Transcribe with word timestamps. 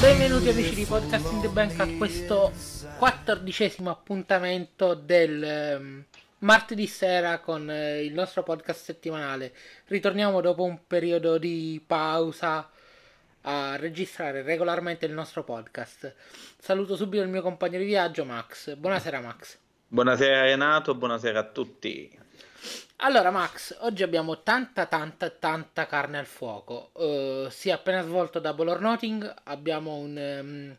Benvenuti 0.00 0.48
amici 0.48 0.74
di 0.74 0.84
Podcast 0.84 1.30
in 1.32 1.40
the 1.42 1.48
Bank 1.48 1.78
a 1.78 1.86
questo 1.96 2.52
quattordicesimo 2.96 3.88
appuntamento 3.90 4.94
del 4.94 5.76
um, 5.78 6.04
martedì 6.40 6.86
sera 6.86 7.38
con 7.38 7.68
uh, 7.68 8.00
il 8.00 8.12
nostro 8.12 8.42
podcast 8.42 8.82
settimanale. 8.82 9.52
Ritorniamo 9.86 10.40
dopo 10.40 10.64
un 10.64 10.80
periodo 10.86 11.38
di 11.38 11.82
pausa 11.84 12.70
a 13.42 13.76
registrare 13.76 14.42
regolarmente 14.42 15.06
il 15.06 15.12
nostro 15.12 15.44
podcast. 15.44 16.14
Saluto 16.58 16.96
subito 16.96 17.22
il 17.22 17.28
mio 17.28 17.42
compagno 17.42 17.78
di 17.78 17.84
viaggio 17.84 18.24
Max. 18.24 18.74
Buonasera 18.74 19.20
Max. 19.20 19.58
Buonasera 19.88 20.42
Renato, 20.42 20.94
buonasera 20.94 21.38
a 21.38 21.44
tutti. 21.44 22.18
Allora 22.96 23.30
Max, 23.30 23.76
oggi 23.80 24.02
abbiamo 24.02 24.42
tanta 24.42 24.86
tanta 24.86 25.30
tanta 25.30 25.86
carne 25.86 26.18
al 26.18 26.26
fuoco. 26.26 26.90
Uh, 26.94 27.48
si 27.48 27.68
è 27.68 27.72
appena 27.72 28.02
svolto 28.02 28.40
Double 28.40 28.70
or 28.70 28.80
Nothing, 28.80 29.34
abbiamo 29.44 29.94
un 29.94 30.16
um, 30.40 30.76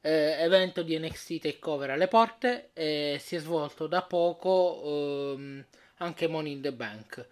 eh, 0.00 0.36
evento 0.38 0.82
di 0.82 0.98
NXT 0.98 1.40
Takeover 1.40 1.90
alle 1.90 2.08
porte 2.08 2.70
e 2.72 3.18
si 3.20 3.36
è 3.36 3.38
svolto 3.38 3.86
da 3.86 4.02
poco 4.02 5.34
um, 5.34 5.64
anche 5.98 6.28
Money 6.28 6.52
in 6.52 6.60
the 6.62 6.72
Bank. 6.72 7.26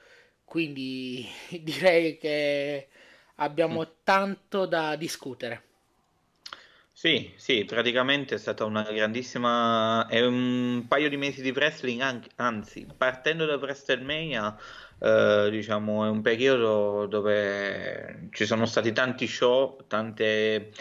Quindi 0.45 1.27
direi 1.63 2.19
che 2.19 2.89
abbiamo 3.37 3.81
mm. 3.81 3.93
tanto 4.05 4.67
da 4.67 4.97
discutere. 4.97 5.63
Sì, 6.99 7.31
sì, 7.37 7.67
praticamente 7.67 8.37
è 8.37 8.39
stata 8.39 8.65
una 8.65 8.83
grandissima... 8.91 10.07
è 10.09 10.25
un 10.25 10.87
paio 10.89 11.11
di 11.11 11.19
mesi 11.19 11.43
di 11.43 11.51
wrestling, 11.51 12.01
anche, 12.01 12.31
anzi, 12.37 12.87
partendo 12.97 13.45
da 13.45 13.57
WrestleMania, 13.57 14.57
eh, 14.99 15.49
diciamo, 15.51 16.07
è 16.07 16.09
un 16.09 16.23
periodo 16.23 17.05
dove 17.07 18.29
ci 18.33 18.47
sono 18.47 18.65
stati 18.65 18.93
tanti 18.93 19.27
show, 19.27 19.77
tante, 19.87 20.73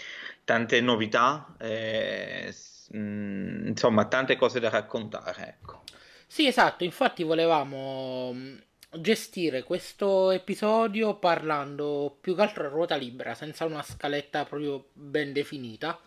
tante 0.46 0.80
novità, 0.80 1.56
e, 1.60 2.54
mh, 2.92 2.98
mm, 2.98 3.68
insomma, 3.68 4.06
tante 4.06 4.38
cose 4.38 4.60
da 4.60 4.70
raccontare, 4.70 5.48
ecco. 5.48 5.84
Sì, 6.28 6.48
esatto, 6.48 6.84
infatti 6.84 7.24
volevamo 7.24 8.32
mm, 8.34 8.58
gestire 9.00 9.64
questo 9.64 10.32
episodio 10.32 11.16
parlando 11.16 12.18
più 12.22 12.36
che 12.36 12.42
altro 12.42 12.66
a 12.66 12.70
ruota 12.70 12.96
libera, 12.96 13.34
senza 13.34 13.66
una 13.66 13.82
scaletta 13.82 14.46
proprio 14.46 14.88
ben 14.94 15.34
definita, 15.34 16.00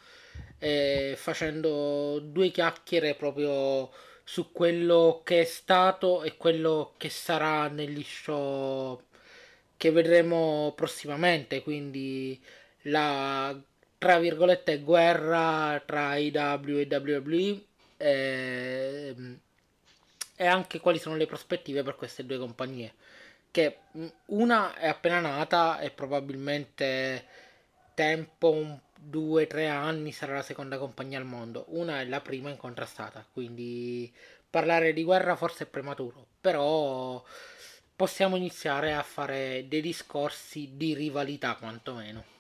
e 0.59 1.15
facendo 1.17 2.21
due 2.21 2.51
chiacchiere 2.51 3.15
proprio 3.15 3.91
su 4.25 4.53
quello 4.53 5.23
che 5.25 5.41
è 5.41 5.45
stato 5.45 6.23
e 6.23 6.37
quello 6.37 6.95
che 6.97 7.09
sarà 7.09 7.69
negli 7.69 8.03
show 8.05 9.01
che 9.77 9.91
vedremo 9.91 10.73
prossimamente, 10.77 11.63
quindi 11.63 12.41
la 12.83 13.57
tra 13.99 14.19
virgolette 14.19 14.81
guerra 14.81 15.83
tra 15.85 16.17
IW 16.17 16.79
e 16.79 16.89
WWE. 16.91 17.63
E, 17.97 19.15
e 20.41 20.47
anche 20.47 20.79
quali 20.79 20.99
sono 20.99 21.17
le 21.17 21.27
prospettive 21.27 21.83
per 21.83 21.97
queste 21.97 22.25
due 22.25 22.39
compagnie. 22.39 22.95
Che 23.51 23.79
mm, 23.97 24.07
una 24.27 24.75
è 24.77 24.87
appena 24.87 25.21
nata 25.21 25.81
e 25.81 25.91
probabilmente 25.91 27.27
tempo 27.95 28.51
un, 28.53 28.79
due, 28.95 29.47
tre 29.47 29.69
anni 29.69 30.13
sarà 30.13 30.35
la 30.35 30.43
seconda 30.43 30.79
compagnia 30.79 31.19
al 31.19 31.25
mondo. 31.25 31.65
Una 31.69 32.01
è 32.01 32.05
la 32.05 32.21
prima 32.21 32.51
incontrastata, 32.51 33.27
quindi 33.33 34.13
parlare 34.49 34.93
di 34.93 35.03
guerra 35.03 35.37
forse 35.37 35.65
è 35.65 35.67
prematuro, 35.67 36.27
però 36.41 37.23
possiamo 37.95 38.37
iniziare 38.37 38.95
a 38.95 39.03
fare 39.03 39.67
dei 39.69 39.81
discorsi 39.81 40.71
di 40.77 40.95
rivalità 40.95 41.57
quantomeno. 41.57 42.37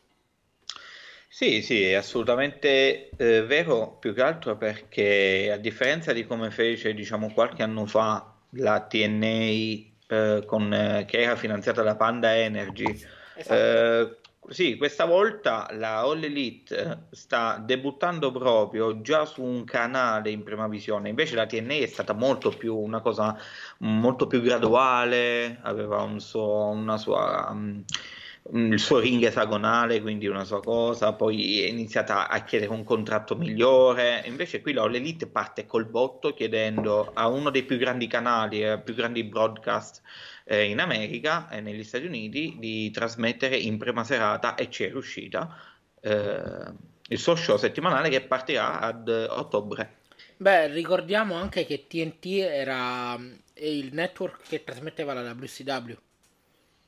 Sì, 1.31 1.61
sì, 1.61 1.84
è 1.84 1.94
assolutamente 1.94 3.11
eh, 3.11 3.43
vero, 3.44 3.99
più 4.00 4.15
che 4.15 4.22
altro 4.22 4.56
perché 4.56 5.50
a 5.53 5.59
differenza 5.59 6.12
di 6.12 6.27
come 6.27 6.50
fece, 6.50 6.94
diciamo, 6.94 7.31
qualche 7.33 7.62
anno 7.62 7.84
fa 7.84 8.34
la 8.53 8.81
TNA 8.81 9.27
eh, 9.27 10.43
con, 10.47 10.72
eh, 10.72 11.05
che 11.06 11.19
era 11.21 11.37
finanziata 11.37 11.83
da 11.83 11.97
Panda 11.97 12.34
Energy, 12.34 12.91
esatto. 13.37 13.55
Eh, 13.55 14.16
sì, 14.49 14.78
questa 14.78 15.05
volta 15.05 15.69
la 15.72 15.99
All 15.99 16.22
Elite 16.25 17.09
sta 17.11 17.62
debuttando 17.62 18.33
proprio 18.33 19.03
già 19.03 19.27
su 19.27 19.43
un 19.43 19.65
canale 19.65 20.31
in 20.31 20.43
prima 20.43 20.66
visione, 20.66 21.10
invece 21.10 21.34
la 21.34 21.45
TNA 21.45 21.75
è 21.75 21.87
stata 21.87 22.15
molto 22.15 22.49
più 22.49 22.75
una 22.75 23.00
cosa 23.00 23.39
molto 23.81 24.27
più 24.27 24.41
graduale, 24.41 25.59
aveva 25.60 26.00
un 26.03 26.21
suo, 26.21 26.69
una 26.69 26.97
sua... 26.97 27.49
Um, 27.50 27.84
il 28.53 28.78
suo 28.78 28.98
ring 28.98 29.22
esagonale, 29.25 30.00
quindi 30.00 30.26
una 30.26 30.44
sua 30.44 30.60
cosa, 30.60 31.12
poi 31.12 31.62
è 31.62 31.69
iniziata 31.69 32.28
a 32.28 32.42
chiedere 32.44 32.72
un 32.72 32.84
contratto 32.84 33.36
migliore, 33.36 34.22
invece 34.26 34.60
qui 34.60 34.72
l'All 34.72 34.94
Elite 34.94 35.26
parte 35.26 35.66
col 35.66 35.86
botto 35.86 36.32
chiedendo 36.32 37.10
a 37.12 37.28
uno 37.28 37.50
dei 37.50 37.64
più 37.64 37.76
grandi 37.76 38.06
canali, 38.06 38.62
eh, 38.62 38.78
più 38.81 38.94
grandi 38.94 39.25
broadcast 39.25 40.03
eh, 40.44 40.64
in 40.64 40.81
America 40.81 41.48
e 41.50 41.60
negli 41.60 41.84
Stati 41.84 42.06
Uniti 42.06 42.56
di 42.59 42.91
trasmettere 42.91 43.56
in 43.56 43.76
prima 43.76 44.04
serata 44.04 44.54
e 44.54 44.70
ci 44.70 44.84
è 44.84 44.88
riuscita 44.88 45.54
eh, 46.00 46.72
il 47.09 47.19
suo 47.19 47.34
show 47.34 47.56
settimanale 47.56 48.09
che 48.09 48.22
partirà 48.22 48.80
ad 48.80 49.09
ottobre. 49.09 49.97
Beh, 50.36 50.69
ricordiamo 50.69 51.34
anche 51.34 51.66
che 51.66 51.86
TNT 51.86 52.26
era 52.41 53.19
il 53.54 53.92
network 53.92 54.48
che 54.48 54.62
trasmetteva 54.62 55.12
la 55.12 55.32
WCW 55.32 55.97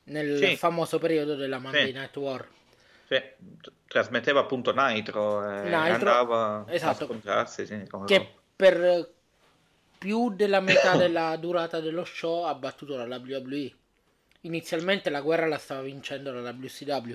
nel 0.05 0.37
sì. 0.37 0.55
famoso 0.55 0.97
periodo 0.99 1.35
della 1.35 1.59
Monday 1.59 1.87
sì. 1.87 1.91
Night 1.93 2.15
War. 2.17 2.47
Sì, 3.07 3.21
trasmetteva 3.87 4.39
appunto 4.39 4.73
Nitro 4.73 5.43
e 5.49 5.63
Nitro, 5.63 5.75
andava 5.75 6.65
esatto, 6.69 7.03
a 7.03 7.07
scontrarsi. 7.07 7.65
Sì, 7.65 7.83
che 8.05 8.27
per 8.55 9.11
più 9.97 10.33
della 10.33 10.61
metà 10.61 10.95
della 10.95 11.35
durata 11.35 11.79
dello 11.79 12.05
show 12.05 12.45
ha 12.45 12.55
battuto 12.55 12.95
la 13.05 13.17
WWE. 13.17 13.71
Inizialmente 14.41 15.09
la 15.09 15.21
guerra 15.21 15.45
la 15.45 15.57
stava 15.57 15.81
vincendo 15.81 16.31
la 16.33 16.49
WCW. 16.49 17.13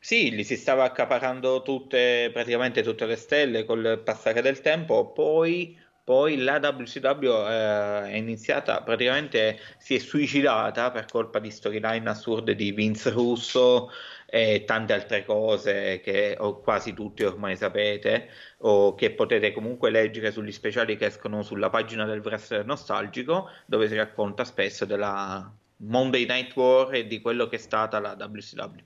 Sì, 0.00 0.32
gli 0.32 0.44
si 0.44 0.56
stava 0.56 0.84
accaparando 0.84 1.62
tutte, 1.62 2.30
praticamente 2.32 2.82
tutte 2.82 3.04
le 3.04 3.16
stelle 3.16 3.64
col 3.64 4.00
passare 4.04 4.40
del 4.40 4.60
tempo, 4.60 5.10
poi 5.12 5.78
poi 6.08 6.38
la 6.38 6.56
WCW 6.56 7.26
eh, 7.26 8.12
è 8.12 8.16
iniziata, 8.16 8.80
praticamente 8.80 9.58
si 9.76 9.96
è 9.96 9.98
suicidata 9.98 10.90
per 10.90 11.04
colpa 11.04 11.38
di 11.38 11.50
storyline 11.50 12.08
assurde 12.08 12.54
di 12.54 12.72
Vince 12.72 13.10
Russo 13.10 13.90
e 14.24 14.64
tante 14.64 14.94
altre 14.94 15.26
cose 15.26 16.00
che 16.00 16.34
quasi 16.62 16.94
tutti 16.94 17.24
ormai 17.24 17.56
sapete 17.56 18.30
o 18.60 18.94
che 18.94 19.10
potete 19.10 19.52
comunque 19.52 19.90
leggere 19.90 20.32
sugli 20.32 20.50
speciali 20.50 20.96
che 20.96 21.04
escono 21.04 21.42
sulla 21.42 21.68
pagina 21.68 22.06
del 22.06 22.20
wrestler 22.24 22.64
nostalgico 22.64 23.50
dove 23.66 23.86
si 23.86 23.94
racconta 23.94 24.44
spesso 24.46 24.86
della 24.86 25.54
Monday 25.76 26.24
Night 26.24 26.56
War 26.56 26.94
e 26.94 27.06
di 27.06 27.20
quello 27.20 27.48
che 27.48 27.56
è 27.56 27.58
stata 27.58 27.98
la 28.00 28.16
WCW. 28.18 28.78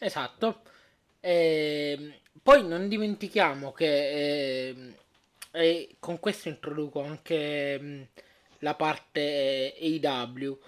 Esatto. 0.00 0.62
E 1.20 1.96
ehm, 1.96 2.14
poi 2.42 2.66
non 2.66 2.88
dimentichiamo 2.88 3.70
che 3.70 4.70
eh, 4.70 4.94
e 5.56 5.96
con 6.00 6.18
questo 6.18 6.48
introduco 6.48 7.00
anche 7.00 7.78
mm, 7.80 8.02
la 8.58 8.74
parte 8.74 9.74
AW 9.80 10.58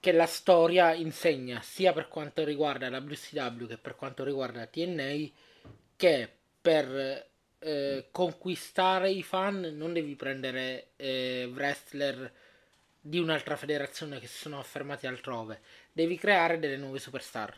che 0.00 0.10
la 0.10 0.26
storia 0.26 0.94
insegna 0.94 1.62
sia 1.62 1.92
per 1.92 2.08
quanto 2.08 2.44
riguarda 2.44 2.90
la 2.90 2.98
WCW 2.98 3.66
che 3.66 3.78
per 3.78 3.94
quanto 3.94 4.24
riguarda 4.24 4.66
TNA 4.66 5.30
che 5.96 6.28
per 6.60 7.28
eh, 7.60 8.08
conquistare 8.10 9.10
i 9.10 9.22
fan 9.22 9.74
non 9.76 9.92
devi 9.92 10.16
prendere 10.16 10.88
eh, 10.96 11.48
wrestler 11.54 12.32
di 13.00 13.18
un'altra 13.18 13.56
federazione 13.56 14.18
che 14.18 14.26
si 14.26 14.38
sono 14.38 14.58
affermati 14.58 15.06
altrove, 15.06 15.60
devi 15.92 16.16
creare 16.16 16.58
delle 16.58 16.76
nuove 16.76 16.98
superstar. 17.00 17.56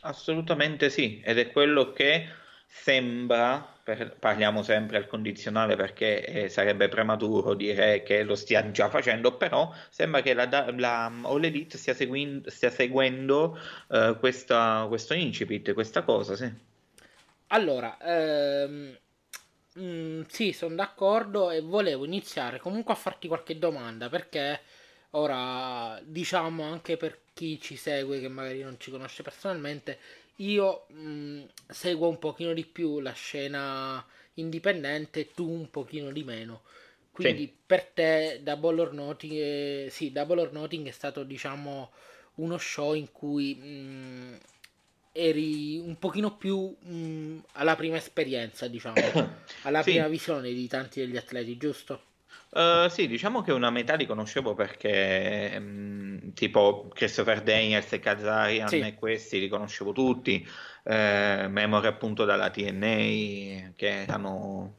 Assolutamente 0.00 0.90
sì, 0.90 1.20
ed 1.24 1.38
è 1.38 1.50
quello 1.50 1.92
che 1.92 2.28
sembra, 2.82 3.66
per, 3.82 4.16
parliamo 4.18 4.62
sempre 4.62 4.98
al 4.98 5.06
condizionale 5.06 5.76
perché 5.76 6.24
eh, 6.24 6.48
sarebbe 6.48 6.88
prematuro 6.88 7.54
dire 7.54 8.02
che 8.02 8.22
lo 8.22 8.34
stia 8.34 8.70
già 8.70 8.88
facendo, 8.88 9.36
però 9.36 9.72
sembra 9.90 10.20
che 10.20 10.34
la, 10.34 10.46
la 10.76 11.12
All 11.22 11.44
Elite 11.44 11.78
stia, 11.78 11.94
seguin, 11.94 12.42
stia 12.46 12.70
seguendo 12.70 13.58
eh, 13.90 14.16
questa, 14.18 14.84
questo 14.88 15.14
incipit, 15.14 15.72
questa 15.72 16.02
cosa, 16.02 16.36
sì. 16.36 16.52
Allora, 17.48 17.96
ehm, 18.00 18.98
mh, 19.74 19.82
mm, 19.82 20.22
sì, 20.28 20.52
sono 20.52 20.74
d'accordo 20.74 21.50
e 21.50 21.60
volevo 21.60 22.04
iniziare 22.04 22.58
comunque 22.58 22.92
a 22.92 22.96
farti 22.96 23.28
qualche 23.28 23.58
domanda 23.58 24.08
perché 24.08 24.60
Ora, 25.16 25.98
diciamo 26.04 26.64
anche 26.64 26.98
per 26.98 27.20
chi 27.32 27.58
ci 27.58 27.76
segue 27.76 28.20
che 28.20 28.28
magari 28.28 28.62
non 28.62 28.78
ci 28.78 28.90
conosce 28.90 29.22
personalmente, 29.22 29.98
io 30.36 30.86
mh, 30.88 31.44
seguo 31.68 32.08
un 32.08 32.18
pochino 32.18 32.52
di 32.52 32.64
più 32.64 33.00
la 33.00 33.12
scena 33.12 34.04
indipendente, 34.34 35.32
tu 35.32 35.48
un 35.48 35.70
pochino 35.70 36.10
di 36.12 36.24
meno. 36.24 36.62
Quindi 37.10 37.46
sì. 37.46 37.54
per 37.64 37.84
te 37.84 38.40
Double 38.42 38.80
or 38.80 38.92
Nothing, 38.92 39.32
eh, 39.32 39.88
sì, 39.90 40.12
Double 40.12 40.40
or 40.40 40.52
Nothing 40.52 40.86
è 40.88 40.90
stato 40.90 41.22
diciamo 41.24 41.90
uno 42.36 42.58
show 42.58 42.92
in 42.94 43.10
cui 43.12 43.54
mh, 43.54 44.38
eri 45.12 45.78
un 45.78 45.98
pochino 45.98 46.36
più 46.36 46.76
mh, 46.78 47.44
alla 47.52 47.74
prima 47.76 47.96
esperienza, 47.96 48.68
diciamo, 48.68 48.96
alla 49.62 49.82
sì. 49.82 49.92
prima 49.92 50.08
visione 50.08 50.52
di 50.52 50.66
tanti 50.68 51.00
degli 51.00 51.16
atleti, 51.16 51.56
giusto? 51.56 52.05
Uh, 52.56 52.88
sì, 52.88 53.06
diciamo 53.06 53.42
che 53.42 53.52
una 53.52 53.68
metà 53.68 53.96
li 53.96 54.06
conoscevo 54.06 54.54
perché 54.54 55.58
mh, 55.58 56.32
tipo 56.32 56.88
Christopher 56.94 57.42
Daniels 57.42 57.92
e 57.92 57.98
Kazarian 57.98 58.66
sì. 58.66 58.78
e 58.78 58.94
questi 58.94 59.38
li 59.38 59.48
conoscevo 59.48 59.92
tutti, 59.92 60.48
eh, 60.84 61.48
memoria 61.50 61.90
appunto 61.90 62.24
dalla 62.24 62.48
TNA 62.48 63.72
che 63.76 64.06
hanno 64.08 64.72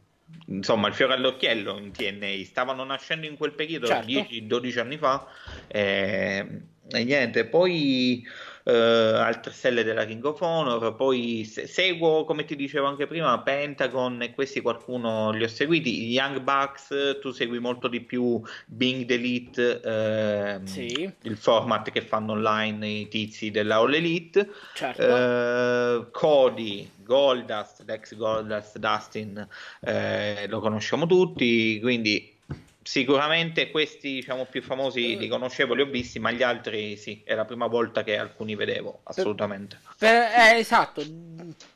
insomma 0.48 0.88
il 0.88 0.96
fiore 0.96 1.14
all'occhiello 1.14 1.78
in 1.78 1.92
TNA, 1.92 2.44
stavano 2.46 2.84
nascendo 2.84 3.28
in 3.28 3.38
quel 3.38 3.54
periodo 3.54 3.86
certo. 3.86 4.08
10-12 4.08 4.80
anni 4.80 4.98
fa 4.98 5.28
e, 5.68 6.62
e 6.88 7.04
niente, 7.04 7.46
poi 7.46 8.26
eh, 8.68 8.74
altre 8.74 9.54
stelle 9.54 9.84
della 9.84 10.06
King 10.06 10.24
of 10.26 10.42
Honor, 10.42 10.94
poi 10.96 11.46
se- 11.46 11.68
seguo, 11.68 12.26
come 12.26 12.44
ti 12.44 12.58
dicevo 12.58 12.86
anche 12.86 13.08
prima, 13.08 13.40
Pentagon 13.40 14.22
e 14.22 14.34
questi 14.34 14.60
qualcuno 14.60 15.32
li 15.32 15.46
ho 15.46 15.48
seguiti, 15.48 16.08
Young 16.08 16.42
Bucks, 16.42 17.20
tu 17.22 17.32
segui 17.32 17.60
molto 17.60 17.88
di 17.88 18.02
più 18.02 18.42
Bing 18.66 19.06
Delete, 19.06 19.80
eh, 19.82 20.60
sì. 20.66 21.10
il 21.22 21.38
format 21.38 21.90
che 21.92 22.02
fanno 22.02 22.34
online 22.34 22.86
i 22.86 23.08
tizi 23.08 23.52
della 23.52 23.78
All 23.78 23.94
Elite, 23.94 24.50
certo. 24.74 25.02
eh, 25.02 26.08
Cody, 26.12 26.92
Goldust, 27.04 27.84
l'ex 27.86 28.16
Goldust 28.16 28.78
Dustin, 28.80 29.48
eh, 29.80 30.46
lo 30.50 30.60
conosciamo 30.60 31.06
tutti, 31.06 31.80
quindi 31.80 32.37
Sicuramente 32.88 33.70
questi, 33.70 34.14
diciamo, 34.14 34.46
più 34.46 34.62
famosi 34.62 35.18
li 35.18 35.28
conoscevo, 35.28 35.74
li 35.74 35.82
ho 35.82 35.88
visti, 35.88 36.20
ma 36.20 36.32
gli 36.32 36.42
altri 36.42 36.96
sì, 36.96 37.22
è 37.26 37.36
la 37.36 37.44
prima 37.44 37.68
volta 37.68 38.02
che 38.02 38.18
alcuni 38.18 38.56
vedevo, 38.56 39.02
assolutamente. 39.04 39.78
Per, 39.98 40.10
eh, 40.10 40.58
esatto, 40.58 41.04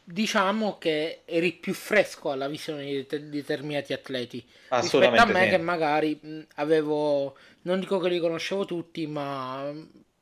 diciamo 0.05 0.77
che 0.77 1.23
eri 1.25 1.51
più 1.51 1.73
fresco 1.73 2.31
alla 2.31 2.47
visione 2.47 2.85
di 2.85 3.05
determinati 3.29 3.91
atleti 3.91 4.41
rispetto 4.69 5.21
a 5.21 5.25
me 5.25 5.43
sì. 5.43 5.49
che 5.49 5.57
magari 5.57 6.17
mh, 6.19 6.39
avevo, 6.55 7.35
non 7.63 7.81
dico 7.81 7.99
che 7.99 8.07
li 8.07 8.19
conoscevo 8.19 8.63
tutti, 8.63 9.05
ma 9.05 9.69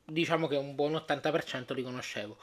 diciamo 0.04 0.48
che 0.48 0.56
un 0.56 0.74
buon 0.74 0.94
80% 0.94 1.76
li 1.76 1.84
conoscevo. 1.84 2.36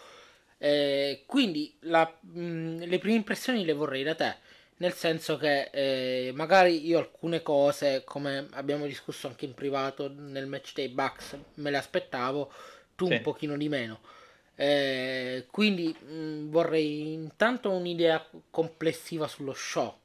Eh, 0.57 1.25
quindi 1.27 1.77
la, 1.81 2.09
mh, 2.21 2.85
le 2.85 2.99
prime 3.01 3.17
impressioni 3.17 3.65
le 3.65 3.73
vorrei 3.73 4.05
da 4.05 4.15
te 4.15 4.37
nel 4.79 4.93
senso 4.93 5.37
che 5.39 5.71
eh, 5.73 6.33
magari 6.35 6.87
io 6.87 6.99
alcune 6.99 7.43
cose, 7.43 8.03
come 8.05 8.49
abbiamo 8.53 8.87
discusso 8.87 9.27
anche 9.27 9.47
in 9.47 9.55
privato 9.55 10.13
nel 10.15 10.47
match 10.47 10.75
dei 10.75 10.89
Bucks, 10.89 11.39
me 11.55 11.71
le 11.71 11.79
aspettavo, 11.79 12.53
tu 12.95 13.07
sì. 13.07 13.15
un 13.15 13.21
pochino 13.23 13.57
di 13.57 13.69
meno. 13.69 14.01
Eh, 14.55 15.47
quindi 15.51 15.95
mh, 15.99 16.15
mm, 16.15 16.51
vorrei 16.51 17.13
intanto 17.13 17.71
un'idea 17.71 18.27
complessiva 18.51 19.27
sullo 19.29 19.55
show. 19.55 19.97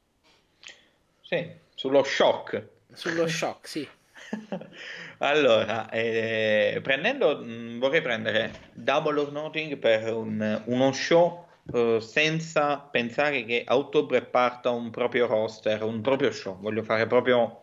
Sì, 1.22 1.50
sullo 1.76 2.04
shock. 2.04 2.68
Sullo 2.94 3.28
shock, 3.28 3.68
sì. 3.68 3.88
allora, 5.20 5.90
eh, 5.90 6.80
prendendo, 6.82 7.40
mh, 7.40 7.50
mm, 7.50 7.80
vorrei 7.80 8.02
prendere 8.02 8.70
Double 8.74 9.20
or 9.20 9.32
Nothing 9.32 9.78
per 9.78 10.14
un, 10.14 10.62
uno 10.66 10.92
show 10.94 11.50
uh, 11.72 12.00
senza 12.00 12.78
pensare 12.78 13.44
che 13.46 13.64
a 13.66 13.78
ottobre 13.78 14.22
parta 14.22 14.70
un 14.70 14.90
proprio 14.90 15.28
roster, 15.28 15.84
un 15.84 16.02
proprio 16.02 16.32
show. 16.32 16.60
Voglio 16.60 16.84
fare 16.84 17.08
proprio 17.08 17.62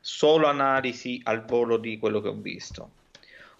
solo 0.00 0.46
analisi 0.46 1.20
al 1.24 1.44
volo 1.44 1.76
di 1.76 1.98
quello 1.98 2.20
che 2.20 2.28
ho 2.28 2.34
visto. 2.34 2.90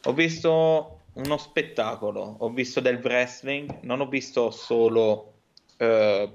Ho 0.05 0.13
visto 0.13 1.01
uno 1.15 1.37
spettacolo, 1.37 2.37
ho 2.39 2.51
visto 2.51 2.81
del 2.81 3.01
wrestling, 3.03 3.81
non 3.83 4.01
ho 4.01 4.07
visto 4.07 4.51
solo, 4.51 5.33
uh, 5.79 6.31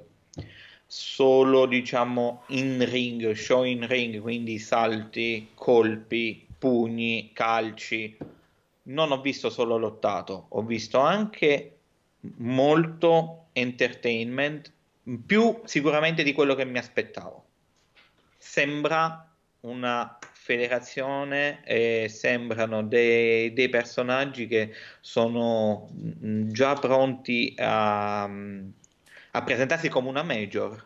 solo 0.85 1.65
diciamo 1.65 2.43
in 2.47 2.85
ring, 2.89 3.31
show 3.31 3.63
in 3.63 3.87
ring, 3.87 4.19
quindi 4.19 4.59
salti, 4.59 5.49
colpi, 5.53 6.45
pugni, 6.57 7.31
calci. 7.33 8.17
Non 8.85 9.11
ho 9.11 9.21
visto 9.21 9.49
solo 9.49 9.77
lottato, 9.77 10.47
ho 10.49 10.61
visto 10.61 10.99
anche 10.99 11.77
molto 12.37 13.42
entertainment, 13.53 14.71
più 15.25 15.61
sicuramente 15.65 16.23
di 16.23 16.33
quello 16.33 16.55
che 16.55 16.65
mi 16.65 16.77
aspettavo. 16.77 17.45
Sembra 18.37 19.29
una 19.61 20.17
federazione 20.31 21.63
e 21.63 22.07
sembrano 22.09 22.83
dei, 22.83 23.53
dei 23.53 23.69
personaggi 23.69 24.47
che 24.47 24.73
sono 24.99 25.89
già 25.93 26.73
pronti 26.73 27.53
a, 27.57 28.23
a 28.23 29.43
presentarsi 29.43 29.87
come 29.87 30.09
una 30.09 30.23
major 30.23 30.83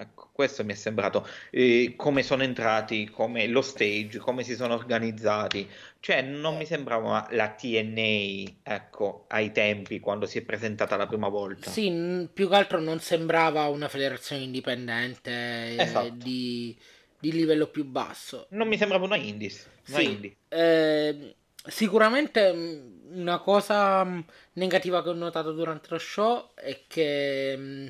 Ecco, 0.00 0.30
questo 0.32 0.64
mi 0.64 0.72
è 0.72 0.76
sembrato. 0.76 1.28
Eh, 1.50 1.92
come 1.94 2.22
sono 2.22 2.42
entrati, 2.42 3.10
come 3.10 3.46
lo 3.46 3.60
stage, 3.60 4.18
come 4.18 4.42
si 4.42 4.54
sono 4.54 4.72
organizzati. 4.72 5.68
Cioè, 6.00 6.22
non 6.22 6.56
mi 6.56 6.64
sembrava 6.64 7.28
la 7.32 7.50
TNA, 7.50 8.50
ecco, 8.62 9.26
ai 9.28 9.52
tempi, 9.52 10.00
quando 10.00 10.24
si 10.24 10.38
è 10.38 10.42
presentata 10.42 10.96
la 10.96 11.06
prima 11.06 11.28
volta. 11.28 11.70
Sì, 11.70 12.26
più 12.32 12.48
che 12.48 12.54
altro 12.54 12.80
non 12.80 12.98
sembrava 13.00 13.66
una 13.66 13.88
federazione 13.88 14.42
indipendente 14.42 15.30
eh, 15.30 15.82
esatto. 15.82 16.14
di, 16.14 16.74
di, 17.18 17.32
livello 17.32 17.66
più 17.66 17.84
basso. 17.84 18.46
Non 18.50 18.68
mi 18.68 18.78
sembrava 18.78 19.04
una 19.04 19.16
Indies. 19.16 19.68
Una 19.88 19.98
sì, 19.98 20.04
indie. 20.10 20.36
Eh, 20.48 21.34
sicuramente 21.66 22.52
mm, 22.54 23.18
una 23.20 23.38
cosa 23.40 24.02
mm, 24.02 24.20
negativa 24.54 25.02
che 25.02 25.10
ho 25.10 25.14
notato 25.14 25.52
durante 25.52 25.88
lo 25.90 25.98
show 25.98 26.52
è 26.54 26.80
che 26.86 27.54
mm, 27.58 27.88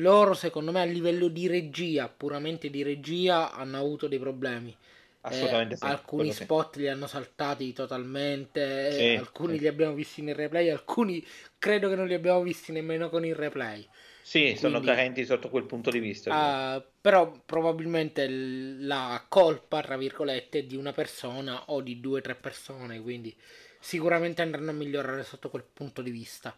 loro 0.00 0.34
secondo 0.34 0.72
me 0.72 0.80
a 0.80 0.84
livello 0.84 1.28
di 1.28 1.46
regia, 1.46 2.08
puramente 2.08 2.70
di 2.70 2.82
regia, 2.82 3.52
hanno 3.52 3.78
avuto 3.78 4.08
dei 4.08 4.18
problemi. 4.18 4.76
Assolutamente 5.22 5.74
eh, 5.74 5.76
sì, 5.76 5.84
alcuni 5.84 6.32
spot 6.32 6.74
sì. 6.74 6.80
li 6.80 6.88
hanno 6.88 7.06
saltati 7.06 7.72
totalmente, 7.74 8.90
sì, 8.92 9.14
alcuni 9.16 9.58
li 9.58 9.66
abbiamo 9.66 9.92
visti 9.92 10.22
nel 10.22 10.34
replay, 10.34 10.70
alcuni 10.70 11.24
credo 11.58 11.90
che 11.90 11.94
non 11.94 12.06
li 12.06 12.14
abbiamo 12.14 12.40
visti 12.42 12.72
nemmeno 12.72 13.10
con 13.10 13.24
il 13.24 13.34
replay. 13.34 13.86
Sì, 14.22 14.40
Quindi, 14.40 14.58
sono 14.60 14.80
carenti 14.80 15.24
sotto 15.24 15.50
quel 15.50 15.64
punto 15.64 15.90
di 15.90 15.98
vista. 15.98 16.76
Uh, 16.76 16.82
però 17.00 17.32
probabilmente 17.44 18.28
la 18.28 19.24
colpa, 19.28 19.82
tra 19.82 19.96
virgolette, 19.96 20.60
è 20.60 20.64
di 20.64 20.76
una 20.76 20.92
persona 20.92 21.64
o 21.66 21.80
di 21.80 22.00
due 22.00 22.20
o 22.20 22.22
tre 22.22 22.34
persone, 22.34 23.00
quindi 23.00 23.34
sicuramente 23.78 24.40
andranno 24.40 24.70
a 24.70 24.74
migliorare 24.74 25.24
sotto 25.24 25.50
quel 25.50 25.64
punto 25.64 26.00
di 26.00 26.10
vista. 26.10 26.54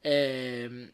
Ehm, 0.00 0.90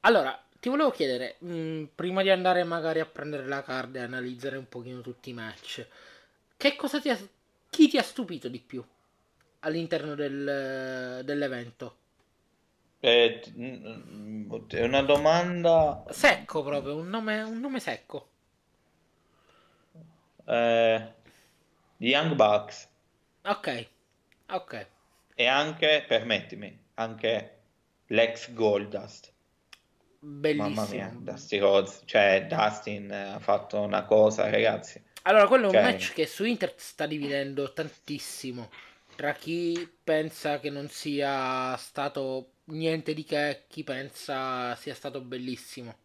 allora, 0.00 0.45
ti 0.66 0.72
volevo 0.72 0.90
chiedere, 0.90 1.36
mh, 1.38 1.54
mm, 1.54 1.84
prima 1.94 2.22
di 2.22 2.30
andare 2.30 2.64
magari 2.64 2.98
a 2.98 3.06
prendere 3.06 3.46
la 3.46 3.62
card 3.62 3.94
e 3.94 4.00
analizzare 4.00 4.56
un 4.56 4.68
pochino 4.68 5.00
tutti 5.00 5.30
i 5.30 5.32
match, 5.32 5.86
che 6.56 6.74
cosa 6.74 7.00
ti 7.00 7.08
ha, 7.08 7.16
chi 7.70 7.86
ti 7.86 7.98
ha 7.98 8.02
stupito 8.02 8.48
di 8.48 8.58
più 8.58 8.84
all'interno 9.60 10.16
del, 10.16 11.22
dell'evento? 11.24 11.96
Eh, 12.98 13.44
mm, 13.56 14.66
è 14.66 14.82
una 14.82 15.02
domanda 15.02 16.04
secco 16.10 16.64
proprio, 16.64 16.96
un 16.96 17.10
nome, 17.10 17.42
un 17.42 17.60
nome 17.60 17.78
secco. 17.78 18.28
Eh, 20.46 21.12
Young 21.98 22.34
Bucks. 22.34 22.88
Ok, 23.44 23.86
ok. 24.48 24.86
E 25.32 25.46
anche, 25.46 26.04
permettimi, 26.08 26.76
anche 26.94 27.58
l'ex 28.06 28.52
Goldust. 28.52 29.34
Bellissimo. 30.28 30.74
Mamma 30.74 30.88
mia, 30.90 31.16
Dusty 31.16 31.58
Rhodes, 31.58 32.02
cioè 32.04 32.46
Dustin 32.48 33.12
ha 33.12 33.38
fatto 33.38 33.80
una 33.80 34.04
cosa, 34.04 34.50
ragazzi. 34.50 35.00
Allora, 35.22 35.46
quello 35.46 35.64
è 35.64 35.66
un 35.66 35.72
cioè... 35.74 35.82
match 35.82 36.12
che 36.14 36.26
su 36.26 36.44
internet 36.44 36.80
sta 36.80 37.06
dividendo 37.06 37.72
tantissimo 37.72 38.68
tra 39.14 39.32
chi 39.32 39.88
pensa 40.04 40.58
che 40.58 40.68
non 40.68 40.88
sia 40.88 41.76
stato 41.76 42.50
niente 42.64 43.14
di 43.14 43.24
che, 43.24 43.62
chi 43.68 43.84
pensa 43.84 44.74
sia 44.74 44.94
stato 44.94 45.20
bellissimo. 45.20 45.96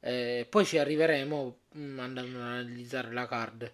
Eh, 0.00 0.46
poi 0.48 0.64
ci 0.66 0.76
arriveremo 0.76 1.56
mm, 1.78 1.98
andando 1.98 2.38
ad 2.38 2.44
analizzare 2.44 3.10
la 3.10 3.26
card. 3.26 3.72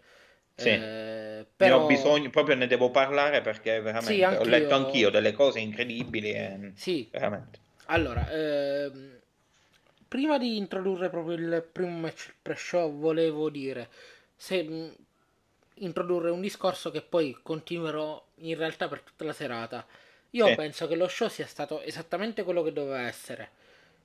Sì, 0.55 0.69
eh, 0.69 1.45
però... 1.55 1.79
ne 1.79 1.85
ho 1.85 1.87
bisogno, 1.87 2.31
proprio 2.31 2.55
ne 2.55 2.69
devo 2.69 2.91
parlare 2.91 3.43
perché 3.43 3.81
veramente 3.81 4.15
sì, 4.15 4.23
ho 4.23 4.45
letto 4.45 4.75
anch'io 4.77 5.11
delle 5.11 5.33
cose 5.33 5.59
incredibili. 5.59 6.31
E... 6.31 6.73
Sì, 6.77 7.09
veramente. 7.11 7.59
Allora, 7.87 8.31
ehm 8.31 9.16
prima 10.17 10.39
di 10.39 10.57
introdurre 10.57 11.11
proprio 11.11 11.37
il 11.37 11.69
primo 11.71 11.99
match 11.99 12.35
pre-show, 12.41 12.91
volevo 12.99 13.51
dire, 13.51 13.91
se, 14.35 14.95
introdurre 15.75 16.31
un 16.31 16.41
discorso 16.41 16.91
che 16.91 17.03
poi 17.03 17.37
continuerò 17.43 18.25
in 18.37 18.57
realtà 18.57 18.89
per 18.89 19.01
tutta 19.03 19.25
la 19.25 19.35
serata. 19.35 19.87
Io 20.31 20.47
Sì. 20.47 20.55
penso 20.55 20.87
che 20.87 20.97
lo 20.97 21.07
show 21.09 21.29
sia 21.29 21.47
stato 21.47 21.81
esattamente 21.83 22.45
quello 22.45 22.63
che 22.63 22.73
doveva 22.73 23.03
essere. 23.07 23.51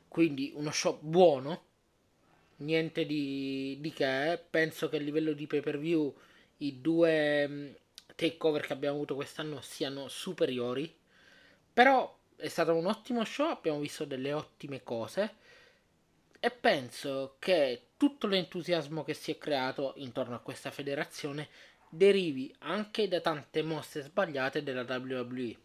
Quindi 0.10 0.51
uno 0.56 0.72
show 0.72 0.98
buono, 1.01 1.63
niente 2.58 3.06
di, 3.06 3.77
di 3.80 3.91
che. 3.94 4.39
Penso 4.50 4.89
che 4.89 4.98
a 4.98 5.00
livello 5.00 5.34
di 5.34 5.48
pay 5.48 5.62
per 5.62 5.80
view 5.80 6.13
i 6.58 6.82
due 6.82 7.48
mh, 7.48 7.75
takeover 8.15 8.65
che 8.65 8.74
abbiamo 8.74 8.96
avuto 8.96 9.15
quest'anno 9.15 9.62
siano 9.62 10.08
superiori. 10.08 10.94
Però 11.74 12.18
è 12.36 12.48
stato 12.48 12.75
un 12.75 12.86
ottimo 12.86 13.24
show, 13.25 13.50
abbiamo 13.50 13.80
visto 13.80 14.06
delle 14.06 14.34
ottime 14.34 14.84
cose. 14.84 15.36
E 16.43 16.50
penso 16.50 17.36
che 17.38 17.89
tutto 17.98 18.25
l'entusiasmo 18.25 19.03
che 19.03 19.13
si 19.13 19.29
è 19.29 19.38
creato 19.38 19.93
intorno 19.98 20.33
a 20.33 20.39
questa 20.39 20.71
federazione 20.71 21.48
derivi 21.88 22.51
anche 22.62 23.07
da 23.07 23.21
tante 23.21 23.62
mosse 23.62 24.01
sbagliate 24.01 24.63
della 24.63 24.81
WWE. 24.81 25.55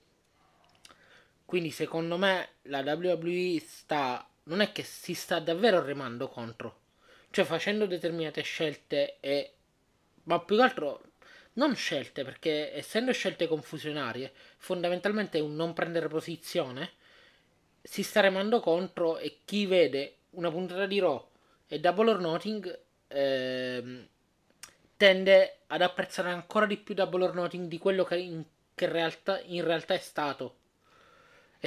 Quindi 1.47 1.71
secondo 1.71 2.18
me 2.18 2.49
la 2.64 2.80
WWE 2.80 3.59
sta 3.66 4.28
non 4.45 4.61
è 4.61 4.71
che 4.73 4.83
si 4.83 5.14
sta 5.14 5.40
davvero 5.40 5.83
remando 5.83 6.28
contro, 6.28 6.80
cioè 7.30 7.47
facendo 7.47 7.87
determinate 7.87 8.42
scelte 8.42 9.16
e 9.21 9.54
ma 10.25 10.40
più 10.40 10.56
che 10.56 10.62
altro 10.62 11.02
non 11.54 11.75
scelte 11.75 12.23
perché 12.23 12.76
essendo 12.76 13.12
scelte 13.12 13.49
confusionarie, 13.49 14.30
fondamentalmente 14.59 15.40
un 15.40 15.56
non 15.56 15.73
prendere 15.73 16.09
posizione, 16.09 16.92
si 17.80 18.02
sta 18.02 18.21
remando 18.21 18.61
contro 18.61 19.16
e 19.16 19.38
chi 19.47 19.64
vede 19.64 20.16
una 20.37 20.50
puntata 20.50 20.87
di 20.87 20.99
Raw 20.99 21.28
e 21.66 21.81
Double 21.81 22.11
or 22.11 22.21
Nothing 22.21 22.81
ehm, 23.09 24.09
tende 24.97 25.59
ad 25.66 25.83
apprezzare 25.83 26.31
ancora 26.31 26.66
di 26.66 26.76
più 26.76 26.95
Double 26.95 27.25
or 27.25 27.35
Nothing 27.35 27.69
di 27.69 27.78
quello 27.78 28.05
che 28.05 28.16
in, 28.16 28.45
che 28.75 28.87
realtà, 28.87 29.40
in 29.40 29.64
realtà 29.64 29.95
è 29.95 29.99
stato. 29.99 30.57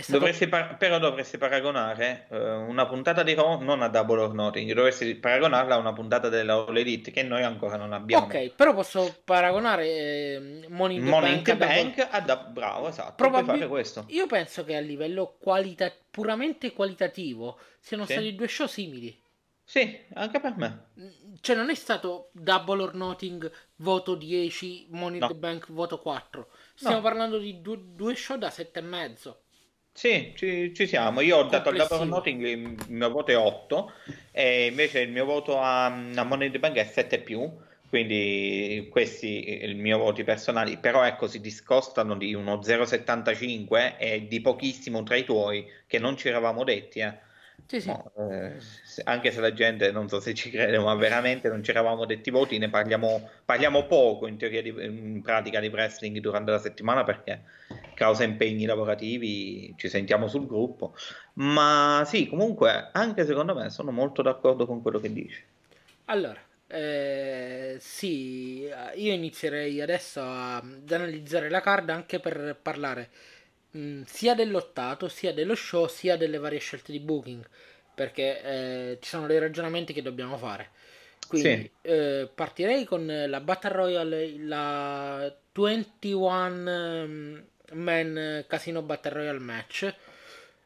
Stato 0.01 0.19
Dovresti 0.19 0.47
par- 0.47 0.77
però 0.77 0.99
dovresti 0.99 1.37
paragonare 1.37 2.27
eh, 2.29 2.37
una 2.53 2.85
puntata 2.87 3.23
di 3.23 3.33
Raw 3.33 3.59
non 3.61 3.81
a 3.81 3.87
Double 3.89 4.21
or 4.21 4.33
Nothing, 4.33 4.71
dovresti 4.73 5.15
paragonarla 5.15 5.75
a 5.75 5.77
una 5.77 5.93
puntata 5.93 6.29
della 6.29 6.53
All 6.53 6.75
Elite 6.77 7.11
che 7.11 7.23
noi 7.23 7.43
ancora 7.43 7.75
non 7.77 7.93
abbiamo. 7.93 8.25
Ok, 8.25 8.49
però 8.55 8.73
posso 8.73 9.21
paragonare 9.23 9.85
eh, 9.87 10.65
Money 10.69 10.97
in 10.97 11.03
the 11.03 11.09
Money 11.09 11.37
in 11.37 11.43
Bank 11.43 11.45
the 11.45 11.51
a 11.51 11.65
Double- 11.81 12.07
a 12.11 12.19
da- 12.21 12.37
bravo, 12.37 12.87
esatto, 12.89 13.13
Probabil-. 13.15 14.03
Io 14.07 14.27
penso 14.27 14.63
che 14.65 14.75
a 14.75 14.79
livello 14.79 15.35
qualita- 15.39 15.93
puramente 16.11 16.73
qualitativo 16.73 17.57
siano 17.79 18.05
Sì. 18.05 18.11
stati 18.13 18.35
due 18.35 18.47
show 18.47 18.67
simili. 18.67 19.21
Sì, 19.63 19.99
anche 20.15 20.39
per 20.39 20.55
me. 20.57 20.85
Cioè, 21.41 21.55
non 21.55 21.69
è 21.69 21.75
stato 21.75 22.29
Double 22.33 22.81
or 22.81 22.95
Nothing 22.95 23.51
voto 23.75 24.15
10, 24.15 24.87
Money 24.89 25.15
in 25.17 25.19
No. 25.19 25.27
the 25.27 25.35
Bank 25.35 25.67
voto 25.71 25.99
4. 25.99 26.47
Stiamo 26.73 26.95
No. 26.95 27.01
parlando 27.03 27.37
di 27.37 27.61
due, 27.61 27.77
due 27.93 28.15
show 28.15 28.35
da 28.35 28.49
7,5. 28.49 29.41
Sì, 29.93 30.33
ci, 30.35 30.73
ci 30.73 30.87
siamo. 30.87 31.21
Io 31.21 31.37
ho 31.37 31.43
dato 31.43 31.69
al 31.69 31.75
Double. 31.75 32.05
Nothing 32.05 32.41
il 32.45 32.77
mio 32.87 33.09
voto 33.09 33.31
è 33.31 33.37
8 33.37 33.91
e 34.31 34.67
invece 34.67 35.01
il 35.01 35.11
mio 35.11 35.25
voto 35.25 35.59
a, 35.59 35.85
a 35.85 36.23
Money 36.23 36.47
in 36.47 36.53
the 36.53 36.59
Bank 36.59 36.75
è 36.75 36.85
7 36.85 37.19
più. 37.19 37.49
Quindi 37.89 38.87
questi 38.91 39.63
i 39.65 39.73
miei 39.73 39.97
voti 39.97 40.23
personali, 40.23 40.77
però 40.77 41.03
ecco, 41.03 41.27
si 41.27 41.41
discostano 41.41 42.15
di 42.15 42.35
uno 42.35 42.57
0,75 42.59 43.95
e 43.97 44.27
di 44.27 44.41
pochissimo 44.41 45.01
tra 45.01 45.15
i 45.15 45.23
tuoi 45.23 45.65
che 45.87 45.97
non 45.97 46.15
ci 46.15 46.27
eravamo 46.27 46.63
detti, 46.63 46.99
eh. 46.99 47.17
Sì, 47.65 47.81
sì. 47.81 47.87
No, 47.87 48.11
eh, 48.17 48.53
anche 49.03 49.31
se 49.31 49.39
la 49.39 49.53
gente 49.53 49.91
non 49.91 50.09
so 50.09 50.19
se 50.19 50.33
ci 50.33 50.49
crede, 50.49 50.77
ma 50.79 50.93
veramente 50.95 51.49
non 51.49 51.63
ci 51.63 51.71
eravamo 51.71 52.05
detti 52.05 52.29
voti, 52.31 52.57
ne 52.57 52.69
parliamo, 52.69 53.29
parliamo 53.45 53.85
poco 53.85 54.27
in 54.27 54.37
teoria 54.37 54.61
di, 54.61 54.69
in 54.69 55.21
pratica 55.21 55.59
di 55.59 55.67
wrestling 55.67 56.17
durante 56.19 56.51
la 56.51 56.59
settimana 56.59 57.03
perché 57.03 57.43
causa 57.93 58.23
impegni 58.23 58.65
lavorativi 58.65 59.73
ci 59.77 59.89
sentiamo 59.89 60.27
sul 60.27 60.47
gruppo. 60.47 60.95
Ma 61.33 62.03
sì, 62.05 62.27
comunque, 62.27 62.89
anche 62.91 63.25
secondo 63.25 63.53
me 63.53 63.69
sono 63.69 63.91
molto 63.91 64.21
d'accordo 64.21 64.65
con 64.65 64.81
quello 64.81 64.99
che 64.99 65.11
dici. 65.11 65.43
Allora, 66.05 66.41
eh, 66.67 67.77
sì, 67.79 68.61
io 68.61 69.13
inizierei 69.13 69.81
adesso 69.81 70.21
ad 70.21 70.91
analizzare 70.91 71.49
la 71.49 71.61
card 71.61 71.89
anche 71.89 72.19
per 72.19 72.57
parlare 72.61 73.09
mh, 73.71 74.01
sia 74.03 74.35
dell'ottato, 74.35 75.07
sia 75.07 75.33
dello 75.33 75.55
show, 75.55 75.87
sia 75.87 76.17
delle 76.17 76.37
varie 76.37 76.59
scelte 76.59 76.91
di 76.91 76.99
booking, 76.99 77.45
perché 77.93 78.41
eh, 78.43 78.97
ci 79.01 79.09
sono 79.09 79.27
dei 79.27 79.39
ragionamenti 79.39 79.93
che 79.93 80.01
dobbiamo 80.01 80.37
fare. 80.37 80.69
Quindi 81.27 81.57
Sì. 81.57 81.71
eh, 81.81 82.29
partirei 82.33 82.85
con 82.85 83.05
la 83.27 83.39
Battle 83.41 83.71
Royale, 83.71 84.37
la 84.39 85.33
21 85.53 87.43
Man 87.73 88.45
Casino 88.47 88.81
Battle 88.81 89.11
Royale 89.13 89.39
match, 89.39 89.93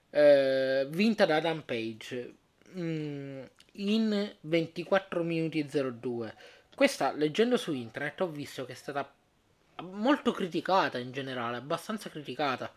eh, 0.10 0.88
vinta 0.90 1.26
da 1.26 1.38
Adam 1.38 1.62
Page 1.62 2.34
mm, 2.78 3.42
in 3.74 4.36
24 4.42 5.24
minuti 5.24 5.60
e 5.60 5.66
02. 5.66 6.34
Questa, 6.76 7.12
leggendo 7.14 7.58
su 7.58 7.74
internet, 7.74 8.22
ho 8.22 8.28
visto 8.30 8.66
che 8.66 8.72
è 8.74 8.76
stata 8.76 9.12
molto 9.84 10.32
criticata 10.32 10.98
in 10.98 11.12
generale, 11.12 11.58
abbastanza 11.58 12.10
criticata. 12.10 12.72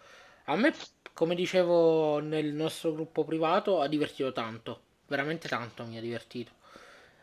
A 0.49 0.57
me, 0.57 0.73
come 1.13 1.35
dicevo 1.35 2.21
nel 2.21 2.53
nostro 2.53 2.93
gruppo 2.93 3.25
privato, 3.25 3.81
ha 3.81 3.89
divertito 3.89 4.33
tanto, 4.33 4.81
veramente 5.09 5.49
tanto 5.49 5.85
mi 5.85 5.99
ha 5.99 6.01
divertito. 6.01 6.53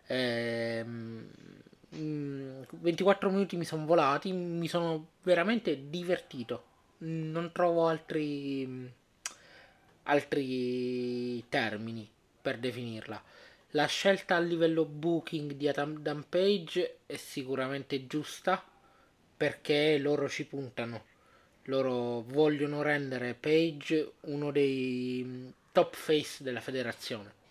Ehm, 0.07 1.29
mm, 1.95 2.61
24 2.71 3.29
minuti 3.29 3.55
mi 3.55 3.63
sono 3.65 3.85
volati, 3.85 4.31
mi 4.33 4.67
sono 4.67 5.07
veramente 5.23 5.89
divertito. 5.89 6.63
Non 6.99 7.51
trovo 7.53 7.87
altri 7.87 8.91
altri 10.03 11.47
termini 11.47 12.09
per 12.41 12.57
definirla. 12.57 13.21
La 13.71 13.85
scelta 13.85 14.35
a 14.35 14.39
livello 14.39 14.85
booking 14.85 15.53
di 15.53 15.67
Adam 15.67 16.25
Page 16.27 16.97
è 17.05 17.15
sicuramente 17.15 18.05
giusta 18.05 18.63
perché 19.37 19.97
loro 19.97 20.27
ci 20.29 20.45
puntano. 20.45 21.11
Loro 21.63 22.22
vogliono 22.22 22.82
rendere 22.82 23.36
Page 23.36 24.13
uno 24.22 24.51
dei 24.51 25.24
mm, 25.25 25.48
top 25.72 25.96
face 25.96 26.43
della 26.43 26.62
federazione. 26.62 27.41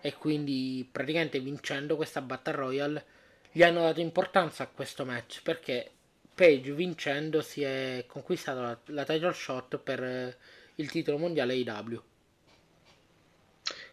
E 0.00 0.14
quindi 0.14 0.86
praticamente 0.90 1.40
vincendo 1.40 1.96
questa 1.96 2.20
Battle 2.20 2.54
Royale 2.54 3.04
gli 3.52 3.62
hanno 3.62 3.82
dato 3.82 4.00
importanza 4.00 4.62
a 4.62 4.68
questo 4.68 5.04
match 5.04 5.42
perché 5.42 5.90
Page 6.34 6.72
vincendo 6.72 7.42
si 7.42 7.62
è 7.62 8.04
conquistato 8.06 8.60
la, 8.60 8.78
la 8.86 9.04
title 9.04 9.32
shot 9.32 9.78
per 9.78 10.02
eh, 10.02 10.36
il 10.76 10.90
titolo 10.90 11.18
mondiale 11.18 11.52
AEW. 11.54 12.02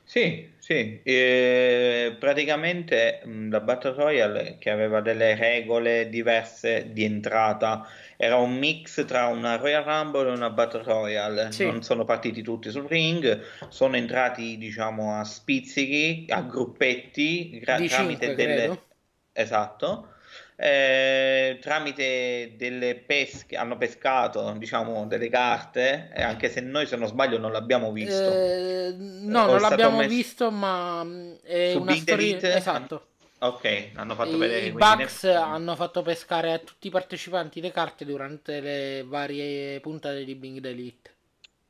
Sì, 0.09 0.55
sì, 0.57 1.01
eh, 1.03 2.15
praticamente 2.17 3.21
mh, 3.25 3.49
la 3.51 3.59
Battle 3.59 3.91
Royale 3.93 4.57
che 4.57 4.69
aveva 4.69 5.01
delle 5.01 5.35
regole 5.35 6.07
diverse 6.07 6.93
di 6.93 7.03
entrata, 7.03 7.85
era 8.15 8.37
un 8.37 8.57
mix 8.57 9.05
tra 9.05 9.27
una 9.27 9.57
Royal 9.57 9.83
Rumble 9.83 10.29
e 10.29 10.31
una 10.33 10.49
Battle 10.49 10.83
Royale, 10.83 11.51
Sì. 11.51 11.65
non 11.65 11.83
sono 11.83 12.05
partiti 12.05 12.41
tutti 12.41 12.69
sul 12.71 12.87
ring, 12.87 13.41
sono 13.67 13.97
entrati 13.97 14.57
diciamo 14.57 15.19
a 15.19 15.25
spizzichi, 15.25 16.25
a 16.29 16.41
gruppetti, 16.41 17.59
gra- 17.59 17.83
tramite 17.83 18.27
cinque, 18.27 18.35
delle... 18.35 18.63
credo. 18.63 18.85
Esatto, 19.33 20.13
eh, 20.59 21.59
tramite 21.61 22.55
delle 22.57 22.95
pesche, 22.95 23.55
hanno 23.55 23.77
pescato 23.77 24.51
diciamo 24.57 25.05
delle 25.05 25.29
carte, 25.29 26.09
eh, 26.13 26.23
anche 26.23 26.49
se 26.49 26.61
noi 26.61 26.87
se 26.87 26.95
non 26.95 27.07
sbaglio 27.07 27.37
non 27.37 27.51
l'abbiamo 27.51 27.91
visto. 27.91 28.23
Eh, 28.33 28.95
no, 28.97 29.45
non 29.45 29.61
l'abbiamo 29.61 29.97
messo- 29.97 30.09
visto, 30.09 30.51
ma 30.51 31.03
mm, 31.03 31.33
è 31.43 31.71
Su 31.73 31.81
una 31.81 31.91
Beat 31.91 31.99
storia. 32.01 32.55
Esatto. 32.55 33.07
Ok, 33.39 33.91
hanno 33.95 34.15
fatto 34.15 34.35
I, 34.35 34.39
vedere 34.39 34.65
i 34.65 34.71
quindi 34.71 34.95
ne- 34.95 35.03
Bucks 35.03 35.23
hanno 35.25 35.75
fatto 35.75 36.01
pescare 36.01 36.51
a 36.53 36.57
tutti 36.59 36.87
i 36.87 36.89
partecipanti 36.89 37.61
le 37.61 37.71
carte 37.71 38.03
durante 38.03 38.59
le 38.59 39.03
varie 39.05 39.79
puntate 39.79 40.23
di 40.25 40.33
Bing 40.35 40.59
the 40.59 40.69
Elite. 40.69 41.15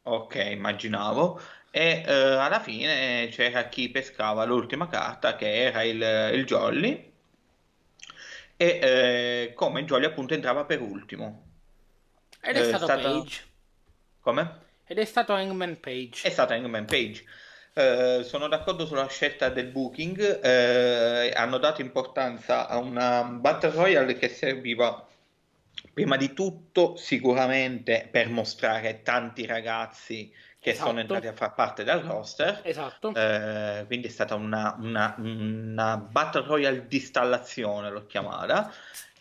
Ok, 0.03 0.35
immaginavo. 0.35 1.39
E 1.69 2.03
eh, 2.05 2.11
alla 2.11 2.59
fine 2.61 3.27
c'era 3.29 3.67
chi 3.67 3.89
pescava 3.89 4.45
l'ultima 4.45 4.87
carta 4.87 5.35
che 5.35 5.65
era 5.65 5.83
il, 5.83 6.01
il 6.33 6.45
Jolly. 6.45 7.06
E 8.57 8.79
eh, 8.81 9.53
come 9.53 9.85
Jolly 9.85 10.05
appunto 10.05 10.33
entrava 10.33 10.65
per 10.65 10.81
ultimo. 10.81 11.45
Ed 12.41 12.55
è 12.55 12.61
Eh, 12.61 12.63
stato 12.65 12.85
stata- 12.85 13.01
Page. 13.01 13.43
Come? 14.19 14.59
Ed 14.85 14.97
è 14.97 15.05
stato 15.05 15.33
Hangman 15.33 15.79
Page. 15.79 16.27
È 16.27 16.29
stato 16.31 16.53
Hangman 16.53 16.85
Page. 16.85 17.23
Eh, 17.73 18.21
sono 18.23 18.47
d'accordo 18.47 18.85
sulla 18.85 19.07
scelta 19.07 19.49
del 19.49 19.67
booking. 19.67 20.43
eh, 20.43 21.31
hanno 21.35 21.57
dato 21.59 21.81
importanza 21.81 22.67
a 22.67 22.77
una 22.77 23.21
Battle 23.23 23.71
Royale 23.71 24.15
che 24.17 24.29
serviva 24.29 25.05
prima 25.93 26.17
di 26.17 26.33
tutto 26.33 26.95
sicuramente 26.95 28.07
per 28.09 28.29
mostrare 28.29 29.01
tanti 29.03 29.45
ragazzi 29.45 30.33
che 30.67 30.75
sono 30.75 30.99
Esatto. 30.99 30.99
entrati 30.99 31.27
a 31.27 31.33
far 31.33 31.53
parte 31.53 31.83
del 31.85 31.99
roster. 31.99 32.59
Esatto. 32.63 33.13
Eh, 33.13 33.83
quindi 33.87 34.07
è 34.07 34.09
stata 34.09 34.35
una, 34.35 34.75
una, 34.79 35.15
una 35.17 35.97
Battle 35.97 36.45
Royale 36.45 36.87
di 36.87 36.97
installazione, 36.97 37.89
l'ho 37.89 38.05
chiamata. 38.05 38.71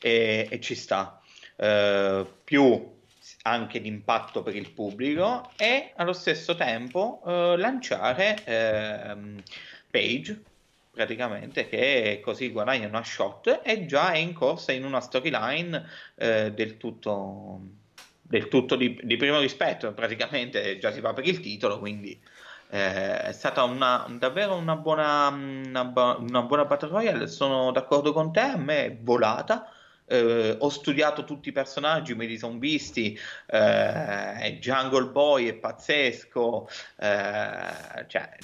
e, 0.01 0.49
e 0.51 0.61
ci 0.61 0.75
sta. 0.75 1.21
Uh, 1.57 2.27
più 2.45 2.95
anche 3.43 3.81
d'impatto 3.81 4.43
per 4.43 4.55
il 4.55 4.71
pubblico 4.73 5.51
e 5.57 5.93
allo 5.97 6.13
stesso 6.13 6.55
tempo 6.55 7.23
uh, 7.25 7.57
lanciare 7.57 8.37
uh, 8.45 9.43
Page 9.91 10.43
praticamente 10.91 11.67
che 11.67 12.21
così 12.23 12.51
guadagna 12.51 12.89
una 12.89 13.03
shot 13.03 13.61
e 13.65 13.87
già 13.87 14.13
è 14.13 14.19
in 14.19 14.35
corsa 14.35 14.73
in 14.73 14.85
una 14.85 15.01
storyline 15.01 15.77
uh, 16.17 16.51
del 16.51 16.77
tutto 16.77 17.61
del 18.29 18.49
tutto 18.49 18.77
di, 18.77 18.99
di, 19.03 19.17
primo 19.17 19.39
rispetto 19.39 19.93
praticamente 19.93 20.79
già 20.79 20.91
si 20.91 21.01
va 21.01 21.13
per 21.13 21.27
il 21.27 21.41
titolo 21.41 21.79
quindi 21.79 22.19
eh, 22.69 23.21
è 23.23 23.33
stata 23.33 23.63
una, 23.63 24.07
davvero 24.19 24.57
una 24.57 24.77
buona, 24.77 25.29
una, 25.29 26.17
una 26.19 26.43
buona 26.43 26.65
Battle 26.65 26.89
Royale. 26.89 27.27
Sono 27.29 27.71
d'accordo 27.71 28.13
con 28.13 28.33
te 28.33 28.41
a 28.41 28.57
me 28.57 28.87
è 28.87 28.97
volata 28.97 29.71
eh, 30.07 30.57
ho 30.59 30.69
studiato 30.69 31.25
tutti 31.25 31.49
i 31.49 31.53
personaggi, 31.53 32.15
me 32.15 32.27
li 32.27 32.39
sono 32.39 32.59
visti, 32.59 33.19
eh, 33.47 34.59
Jungle 34.61 35.11
Boy 35.11 35.49
è 35.49 35.55
pazzesco, 35.55 36.69
eh, 36.99 38.07
cioè 38.07 38.37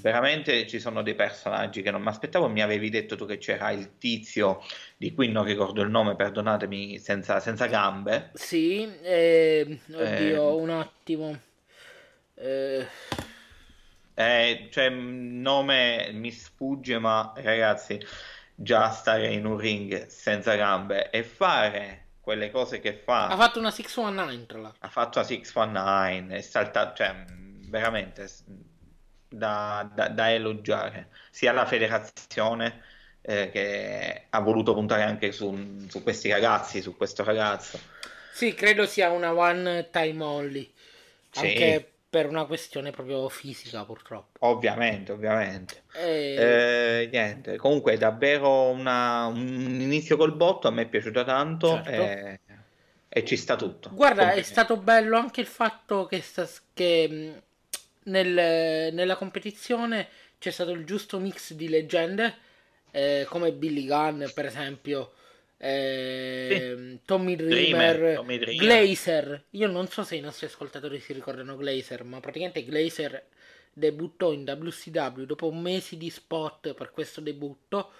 veramente 0.00 0.66
ci 0.66 0.78
sono 0.78 1.02
dei 1.02 1.14
personaggi 1.14 1.82
che 1.82 1.90
non 1.90 2.02
mi 2.02 2.08
aspettavo, 2.08 2.48
mi 2.48 2.62
avevi 2.62 2.90
detto 2.90 3.16
tu 3.16 3.26
che 3.26 3.38
c'era 3.38 3.70
il 3.70 3.98
tizio 3.98 4.62
di 4.96 5.12
cui 5.12 5.28
non 5.28 5.44
ricordo 5.44 5.82
il 5.82 5.90
nome, 5.90 6.16
perdonatemi, 6.16 6.98
senza, 6.98 7.40
senza 7.40 7.66
gambe. 7.66 8.30
Sì, 8.34 8.88
eh, 9.02 9.78
oddio, 9.92 10.56
un 10.56 10.70
attimo. 10.70 11.38
Eh... 12.34 12.86
Eh, 14.20 14.66
cioè, 14.72 14.88
nome 14.88 16.10
mi 16.12 16.32
sfugge, 16.32 16.98
ma 16.98 17.32
ragazzi, 17.36 18.00
già 18.60 18.90
stare 18.90 19.28
in 19.28 19.46
un 19.46 19.56
ring 19.56 20.06
senza 20.08 20.56
gambe 20.56 21.10
e 21.10 21.22
fare 21.22 22.06
quelle 22.20 22.50
cose 22.50 22.80
che 22.80 22.92
fa. 22.92 23.28
Ha 23.28 23.36
fatto 23.36 23.60
una 23.60 23.70
619 23.70 24.46
tra 24.46 24.58
l'altro. 24.58 24.78
Ha 24.84 24.90
fatto 24.90 25.18
una 25.18 25.26
619, 25.26 26.36
è 26.36 26.40
saltato, 26.40 26.96
cioè 26.96 27.24
veramente 27.68 28.28
da, 29.28 29.88
da, 29.94 30.08
da 30.08 30.32
elogiare 30.32 31.08
sia 31.30 31.52
la 31.52 31.66
federazione 31.66 32.82
eh, 33.22 33.50
che 33.50 34.26
ha 34.28 34.40
voluto 34.40 34.74
puntare 34.74 35.02
anche 35.02 35.30
su, 35.30 35.86
su, 35.88 36.02
questi 36.02 36.28
ragazzi, 36.28 36.82
su 36.82 36.96
questo 36.96 37.22
ragazzo. 37.22 37.78
Sì, 38.32 38.54
credo 38.54 38.86
sia 38.86 39.10
una 39.10 39.32
one 39.32 39.88
time 39.90 40.24
only. 40.24 40.72
Sì. 41.30 41.46
Anche 41.46 41.92
per 42.10 42.26
una 42.26 42.46
questione 42.46 42.90
proprio 42.90 43.28
fisica, 43.28 43.84
purtroppo. 43.84 44.46
Ovviamente, 44.46 45.12
ovviamente. 45.12 45.82
E... 45.92 46.34
Eh, 46.38 47.08
niente, 47.12 47.56
comunque 47.56 47.92
è 47.92 47.98
davvero 47.98 48.70
una, 48.70 49.26
un 49.26 49.78
inizio 49.80 50.16
col 50.16 50.34
botto, 50.34 50.68
a 50.68 50.70
me 50.70 50.82
è 50.82 50.88
piaciuto 50.88 51.22
tanto 51.24 51.82
certo. 51.82 51.90
e, 51.90 52.40
e, 53.08 53.24
ci 53.24 53.36
sta 53.36 53.56
tutto. 53.56 53.90
Guarda, 53.92 54.32
è 54.32 54.42
stato 54.42 54.78
bello 54.78 55.18
anche 55.18 55.40
il 55.40 55.46
fatto 55.46 56.06
che, 56.06 56.22
sta, 56.22 56.48
che 56.72 57.42
nel, 58.04 58.94
nella 58.94 59.16
competizione 59.16 60.08
c'è 60.38 60.50
stato 60.50 60.70
il 60.70 60.86
giusto 60.86 61.18
mix 61.18 61.52
di 61.52 61.68
leggende, 61.68 62.36
eh, 62.90 63.26
come 63.28 63.52
Billy 63.52 63.86
Gunn, 63.86 64.24
per 64.32 64.46
esempio 64.46 65.12
eh, 65.58 66.74
sì. 66.76 67.00
Tommy 67.04 67.34
Dreamer, 67.34 68.14
Tommy 68.14 68.38
Dreamer, 68.38 68.64
Glazer. 68.64 69.44
Io 69.50 69.66
non 69.66 69.88
so 69.88 70.04
se 70.04 70.14
i 70.14 70.20
nostri 70.20 70.46
ascoltatori 70.46 71.00
si 71.00 71.12
ricordano 71.12 71.56
Glazer, 71.56 72.04
ma 72.04 72.20
praticamente 72.20 72.64
Glazer 72.64 73.26
debuttò 73.72 74.32
in 74.32 74.42
WCW 74.42 75.24
dopo 75.24 75.50
mesi 75.52 75.96
di 75.96 76.10
spot 76.10 76.74
per 76.74 76.90
questo 76.90 77.20
debutto 77.20 77.92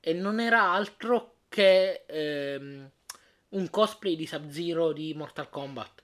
e 0.00 0.12
non 0.12 0.40
era 0.40 0.70
altro 0.72 1.36
che 1.48 2.04
ehm, 2.06 2.90
un 3.50 3.70
cosplay 3.70 4.16
di 4.16 4.26
Sub-Zero 4.26 4.92
di 4.92 5.12
Mortal 5.14 5.50
Kombat. 5.50 6.02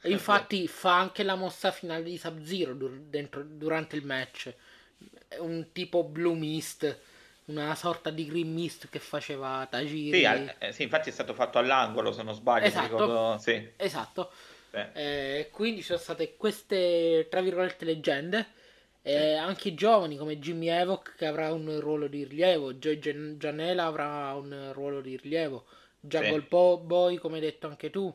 E 0.00 0.10
infatti 0.10 0.68
fa 0.68 0.98
anche 0.98 1.24
la 1.24 1.34
mossa 1.34 1.72
finale 1.72 2.04
di 2.04 2.16
Sub-Zero 2.16 2.74
dur- 2.74 3.00
dentro, 3.00 3.42
durante 3.42 3.96
il 3.96 4.04
match. 4.06 4.54
Un 5.38 5.68
tipo 5.72 6.04
Blue 6.04 6.34
Mist 6.36 6.98
una 7.46 7.74
sorta 7.74 8.10
di 8.10 8.26
green 8.26 8.52
mist 8.52 8.88
che 8.88 8.98
faceva 8.98 9.66
Tajiri. 9.68 10.18
Sì, 10.18 10.54
eh, 10.58 10.72
sì, 10.72 10.82
infatti 10.84 11.10
è 11.10 11.12
stato 11.12 11.34
fatto 11.34 11.58
all'angolo 11.58 12.12
se 12.12 12.22
non 12.22 12.34
sbaglio. 12.34 12.66
Esatto, 12.66 12.98
ricordo... 12.98 13.38
sì. 13.38 13.70
esatto. 13.76 14.30
Sì. 14.70 14.84
Eh, 14.92 15.48
quindi 15.52 15.80
ci 15.80 15.86
sono 15.86 15.98
state 15.98 16.36
queste, 16.36 17.26
tra 17.30 17.40
virgolette, 17.40 17.84
leggende. 17.84 18.46
E 19.06 19.34
anche 19.34 19.68
i 19.68 19.74
giovani 19.74 20.16
come 20.16 20.40
Jimmy 20.40 20.66
Evoc 20.66 21.14
che 21.14 21.26
avrà 21.26 21.52
un 21.52 21.78
ruolo 21.78 22.08
di 22.08 22.24
rilievo, 22.24 22.74
Joy 22.74 22.98
Gianella 23.36 23.84
avrà 23.84 24.34
un 24.34 24.70
ruolo 24.72 25.00
di 25.00 25.16
rilievo, 25.16 25.64
Jungle 26.00 26.40
sì. 26.40 26.46
Boy 26.48 27.16
come 27.16 27.36
hai 27.36 27.40
detto 27.42 27.68
anche 27.68 27.88
tu, 27.88 28.12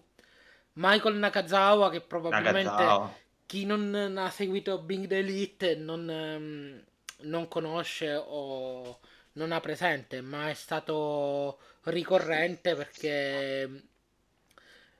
Michael 0.74 1.16
Nakazawa 1.16 1.90
che 1.90 2.02
probabilmente 2.02 2.64
Nakazawa. 2.64 3.14
chi 3.46 3.66
non 3.66 4.16
ha 4.18 4.30
seguito 4.32 4.80
Bing 4.80 5.08
the 5.08 5.20
Elite 5.20 5.76
non, 5.76 6.10
ehm, 6.10 6.84
non 7.22 7.48
conosce 7.48 8.14
o 8.14 9.00
non 9.34 9.52
ha 9.52 9.60
presente, 9.60 10.22
ma 10.22 10.50
è 10.50 10.54
stato 10.54 11.60
ricorrente 11.84 12.76
perché 12.76 13.84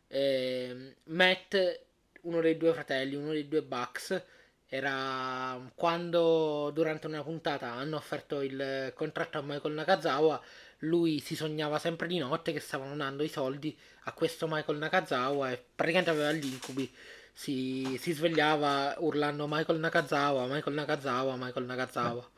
eh, 0.08 0.96
Matt, 1.06 1.80
uno 2.22 2.42
dei 2.42 2.58
due 2.58 2.74
fratelli, 2.74 3.16
uno 3.16 3.32
dei 3.32 3.48
due 3.48 3.62
Bucks, 3.62 4.22
era 4.68 5.60
quando 5.76 6.72
durante 6.74 7.08
una 7.08 7.24
puntata 7.24 7.74
hanno 7.74 7.98
offerto 7.98 8.42
il 8.42 8.92
contratto 8.96 9.38
a 9.38 9.42
Michael 9.42 9.74
Nakazawa, 9.74 10.42
lui 10.80 11.20
si 11.20 11.36
sognava 11.36 11.78
sempre 11.78 12.08
di 12.08 12.18
notte 12.18 12.54
che 12.54 12.60
stavano 12.60 12.96
dando 12.96 13.24
i 13.24 13.28
soldi 13.28 13.78
a 14.06 14.14
questo 14.14 14.48
Michael 14.48 14.78
Nakazawa 14.78 15.52
e 15.52 15.64
praticamente 15.76 16.12
aveva 16.12 16.32
gli 16.32 16.46
incubi. 16.46 16.92
Si, 17.34 17.98
si 18.00 18.12
svegliava 18.14 18.96
urlando 19.00 19.48
Michael 19.48 19.80
Nakazawa, 19.80 20.48
Michael 20.48 20.76
Nakazawa, 20.76 21.36
Michael 21.38 21.66
Nakazawa. 21.66 22.30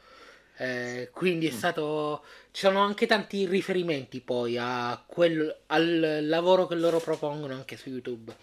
Eh, 0.64 1.10
quindi 1.12 1.48
è 1.48 1.52
mm. 1.52 1.58
stato. 1.58 2.24
Ci 2.52 2.62
sono 2.62 2.80
anche 2.80 3.06
tanti 3.06 3.46
riferimenti 3.46 4.22
poi 4.22 4.58
a 4.58 5.04
quel, 5.06 5.64
al 5.68 6.20
lavoro 6.28 6.68
che 6.68 6.76
loro 6.76 7.00
propongono 7.00 7.54
anche 7.54 7.76
su 7.76 7.90
YouTube. 7.90 8.34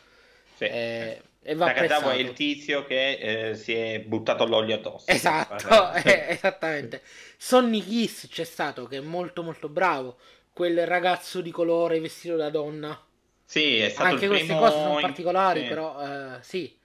Sì. 0.57 0.65
Eh, 0.65 1.23
e 1.43 1.55
va 1.55 1.73
è 1.73 2.15
il 2.17 2.35
tizio 2.35 2.85
che 2.85 3.13
eh, 3.49 3.55
si 3.55 3.73
è 3.73 4.01
buttato 4.01 4.43
all'olio 4.43 4.75
addosso. 4.75 5.11
Esatto, 5.11 5.93
eh, 6.05 6.27
esattamente. 6.29 7.01
Sonny 7.39 7.83
Kiss 7.83 8.29
c'è 8.29 8.45
stato 8.45 8.87
che 8.87 8.99
è 8.99 9.01
molto 9.01 9.43
molto 9.43 9.71
bravo. 9.71 10.19
Quel 10.53 10.87
ragazzo 10.87 11.41
di 11.41 11.51
colore 11.51 12.01
vestito 12.01 12.37
da 12.37 12.51
donna. 12.51 13.03
Sì, 13.47 13.79
è 13.79 13.89
stato 13.89 14.13
Anche 14.13 14.27
queste 14.27 14.47
primo... 14.47 14.61
cose 14.61 14.73
sono 14.75 15.01
particolari, 15.01 15.63
sì. 15.63 15.69
però 15.69 16.01
eh, 16.03 16.43
sì. 16.43 16.79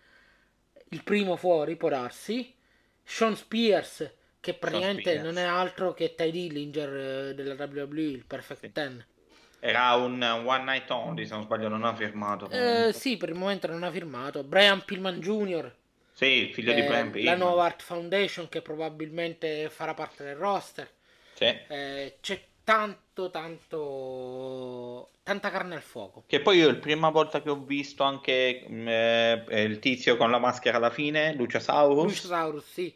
Il 0.90 1.04
primo 1.04 1.36
fuori 1.36 1.76
può 1.76 1.90
darsi. 1.90 2.54
Sean 3.04 3.36
Spears 3.36 4.10
che 4.46 4.54
praticamente 4.54 5.18
non 5.18 5.40
è 5.40 5.42
altro 5.44 5.96
che 5.96 6.14
Ty 6.14 6.30
Dillinger 6.30 7.30
eh, 7.30 7.34
della 7.34 7.56
WWE, 7.56 8.02
il 8.02 8.26
Perfect 8.28 8.60
sì. 8.60 8.72
Ten. 8.72 9.04
Era 9.60 9.96
un 9.96 10.22
one 10.22 10.64
night 10.64 10.88
only, 10.92 11.26
se 11.26 11.34
non 11.34 11.46
sbaglio, 11.46 11.68
non 11.68 11.84
ha 11.84 11.96
firmato. 11.96 12.48
Eh, 12.52 12.94
sì, 12.94 13.18
per 13.18 13.30
il 13.30 13.36
momento 13.36 13.66
non 13.66 13.82
ha 13.82 13.90
firmato. 13.90 14.44
Brian 14.44 14.86
Pillman 14.86 15.20
Jr. 15.20 15.74
Sì, 16.14 16.52
figlio 16.54 16.74
eh, 16.74 16.76
di 16.76 16.84
Brian 16.84 17.10
Pillman. 17.10 17.40
La 17.40 17.44
nuova 17.44 17.66
Art 17.66 17.82
Foundation 17.82 18.48
che 18.48 18.62
probabilmente 18.62 19.68
farà 19.72 19.96
parte 19.96 20.24
del 20.24 20.36
roster. 20.36 20.88
Sì. 21.34 21.46
Eh, 21.46 22.18
c'è 22.22 22.40
tanto, 22.64 23.32
tanto... 23.32 25.10
tanta 25.24 25.50
carne 25.50 25.74
al 25.74 25.82
fuoco. 25.82 26.26
Che 26.28 26.40
poi 26.40 26.60
io 26.60 26.68
la 26.68 26.76
prima 26.76 27.10
volta 27.10 27.42
che 27.42 27.50
ho 27.50 27.64
visto 27.64 28.04
anche 28.04 28.64
mm, 28.70 28.88
eh, 28.88 29.64
il 29.64 29.80
tizio 29.80 30.18
con 30.18 30.30
la 30.30 30.38
maschera 30.38 30.78
alla 30.78 30.92
fine, 30.92 31.34
Luciasaurus. 31.34 32.04
Luciasaurus, 32.04 32.64
sì 32.72 32.96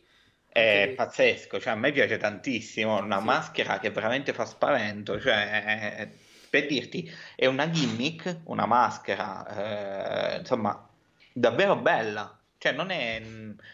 è 0.50 0.84
okay. 0.84 0.96
pazzesco, 0.96 1.60
cioè 1.60 1.74
a 1.74 1.76
me 1.76 1.92
piace 1.92 2.18
tantissimo, 2.18 2.98
una 2.98 3.20
sì. 3.20 3.26
maschera 3.26 3.80
che 3.80 3.92
veramente 3.92 4.34
fa 4.34 4.46
spavento, 4.46 5.20
cioè 5.20 6.10
per 6.50 6.66
dirti 6.66 7.10
è 7.36 7.46
una 7.46 7.70
gimmick, 7.70 8.42
una 8.46 8.66
maschera, 8.66 10.36
eh, 10.36 10.40
insomma, 10.40 10.88
davvero 11.32 11.76
bella, 11.76 12.38
cioè 12.58 12.72
non 12.72 12.90
è 12.90 13.22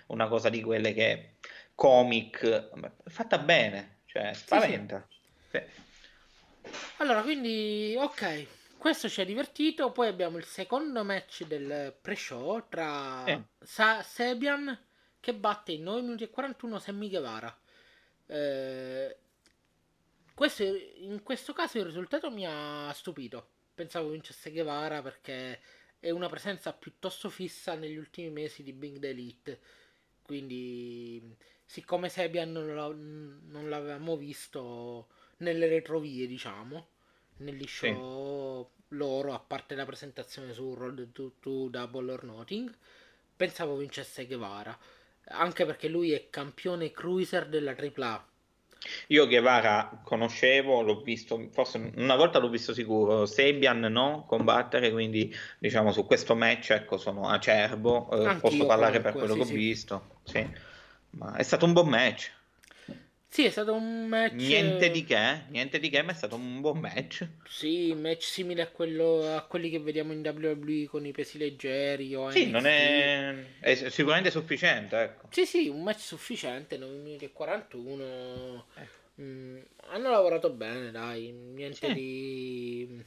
una 0.07 0.27
cosa 0.27 0.49
di 0.49 0.61
quelle 0.61 0.93
che 0.93 1.35
comic, 1.73 2.69
fatta 3.05 3.38
bene, 3.38 3.99
cioè 4.05 4.33
spaventa. 4.33 5.05
Sì, 5.49 5.57
sì. 5.57 5.83
Allora, 6.97 7.21
quindi 7.21 7.95
ok, 7.97 8.45
questo 8.77 9.09
ci 9.09 9.21
ha 9.21 9.25
divertito, 9.25 9.91
poi 9.91 10.07
abbiamo 10.07 10.38
il 10.38 10.45
secondo 10.45 11.03
match 11.03 11.45
del 11.45 11.95
pre-show 12.01 12.67
tra 12.69 13.23
Sa- 13.61 14.03
Sebian 14.03 14.77
che 15.25 15.33
batte 15.33 15.71
in 15.71 15.81
9 15.81 16.01
minuti 16.01 16.23
e 16.23 16.29
41 16.29 16.77
Sammy 16.77 17.09
Guevara. 17.09 17.59
Eh, 18.27 19.17
questo, 20.35 20.63
in 20.63 21.23
questo 21.23 21.51
caso 21.51 21.79
il 21.79 21.85
risultato 21.85 22.29
mi 22.29 22.45
ha 22.45 22.91
stupito. 22.93 23.47
Pensavo 23.73 24.09
vincesse 24.09 24.51
Guevara 24.51 25.01
perché 25.01 25.59
è 25.99 26.11
una 26.11 26.29
presenza 26.29 26.73
piuttosto 26.73 27.31
fissa 27.31 27.73
negli 27.73 27.97
ultimi 27.97 28.29
mesi 28.29 28.61
di 28.61 28.71
Bing 28.71 28.99
the 28.99 29.09
Elite. 29.09 29.59
Quindi, 30.21 31.35
siccome 31.65 32.07
Sebian 32.09 32.51
non, 32.51 33.67
l'avevamo 33.67 34.15
visto 34.17 35.07
nelle 35.38 35.67
retrovie, 35.67 36.27
diciamo, 36.27 36.88
negli 37.38 37.65
show 37.65 38.63
sì. 38.63 38.95
loro, 38.95 39.33
a 39.33 39.39
parte 39.39 39.73
la 39.73 39.85
presentazione 39.85 40.53
su 40.53 40.75
Road 40.75 41.11
to, 41.11 41.33
to 41.39 41.67
Double 41.69 42.11
or 42.11 42.23
Nothing, 42.25 42.71
pensavo 43.35 43.75
vincesse 43.75 44.27
Guevara, 44.27 44.77
anche 45.29 45.65
perché 45.65 45.88
lui 45.88 46.11
è 46.11 46.27
campione 46.29 46.91
cruiser 46.91 47.47
della 47.47 47.75
AAA. 47.75 48.25
Io 49.07 49.27
Guevara 49.27 49.99
conoscevo, 50.03 50.81
l'ho 50.81 51.01
visto, 51.01 51.49
forse 51.51 51.91
una 51.95 52.15
volta 52.15 52.38
l'ho 52.38 52.49
visto 52.49 52.73
sicuro, 52.73 53.25
Sebian 53.25 53.79
no, 53.79 54.25
combattere, 54.27 54.91
quindi 54.91 55.33
diciamo 55.57 55.91
su 55.91 56.05
questo 56.05 56.35
match 56.35 56.71
ecco 56.71 56.97
sono 56.97 57.27
acerbo, 57.27 58.09
eh, 58.11 58.35
posso 58.35 58.65
parlare 58.65 58.97
comunque, 58.97 59.01
per 59.01 59.13
quello 59.13 59.33
sì, 59.33 59.39
che 59.39 59.41
ho 59.41 59.47
sì. 59.47 59.53
visto, 59.53 60.07
sì. 60.23 60.49
ma 61.11 61.35
è 61.35 61.43
stato 61.43 61.65
un 61.65 61.73
buon 61.73 61.89
match. 61.89 62.31
Sì, 63.35 63.43
è 63.43 63.49
stato 63.49 63.73
un 63.73 64.05
match. 64.05 64.31
Niente 64.31 64.89
di 64.89 65.03
che, 65.03 65.41
niente 65.49 65.77
di 65.77 65.89
che, 65.89 66.01
ma 66.01 66.13
è 66.13 66.15
stato 66.15 66.35
un 66.35 66.61
buon 66.61 66.79
match. 66.79 67.27
Sì, 67.45 67.93
match 67.93 68.23
simile 68.23 68.61
a, 68.61 68.69
quello, 68.69 69.35
a 69.35 69.41
quelli 69.41 69.69
che 69.69 69.81
vediamo 69.81 70.13
in 70.13 70.25
WWE 70.25 70.85
con 70.85 71.05
i 71.05 71.11
pesi 71.11 71.37
leggeri. 71.37 72.15
O 72.15 72.31
sì, 72.31 72.45
NXT. 72.45 72.51
non 72.53 72.65
è... 72.65 73.35
è 73.59 73.89
sicuramente 73.89 74.31
sufficiente. 74.31 74.97
Ecco. 74.97 75.27
Sì, 75.31 75.45
sì, 75.45 75.67
un 75.67 75.83
match 75.83 75.99
sufficiente, 75.99 76.77
9 76.77 76.95
minuti 76.95 77.25
e 77.25 77.33
41. 77.33 78.65
Eh. 78.75 79.21
Mm, 79.21 79.57
hanno 79.87 80.09
lavorato 80.09 80.49
bene, 80.51 80.91
dai, 80.91 81.29
niente 81.31 81.87
sì. 81.87 81.93
di 81.93 83.05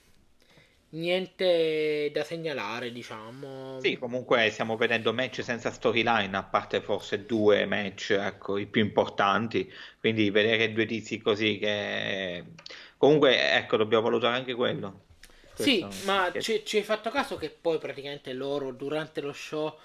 Niente 0.91 2.11
da 2.15 2.25
segnalare, 2.25 2.91
diciamo. 2.91 3.79
Sì, 3.81 3.99
comunque 3.99 4.49
stiamo 4.51 4.77
vedendo 4.77 5.13
match 5.13 5.43
senza 5.43 5.71
storyline, 5.71 6.35
a 6.35 6.43
parte 6.45 6.81
forse 6.81 7.27
due 7.27 7.67
match, 7.67 8.17
ecco, 8.19 8.57
i 8.57 8.67
più 8.67 8.83
importanti. 8.83 9.71
Quindi 10.01 10.31
vedere 10.31 10.73
due 10.73 10.87
tizi 10.87 11.19
così 11.19 11.59
che... 11.59 12.43
Comunque, 12.97 13.53
ecco, 13.53 13.77
dobbiamo 13.77 14.05
valutare 14.05 14.37
anche 14.37 14.55
quello. 14.55 15.05
Questo 15.55 15.63
sì, 15.63 16.07
ma 16.07 16.31
che... 16.33 16.41
ci, 16.41 16.63
ci 16.65 16.79
hai 16.79 16.85
fatto 16.85 17.11
caso 17.11 17.37
che 17.37 17.51
poi 17.51 17.77
praticamente 17.79 18.33
loro 18.33 18.73
durante 18.73 19.21
lo 19.21 19.35
show... 19.35 19.79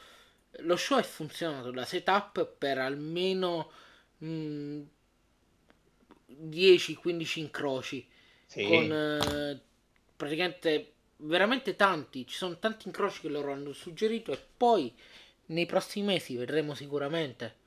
Lo 0.60 0.78
show 0.78 1.00
è 1.00 1.04
funzionato 1.04 1.72
da 1.72 1.84
setup 1.84 2.46
per 2.46 2.78
almeno 2.78 3.72
mh, 4.20 4.82
10-15 6.30 7.39
incroci. 7.39 8.08
Sì. 8.46 8.66
Con... 8.66 8.92
Eh, 8.92 9.62
praticamente 10.16 10.92
veramente 11.24 11.76
tanti, 11.76 12.26
ci 12.28 12.36
sono 12.36 12.58
tanti 12.58 12.88
incroci 12.88 13.22
che 13.22 13.30
loro 13.30 13.52
hanno 13.52 13.74
suggerito 13.74 14.32
e 14.32 14.40
poi 14.58 14.94
nei 15.48 15.66
prossimi 15.66 16.06
mesi 16.06 16.36
vedremo 16.36 16.74
sicuramente. 16.74 17.62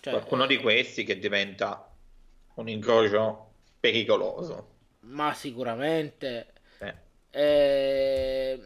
Cioè, 0.00 0.12
Qualcuno 0.12 0.46
di 0.46 0.58
questi 0.58 1.04
che 1.04 1.18
diventa 1.18 1.90
un 2.54 2.68
incrocio 2.68 3.52
pericoloso. 3.80 4.76
Ma 5.00 5.32
sicuramente. 5.34 6.52
Eh. 6.78 6.94
Eh, 7.30 8.60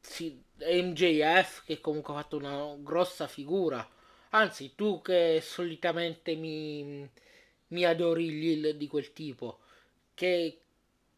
sì, 0.00 0.42
MJF 0.58 1.64
che 1.64 1.80
comunque 1.80 2.14
ha 2.14 2.18
fatto 2.18 2.36
una 2.36 2.74
grossa 2.78 3.26
figura. 3.26 3.86
Anzi, 4.30 4.74
tu 4.74 5.00
che 5.00 5.40
solitamente 5.42 6.34
mi, 6.34 7.08
mi 7.68 7.84
adori 7.84 8.26
il 8.26 8.76
di 8.76 8.86
quel 8.86 9.12
tipo, 9.12 9.60
che, 10.14 10.60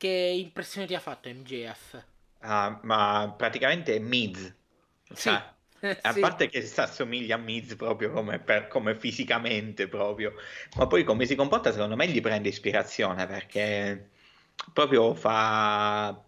che 0.03 0.09
impressione 0.09 0.89
ti 0.89 0.97
ha 0.97 1.01
fatto 1.01 1.29
MJF? 1.29 2.05
Ah, 2.41 2.81
ma 2.83 3.33
praticamente 3.37 3.95
è 3.95 4.01
Miz. 4.01 4.53
Sì. 5.15 5.29
A 6.03 6.13
sì. 6.13 6.21
parte 6.21 6.49
che 6.49 6.63
si 6.63 6.81
assomiglia 6.81 7.35
a 7.35 7.39
Miz 7.39 7.75
proprio 7.75 8.13
come, 8.13 8.39
per, 8.39 8.69
come, 8.69 8.95
fisicamente 8.95 9.89
proprio, 9.89 10.33
ma 10.77 10.87
poi 10.87 11.03
come 11.03 11.27
si 11.27 11.35
comporta 11.35 11.73
secondo 11.73 11.97
me 11.97 12.07
gli 12.07 12.21
prende 12.21 12.49
ispirazione 12.49 13.27
perché 13.27 14.11
proprio 14.73 15.13
fa 15.15 16.23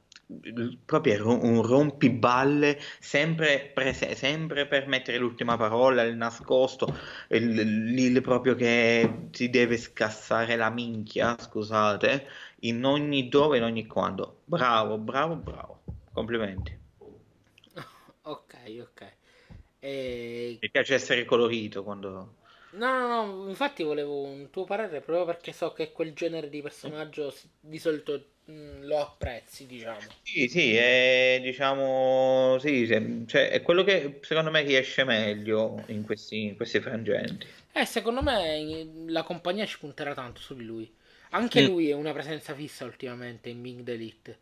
proprio 0.85 1.29
un 1.29 1.63
rompiballe 1.63 2.79
sempre, 2.99 3.71
prese, 3.73 4.15
sempre 4.15 4.67
per 4.67 4.87
mettere 4.87 5.19
l'ultima 5.19 5.57
parola, 5.57 6.03
il 6.03 6.17
nascosto, 6.17 6.97
il, 7.29 7.59
il, 7.99 8.21
proprio 8.23 8.55
che 8.55 9.29
si 9.31 9.51
deve 9.51 9.77
scassare 9.77 10.57
la 10.57 10.71
minchia, 10.71 11.37
scusate, 11.39 12.27
in 12.61 12.85
ogni 12.85 13.29
dove, 13.29 13.59
in 13.59 13.65
ogni 13.65 13.87
quando. 13.87 14.41
Bravo, 14.45 14.99
bravo, 14.99 15.37
bravo. 15.37 15.83
Complimenti. 16.13 16.83
Ok, 18.27 18.55
ok. 18.81 19.13
E... 19.81 20.59
Mi 20.63 20.71
piace 20.71 20.95
essere 20.95 21.27
colorito 21.27 21.83
quando... 21.83 22.37
No, 22.71 22.99
no, 22.99 23.27
no, 23.27 23.49
infatti 23.51 23.83
volevo 23.83 24.23
un 24.23 24.49
tuo 24.49 24.65
parere 24.65 25.01
proprio 25.03 25.27
perché 25.27 25.53
so 25.53 25.73
che 25.75 25.93
quel 25.93 26.15
genere 26.15 26.49
di 26.49 26.63
personaggio 26.63 27.33
di 27.61 27.79
solito 27.79 28.34
mh, 28.45 28.87
lo 28.87 29.01
apprezzi, 29.01 29.67
diciamo. 29.67 30.01
Sì, 30.23 30.49
sì, 30.49 30.77
è, 30.77 31.41
diciamo, 31.43 32.59
sì, 32.59 32.87
cioè, 33.27 33.51
è 33.51 33.63
quello 33.63 33.85
che 33.85 34.19
secondo 34.23 34.51
me 34.51 34.63
riesce 34.63 35.05
meglio 35.05 35.83
in 35.87 36.05
questi, 36.05 36.45
in 36.45 36.57
questi 36.57 36.81
frangenti. 36.81 37.47
Eh, 37.73 37.85
secondo 37.85 38.23
me 38.23 38.87
la 39.07 39.23
compagnia 39.23 39.67
ci 39.67 39.79
punterà 39.79 40.15
tanto 40.15 40.41
su 40.41 40.55
di 40.55 40.65
lui. 40.65 40.93
Anche 41.31 41.63
mm. 41.63 41.67
lui 41.67 41.91
è 41.91 41.95
una 41.95 42.13
presenza 42.13 42.55
fissa 42.55 42.85
ultimamente 42.85 43.49
in 43.49 43.61
Bing 43.61 43.89
Elite. 43.89 44.39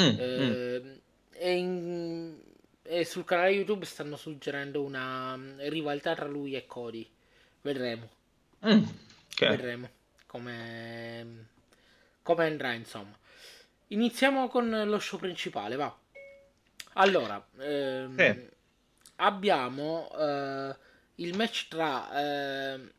Mm, 0.00 0.16
eh, 0.18 0.80
mm. 0.80 0.92
E, 1.32 1.52
in, 1.52 2.38
e, 2.82 3.04
sul 3.04 3.24
canale 3.24 3.50
YouTube 3.50 3.84
stanno 3.84 4.16
suggerendo 4.16 4.82
una 4.82 5.36
mm, 5.36 5.58
rivalità 5.62 6.14
tra 6.14 6.26
lui 6.26 6.54
e 6.54 6.66
Cody. 6.66 7.08
Vedremo. 7.62 8.08
Mm, 8.64 8.82
okay. 9.32 9.48
Vedremo 9.48 9.90
come, 10.26 11.46
come 12.22 12.46
andrà, 12.46 12.72
insomma. 12.72 13.18
Iniziamo 13.88 14.48
con 14.48 14.68
lo 14.68 14.98
show 14.98 15.18
principale, 15.18 15.76
va. 15.76 15.96
Allora, 16.94 17.46
ehm, 17.58 18.16
sì. 18.16 18.48
abbiamo 19.16 20.10
eh, 20.18 20.76
il 21.16 21.36
match 21.36 21.68
tra 21.68 22.10
eh, 22.18 22.92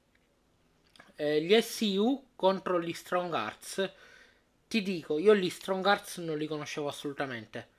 eh, 1.15 1.41
gli 1.41 1.59
SU 1.61 2.29
contro 2.35 2.81
gli 2.81 2.93
Strong 2.93 3.33
Arts. 3.33 3.91
Ti 4.67 4.81
dico, 4.81 5.17
io 5.17 5.35
gli 5.35 5.49
Strong 5.49 5.85
Arts 5.85 6.17
non 6.19 6.37
li 6.37 6.47
conoscevo 6.47 6.87
assolutamente. 6.87 7.69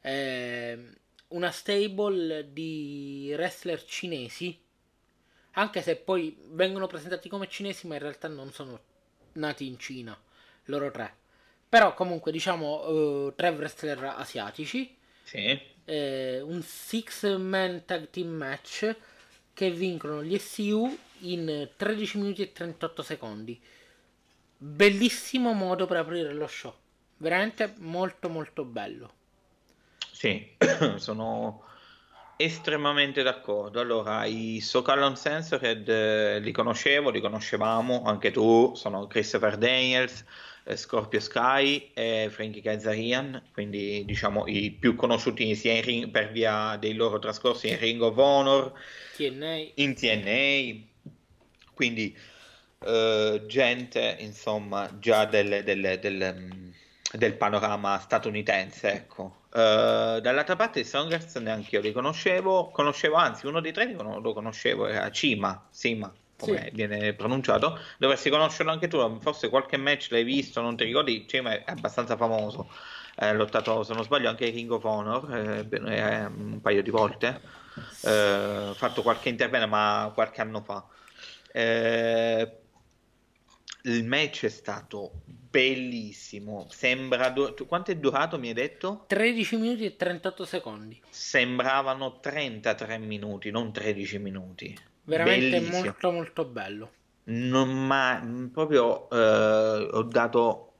Eh, 0.00 0.92
una 1.28 1.50
stable 1.50 2.52
di 2.52 3.32
wrestler 3.34 3.82
cinesi, 3.84 4.62
anche 5.52 5.82
se 5.82 5.96
poi 5.96 6.38
vengono 6.50 6.86
presentati 6.86 7.28
come 7.28 7.48
cinesi, 7.48 7.88
ma 7.88 7.94
in 7.94 8.00
realtà 8.02 8.28
non 8.28 8.52
sono 8.52 8.80
nati 9.32 9.66
in 9.66 9.78
Cina, 9.78 10.16
loro 10.66 10.90
tre. 10.92 11.22
Però 11.74 11.92
comunque 11.92 12.30
diciamo 12.30 12.88
uh, 12.88 13.34
tre 13.34 13.48
wrestler 13.48 14.14
asiatici. 14.16 14.96
Sì. 15.24 15.60
Eh, 15.84 16.40
un 16.40 16.62
six 16.62 17.36
man 17.36 17.82
tag 17.84 18.10
team 18.10 18.28
match 18.28 18.94
che 19.52 19.70
vincono 19.72 20.22
gli 20.22 20.38
SU 20.38 20.96
in 21.22 21.70
13 21.76 22.18
minuti 22.18 22.42
e 22.42 22.52
38 22.52 23.02
secondi. 23.02 23.60
Bellissimo 24.56 25.52
modo 25.52 25.86
per 25.86 25.96
aprire 25.96 26.32
lo 26.32 26.46
show. 26.46 26.72
Veramente 27.16 27.74
molto 27.78 28.28
molto 28.28 28.62
bello. 28.64 29.12
Sì, 30.12 30.54
sono 30.94 31.64
estremamente 32.36 33.24
d'accordo. 33.24 33.80
Allora, 33.80 34.24
i 34.26 34.60
Socallon 34.60 35.16
Sensored 35.16 35.88
eh, 35.88 36.38
li 36.38 36.52
conoscevo, 36.52 37.10
li 37.10 37.20
conoscevamo, 37.20 38.04
anche 38.04 38.30
tu, 38.30 38.74
sono 38.76 39.08
Christopher 39.08 39.56
Daniels, 39.56 40.24
Scorpio 40.74 41.20
Sky 41.20 41.90
e 41.92 42.28
Frankie 42.30 42.62
Kazarian, 42.62 43.42
quindi 43.52 44.02
diciamo 44.06 44.46
i 44.46 44.70
più 44.70 44.94
conosciuti 44.96 45.54
sia 45.54 45.78
ring, 45.82 46.08
per 46.10 46.32
via 46.32 46.76
dei 46.76 46.94
loro 46.94 47.18
trascorsi 47.18 47.68
in 47.68 47.78
Ring 47.78 48.00
of 48.00 48.16
Honor, 48.16 48.72
TNA. 49.16 49.72
in 49.74 49.94
TNA, 49.94 51.12
quindi 51.74 52.16
eh, 52.86 53.44
gente 53.46 54.16
insomma 54.20 54.90
già 54.98 55.26
del, 55.26 55.62
del, 55.64 55.98
del, 56.00 56.72
del 57.12 57.34
panorama 57.36 57.98
statunitense 57.98 58.92
ecco. 58.92 59.42
Uh, 59.54 60.18
dall'altra 60.18 60.56
parte 60.56 60.80
i 60.80 60.84
Strongers 60.84 61.36
neanche 61.36 61.76
io 61.76 61.80
li 61.80 61.92
conoscevo, 61.92 62.70
conoscevo 62.70 63.14
anzi 63.14 63.46
uno 63.46 63.60
dei 63.60 63.70
tre 63.70 63.92
lo 63.92 64.32
conoscevo, 64.32 64.88
era 64.88 65.08
Cima, 65.12 65.68
Sima, 65.70 66.12
come 66.44 66.64
sì. 66.64 66.70
viene 66.74 67.12
pronunciato, 67.14 67.78
dovresti 67.98 68.30
conoscerlo 68.30 68.72
anche 68.72 68.88
tu, 68.88 69.18
forse 69.20 69.48
qualche 69.48 69.76
match 69.76 70.08
l'hai 70.10 70.24
visto, 70.24 70.60
non 70.60 70.76
ti 70.76 70.84
ricordi, 70.84 71.26
Cima 71.28 71.52
è 71.52 71.62
abbastanza 71.66 72.16
famoso, 72.16 72.70
ha 73.16 73.32
lottato 73.32 73.82
se 73.82 73.94
non 73.94 74.04
sbaglio 74.04 74.28
anche 74.28 74.50
King 74.52 74.70
of 74.70 74.84
Honor 74.84 75.66
eh, 75.68 76.24
un 76.26 76.60
paio 76.60 76.82
di 76.82 76.90
volte, 76.90 77.40
ha 78.02 78.10
eh, 78.10 78.72
fatto 78.74 79.02
qualche 79.02 79.28
intervento 79.28 79.68
ma 79.68 80.10
qualche 80.14 80.40
anno 80.40 80.62
fa. 80.62 80.86
Eh, 81.52 82.58
il 83.86 84.04
match 84.04 84.44
è 84.44 84.48
stato 84.48 85.22
bellissimo. 85.24 86.66
Sembra. 86.70 87.28
Du- 87.30 87.66
quanto 87.66 87.90
è 87.90 87.96
durato? 87.96 88.38
Mi 88.38 88.48
hai 88.48 88.54
detto? 88.54 89.04
13 89.06 89.56
minuti 89.56 89.84
e 89.84 89.96
38 89.96 90.44
secondi. 90.44 91.00
Sembravano 91.10 92.18
33 92.18 92.98
minuti, 92.98 93.50
non 93.50 93.72
13 93.72 94.18
minuti. 94.18 94.76
Veramente 95.04 95.50
Bellissimo. 95.50 95.84
molto, 95.84 96.10
molto 96.10 96.44
bello. 96.44 96.92
Non 97.24 97.86
ma 97.86 98.22
proprio 98.52 99.08
eh, 99.10 99.88
ho 99.92 100.02
dato 100.02 100.74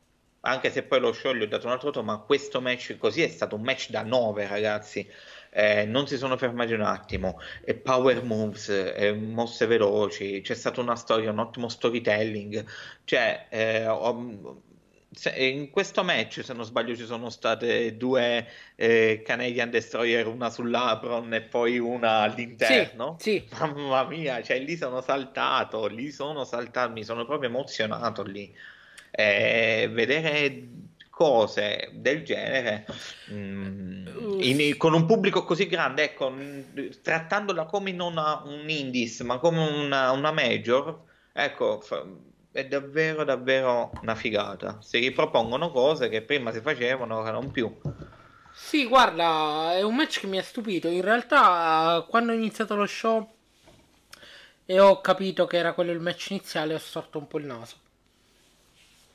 anche 0.47 0.71
se 0.71 0.83
poi 0.83 1.01
lo 1.01 1.13
show 1.13 1.33
gli 1.35 1.43
ho 1.43 1.47
dato 1.47 1.67
un 1.67 1.73
altro 1.73 1.89
voto, 1.89 2.03
ma 2.03 2.19
questo 2.19 2.61
match 2.61 2.97
così 2.99 3.23
è 3.23 3.29
stato 3.29 3.57
un 3.57 3.63
match 3.63 3.91
da 3.91 4.03
9, 4.03 4.47
ragazzi. 4.47 5.09
Eh, 5.51 5.85
non 5.87 6.07
si 6.07 6.17
sono 6.17 6.37
fermati 6.37 6.73
un 6.73 6.81
attimo, 6.83 7.41
e 7.65 7.75
power 7.75 8.25
moves, 8.25 8.69
eh, 8.69 9.13
mosse 9.13 9.67
veloci, 9.67 10.41
c'è 10.43 10.55
stata 10.55 10.81
una 10.81 10.97
storia, 10.97 11.31
un 11.31 11.39
ottimo 11.39 11.69
storytelling, 11.69 12.65
cioè 13.05 13.47
eh, 13.51 13.87
ho, 13.87 14.63
in 15.37 15.71
questo 15.71 16.03
match, 16.03 16.43
se 16.45 16.53
non 16.53 16.65
sbaglio, 16.65 16.97
ci 16.97 17.05
sono 17.05 17.31
state 17.31 17.97
due 17.97 18.47
eh, 18.75 19.23
Canadian 19.25 19.71
Destroyer, 19.71 20.27
una 20.27 20.51
sull'apron 20.51 21.33
e 21.35 21.43
poi 21.43 21.79
una 21.79 22.21
all'interno. 22.21 23.17
Sì, 23.19 23.45
sì. 23.47 23.57
Mamma 23.59 24.05
mia, 24.05 24.43
cioè 24.43 24.59
lì 24.61 24.77
sono 24.77 25.01
saltato, 25.01 25.87
lì 25.87 26.11
sono 26.11 26.45
saltato, 26.45 26.93
mi 26.93 27.05
sono 27.05 27.25
proprio 27.25 27.49
emozionato 27.49 28.23
lì. 28.23 28.53
Eh, 29.11 29.89
vedere 29.93 30.69
cose 31.09 31.91
del 31.93 32.25
genere 32.25 32.85
mm, 33.31 34.07
in, 34.41 34.77
con 34.77 34.95
un 34.95 35.07
pubblico 35.07 35.45
così 35.45 35.69
grande, 35.69 36.03
ecco, 36.03 36.35
trattandola 37.03 37.67
come 37.67 37.93
non 37.93 38.13
una, 38.13 38.43
un 38.45 38.69
indies, 38.69 39.21
ma 39.21 39.39
come 39.39 39.61
una, 39.61 40.11
una 40.11 40.33
major, 40.33 41.03
ecco. 41.33 41.81
Fa, 41.81 42.05
è 42.55 42.65
davvero 42.67 43.25
davvero 43.25 43.91
una 44.01 44.15
figata. 44.15 44.79
Si 44.81 45.01
ripropongono 45.01 45.73
cose 45.73 46.09
che 46.09 46.23
prima 46.23 46.53
si 46.53 46.61
facevano, 46.61 47.19
ora 47.19 47.33
non 47.33 47.51
più. 47.51 47.81
Sì, 48.53 48.87
guarda, 48.87 49.75
è 49.75 49.83
un 49.83 49.97
match 49.97 50.21
che 50.21 50.29
mi 50.29 50.39
ha 50.39 50.43
stupito. 50.43 50.87
In 50.87 51.03
realtà, 51.03 52.07
quando 52.09 52.31
ho 52.31 52.35
iniziato 52.37 52.77
lo 52.77 52.87
show 52.87 53.29
e 54.65 54.79
ho 54.79 55.01
capito 55.01 55.49
che 55.49 55.57
era 55.57 55.73
quello 55.73 55.91
il 55.91 55.99
match 55.99 56.31
iniziale, 56.31 56.75
ho 56.75 56.79
storto 56.79 57.19
un 57.19 57.27
po' 57.27 57.39
il 57.39 57.47
naso. 57.47 57.75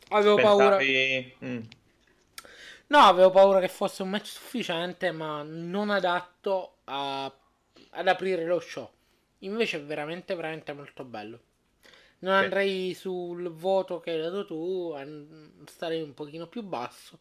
Avevo 0.09 0.35
Pensavi... 0.35 1.35
paura. 1.39 1.53
Mm. 1.53 1.61
No, 2.87 2.99
avevo 2.99 3.29
paura 3.29 3.61
che 3.61 3.69
fosse 3.69 4.01
un 4.03 4.09
match 4.09 4.27
sufficiente, 4.27 5.11
ma 5.11 5.43
non 5.43 5.91
adatto 5.91 6.79
a... 6.83 7.31
ad 7.91 8.07
aprire 8.09 8.43
lo 8.43 8.59
show. 8.59 8.91
Invece 9.39 9.77
è 9.77 9.81
veramente, 9.81 10.35
veramente 10.35 10.73
molto 10.73 11.05
bello. 11.05 11.39
Non 12.19 12.33
sì. 12.37 12.43
andrei 12.43 12.93
sul 12.93 13.49
voto 13.49 13.99
che 13.99 14.11
hai 14.11 14.21
dato 14.21 14.45
tu, 14.45 14.93
starei 15.65 16.01
un 16.01 16.13
pochino 16.13 16.47
più 16.47 16.63
basso, 16.63 17.17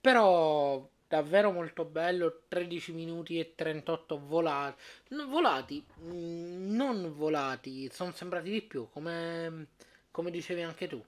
però 0.00 0.86
davvero 1.08 1.50
molto 1.52 1.84
bello, 1.84 2.42
13 2.48 2.92
minuti 2.92 3.38
e 3.38 3.54
38 3.54 4.18
volati, 4.18 4.80
non 5.08 5.28
volati, 5.28 5.84
mm, 6.02 6.74
non 6.74 7.12
volati, 7.14 7.90
sono 7.92 8.12
sembrati 8.12 8.50
di 8.50 8.62
più, 8.62 8.88
come, 8.90 9.68
come 10.10 10.30
dicevi 10.30 10.62
anche 10.62 10.86
tu, 10.88 11.02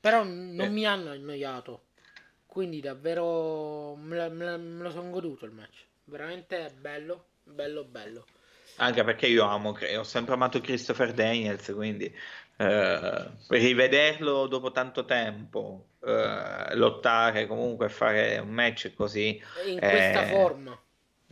però 0.00 0.22
non 0.22 0.68
sì. 0.68 0.72
mi 0.72 0.86
hanno 0.86 1.10
annoiato, 1.10 1.82
quindi 2.46 2.80
davvero 2.80 3.96
me, 3.96 4.28
me, 4.28 4.56
me 4.56 4.82
lo 4.82 4.90
sono 4.90 5.10
goduto 5.10 5.46
il 5.46 5.52
match, 5.52 5.84
veramente 6.04 6.72
bello, 6.78 7.26
bello, 7.42 7.84
bello. 7.84 8.26
Anche 8.76 9.04
perché 9.04 9.26
io 9.26 9.44
amo, 9.44 9.76
ho 9.98 10.04
sempre 10.04 10.34
amato 10.34 10.60
Christopher 10.60 11.12
Daniels, 11.12 11.72
quindi 11.74 12.12
eh, 12.60 13.30
rivederlo 13.48 14.46
dopo 14.46 14.70
tanto 14.70 15.06
tempo, 15.06 15.86
eh, 16.04 16.74
lottare 16.74 17.46
comunque, 17.46 17.88
fare 17.88 18.36
un 18.36 18.50
match 18.50 18.92
così. 18.94 19.42
In 19.66 19.78
questa 19.78 20.26
eh, 20.26 20.26
forma. 20.26 20.78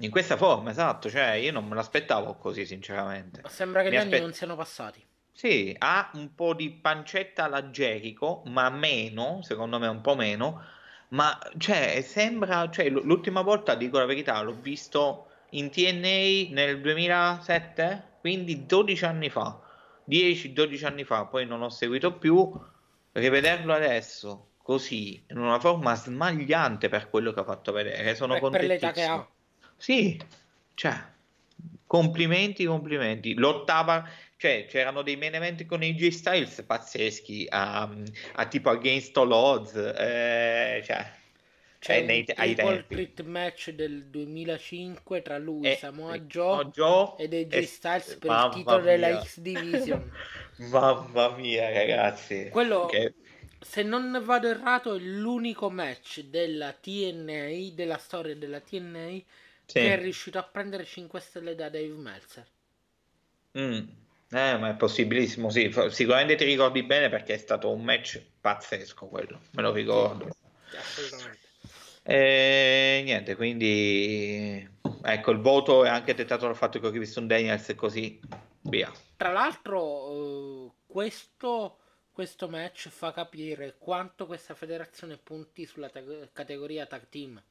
In 0.01 0.11
questa 0.11 0.37
forma, 0.39 0.71
esatto, 0.71 1.11
cioè 1.11 1.33
io 1.33 1.53
non 1.53 1.67
me 1.67 1.75
l'aspettavo 1.75 2.37
così, 2.37 2.65
sinceramente. 2.65 3.43
Sembra 3.47 3.83
che 3.83 3.91
Mi 3.91 3.97
gli 3.97 3.99
aspe... 3.99 4.15
anni 4.15 4.25
non 4.25 4.33
siano 4.33 4.57
passati. 4.57 5.05
Sì, 5.31 5.75
ha 5.79 6.11
un 6.15 6.35
po' 6.35 6.55
di 6.55 6.71
pancetta 6.71 7.45
alla 7.45 7.65
Jericho, 7.65 8.43
ma 8.47 8.71
meno, 8.71 9.41
secondo 9.43 9.79
me 9.79 9.87
un 9.87 10.01
po' 10.01 10.17
meno, 10.17 10.65
ma 11.09 11.39
cioè 11.59 12.01
sembra, 12.01 12.71
cioè, 12.71 12.89
l'ultima 12.89 13.43
volta, 13.43 13.75
dico 13.75 13.99
la 13.99 14.07
verità, 14.07 14.41
l'ho 14.41 14.57
visto 14.59 15.27
in 15.51 15.71
TNA 15.71 16.55
nel 16.55 16.81
2007, 16.81 18.05
quindi 18.21 18.65
12 18.65 19.05
anni 19.05 19.29
fa 19.29 19.67
10-12 20.09 20.85
anni 20.85 21.05
fa, 21.05 21.27
poi 21.27 21.47
non 21.47 21.63
ho 21.63 21.69
seguito 21.69 22.17
più, 22.17 22.51
rivederlo 23.13 23.73
adesso 23.75 24.49
così, 24.63 25.23
in 25.31 25.39
una 25.39 25.59
forma 25.59 25.95
smagliante 25.95 26.89
per 26.89 27.09
quello 27.09 27.33
che 27.33 27.41
ha 27.41 27.45
fatto 27.45 27.73
vedere, 27.73 28.15
sono 28.15 28.39
Beh, 28.39 28.51
per 28.51 28.65
l'età 28.65 28.93
che 28.93 29.05
ha. 29.05 29.27
Sì, 29.77 30.21
cioè, 30.75 30.95
complimenti, 31.87 32.65
complimenti. 32.67 33.35
Lottava, 33.35 34.07
cioè, 34.37 34.67
c'erano 34.69 35.03
dei 35.03 35.17
main 35.17 35.35
event 35.35 35.65
con 35.65 35.83
AJ 35.83 36.09
Styles 36.09 36.63
pazzeschi, 36.67 37.47
a, 37.49 37.89
a 38.35 38.47
tipo 38.47 38.71
Against 38.71 39.17
All 39.17 39.33
Odds, 39.33 39.75
eh, 39.75 40.83
cioè, 40.85 41.11
c'è 41.79 42.03
nei, 42.03 42.27
il 42.27 42.85
Triple 42.89 43.27
match 43.27 43.71
del 43.71 44.07
2005 44.07 45.23
tra 45.23 45.39
lui, 45.39 45.69
e, 45.69 45.77
Samoa 45.77 46.19
Joe, 46.19 46.67
Joe 46.67 47.15
ed 47.19 47.33
AJ 47.33 47.63
Styles 47.65 48.17
per 48.17 48.31
il 48.31 48.51
titolo 48.53 48.83
mia. 48.83 48.91
della 48.91 49.23
X 49.23 49.39
Division. 49.39 50.13
mamma 50.71 51.31
mia, 51.37 51.71
ragazzi. 51.73 52.49
Quello, 52.51 52.87
che... 52.87 53.15
se 53.61 53.83
non 53.85 54.21
vado 54.25 54.49
errato, 54.49 54.95
è 54.95 54.99
l'unico 54.99 55.71
match 55.71 56.23
della 56.23 56.73
TNA, 56.73 57.75
della 57.75 57.99
storia 57.99 58.35
della 58.35 58.61
TNA, 58.61 59.09
sì. 59.09 59.25
che 59.65 59.93
è 59.93 60.01
riuscito 60.01 60.39
a 60.39 60.43
prendere 60.43 60.85
5 60.85 61.21
stelle 61.21 61.55
da 61.55 61.69
Dave 61.69 61.95
Meltzer. 61.95 62.47
Mm. 63.57 63.89
Eh, 64.31 64.59
ma 64.59 64.71
è 64.71 64.75
possibilissimo, 64.75 65.49
sì. 65.49 65.73
Sicuramente 65.91 66.35
ti 66.35 66.45
ricordi 66.45 66.83
bene 66.83 67.09
perché 67.09 67.35
è 67.35 67.39
stato 67.39 67.71
un 67.71 67.83
match 67.83 68.21
pazzesco 68.41 69.07
quello, 69.07 69.41
me 69.53 69.63
lo 69.63 69.73
ricordo. 69.73 70.29
Assolutamente. 70.77 71.47
E 72.11 73.03
niente, 73.05 73.37
quindi 73.37 74.67
ecco 75.03 75.31
il 75.31 75.41
voto 75.41 75.85
è 75.85 75.91
anche 75.91 76.15
dettato 76.15 76.47
dal 76.47 76.57
fatto 76.57 76.81
che 76.81 76.87
ho 76.87 76.91
visto 76.91 77.21
un 77.21 77.27
Daniels 77.27 77.69
e 77.69 77.75
così 77.75 78.19
via. 78.63 78.91
Tra 79.15 79.31
l'altro, 79.31 80.11
uh, 80.11 80.73
questo, 80.87 81.77
questo 82.11 82.49
match 82.49 82.89
fa 82.89 83.13
capire 83.13 83.77
quanto 83.77 84.25
questa 84.25 84.55
federazione 84.55 85.19
punti 85.19 85.67
sulla 85.67 85.91
te- 85.91 86.31
categoria 86.33 86.87
tag 86.87 87.11
team. 87.11 87.43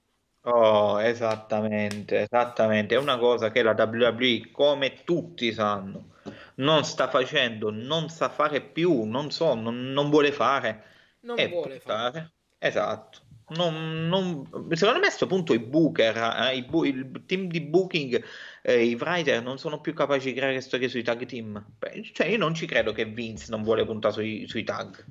Oh, 0.41 0.99
esattamente, 1.03 2.21
esattamente. 2.21 2.95
È 2.95 2.97
una 2.97 3.19
cosa 3.19 3.51
che 3.51 3.61
la 3.61 3.75
WWE, 3.77 4.49
come 4.49 5.03
tutti 5.03 5.53
sanno, 5.53 6.15
non 6.55 6.83
sta 6.83 7.07
facendo, 7.09 7.69
non 7.69 8.09
sa 8.09 8.29
fare 8.29 8.61
più, 8.61 9.03
non 9.03 9.29
so, 9.29 9.53
non, 9.53 9.91
non 9.91 10.09
vuole 10.09 10.31
fare. 10.31 10.83
Non 11.19 11.35
vuole 11.35 11.77
puntare. 11.77 12.11
fare. 12.11 12.31
Esatto. 12.57 13.25
Non, 13.49 14.07
non, 14.09 14.45
secondo 14.75 14.99
me 14.99 15.05
a 15.05 15.07
questo 15.07 15.25
punto 15.25 15.53
i 15.53 15.59
booker, 15.59 16.17
eh, 16.17 16.57
i 16.57 16.63
bu- 16.63 16.83
il 16.83 17.23
team 17.25 17.47
di 17.47 17.61
booking, 17.61 18.21
eh, 18.61 18.85
i 18.85 18.95
writer 18.95 19.41
non 19.41 19.57
sono 19.57 19.79
più 19.79 19.93
capaci 19.93 20.27
di 20.27 20.33
creare 20.33 20.59
storie 20.59 20.89
sui 20.89 21.01
tag 21.01 21.25
team. 21.25 21.65
Beh, 21.79 22.09
cioè 22.11 22.27
io 22.27 22.37
non 22.37 22.53
ci 22.53 22.65
credo 22.65 22.91
che 22.91 23.05
Vince 23.05 23.45
non 23.49 23.63
vuole 23.63 23.85
puntare 23.85 24.13
sui, 24.13 24.45
sui 24.49 24.65
tag. 24.65 25.05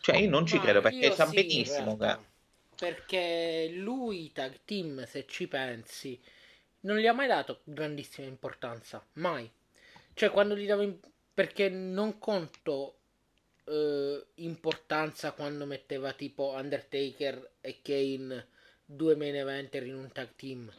Cioè 0.00 0.16
io 0.16 0.30
non 0.30 0.46
ci 0.46 0.56
Ma 0.56 0.62
credo 0.62 0.80
perché 0.80 1.12
sa 1.12 1.26
sì, 1.26 1.34
benissimo 1.34 1.98
che... 1.98 2.16
Perché 2.78 3.70
lui 3.74 4.24
i 4.24 4.32
tag 4.32 4.60
team, 4.64 5.04
se 5.04 5.26
ci 5.28 5.46
pensi, 5.46 6.18
non 6.80 6.96
gli 6.96 7.06
ha 7.06 7.12
mai 7.12 7.28
dato 7.28 7.60
grandissima 7.64 8.26
importanza. 8.26 9.04
Mai. 9.14 9.48
Cioè 10.14 10.30
quando 10.30 10.56
gli 10.56 10.66
dava... 10.66 10.82
In... 10.82 10.96
Perché 11.34 11.68
non 11.68 12.18
conto 12.18 12.96
eh, 13.64 14.24
importanza 14.36 15.32
quando 15.32 15.66
metteva 15.66 16.12
tipo 16.12 16.54
Undertaker 16.56 17.50
e 17.60 17.80
Kane 17.82 18.46
due 18.84 19.16
main 19.16 19.34
eventer 19.36 19.86
in 19.86 19.94
un 19.94 20.10
tag 20.12 20.34
team. 20.36 20.70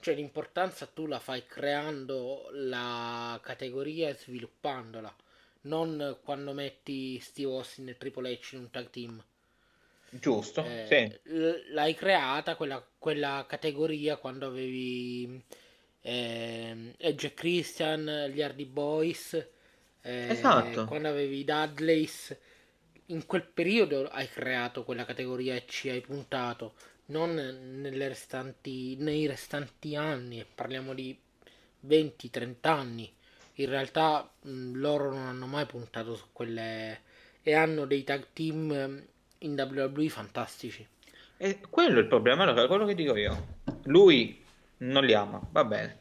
Cioè 0.00 0.14
l'importanza 0.14 0.86
tu 0.86 1.06
la 1.06 1.18
fai 1.18 1.46
creando 1.46 2.48
la 2.52 3.40
categoria 3.42 4.10
e 4.10 4.14
sviluppandola, 4.14 5.14
non 5.62 6.18
quando 6.22 6.52
metti 6.52 7.18
Steve 7.20 7.52
Austin 7.52 7.88
e 7.88 7.96
Triple 7.96 8.30
H 8.32 8.52
in 8.52 8.58
un 8.60 8.70
tag 8.70 8.90
team. 8.90 9.24
Giusto, 10.10 10.64
eh, 10.64 10.84
sì. 10.86 11.30
L- 11.32 11.72
l'hai 11.72 11.94
creata 11.94 12.54
quella, 12.54 12.86
quella, 12.98 13.44
categoria 13.48 14.16
quando 14.16 14.46
avevi 14.46 15.42
eh, 16.02 16.94
Edge 16.98 17.34
Christian, 17.34 18.30
gli 18.32 18.42
Hardy 18.42 18.66
Boys 18.66 19.52
eh, 20.04 20.28
esatto. 20.28 20.84
Quando 20.84 21.08
avevi 21.08 21.38
i 21.38 21.44
Dudleys, 21.44 22.36
in 23.06 23.24
quel 23.24 23.42
periodo 23.42 24.06
hai 24.08 24.28
creato 24.28 24.84
quella 24.84 25.06
categoria 25.06 25.54
e 25.54 25.64
ci 25.66 25.88
hai 25.88 26.02
puntato, 26.02 26.74
non 27.06 27.88
restanti, 27.90 28.96
nei 28.96 29.26
restanti 29.26 29.96
anni, 29.96 30.44
parliamo 30.54 30.92
di 30.92 31.18
20-30 31.86 32.54
anni. 32.62 33.10
In 33.54 33.68
realtà 33.70 34.30
mh, 34.42 34.76
loro 34.76 35.10
non 35.10 35.26
hanno 35.26 35.46
mai 35.46 35.64
puntato 35.64 36.14
su 36.14 36.26
quelle 36.32 37.00
e 37.42 37.54
hanno 37.54 37.86
dei 37.86 38.04
tag 38.04 38.26
team 38.34 39.04
in 39.38 39.52
WWE 39.70 40.08
fantastici. 40.10 40.86
E 41.38 41.60
quello 41.70 41.98
è 41.98 42.02
il 42.02 42.08
problema, 42.08 42.42
allora, 42.42 42.66
quello 42.66 42.84
che 42.84 42.94
dico 42.94 43.16
io. 43.16 43.60
Lui 43.84 44.42
non 44.78 45.04
li 45.04 45.14
ama, 45.14 45.40
va 45.50 45.64
bene. 45.64 45.98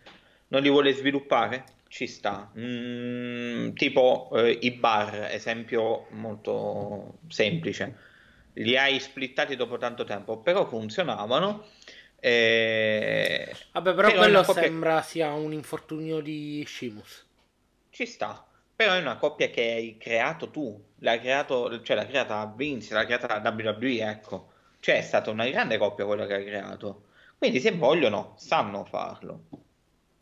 Non 0.49 0.61
li 0.61 0.69
vuole 0.69 0.93
sviluppare? 0.93 1.63
Ci 1.93 2.07
sta. 2.07 2.51
Mm, 2.57 3.73
tipo 3.73 4.31
eh, 4.33 4.57
i 4.61 4.71
bar, 4.71 5.27
esempio 5.29 6.07
molto 6.09 7.19
semplice. 7.27 8.11
li 8.53 8.75
hai 8.75 8.99
splittati 8.99 9.55
dopo 9.55 9.77
tanto 9.77 10.03
tempo, 10.03 10.39
però 10.39 10.65
funzionavano. 10.65 11.67
E... 12.19 13.55
Vabbè, 13.73 13.93
però, 13.93 14.07
però 14.07 14.19
quello 14.21 14.41
coppia... 14.41 14.63
sembra 14.63 15.01
sia 15.03 15.33
un 15.33 15.53
infortunio 15.53 16.19
di 16.19 16.63
Shimus. 16.67 17.27
Ci 17.91 18.07
sta, 18.07 18.43
però 18.75 18.93
è 18.93 18.99
una 18.99 19.17
coppia 19.17 19.49
che 19.51 19.61
hai 19.61 19.97
creato 19.99 20.49
tu, 20.49 20.83
l'hai 20.97 21.19
creato, 21.19 21.83
cioè 21.83 21.95
l'ha 21.95 22.07
creata 22.07 22.51
Vince, 22.55 22.95
l'ha 22.95 23.05
creata 23.05 23.39
la 23.39 23.49
WWE, 23.51 24.09
ecco. 24.09 24.51
Cioè 24.79 24.97
è 24.97 25.01
stata 25.03 25.29
una 25.29 25.47
grande 25.47 25.77
coppia 25.77 26.05
quella 26.05 26.25
che 26.25 26.33
hai 26.33 26.45
creato. 26.45 27.03
Quindi 27.37 27.59
se 27.59 27.71
vogliono, 27.71 28.33
sanno 28.37 28.83
farlo. 28.83 29.43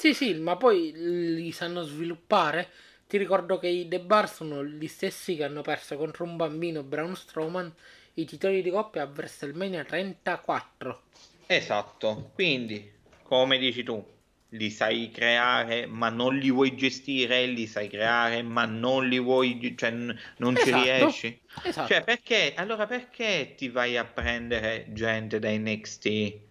Sì, 0.01 0.15
sì, 0.15 0.33
ma 0.33 0.57
poi 0.57 0.91
li 0.95 1.51
sanno 1.51 1.83
sviluppare. 1.83 2.71
Ti 3.05 3.19
ricordo 3.19 3.59
che 3.59 3.67
i 3.67 3.87
The 3.87 3.99
Bar 3.99 4.27
sono 4.27 4.65
gli 4.65 4.87
stessi 4.87 5.35
che 5.35 5.43
hanno 5.43 5.61
perso 5.61 5.95
contro 5.95 6.23
un 6.23 6.37
bambino 6.37 6.81
Braun 6.81 7.15
Strowman 7.15 7.71
i 8.15 8.25
titoli 8.25 8.63
di 8.63 8.71
coppia 8.71 9.03
a 9.03 9.05
WrestleMania 9.05 9.85
34. 9.85 11.03
Esatto, 11.45 12.31
quindi 12.33 12.91
come 13.21 13.59
dici 13.59 13.83
tu, 13.83 14.03
li 14.49 14.71
sai 14.71 15.11
creare 15.11 15.85
ma 15.85 16.09
non 16.09 16.35
li 16.35 16.49
vuoi 16.49 16.75
gestire, 16.75 17.45
li 17.45 17.67
sai 17.67 17.87
creare 17.87 18.41
ma 18.41 18.65
non 18.65 19.07
li 19.07 19.19
vuoi, 19.19 19.75
cioè 19.77 19.91
non 19.91 20.55
esatto, 20.55 20.63
ci 20.63 20.71
riesci. 20.71 21.41
Esatto. 21.61 21.93
Cioè 21.93 22.03
perché, 22.03 22.53
allora 22.55 22.87
perché 22.87 23.53
ti 23.55 23.69
vai 23.69 23.97
a 23.97 24.05
prendere 24.05 24.87
gente 24.93 25.37
da 25.37 25.49
NXT? 25.51 26.49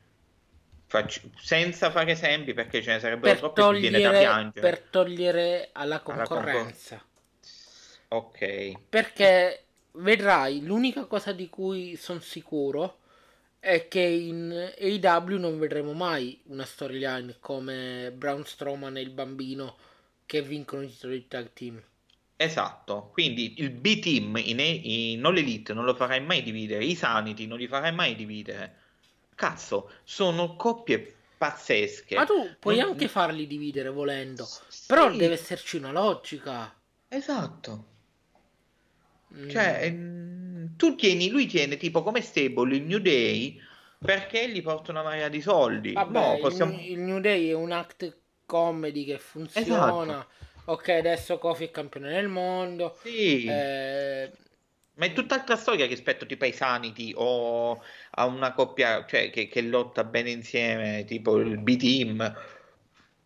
Faccio, 0.90 1.20
senza 1.40 1.88
fare 1.92 2.10
esempi 2.10 2.52
perché 2.52 2.82
ce 2.82 2.90
ne 2.90 2.98
sarebbero 2.98 3.38
troppi 3.38 3.60
togliere, 3.60 3.98
viene 3.98 4.12
da 4.12 4.18
piangere. 4.18 4.60
Per 4.60 4.80
togliere 4.90 5.68
alla 5.70 6.00
concorrenza. 6.00 6.96
Alla 8.08 8.24
concor- 8.24 8.72
ok. 8.72 8.72
Perché 8.88 9.64
vedrai, 9.92 10.64
l'unica 10.64 11.04
cosa 11.04 11.30
di 11.30 11.48
cui 11.48 11.94
sono 11.94 12.18
sicuro 12.18 12.98
è 13.60 13.86
che 13.86 14.00
in 14.00 14.50
AEW 14.50 15.38
non 15.38 15.60
vedremo 15.60 15.92
mai 15.92 16.40
una 16.46 16.64
storyline 16.64 17.36
come 17.38 18.10
Braun 18.12 18.44
Strowman 18.44 18.96
e 18.96 19.00
il 19.00 19.10
bambino 19.10 19.76
che 20.26 20.42
vincono 20.42 20.82
i 20.82 20.88
titoli 20.88 21.18
di 21.18 21.28
tag 21.28 21.52
team. 21.52 21.80
Esatto, 22.34 23.10
quindi 23.12 23.60
il 23.60 23.70
B-Team 23.70 24.36
in, 24.38 24.58
in 24.58 25.24
All 25.24 25.36
Elite 25.36 25.72
non 25.72 25.84
lo 25.84 25.94
farai 25.94 26.20
mai 26.20 26.42
dividere, 26.42 26.84
i 26.84 26.96
Sanity 26.96 27.46
non 27.46 27.58
li 27.58 27.68
farai 27.68 27.92
mai 27.92 28.16
dividere. 28.16 28.79
Cazzo, 29.40 29.90
sono 30.04 30.54
coppie 30.54 31.14
pazzesche. 31.38 32.14
Ma 32.14 32.26
tu 32.26 32.46
puoi 32.58 32.76
non... 32.76 32.90
anche 32.90 33.08
farli 33.08 33.46
dividere 33.46 33.88
volendo, 33.88 34.44
sì. 34.44 34.84
però 34.86 35.10
deve 35.10 35.32
esserci 35.32 35.78
una 35.78 35.90
logica. 35.92 36.70
Esatto. 37.08 37.84
Cioè, 39.48 39.78
ehm, 39.84 40.76
tu 40.76 40.94
tieni, 40.94 41.30
lui 41.30 41.46
tiene 41.46 41.78
tipo 41.78 42.02
come 42.02 42.20
stable 42.20 42.76
il 42.76 42.82
New 42.82 42.98
Day 42.98 43.58
perché 43.98 44.50
gli 44.50 44.60
porta 44.60 44.90
una 44.90 45.02
marea 45.02 45.30
di 45.30 45.40
soldi. 45.40 45.94
Vabbè, 45.94 46.18
no, 46.18 46.38
possiamo... 46.38 46.72
il, 46.74 46.90
il, 46.90 46.98
New 46.98 47.20
Day 47.20 47.48
è 47.48 47.54
un 47.54 47.72
act 47.72 48.18
comedy 48.44 49.06
che 49.06 49.18
funziona. 49.18 50.02
Esatto. 50.02 50.26
Ok, 50.66 50.90
adesso 50.90 51.38
Kofi 51.38 51.64
è 51.64 51.70
campione 51.70 52.10
del 52.10 52.28
mondo. 52.28 52.98
Sì. 53.02 53.46
Eh... 53.46 54.30
Ma 55.00 55.06
è 55.06 55.14
tutt'altra 55.14 55.56
storia 55.56 55.86
rispetto 55.86 56.26
tipo 56.26 56.44
ai 56.44 56.52
Sanity 56.52 57.14
o 57.16 57.82
a 58.10 58.26
una 58.26 58.52
coppia 58.52 59.06
cioè, 59.06 59.30
che, 59.30 59.48
che 59.48 59.62
lotta 59.62 60.04
bene 60.04 60.28
insieme, 60.28 61.06
tipo 61.06 61.38
il 61.38 61.56
B-Team. 61.56 62.36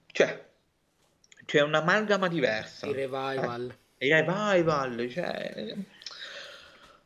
Cioè, 0.06 0.44
c'è 1.44 1.60
un'amalgama 1.62 2.28
diversa. 2.28 2.86
Il 2.86 2.94
revival. 2.94 3.76
Eh, 3.98 4.06
il 4.06 4.14
revival, 4.14 5.10
cioè 5.10 5.74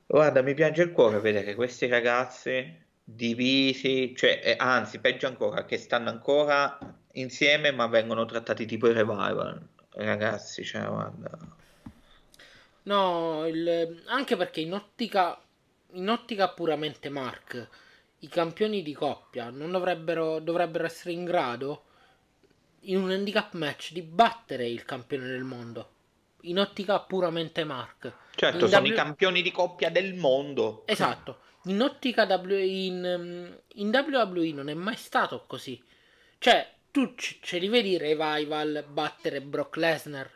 Guarda, 0.05 0.43
mi 0.43 0.53
piange 0.53 0.83
il 0.83 0.93
cuore 0.93 1.21
vedere 1.21 1.55
questi 1.55 1.87
ragazzi 1.87 2.71
divisi, 3.03 4.15
cioè, 4.15 4.43
eh, 4.45 4.57
anzi, 4.59 4.99
peggio 4.99 5.29
ancora, 5.29 5.65
che 5.65 5.79
stanno 5.79 6.11
ancora 6.11 6.79
insieme 7.13 7.73
ma 7.73 7.87
vengono 7.87 8.27
trattati 8.27 8.67
tipo 8.67 8.87
i 8.87 8.93
revival. 8.93 9.67
Ragazzi, 9.95 10.63
cioè, 10.63 10.85
guarda. 10.85 11.57
No, 12.89 13.47
il, 13.47 14.03
anche 14.07 14.37
perché 14.37 14.61
in 14.61 14.73
ottica, 14.73 15.39
in 15.93 16.09
ottica 16.09 16.49
puramente 16.49 17.11
Mark, 17.11 17.69
i 18.21 18.29
campioni 18.29 18.83
di 18.83 18.95
coppia 18.95 19.51
non 19.51 19.71
dovrebbero, 19.71 20.41
dovrebbero 20.41 20.87
essere 20.87 21.13
in 21.13 21.25
grado 21.25 21.85
in 22.83 22.97
un 22.97 23.11
handicap 23.11 23.53
match 23.53 23.93
di 23.93 24.01
battere 24.01 24.67
il 24.67 24.87
campione 24.87 25.27
del 25.27 25.45
mondo. 25.45 25.91
In 26.43 26.59
ottica 26.59 27.01
puramente 27.01 27.63
Mark 27.65 28.11
Certo, 28.35 28.65
in 28.65 28.71
sono 28.71 28.87
w... 28.87 28.87
i 28.87 28.95
campioni 28.95 29.43
di 29.43 29.51
coppia 29.51 29.91
del 29.91 30.15
mondo. 30.15 30.85
Esatto. 30.87 31.41
In 31.65 31.83
ottica 31.83 32.25
w... 32.25 32.51
in, 32.53 33.61
in 33.75 33.89
WWE 33.89 34.53
non 34.53 34.71
è 34.71 34.75
mai 34.75 34.97
stato 34.97 35.45
così. 35.47 35.83
Cioè, 36.39 36.73
tu 36.91 37.15
ce 37.17 37.59
li 37.59 37.69
vedi 37.69 37.99
Revival 37.99 38.87
battere 38.89 39.43
Brock 39.43 39.77
Lesnar? 39.77 40.31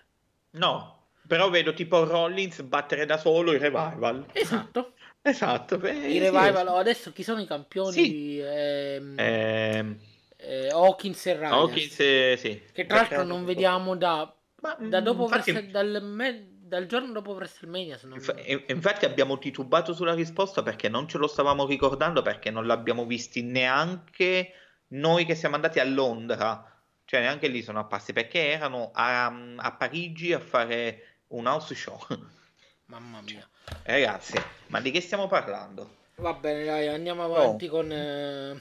No, 0.50 1.01
però 1.26 1.50
vedo 1.50 1.72
tipo 1.72 2.04
Rollins 2.04 2.62
battere 2.62 3.06
da 3.06 3.16
solo 3.16 3.52
il 3.52 3.60
Revival. 3.60 4.26
Esatto. 4.32 4.92
esatto. 5.22 5.78
Beh, 5.78 5.92
I 5.92 6.18
Revival, 6.18 6.66
sì. 6.66 6.74
adesso 6.74 7.12
chi 7.12 7.22
sono 7.22 7.40
i 7.40 7.46
campioni? 7.46 7.92
Sì. 7.92 8.40
Ehm... 8.40 9.14
Ehm... 9.18 9.98
Eh, 10.36 10.68
Hawkins 10.70 11.24
e 11.26 11.34
Riders. 11.34 11.52
Hawkins, 11.52 11.94
sì. 12.34 12.62
Che 12.72 12.86
tra 12.86 12.96
l'altro 12.96 13.22
non 13.22 13.44
vediamo 13.44 13.96
da, 13.96 14.34
Ma, 14.60 14.76
da 14.80 15.00
dopo 15.00 15.22
infatti... 15.22 15.52
verso, 15.52 15.70
dal, 15.70 16.02
me, 16.02 16.48
dal 16.72 16.86
giorno 16.86 17.12
dopo 17.12 17.32
WrestleMania. 17.32 17.96
Se 17.96 18.08
non... 18.08 18.18
Inf- 18.18 18.70
infatti 18.70 19.04
abbiamo 19.04 19.38
titubato 19.38 19.92
sulla 19.92 20.14
risposta 20.14 20.62
perché 20.62 20.88
non 20.88 21.06
ce 21.06 21.18
lo 21.18 21.28
stavamo 21.28 21.64
ricordando 21.64 22.22
perché 22.22 22.50
non 22.50 22.66
l'abbiamo 22.66 23.06
visti 23.06 23.42
neanche 23.42 24.52
noi 24.88 25.24
che 25.24 25.36
siamo 25.36 25.54
andati 25.54 25.78
a 25.78 25.84
Londra. 25.84 26.66
Cioè 27.04 27.20
neanche 27.20 27.48
lì 27.48 27.62
sono 27.62 27.78
apparsi 27.78 28.12
perché 28.12 28.50
erano 28.50 28.90
a, 28.94 29.26
a 29.26 29.72
Parigi 29.76 30.32
a 30.32 30.40
fare 30.40 31.11
un 31.32 31.46
house 31.46 31.74
show. 31.74 31.98
Mamma 32.86 33.20
mia. 33.22 33.46
Eh, 33.84 33.92
ragazzi, 33.92 34.34
ma 34.68 34.80
di 34.80 34.90
che 34.90 35.00
stiamo 35.00 35.26
parlando? 35.26 36.00
Va 36.16 36.34
bene, 36.34 36.64
dai, 36.64 36.88
andiamo 36.88 37.24
avanti 37.24 37.66
no. 37.66 37.72
con... 37.72 37.92
Eh... 37.92 38.60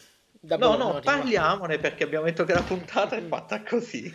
no, 0.57 0.75
no, 0.75 0.99
parliamone 1.03 1.79
perché 1.79 2.03
abbiamo 2.03 2.25
detto 2.25 2.43
che 2.43 2.53
la 2.53 2.61
puntata 2.61 3.15
è 3.15 3.21
fatta 3.21 3.61
così. 3.63 4.13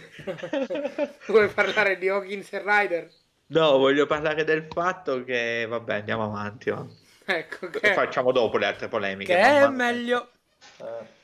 Vuoi 1.27 1.49
parlare 1.49 1.99
di 1.99 2.09
Hawkins 2.09 2.53
e 2.53 2.63
Ryder? 2.65 3.11
No, 3.49 3.79
voglio 3.79 4.07
parlare 4.07 4.45
del 4.45 4.67
fatto 4.69 5.23
che, 5.23 5.67
vabbè, 5.69 5.95
andiamo 5.95 6.25
avanti. 6.25 6.71
Va. 6.71 6.85
Ecco 7.27 7.69
che... 7.71 7.93
Facciamo 7.93 8.33
dopo 8.33 8.57
le 8.57 8.67
altre 8.67 8.89
polemiche. 8.89 9.35
Che 9.35 9.41
è 9.41 9.69
meglio. 9.69 10.31
Eh. 10.79 11.15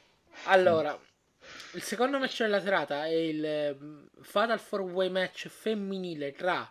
Allora, 0.44 0.96
il 1.72 1.82
secondo 1.82 2.18
match 2.18 2.42
della 2.42 2.60
serata 2.60 3.06
è 3.06 3.14
il 3.14 3.76
mm, 3.80 4.04
Fatal 4.20 4.60
4-Way 4.60 5.08
match 5.08 5.48
femminile 5.48 6.32
tra 6.32 6.70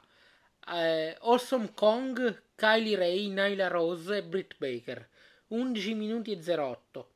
eh, 0.68 1.18
Awesome 1.20 1.72
Kong, 1.74 2.44
Kylie 2.56 2.96
Ray, 2.96 3.28
Nyla 3.28 3.68
Rose 3.68 4.18
e 4.18 4.24
Britt 4.24 4.56
Baker. 4.58 5.10
11 5.48 5.94
minuti 5.96 6.32
e 6.32 6.56
08. 6.56 7.10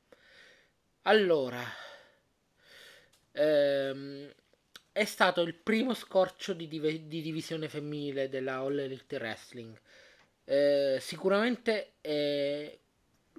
Allora, 1.03 1.63
ehm, 3.31 4.33
è 4.91 5.05
stato 5.05 5.41
il 5.41 5.53
primo 5.53 5.93
scorcio 5.93 6.53
di, 6.53 6.67
div- 6.67 7.07
di 7.07 7.21
divisione 7.21 7.69
femminile 7.69 8.29
della 8.29 8.57
All 8.57 8.79
Elite 8.79 9.17
Wrestling. 9.17 9.79
Eh, 10.45 10.97
sicuramente 10.99 11.93
è 12.01 12.77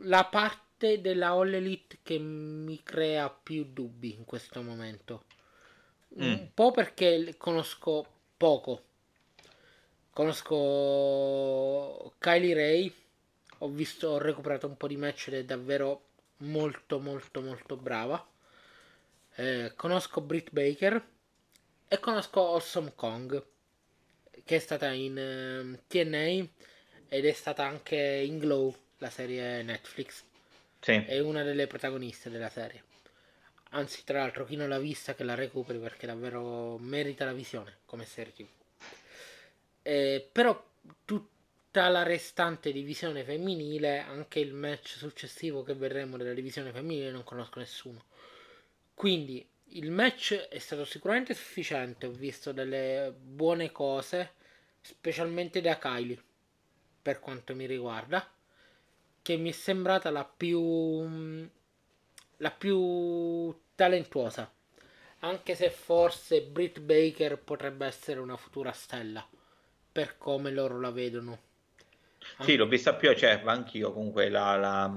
la 0.00 0.24
parte 0.26 1.00
della 1.00 1.30
All 1.30 1.54
Elite 1.54 1.98
che 2.02 2.18
mi 2.18 2.82
crea 2.82 3.30
più 3.30 3.64
dubbi 3.64 4.14
in 4.14 4.24
questo 4.24 4.62
momento. 4.62 5.24
Mm. 6.18 6.22
Un 6.22 6.50
po' 6.54 6.70
perché 6.70 7.34
conosco 7.36 8.06
poco. 8.36 8.84
Conosco 10.16 12.14
Kylie 12.16 12.54
Ray. 12.54 12.94
Ho 13.58 13.68
visto, 13.68 14.08
ho 14.08 14.18
recuperato 14.18 14.66
un 14.66 14.74
po' 14.74 14.86
di 14.86 14.96
match 14.96 15.26
ed 15.28 15.34
è 15.34 15.44
davvero 15.44 16.06
molto 16.38 16.98
molto 17.00 17.42
molto 17.42 17.76
brava. 17.76 18.26
Eh, 19.34 19.74
conosco 19.76 20.22
Britt 20.22 20.52
Baker 20.52 21.06
e 21.86 22.00
conosco 22.00 22.48
Awesome 22.48 22.94
Kong, 22.94 23.44
che 24.42 24.56
è 24.56 24.58
stata 24.58 24.90
in 24.90 25.18
ehm, 25.18 25.80
TNA 25.86 26.48
ed 27.10 27.26
è 27.26 27.32
stata 27.32 27.66
anche 27.66 27.98
in 27.98 28.38
Glow, 28.38 28.74
la 28.96 29.10
serie 29.10 29.62
Netflix. 29.62 30.24
Sì. 30.80 30.92
È 30.92 31.18
una 31.18 31.42
delle 31.42 31.66
protagoniste 31.66 32.30
della 32.30 32.48
serie. 32.48 32.84
Anzi, 33.72 34.02
tra 34.02 34.20
l'altro, 34.20 34.46
chi 34.46 34.56
non 34.56 34.70
l'ha 34.70 34.78
vista 34.78 35.14
che 35.14 35.24
la 35.24 35.34
recuperi 35.34 35.78
perché 35.78 36.06
davvero 36.06 36.78
merita 36.78 37.26
la 37.26 37.34
visione 37.34 37.80
come 37.84 38.06
serie 38.06 38.32
TV. 38.32 38.55
Eh, 39.86 40.28
però 40.32 40.64
tutta 41.04 41.88
la 41.88 42.02
restante 42.02 42.72
divisione 42.72 43.22
femminile, 43.24 44.00
anche 44.00 44.40
il 44.40 44.52
match 44.52 44.96
successivo 44.96 45.62
che 45.62 45.74
vedremo 45.74 46.16
della 46.16 46.32
divisione 46.34 46.72
femminile, 46.72 47.10
non 47.12 47.22
conosco 47.24 47.58
nessuno. 47.60 48.04
Quindi 48.94 49.46
il 49.70 49.90
match 49.90 50.34
è 50.34 50.58
stato 50.58 50.84
sicuramente 50.84 51.34
sufficiente, 51.34 52.06
ho 52.06 52.10
visto 52.10 52.52
delle 52.52 53.14
buone 53.16 53.70
cose, 53.72 54.32
specialmente 54.80 55.60
da 55.60 55.78
Kylie, 55.78 56.22
per 57.02 57.20
quanto 57.20 57.54
mi 57.54 57.66
riguarda. 57.66 58.28
che 59.22 59.36
mi 59.36 59.50
è 59.50 59.52
sembrata 59.52 60.10
la 60.10 60.24
più 60.24 61.48
la 62.38 62.50
più 62.50 63.54
talentuosa. 63.74 64.50
Anche 65.20 65.54
se 65.54 65.70
forse 65.70 66.42
Britt 66.42 66.80
Baker 66.80 67.38
potrebbe 67.38 67.86
essere 67.86 68.20
una 68.20 68.36
futura 68.36 68.72
stella, 68.72 69.26
per 69.96 70.18
come 70.18 70.50
loro 70.50 70.78
la 70.78 70.90
vedono. 70.90 71.38
Sì, 72.40 72.56
l'ho 72.56 72.66
vista 72.66 72.92
più 72.92 73.08
acerba 73.08 73.52
anch'io, 73.52 73.94
comunque 73.94 74.28
la, 74.28 74.54
la, 74.56 74.94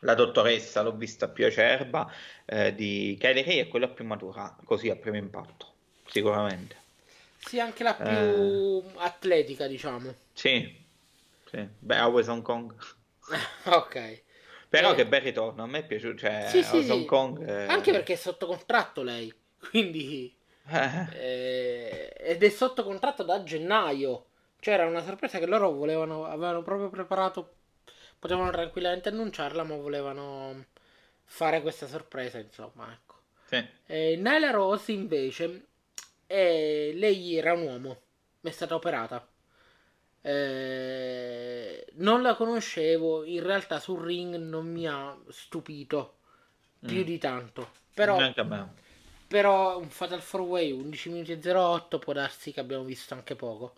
la 0.00 0.14
dottoressa 0.14 0.82
l'ho 0.82 0.94
vista 0.94 1.28
più 1.28 1.46
acerba 1.46 2.12
eh, 2.44 2.74
di 2.74 3.16
Kylie 3.18 3.42
Ray 3.42 3.56
è 3.60 3.68
quella 3.68 3.88
più 3.88 4.04
matura, 4.04 4.54
così 4.62 4.90
a 4.90 4.96
primo 4.96 5.16
impatto, 5.16 5.72
sicuramente. 6.06 6.76
Sì, 7.38 7.58
anche 7.60 7.82
la 7.82 7.94
più 7.94 8.06
eh... 8.06 8.82
atletica, 8.96 9.66
diciamo. 9.66 10.14
Sì, 10.34 10.84
sì. 11.46 11.66
Beh, 11.78 11.96
always 11.96 12.26
Hong 12.26 12.42
Kong. 12.42 12.74
ok. 13.64 14.22
Però 14.68 14.92
eh... 14.92 14.94
che 14.96 15.06
bel 15.06 15.22
ritorno, 15.22 15.62
a 15.62 15.66
me 15.66 15.78
è 15.78 15.86
piaciuto, 15.86 16.18
cioè, 16.18 16.44
sì, 16.50 16.62
sì, 16.62 16.90
Hong. 16.90 17.06
Kong... 17.06 17.48
Eh... 17.48 17.66
Anche 17.68 17.90
perché 17.90 18.12
è 18.12 18.16
sotto 18.16 18.44
contratto 18.44 19.02
lei, 19.02 19.32
quindi... 19.70 20.30
Eh... 20.68 22.12
ed 22.26 22.42
è 22.42 22.48
sotto 22.48 22.82
contratto 22.82 23.22
da 23.22 23.42
gennaio. 23.44 24.25
C'era 24.58 24.86
una 24.86 25.02
sorpresa 25.04 25.38
che 25.38 25.46
loro 25.46 25.70
volevano, 25.72 26.24
avevano 26.24 26.62
proprio 26.62 26.88
preparato, 26.88 27.54
potevano 28.18 28.50
tranquillamente 28.50 29.08
annunciarla, 29.10 29.62
ma 29.62 29.76
volevano 29.76 30.66
fare 31.24 31.60
questa 31.60 31.86
sorpresa, 31.86 32.38
insomma, 32.38 32.92
ecco. 32.92 33.14
Sì. 33.46 33.64
Eh, 33.86 34.16
Nyla 34.16 34.50
Rose 34.50 34.92
invece, 34.92 35.66
eh, 36.26 36.92
lei 36.94 37.36
era 37.36 37.52
un 37.52 37.62
uomo, 37.62 38.00
è 38.40 38.50
stata 38.50 38.74
operata. 38.74 39.26
Eh, 40.22 41.86
non 41.94 42.22
la 42.22 42.34
conoscevo, 42.34 43.24
in 43.24 43.42
realtà 43.44 43.78
sul 43.78 44.02
ring 44.02 44.34
non 44.34 44.66
mi 44.66 44.88
ha 44.88 45.16
stupito 45.28 46.16
più 46.80 47.00
mm. 47.00 47.04
di 47.04 47.18
tanto. 47.18 47.70
Però, 47.94 48.18
però 49.28 49.78
un 49.78 49.88
Fatal 49.88 50.18
4 50.18 50.42
Way 50.42 50.72
11 50.72 51.08
minuti 51.10 51.32
e 51.32 51.52
08 51.52 51.98
può 51.98 52.12
darsi 52.12 52.52
che 52.52 52.60
abbiamo 52.60 52.84
visto 52.84 53.14
anche 53.14 53.36
poco. 53.36 53.74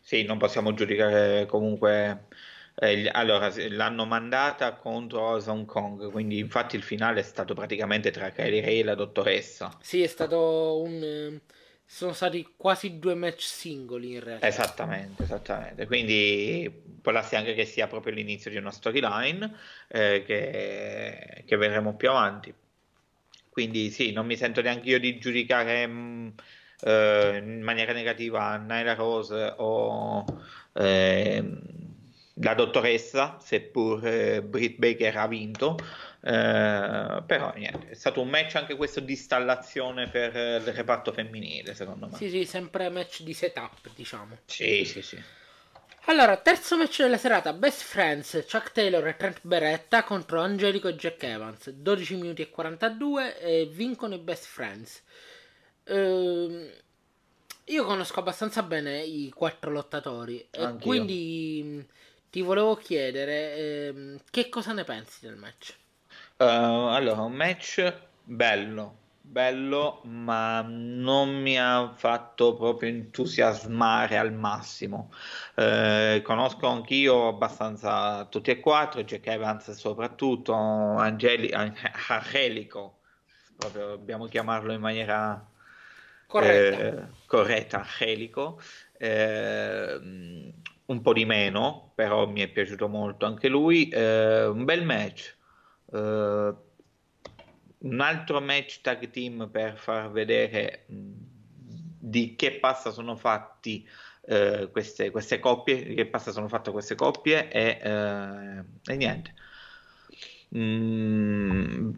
Sì, 0.00 0.24
non 0.24 0.38
possiamo 0.38 0.74
giudicare 0.74 1.46
comunque. 1.46 2.26
Eh, 2.74 3.08
allora, 3.12 3.52
l'hanno 3.68 4.06
mandata 4.06 4.74
contro 4.74 5.42
Hong 5.44 5.66
Kong, 5.66 6.10
quindi 6.10 6.38
infatti 6.38 6.76
il 6.76 6.82
finale 6.82 7.20
è 7.20 7.22
stato 7.22 7.54
praticamente 7.54 8.10
tra 8.10 8.30
Kylie 8.30 8.60
Ray 8.60 8.80
e 8.80 8.84
la 8.84 8.94
dottoressa. 8.94 9.76
Sì, 9.80 10.02
è 10.02 10.06
stato 10.06 10.80
un 10.80 11.40
sono 11.92 12.14
stati 12.14 12.54
quasi 12.56 12.98
due 12.98 13.14
match 13.14 13.42
singoli 13.42 14.14
in 14.14 14.20
realtà. 14.20 14.46
Esattamente, 14.46 15.24
esattamente. 15.24 15.86
Quindi 15.86 16.72
può 17.02 17.12
darsi 17.12 17.36
anche 17.36 17.52
che 17.52 17.66
sia 17.66 17.86
proprio 17.86 18.14
l'inizio 18.14 18.50
di 18.50 18.56
una 18.56 18.70
storyline 18.70 19.54
eh, 19.88 20.22
che, 20.24 21.44
che, 21.46 21.56
vedremo 21.56 21.94
più 21.94 22.08
avanti. 22.08 22.52
Quindi 23.50 23.90
sì, 23.90 24.10
non 24.12 24.24
mi 24.24 24.38
sento 24.38 24.62
neanche 24.62 24.88
io 24.88 24.98
di 24.98 25.18
giudicare 25.18 25.86
mh, 25.86 25.92
mm, 25.92 26.28
eh, 26.82 27.40
in 27.42 27.62
maniera 27.62 27.92
negativa 27.92 28.56
Nyla 28.56 28.94
Rose 28.94 29.54
o 29.56 30.24
eh, 30.72 31.44
la 32.34 32.54
dottoressa, 32.54 33.38
seppur 33.40 34.06
eh, 34.06 34.42
Britt 34.42 34.78
Baker 34.78 35.16
ha 35.16 35.26
vinto. 35.26 35.76
Eh, 36.24 37.22
però 37.26 37.52
niente, 37.56 37.90
è 37.90 37.94
stato 37.94 38.20
un 38.20 38.28
match 38.28 38.54
anche 38.56 38.76
questo 38.76 39.00
di 39.00 39.12
installazione 39.12 40.08
per 40.08 40.34
il 40.34 40.72
reparto 40.72 41.12
femminile, 41.12 41.74
secondo 41.74 42.08
me. 42.08 42.16
Sì, 42.16 42.30
sì, 42.30 42.44
sempre 42.44 42.88
match 42.90 43.22
di 43.22 43.34
setup, 43.34 43.90
diciamo. 43.94 44.38
Sì, 44.46 44.84
sì, 44.84 45.02
sì. 45.02 45.22
Allora, 46.06 46.36
terzo 46.36 46.76
match 46.76 47.02
della 47.02 47.16
serata, 47.16 47.52
Best 47.52 47.82
Friends, 47.82 48.44
Chuck 48.50 48.72
Taylor 48.72 49.06
e 49.06 49.16
Trent 49.16 49.38
Beretta 49.42 50.02
contro 50.02 50.40
Angelico 50.40 50.88
e 50.88 50.96
Jack 50.96 51.22
Evans, 51.22 51.70
12 51.70 52.16
minuti 52.16 52.42
e 52.42 52.50
42 52.50 53.38
e 53.38 53.70
vincono 53.72 54.14
i 54.14 54.18
Best 54.18 54.46
Friends. 54.46 55.02
Ehm, 55.84 56.70
io 57.66 57.84
conosco 57.84 58.20
abbastanza 58.20 58.62
bene 58.62 59.02
i 59.02 59.30
quattro 59.34 59.70
lottatori 59.70 60.46
e 60.50 60.76
quindi 60.78 61.86
ti 62.30 62.40
volevo 62.42 62.76
chiedere 62.76 63.54
ehm, 63.88 64.20
che 64.30 64.48
cosa 64.48 64.72
ne 64.72 64.84
pensi 64.84 65.26
del 65.26 65.36
match? 65.36 65.76
Uh, 66.38 66.44
allora, 66.90 67.22
un 67.22 67.32
match 67.32 67.92
bello, 68.24 68.96
bello, 69.20 70.00
ma 70.04 70.60
non 70.62 71.40
mi 71.40 71.58
ha 71.58 71.92
fatto 71.94 72.54
proprio 72.54 72.88
entusiasmare 72.88 74.16
al 74.18 74.32
massimo. 74.32 75.12
Uh, 75.56 76.20
conosco 76.22 76.66
anch'io 76.66 77.28
abbastanza 77.28 78.24
tutti 78.26 78.50
e 78.50 78.60
quattro, 78.60 79.02
Jack 79.04 79.26
Evans 79.28 79.70
soprattutto, 79.72 80.52
Angeli- 80.54 81.52
Angelico, 81.52 83.00
proprio 83.56 83.88
dobbiamo 83.88 84.26
chiamarlo 84.26 84.72
in 84.72 84.80
maniera 84.80 85.46
corretta, 86.40 86.78
eh, 86.78 87.06
corretta 87.26 87.80
Angelico. 87.80 88.60
Eh, 88.98 90.00
un 90.84 91.00
po' 91.00 91.12
di 91.12 91.24
meno, 91.24 91.92
però 91.94 92.26
mi 92.26 92.40
è 92.40 92.48
piaciuto 92.48 92.88
molto 92.88 93.26
anche 93.26 93.48
lui. 93.48 93.88
Eh, 93.88 94.46
un 94.46 94.64
bel 94.64 94.84
match 94.84 95.40
Uh, 95.92 96.56
un 97.80 98.00
altro 98.00 98.40
match 98.40 98.80
tag 98.80 99.10
team 99.10 99.50
per 99.50 99.76
far 99.76 100.10
vedere 100.10 100.84
mh, 100.86 101.12
di 101.98 102.34
che 102.34 102.52
pasta 102.52 102.90
sono 102.90 103.14
fatti 103.14 103.86
uh, 104.22 104.70
queste, 104.70 105.10
queste, 105.10 105.38
coppie, 105.38 105.92
che 105.92 106.06
pasta 106.06 106.30
sono 106.30 106.48
fatte 106.48 106.70
queste 106.70 106.94
coppie 106.94 107.50
e, 107.50 107.78
uh, 107.82 108.90
e 108.90 108.96
niente. 108.96 109.34
Mm, 110.56 111.90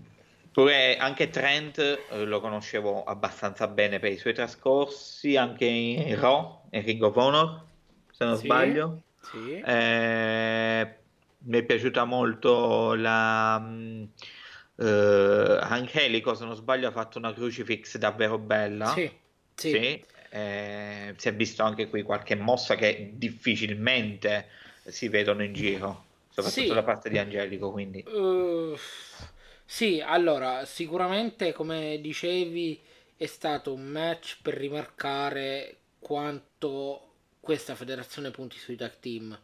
pure 0.54 0.96
anche 0.96 1.30
Trent 1.30 1.98
lo 2.12 2.40
conoscevo 2.40 3.02
abbastanza 3.02 3.66
bene 3.66 3.98
per 3.98 4.12
i 4.12 4.16
suoi 4.16 4.34
trascorsi, 4.34 5.36
anche 5.36 5.64
in 5.64 6.18
Raw, 6.18 6.60
in 6.70 6.84
Ring 6.84 7.02
of 7.02 7.16
Honor, 7.16 7.64
se 8.12 8.24
non 8.24 8.36
sì, 8.36 8.44
sbaglio. 8.44 9.02
Sì. 9.20 9.58
Eh, 9.58 10.94
mi 11.38 11.58
è 11.58 11.62
piaciuta 11.64 12.04
molto 12.04 12.94
la 12.94 13.56
uh, 13.56 14.82
Angelico 15.60 16.34
se 16.34 16.44
non 16.44 16.54
sbaglio 16.54 16.86
ha 16.86 16.92
fatto 16.92 17.18
una 17.18 17.32
crucifix 17.32 17.96
davvero 17.96 18.38
bella 18.38 18.92
sì, 18.92 19.10
sì. 19.54 19.70
sì 19.70 20.04
eh, 20.30 21.14
si 21.16 21.28
è 21.28 21.34
visto 21.34 21.62
anche 21.62 21.88
qui 21.88 22.02
qualche 22.02 22.34
mossa 22.34 22.76
che 22.76 23.12
difficilmente 23.14 24.48
si 24.84 25.08
vedono 25.08 25.42
in 25.42 25.52
giro 25.52 26.04
soprattutto 26.30 26.74
da 26.74 26.82
parte 26.82 27.10
di 27.10 27.18
Angelico 27.18 27.70
quindi 27.70 28.04
uh, 28.06 28.76
sì 29.64 30.00
allora 30.00 30.64
sicuramente 30.64 31.52
come 31.52 32.00
dicevi 32.00 32.80
è 33.16 33.26
stato 33.26 33.72
un 33.72 33.84
match 33.84 34.38
per 34.42 34.54
rimarcare 34.54 35.76
quanto 35.98 37.12
questa 37.40 37.74
federazione 37.74 38.30
punti 38.30 38.58
sui 38.58 38.76
tag 38.76 38.98
team 39.00 39.38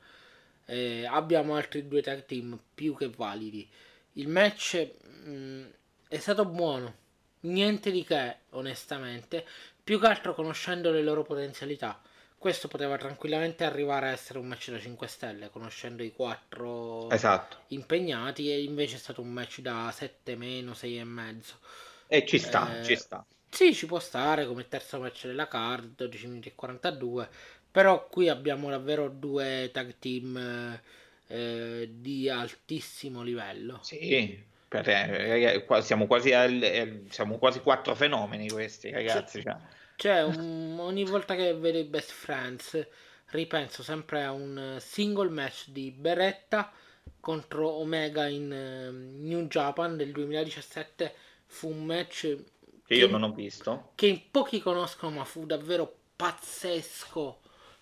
eh, 0.71 1.05
abbiamo 1.05 1.57
altri 1.57 1.89
due 1.89 2.01
tag 2.01 2.25
team 2.25 2.59
più 2.75 2.95
che 2.95 3.09
validi. 3.09 3.69
Il 4.15 4.29
match 4.29 4.89
mh, 5.25 5.31
mm, 5.31 5.67
è 6.09 6.19
stato 6.19 6.45
buono, 6.45 6.95
niente 7.41 7.91
di 7.91 8.05
che, 8.05 8.37
onestamente, 8.51 9.45
più 9.83 9.99
che 9.99 10.07
altro 10.07 10.33
conoscendo 10.33 10.93
le 10.93 11.03
loro 11.03 11.23
potenzialità. 11.25 12.01
Questo 12.41 12.69
poteva 12.69 12.97
tranquillamente 12.97 13.65
arrivare 13.65 14.09
a 14.09 14.13
essere 14.13 14.39
un 14.39 14.47
match 14.47 14.71
da 14.71 14.79
5 14.79 15.07
stelle, 15.07 15.51
conoscendo 15.51 16.03
i 16.03 16.11
quattro 16.11 17.11
esatto. 17.11 17.59
impegnati, 17.69 18.51
e 18.51 18.63
invece 18.63 18.97
è 18.97 18.99
stato 18.99 19.21
un 19.21 19.29
match 19.29 19.61
da 19.61 19.93
7 19.95 20.37
meno, 20.37 20.73
6 20.73 20.99
e 20.99 21.05
mezzo. 21.05 21.59
E 22.07 22.25
ci 22.25 22.39
sta, 22.39 22.81
eh, 22.81 22.83
ci 22.85 22.97
sta. 22.97 23.23
Sì, 23.51 23.75
ci 23.75 23.85
può 23.85 23.99
stare 23.99 24.47
come 24.47 24.67
terzo 24.69 24.99
match 24.99 25.27
della 25.27 25.49
card, 25.49 25.97
12 25.97 26.27
minuti 26.29 26.49
e 26.49 26.55
42 26.55 27.29
però 27.71 28.09
qui 28.09 28.29
abbiamo 28.29 28.69
davvero 28.69 29.09
due 29.09 29.71
tag 29.73 29.95
team 29.99 30.81
eh, 31.29 31.89
di 31.93 32.29
altissimo 32.29 33.23
livello. 33.23 33.79
Sì, 33.83 34.43
perché 34.67 35.65
siamo 35.83 36.07
quasi, 36.07 36.33
al, 36.33 37.05
siamo 37.09 37.39
quasi 37.39 37.61
quattro 37.61 37.95
fenomeni 37.95 38.49
questi 38.49 38.91
ragazzi. 38.91 39.43
Cioè, 39.43 39.57
cioè 40.01 40.23
un, 40.23 40.77
ogni 40.81 41.05
volta 41.05 41.35
che 41.35 41.55
vedo 41.55 41.79
i 41.79 41.85
Best 41.85 42.11
Friends 42.11 42.87
ripenso 43.27 43.83
sempre 43.83 44.25
a 44.25 44.33
un 44.33 44.79
single 44.81 45.29
match 45.29 45.69
di 45.69 45.91
Beretta 45.91 46.73
contro 47.21 47.69
Omega 47.69 48.27
in 48.27 48.51
uh, 48.51 49.25
New 49.25 49.47
Japan 49.47 49.97
del 49.97 50.13
2017 50.13 51.15
fu 51.47 51.69
un 51.69 51.85
match 51.85 52.21
che, 52.21 52.45
che 52.87 52.95
io 52.95 53.09
non 53.09 53.23
ho 53.23 53.33
visto 53.33 53.93
che 53.95 54.07
in 54.07 54.21
pochi 54.31 54.61
conoscono 54.61 55.17
ma 55.17 55.25
fu 55.25 55.47
davvero 55.47 55.95
pazzesco 56.17 57.41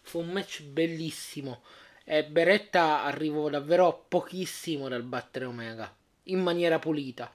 Fu 0.09 0.21
un 0.21 0.31
match 0.31 0.63
bellissimo. 0.63 1.61
E 2.03 2.25
Beretta 2.25 3.03
arrivò 3.05 3.51
davvero 3.51 4.07
pochissimo 4.09 4.89
dal 4.89 5.03
battere 5.03 5.45
Omega. 5.45 5.95
In 6.25 6.41
maniera 6.41 6.79
pulita. 6.79 7.31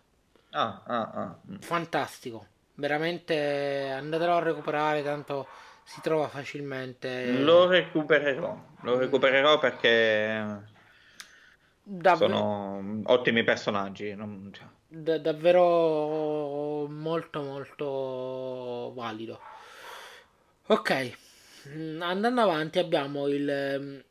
Ah, 0.49 0.81
ah, 0.83 1.11
ah. 1.11 1.39
Mm. 1.51 1.57
Fantastico. 1.59 2.47
Veramente 2.75 3.89
andatelo 3.91 4.35
a 4.35 4.41
recuperare, 4.41 5.03
tanto 5.03 5.47
si 5.83 6.01
trova 6.01 6.27
facilmente. 6.27 7.31
Lo 7.39 7.67
recupererò. 7.67 8.57
Lo 8.81 8.97
recupererò 8.97 9.59
perché 9.59 10.61
Dav- 11.83 12.17
sono 12.17 13.01
ottimi 13.05 13.43
personaggi. 13.43 14.15
Non... 14.15 14.49
Cioè. 14.51 14.65
Da- 14.87 15.19
davvero 15.19 16.87
molto 16.87 17.41
molto 17.41 18.93
valido. 18.95 19.39
Ok, 20.67 21.17
mm, 21.69 22.01
andando 22.01 22.41
avanti 22.41 22.79
abbiamo 22.79 23.27
il 23.27 23.77
um, 23.79 24.03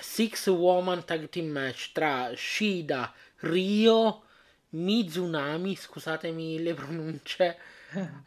Six 0.00 0.46
Woman 0.48 1.04
Tag 1.04 1.28
Team 1.28 1.48
Match 1.48 1.92
tra 1.92 2.30
Shida, 2.34 3.12
Rio, 3.38 4.22
Mizunami, 4.70 5.74
scusatemi 5.74 6.62
le 6.62 6.74
pronunce, 6.74 7.58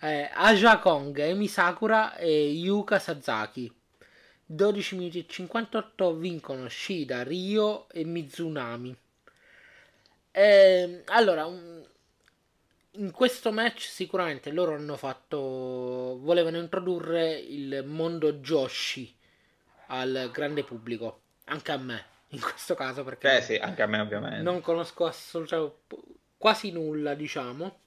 eh, 0.02 0.30
Aja 0.34 0.80
Kong, 0.80 1.18
Emi 1.18 1.48
Sakura 1.48 2.16
e 2.16 2.50
Yuka 2.50 3.00
Sasaki. 3.00 3.74
12 4.46 4.96
minuti 4.96 5.20
e 5.20 5.26
58 5.28 6.16
vincono 6.16 6.70
Shida, 6.70 7.24
Rio 7.24 7.90
e 7.90 8.06
Mizunami. 8.06 8.96
Eh, 10.32 11.04
allora, 11.08 11.46
in 12.92 13.12
questo 13.12 13.52
match 13.52 13.82
sicuramente 13.82 14.52
loro 14.52 14.74
hanno 14.76 14.96
fatto. 14.96 16.18
volevano 16.22 16.58
introdurre 16.58 17.34
il 17.34 17.84
mondo 17.86 18.34
Joshi 18.34 19.14
al 19.88 20.30
grande 20.32 20.64
pubblico, 20.64 21.22
anche 21.46 21.72
a 21.72 21.78
me 21.78 22.06
in 22.30 22.42
questo 22.42 22.76
caso 22.76 23.04
perché 23.04 23.38
eh 23.38 23.42
sì, 23.42 23.56
anche 23.56 23.82
a 23.82 23.88
me 23.88 24.00
ovviamente. 24.00 24.42
Non 24.42 24.62
conosco 24.62 25.06
assolutamente 25.06 25.86
quasi 26.38 26.72
nulla, 26.72 27.14
diciamo, 27.16 27.80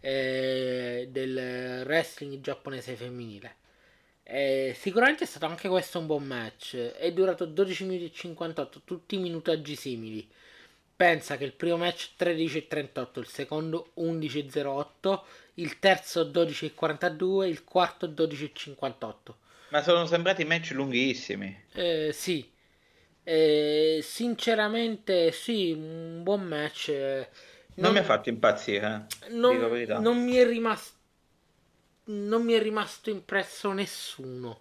eh, 0.00 1.08
del 1.10 1.82
wrestling 1.84 2.40
giapponese 2.40 2.94
femminile. 2.94 3.56
Eh, 4.28 4.74
sicuramente 4.76 5.22
è 5.22 5.26
stato 5.26 5.46
anche 5.46 5.68
questo 5.68 6.00
un 6.00 6.06
buon 6.06 6.24
match. 6.24 6.76
È 6.76 7.12
durato 7.12 7.44
12 7.44 7.84
minuti 7.84 8.06
e 8.06 8.12
58, 8.12 8.82
tutti 8.84 9.16
minutaggi 9.18 9.76
simili. 9.76 10.28
Pensa 10.96 11.36
che 11.36 11.44
il 11.44 11.52
primo 11.52 11.76
match 11.76 12.10
13.38, 12.18 13.18
il 13.20 13.26
secondo 13.28 13.90
11.08, 13.98 15.20
il 15.54 15.78
terzo 15.78 16.24
12.42, 16.24 17.46
il 17.46 17.62
quarto 17.62 18.08
12.58. 18.08 19.14
Ma 19.68 19.82
sono 19.82 20.06
sembrati 20.06 20.44
match 20.44 20.70
lunghissimi. 20.70 21.64
Eh, 21.72 22.10
sì. 22.12 22.50
Eh, 23.22 24.00
sinceramente, 24.02 25.30
sì, 25.32 25.72
un 25.72 26.22
buon 26.22 26.42
match. 26.44 27.28
Non, 27.76 27.86
non 27.86 27.92
mi 27.92 27.98
ha 27.98 28.04
fatto 28.04 28.28
impazzire. 28.28 29.06
Eh. 29.26 29.30
Non, 29.30 29.56
non 30.00 30.22
mi 30.22 30.34
è 30.34 30.46
rimasto 30.46 30.94
non 32.06 32.42
mi 32.42 32.52
è 32.52 32.62
rimasto 32.62 33.10
impresso 33.10 33.72
nessuno 33.72 34.60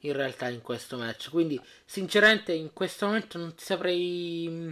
in 0.00 0.12
realtà 0.12 0.48
in 0.48 0.60
questo 0.62 0.96
match. 0.96 1.30
Quindi, 1.30 1.60
sinceramente, 1.84 2.52
in 2.52 2.72
questo 2.72 3.06
momento 3.06 3.38
non 3.38 3.54
saprei 3.56 4.46
mm, 4.48 4.70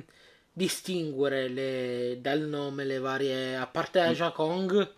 distinguere 0.52 1.48
le, 1.48 2.18
dal 2.20 2.40
nome 2.40 2.84
le 2.84 2.98
varie. 2.98 3.56
A 3.56 3.66
parte 3.66 4.00
Aja 4.00 4.30
Kong, 4.30 4.92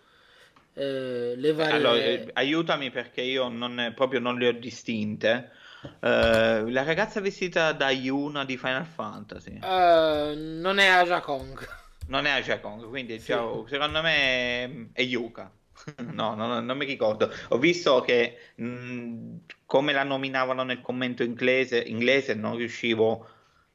eh, 0.74 1.34
le 1.34 1.52
varie. 1.52 1.74
Allora, 1.74 1.96
eh, 1.96 2.28
aiutami 2.34 2.90
perché 2.90 3.22
io 3.22 3.48
non, 3.48 3.92
proprio 3.94 4.20
non 4.20 4.36
le 4.36 4.48
ho 4.48 4.52
distinte. 4.52 5.52
Uh, 5.80 6.66
la 6.70 6.82
ragazza 6.82 7.20
vestita 7.20 7.70
da 7.70 7.90
Yuna 7.90 8.44
di 8.44 8.56
Final 8.56 8.84
Fantasy 8.84 9.60
uh, 9.62 10.34
non 10.34 10.78
è 10.78 10.88
Aja 10.88 11.20
Kong. 11.20 11.86
Non 12.08 12.26
è 12.26 12.30
Aja 12.30 12.60
Kong, 12.60 12.88
quindi 12.88 13.18
sì. 13.18 13.26
cioè, 13.26 13.68
secondo 13.68 14.02
me 14.02 14.90
è 14.92 15.02
Yuka. 15.02 15.50
No, 15.98 16.34
no, 16.34 16.60
non 16.60 16.76
mi 16.76 16.84
ricordo. 16.84 17.30
Ho 17.50 17.58
visto 17.58 18.00
che 18.00 18.52
mh, 18.56 19.36
come 19.66 19.92
la 19.92 20.02
nominavano 20.02 20.64
nel 20.64 20.80
commento 20.80 21.22
inglese, 21.22 21.78
inglese, 21.78 22.34
non 22.34 22.56
riuscivo 22.56 23.28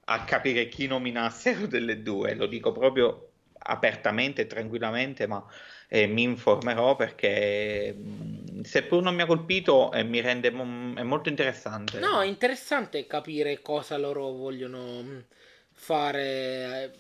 a 0.06 0.24
capire 0.26 0.68
chi 0.68 0.88
nominassero 0.88 1.66
delle 1.66 2.02
due. 2.02 2.36
Lo 2.36 2.48
dico 2.48 2.72
proprio 2.72 3.30
apertamente 3.66 4.48
tranquillamente, 4.48 5.28
ma 5.28 5.46
eh, 5.88 6.08
mi 6.08 6.24
informerò 6.24 6.96
perché 6.96 7.94
mh, 7.94 8.62
seppur 8.64 9.02
non 9.02 9.16
mi 9.16 9.22
ha 9.22 9.26
colpito 9.26 9.92
eh, 9.94 10.04
mi 10.04 10.20
rende 10.20 10.52
m- 10.52 10.98
è 10.98 11.04
molto 11.04 11.30
interessante. 11.30 12.00
No, 12.00 12.22
è 12.22 12.26
interessante 12.26 13.08
capire 13.08 13.62
cosa 13.62 13.98
loro 13.98 14.32
vogliono 14.32 15.24
fare, 15.72 16.84
eh, 16.84 16.92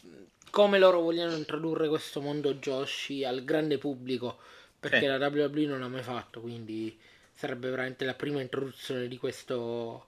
come 0.53 0.77
loro 0.77 0.99
vogliono 0.99 1.35
introdurre 1.35 1.87
questo 1.87 2.21
mondo 2.21 2.53
Joshi 2.53 3.25
al 3.25 3.43
grande 3.43 3.79
pubblico 3.79 4.37
perché 4.79 4.99
sì. 4.99 5.05
la 5.07 5.17
WWE 5.17 5.65
non 5.65 5.79
l'ha 5.79 5.87
mai 5.87 6.03
fatto, 6.03 6.41
quindi 6.41 6.95
sarebbe 7.33 7.71
veramente 7.71 8.05
la 8.05 8.13
prima 8.13 8.39
introduzione 8.39 9.07
di 9.07 9.17
questo, 9.17 10.05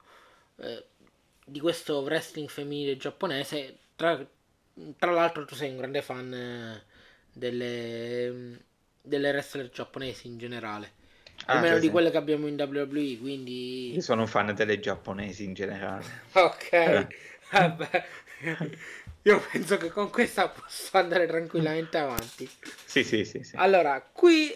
eh, 0.57 0.83
di 1.43 1.59
questo 1.59 2.01
wrestling 2.01 2.47
femminile 2.47 2.95
giapponese. 2.95 3.75
Tra, 3.95 4.23
tra, 4.99 5.11
l'altro 5.11 5.45
tu 5.45 5.55
sei 5.55 5.71
un 5.71 5.77
grande 5.77 6.03
fan 6.03 6.31
eh, 6.31 6.83
delle, 7.33 8.59
delle 9.01 9.29
wrestler 9.31 9.71
giapponesi 9.71 10.27
in 10.27 10.37
generale. 10.37 10.91
Ah, 11.45 11.53
almeno 11.53 11.79
di 11.79 11.89
quelle 11.89 12.11
che 12.11 12.17
abbiamo 12.17 12.45
in 12.45 12.53
WWE, 12.53 13.17
quindi... 13.17 13.93
Io 13.95 14.01
sono 14.01 14.21
un 14.21 14.27
fan 14.27 14.53
delle 14.53 14.79
giapponesi 14.79 15.43
in 15.43 15.55
generale. 15.55 16.05
ok, 16.33 16.71
eh. 16.71 17.07
vabbè. 17.49 18.05
Io 19.25 19.43
penso 19.51 19.77
che 19.77 19.89
con 19.89 20.11
questa 20.11 20.49
posso 20.49 20.97
andare 20.97 21.25
tranquillamente 21.25 21.97
avanti. 21.97 22.47
Sì, 22.85 23.03
sì, 23.03 23.25
sì. 23.25 23.43
sì. 23.43 23.55
Allora, 23.55 23.99
qui 23.99 24.55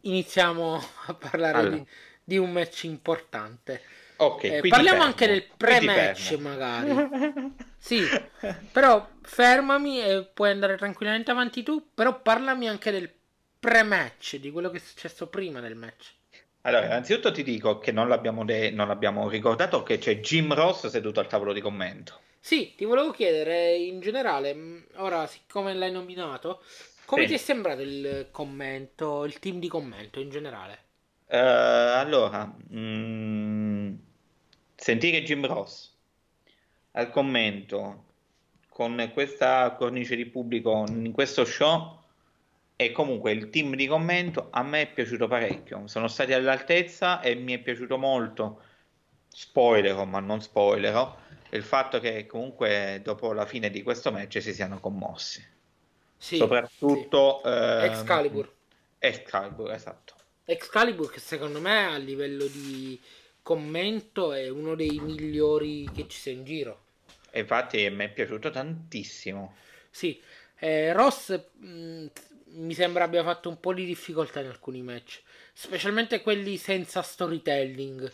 iniziamo 0.00 0.82
a 1.06 1.14
parlare 1.14 1.58
allora. 1.58 1.76
di, 1.76 1.86
di, 2.24 2.36
un 2.36 2.50
match 2.50 2.82
importante. 2.82 3.80
Ok, 4.16 4.44
eh, 4.44 4.60
parliamo 4.68 5.02
anche 5.02 5.28
del 5.28 5.46
pre-match 5.56 6.32
magari. 6.38 7.54
sì, 7.78 8.02
però 8.72 9.08
fermami 9.22 10.02
e 10.02 10.24
puoi 10.24 10.50
andare 10.50 10.76
tranquillamente 10.76 11.30
avanti 11.30 11.62
tu, 11.62 11.90
però 11.94 12.20
parlami 12.20 12.68
anche 12.68 12.90
del 12.90 13.08
pre-match, 13.60 14.38
di 14.38 14.50
quello 14.50 14.70
che 14.70 14.78
è 14.78 14.80
successo 14.80 15.28
prima 15.28 15.60
del 15.60 15.76
match. 15.76 16.12
Allora, 16.62 16.86
innanzitutto 16.86 17.30
ti 17.30 17.44
dico 17.44 17.78
che 17.78 17.92
non 17.92 18.08
l'abbiamo, 18.08 18.44
de- 18.44 18.72
non 18.72 18.88
l'abbiamo 18.88 19.28
ricordato 19.28 19.84
che 19.84 19.98
c'è 19.98 20.18
Jim 20.18 20.52
Ross 20.54 20.88
seduto 20.88 21.20
al 21.20 21.28
tavolo 21.28 21.52
di 21.52 21.60
commento. 21.60 22.18
Sì, 22.44 22.74
ti 22.74 22.84
volevo 22.84 23.12
chiedere 23.12 23.76
in 23.76 24.00
generale, 24.00 24.86
ora 24.96 25.28
siccome 25.28 25.74
l'hai 25.74 25.92
nominato, 25.92 26.60
come 27.04 27.22
sì. 27.22 27.28
ti 27.28 27.34
è 27.34 27.36
sembrato 27.36 27.82
il 27.82 28.30
commento, 28.32 29.24
il 29.24 29.38
team 29.38 29.60
di 29.60 29.68
commento 29.68 30.18
in 30.18 30.28
generale? 30.28 30.78
Uh, 31.28 31.36
allora, 31.36 32.44
mh, 32.44 32.76
mm, 32.76 33.94
sentire 34.74 35.22
Jim 35.22 35.46
Ross 35.46 35.94
al 36.90 37.10
commento 37.10 38.06
con 38.70 39.08
questa 39.12 39.70
cornice 39.78 40.16
di 40.16 40.26
pubblico 40.26 40.84
in 40.88 41.12
questo 41.12 41.44
show 41.44 42.00
e 42.74 42.90
comunque 42.90 43.30
il 43.30 43.50
team 43.50 43.76
di 43.76 43.86
commento 43.86 44.48
a 44.50 44.64
me 44.64 44.82
è 44.82 44.92
piaciuto 44.92 45.28
parecchio. 45.28 45.86
Sono 45.86 46.08
stati 46.08 46.32
all'altezza 46.32 47.20
e 47.20 47.36
mi 47.36 47.52
è 47.52 47.58
piaciuto 47.60 47.96
molto. 47.98 48.62
Spoilerò, 49.28 50.04
ma 50.04 50.18
non 50.18 50.42
spoilerò, 50.42 51.21
il 51.52 51.62
fatto 51.62 52.00
che 52.00 52.26
comunque 52.26 53.00
dopo 53.02 53.32
la 53.32 53.46
fine 53.46 53.70
di 53.70 53.82
questo 53.82 54.10
match 54.10 54.40
si 54.40 54.54
siano 54.54 54.80
commossi. 54.80 55.44
Sì, 56.16 56.36
soprattutto 56.36 57.40
sì. 57.42 57.48
Eh, 57.48 57.84
Excalibur. 57.84 58.52
Excalibur, 58.98 59.72
esatto. 59.72 60.14
Excalibur 60.44 61.10
che 61.10 61.20
secondo 61.20 61.60
me 61.60 61.86
a 61.86 61.96
livello 61.96 62.46
di 62.46 63.00
commento 63.42 64.32
è 64.32 64.48
uno 64.48 64.74
dei 64.74 64.98
migliori 65.00 65.88
che 65.92 66.06
ci 66.08 66.18
sia 66.18 66.32
in 66.32 66.44
giro. 66.44 66.84
E 67.30 67.40
infatti 67.40 67.88
mi 67.90 68.04
è 68.04 68.10
piaciuto 68.10 68.50
tantissimo. 68.50 69.56
Sì, 69.90 70.20
eh, 70.58 70.92
Ross 70.92 71.38
mh, 71.58 71.66
mm, 71.66 72.06
mi 72.54 72.74
sembra 72.74 73.04
abbia 73.04 73.22
fatto 73.22 73.48
un 73.48 73.58
po' 73.60 73.72
di 73.72 73.84
difficoltà 73.84 74.40
in 74.40 74.46
alcuni 74.46 74.82
match, 74.82 75.22
specialmente 75.52 76.22
quelli 76.22 76.56
senza 76.56 77.02
storytelling, 77.02 78.10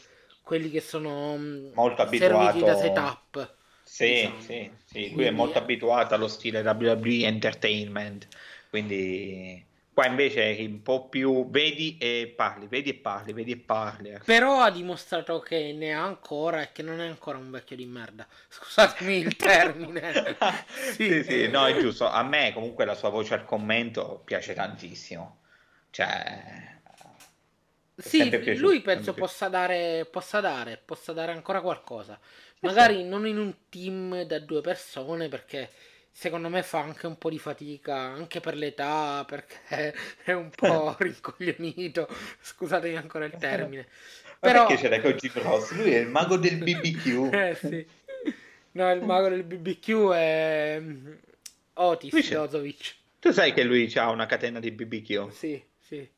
quelli 0.48 0.70
che 0.70 0.80
sono 0.80 1.36
mm, 1.36 1.72
molto 1.74 2.00
abituati 2.00 2.60
da 2.60 2.74
setup. 2.74 3.54
Sì, 3.82 4.06
diciamo. 4.06 4.40
sì, 4.40 4.70
sì, 4.82 5.12
lui 5.12 5.24
è 5.24 5.30
molto 5.30 5.58
abituato 5.58 6.14
allo 6.14 6.26
stile 6.26 6.60
WWE 6.60 7.26
Entertainment, 7.26 8.28
quindi 8.70 9.62
qua 9.92 10.06
invece 10.06 10.56
è 10.56 10.60
un 10.62 10.80
po' 10.80 11.06
più 11.08 11.50
vedi 11.50 11.98
e 12.00 12.32
parli, 12.34 12.66
vedi 12.66 12.88
e 12.88 12.94
parli, 12.94 13.34
vedi 13.34 13.52
e 13.52 13.56
parli. 13.58 14.08
Ecco. 14.08 14.24
Però 14.24 14.60
ha 14.60 14.70
dimostrato 14.70 15.38
che 15.40 15.74
ne 15.74 15.92
ha 15.92 16.02
ancora 16.02 16.62
e 16.62 16.72
che 16.72 16.82
non 16.82 17.02
è 17.02 17.06
ancora 17.06 17.36
un 17.36 17.50
vecchio 17.50 17.76
di 17.76 17.84
merda. 17.84 18.26
Scusatemi 18.48 19.16
il 19.18 19.36
termine. 19.36 20.34
sì. 20.92 21.12
sì, 21.12 21.24
sì, 21.24 21.48
no, 21.48 21.66
è 21.66 21.78
giusto. 21.78 22.08
A 22.08 22.22
me 22.22 22.54
comunque 22.54 22.86
la 22.86 22.94
sua 22.94 23.10
voce 23.10 23.34
al 23.34 23.44
commento 23.44 24.22
piace 24.24 24.54
tantissimo. 24.54 25.40
Cioè... 25.90 26.76
Sì, 27.98 28.56
lui 28.58 28.80
penso 28.80 29.12
possa 29.12 29.48
dare, 29.48 30.06
possa 30.10 30.40
dare, 30.40 30.80
possa 30.82 31.12
dare 31.12 31.32
ancora 31.32 31.60
qualcosa. 31.60 32.18
Magari 32.60 33.04
non 33.04 33.26
in 33.26 33.38
un 33.38 33.54
team 33.68 34.22
da 34.22 34.38
due 34.38 34.60
persone 34.60 35.28
perché 35.28 35.70
secondo 36.10 36.48
me 36.48 36.62
fa 36.62 36.80
anche 36.80 37.06
un 37.06 37.18
po' 37.18 37.30
di 37.30 37.38
fatica, 37.38 37.96
anche 37.96 38.40
per 38.40 38.56
l'età, 38.56 39.24
perché 39.26 39.94
è 40.24 40.32
un 40.32 40.50
po' 40.50 40.94
rincoglionito. 40.98 42.08
Scusatemi 42.40 42.96
ancora 42.96 43.24
il 43.24 43.36
termine. 43.38 43.86
Però... 44.40 44.66
perché 44.66 44.82
c'era 44.82 45.00
con 45.00 45.12
Jim 45.12 45.42
Ross? 45.42 45.72
Lui 45.72 45.92
è 45.92 45.98
il 45.98 46.08
mago 46.08 46.36
del 46.36 46.58
BBQ. 46.62 47.34
eh 47.34 47.54
sì. 47.54 47.86
No, 48.72 48.92
il 48.92 49.02
mago 49.02 49.28
del 49.28 49.42
BBQ 49.42 50.10
è 50.12 50.78
mm, 50.80 51.12
Otis. 51.74 52.30
Dozovic. 52.30 52.94
Tu 53.18 53.32
sai 53.32 53.52
che 53.52 53.64
lui 53.64 53.92
ha 53.96 54.10
una 54.10 54.26
catena 54.26 54.60
di 54.60 54.70
BBQ? 54.70 55.30
Sì, 55.30 55.60
sì. 55.80 56.08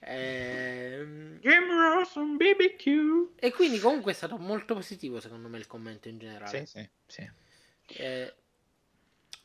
Eh. 0.00 1.38
Jim 1.40 1.70
Ross 1.70 2.14
un 2.14 2.36
BBQ. 2.36 3.38
E 3.38 3.52
quindi 3.52 3.78
comunque 3.78 4.12
è 4.12 4.14
stato 4.14 4.36
molto 4.38 4.74
positivo 4.74 5.20
secondo 5.20 5.48
me 5.48 5.58
il 5.58 5.66
commento 5.66 6.08
in 6.08 6.18
generale. 6.18 6.66
Sì, 6.66 6.78
sì, 6.78 6.88
sì. 7.06 7.30
Eh, 8.02 8.34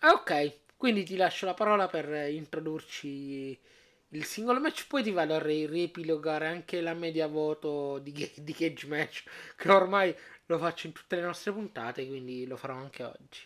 ok, 0.01 0.59
quindi 0.77 1.03
ti 1.03 1.15
lascio 1.15 1.45
la 1.45 1.53
parola 1.53 1.87
per 1.87 2.29
introdurci 2.29 3.59
il 4.09 4.23
singolo 4.23 4.59
match, 4.59 4.87
poi 4.87 5.03
ti 5.03 5.11
vado 5.11 5.35
a 5.35 5.41
ri- 5.41 5.65
riepilogare 5.65 6.47
anche 6.47 6.79
la 6.79 6.93
media 6.93 7.27
voto 7.27 7.99
di, 7.99 8.11
Ga- 8.11 8.41
di 8.41 8.53
Cage 8.53 8.87
Match, 8.87 9.23
che 9.57 9.71
ormai 9.71 10.15
lo 10.45 10.57
faccio 10.57 10.87
in 10.87 10.93
tutte 10.93 11.15
le 11.17 11.23
nostre 11.23 11.51
puntate, 11.51 12.07
quindi 12.07 12.45
lo 12.45 12.55
farò 12.55 12.75
anche 12.75 13.03
oggi. 13.03 13.39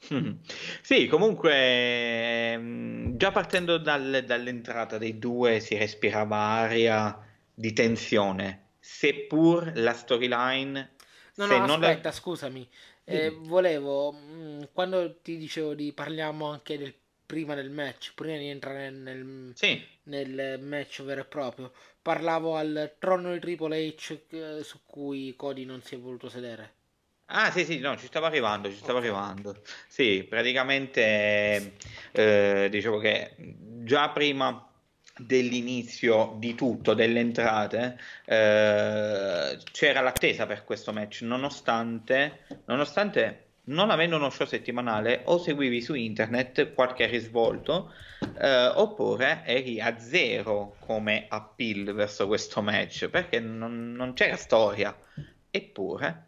Sì, 0.82 1.06
comunque, 1.06 2.52
ehm, 2.52 3.16
già 3.16 3.30
partendo 3.32 3.78
dal- 3.78 4.22
dall'entrata 4.26 4.96
dei 4.98 5.18
due 5.18 5.60
si 5.60 5.76
respirava 5.76 6.36
aria 6.36 7.18
di 7.54 7.72
tensione, 7.72 8.70
seppur 8.78 9.72
la 9.76 9.92
storyline, 9.92 10.94
No, 11.36 11.46
no, 11.46 11.60
non 11.60 11.80
la- 11.80 11.96
aspetta, 11.96 12.12
scusami. 12.12 12.68
Eh, 13.04 13.30
volevo, 13.30 14.12
mh, 14.12 14.68
quando 14.72 15.20
ti 15.22 15.36
dicevo 15.38 15.74
di 15.74 15.92
parliamo 15.92 16.46
anche 16.50 16.76
del 16.76 16.94
prima 17.24 17.54
del 17.54 17.70
match, 17.70 18.12
prima 18.14 18.36
di 18.36 18.48
entrare 18.48 18.90
nel, 18.90 19.54
Sì, 19.54 19.86
nel 20.04 20.58
match 20.60 21.02
vero 21.02 21.20
e 21.22 21.24
proprio, 21.24 21.72
parlavo 22.02 22.56
al 22.56 22.94
trono 22.98 23.32
di 23.32 23.40
Triple 23.40 23.86
H 23.96 24.20
eh, 24.30 24.62
su 24.64 24.80
cui 24.84 25.34
Cody 25.36 25.64
non 25.64 25.80
si 25.82 25.94
è 25.94 25.98
voluto 25.98 26.28
sedere. 26.28 26.74
Ah, 27.30 27.50
sì, 27.50 27.64
sì, 27.64 27.78
no, 27.78 27.96
ci 27.96 28.06
stavo 28.06 28.24
arrivando, 28.26 28.70
ci 28.70 28.76
stavo 28.76 28.98
Ok. 28.98 29.04
arrivando. 29.04 29.62
Sì, 29.86 30.24
praticamente 30.26 31.74
eh, 32.12 32.68
dicevo 32.70 32.98
che 32.98 33.34
già 33.84 34.08
prima 34.10 34.66
dell'inizio 35.18 36.36
di 36.38 36.54
tutto, 36.54 36.94
delle 36.94 37.20
entrate, 37.20 37.98
eh, 38.24 39.58
c'era 39.72 40.00
l'attesa 40.00 40.46
per 40.46 40.64
questo 40.64 40.92
match, 40.92 41.20
nonostante, 41.22 42.62
nonostante 42.66 43.44
non 43.64 43.90
avendo 43.90 44.16
uno 44.16 44.30
show 44.30 44.46
settimanale, 44.46 45.22
o 45.24 45.36
seguivi 45.38 45.82
su 45.82 45.92
internet 45.94 46.72
qualche 46.72 47.06
risvolto, 47.06 47.92
eh, 48.40 48.66
oppure 48.68 49.42
eri 49.44 49.80
a 49.80 49.98
zero 49.98 50.76
come 50.78 51.26
appeal 51.28 51.92
verso 51.92 52.26
questo 52.26 52.62
match, 52.62 53.08
perché 53.08 53.38
non, 53.38 53.92
non 53.92 54.14
c'era 54.14 54.36
storia. 54.36 54.96
Eppure. 55.50 56.27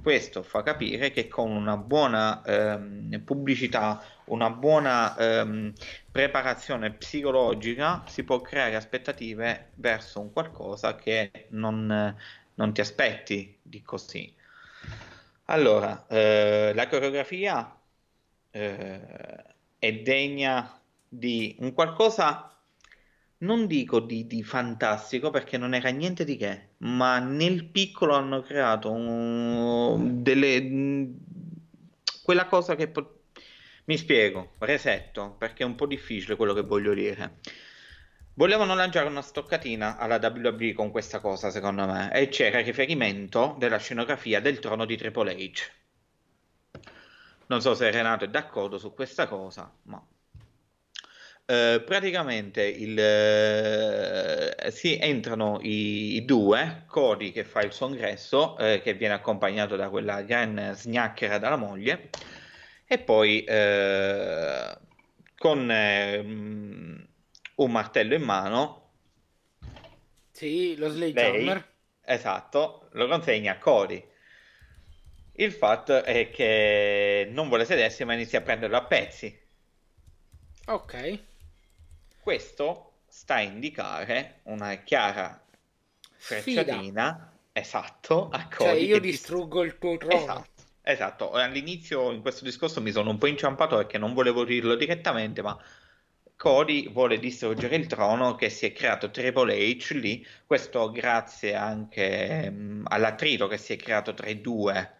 Questo 0.00 0.42
fa 0.42 0.62
capire 0.62 1.10
che 1.10 1.28
con 1.28 1.50
una 1.50 1.76
buona 1.76 2.42
ehm, 2.42 3.20
pubblicità, 3.24 4.02
una 4.26 4.50
buona 4.50 5.16
ehm, 5.16 5.72
preparazione 6.10 6.92
psicologica 6.92 8.04
si 8.06 8.22
può 8.24 8.40
creare 8.40 8.76
aspettative 8.76 9.72
verso 9.74 10.20
un 10.20 10.32
qualcosa 10.32 10.94
che 10.94 11.46
non, 11.50 12.16
non 12.54 12.72
ti 12.72 12.80
aspetti 12.80 13.58
di 13.60 13.82
così. 13.82 14.34
Allora, 15.46 16.06
eh, 16.08 16.72
la 16.74 16.88
coreografia 16.88 17.74
eh, 18.50 19.00
è 19.78 19.92
degna 19.92 20.80
di 21.08 21.56
un 21.60 21.72
qualcosa, 21.72 22.57
non 23.38 23.66
dico 23.66 24.00
di, 24.00 24.26
di 24.26 24.42
fantastico 24.42 25.30
perché 25.30 25.56
non 25.58 25.74
era 25.74 25.90
niente 25.90 26.24
di 26.24 26.36
che, 26.36 26.70
ma 26.78 27.18
nel 27.18 27.64
piccolo 27.66 28.14
hanno 28.14 28.42
creato 28.42 28.90
un- 28.90 30.22
delle, 30.22 30.60
quella 32.22 32.46
cosa 32.46 32.74
che... 32.74 32.88
po- 32.88 33.22
Mi 33.84 33.96
spiego, 33.96 34.54
resetto, 34.58 35.34
perché 35.38 35.62
è 35.62 35.66
un 35.66 35.74
po' 35.74 35.86
difficile 35.86 36.36
quello 36.36 36.52
che 36.54 36.62
voglio 36.62 36.92
dire. 36.94 37.38
Volevano 38.34 38.74
lanciare 38.74 39.08
una 39.08 39.22
stoccatina 39.22 39.96
alla 39.96 40.18
WWE 40.20 40.72
con 40.72 40.90
questa 40.90 41.20
cosa, 41.20 41.50
secondo 41.50 41.86
me, 41.86 42.12
e 42.12 42.28
c'era 42.28 42.60
riferimento 42.60 43.56
della 43.58 43.78
scenografia 43.78 44.40
del 44.40 44.58
trono 44.60 44.84
di 44.84 44.96
Triple 44.96 45.34
H. 45.34 45.70
Non 47.48 47.60
so 47.60 47.74
se 47.74 47.90
Renato 47.90 48.24
è 48.24 48.28
d'accordo 48.28 48.78
su 48.78 48.94
questa 48.94 49.26
cosa, 49.26 49.70
ma 49.84 50.00
eh, 51.50 51.82
praticamente 51.82 52.62
il, 52.62 52.98
eh, 52.98 54.70
si 54.70 54.98
entrano 54.98 55.58
i, 55.62 56.16
i 56.16 56.24
due, 56.26 56.84
Cody 56.86 57.32
che 57.32 57.44
fa 57.44 57.62
il 57.62 57.72
suo 57.72 57.88
ingresso, 57.88 58.58
eh, 58.58 58.80
che 58.82 58.92
viene 58.92 59.14
accompagnato 59.14 59.74
da 59.74 59.88
quella 59.88 60.20
gran 60.22 60.74
sgnacchera 60.74 61.38
dalla 61.38 61.56
moglie, 61.56 62.10
e 62.86 62.98
poi 62.98 63.44
eh, 63.44 64.78
con 65.38 65.70
eh, 65.70 66.18
un 66.18 67.70
martello 67.70 68.14
in 68.14 68.22
mano, 68.22 68.90
Sì, 70.32 70.76
lo 70.76 70.90
Sledgehammer. 70.90 71.66
esatto, 72.04 72.88
lo 72.92 73.08
consegna 73.08 73.52
a 73.52 73.58
Cody. 73.58 74.06
Il 75.32 75.52
fatto 75.52 76.04
è 76.04 76.28
che 76.30 77.28
non 77.30 77.48
vuole 77.48 77.64
sedersi, 77.64 78.04
ma 78.04 78.12
inizia 78.12 78.40
a 78.40 78.42
prenderlo 78.42 78.76
a 78.76 78.84
pezzi. 78.84 79.46
Ok. 80.68 80.94
Questo 82.28 83.04
sta 83.08 83.36
a 83.36 83.40
indicare 83.40 84.40
una 84.42 84.74
chiara 84.82 85.42
frecciatina, 86.14 87.32
esatto, 87.52 88.28
a 88.28 88.46
Cioè 88.54 88.74
Cody 88.74 88.84
io 88.84 88.94
che 88.96 89.00
dis- 89.00 89.12
distruggo 89.12 89.64
il 89.64 89.78
tuo 89.78 89.96
trono. 89.96 90.12
Esatto, 90.12 90.62
esatto. 90.82 91.32
All'inizio 91.32 92.10
in 92.10 92.20
questo 92.20 92.44
discorso 92.44 92.82
mi 92.82 92.92
sono 92.92 93.08
un 93.08 93.16
po' 93.16 93.28
inciampato 93.28 93.76
perché 93.76 93.96
non 93.96 94.12
volevo 94.12 94.44
dirlo 94.44 94.74
direttamente, 94.74 95.40
ma 95.40 95.58
Cody 96.36 96.92
vuole 96.92 97.18
distruggere 97.18 97.76
il 97.76 97.86
trono 97.86 98.34
che 98.34 98.50
si 98.50 98.66
è 98.66 98.72
creato 98.74 99.10
Triple 99.10 99.54
H 99.54 99.94
lì, 99.94 100.22
questo 100.44 100.90
grazie 100.90 101.54
anche 101.54 102.50
mh, 102.50 102.88
all'attrito 102.88 103.46
che 103.46 103.56
si 103.56 103.72
è 103.72 103.76
creato 103.76 104.12
tra 104.12 104.28
i 104.28 104.42
due, 104.42 104.96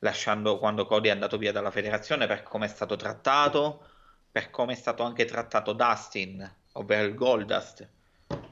lasciando 0.00 0.58
quando 0.58 0.84
Cody 0.84 1.08
è 1.08 1.12
andato 1.12 1.38
via 1.38 1.50
dalla 1.50 1.70
federazione 1.70 2.26
per 2.26 2.42
come 2.42 2.66
è 2.66 2.68
stato 2.68 2.94
trattato, 2.96 3.96
per 4.30 4.50
come 4.50 4.72
è 4.72 4.76
stato 4.76 5.02
anche 5.02 5.24
trattato 5.24 5.72
Dustin, 5.72 6.48
ovvero 6.72 7.06
il 7.06 7.14
Goldust, 7.14 7.88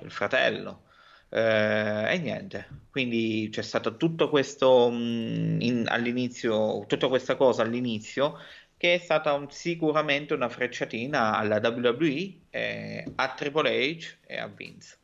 il 0.01 0.11
fratello. 0.11 0.83
Eh, 1.29 2.13
e 2.15 2.19
niente, 2.19 2.69
quindi 2.91 3.49
c'è 3.51 3.63
stato 3.63 3.97
tutto 3.97 4.29
questo 4.31 4.89
mh, 4.91 5.61
in- 5.61 5.85
all'inizio, 5.89 6.85
tutta 6.87 7.09
questa 7.09 7.37
cosa 7.37 7.63
all'inizio 7.63 8.39
che 8.77 8.95
è 8.95 8.99
stata 8.99 9.33
un- 9.33 9.51
sicuramente 9.51 10.35
una 10.35 10.49
frecciatina 10.49 11.37
alla 11.37 11.59
WWE, 11.61 12.41
eh, 12.51 13.13
a 13.17 13.35
Triple 13.35 13.71
H 13.99 14.19
e 14.27 14.37
a 14.39 14.47
Vince. 14.49 14.99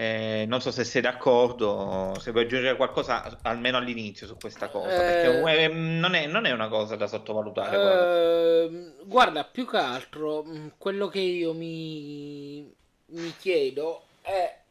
Eh, 0.00 0.44
non 0.46 0.60
so 0.60 0.70
se 0.70 0.84
sei 0.84 1.02
d'accordo, 1.02 2.18
se 2.20 2.30
vuoi 2.30 2.44
aggiungere 2.44 2.76
qualcosa 2.76 3.40
almeno 3.42 3.78
all'inizio 3.78 4.26
su 4.28 4.38
questa 4.38 4.68
cosa, 4.70 5.02
perché 5.02 5.26
Eh, 5.26 5.64
eh, 5.64 5.68
non 5.68 6.14
è, 6.14 6.26
non 6.26 6.44
è 6.46 6.52
una 6.52 6.68
cosa 6.68 6.94
da 6.96 7.06
sottovalutare 7.08 7.80
quella. 7.80 8.08
Ehm, 8.10 9.06
guarda, 9.06 9.44
più 9.44 9.66
che 9.66 9.76
altro, 9.76 10.42
mh, 10.44 10.74
quello 10.78 11.08
che 11.08 11.20
io 11.20 11.52
mi, 11.54 12.74
mi 13.06 13.36
chiedo 13.36 14.12
è, 14.20 14.66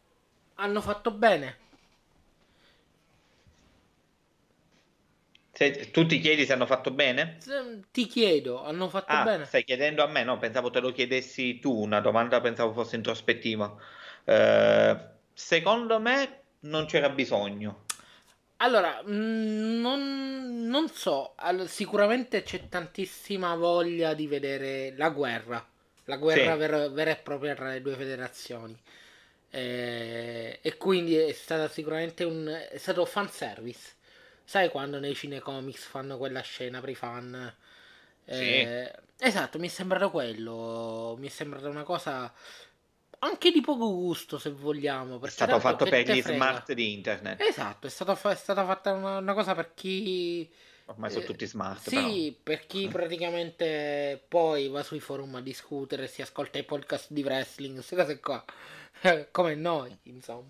hanno 0.56 0.82
fatto 0.82 1.12
bene? 1.12 1.66
Se, 5.60 5.92
tu 5.92 6.06
ti 6.06 6.20
chiedi 6.20 6.46
se 6.46 6.54
hanno 6.54 6.66
fatto 6.66 6.92
bene? 6.92 7.38
Ti 7.92 8.06
chiedo, 8.08 8.64
hanno 8.64 8.88
fatto 8.90 9.12
Ah, 9.12 9.24
bene? 9.24 9.46
stai 9.46 9.64
chiedendo 9.64 10.04
a 10.04 10.08
me? 10.08 10.24
No, 10.24 10.38
pensavo 10.38 10.70
te 10.70 10.80
lo 10.82 10.92
chiedessi 10.92 11.60
tu, 11.60 11.72
una 11.82 12.00
domanda 12.02 12.42
pensavo 12.42 12.74
fosse 12.74 12.96
introspettiva. 12.98 13.76
Eh, 14.26 15.16
secondo 15.38 16.00
me 16.02 16.42
non 16.62 16.86
c'era 16.86 17.10
bisogno. 17.10 17.86
Allora, 18.60 19.02
mh, 19.04 19.80
non, 19.82 20.68
non 20.68 20.90
so, 20.90 21.34
All- 21.36 21.66
sicuramente 21.68 22.42
c'è 22.44 22.68
tantissima 22.70 23.56
voglia 23.56 24.14
di 24.16 24.26
vedere 24.28 24.94
la 24.98 25.10
guerra, 25.10 25.64
la 26.06 26.18
guerra 26.18 26.56
Sì, 26.56 26.56
vera, 26.56 26.88
vera 26.90 27.12
e 27.12 27.18
propria 27.18 27.54
tra 27.56 27.70
le 27.70 27.82
due 27.82 27.96
federazioni. 27.96 28.76
Eh, 29.50 30.60
e 30.62 30.78
quindi 30.78 31.16
è 31.16 31.32
stata 31.34 31.68
sicuramente 31.70 32.24
un, 32.24 32.48
è 32.70 32.78
stato 32.78 33.06
fanservice. 33.06 33.94
Sai 34.44 34.70
quando 34.70 35.00
nei 35.00 35.14
cinecomics 35.16 35.84
fanno 35.86 36.18
quella 36.18 36.42
scena 36.42 36.80
per 36.80 36.90
i 36.90 36.96
fan? 36.96 37.54
sì, 38.30 38.70
Eh, 38.70 38.92
esatto, 39.20 39.60
mi 39.60 39.68
è 39.68 39.70
sembrato 39.70 40.10
quello, 40.12 41.16
mi 41.20 41.28
è 41.28 41.30
sembrata 41.30 41.70
una 41.70 41.84
cosa 41.84 42.32
anche 43.20 43.52
di 43.52 43.62
poco 43.62 43.94
gusto 43.94 44.38
se 44.38 44.50
vogliamo, 44.52 45.20
è 45.22 45.28
stato 45.30 45.60
fatto 45.60 45.86
per 45.86 46.06
gli 46.08 46.22
frega. 46.22 46.38
smart 46.40 46.74
di 46.74 46.94
internet. 46.94 47.42
Esatto, 47.42 47.88
è 47.88 47.90
stata, 47.90 48.16
fa- 48.16 48.32
è 48.32 48.36
stata 48.36 48.66
fatta 48.66 48.92
una, 48.94 49.18
una 49.18 49.34
cosa 49.34 49.54
per 49.56 49.74
chi... 49.74 50.50
Ormai 50.86 51.10
sono 51.10 51.24
eh, 51.24 51.28
tutti 51.28 51.46
smart, 51.46 51.90
però. 51.90 52.08
sì, 52.08 52.38
per 52.42 52.66
chi 52.66 52.88
praticamente 52.92 54.24
poi 54.28 54.68
va 54.70 54.84
sui 54.84 55.00
forum 55.00 55.36
a 55.36 55.42
discutere, 55.42 56.08
si 56.08 56.22
ascolta 56.22 56.58
i 56.58 56.64
podcast 56.64 57.08
di 57.12 57.24
wrestling, 57.24 57.74
queste 57.76 57.96
cose 57.96 58.20
qua, 58.20 58.44
come 59.32 59.56
noi, 59.56 59.96
insomma. 60.04 60.50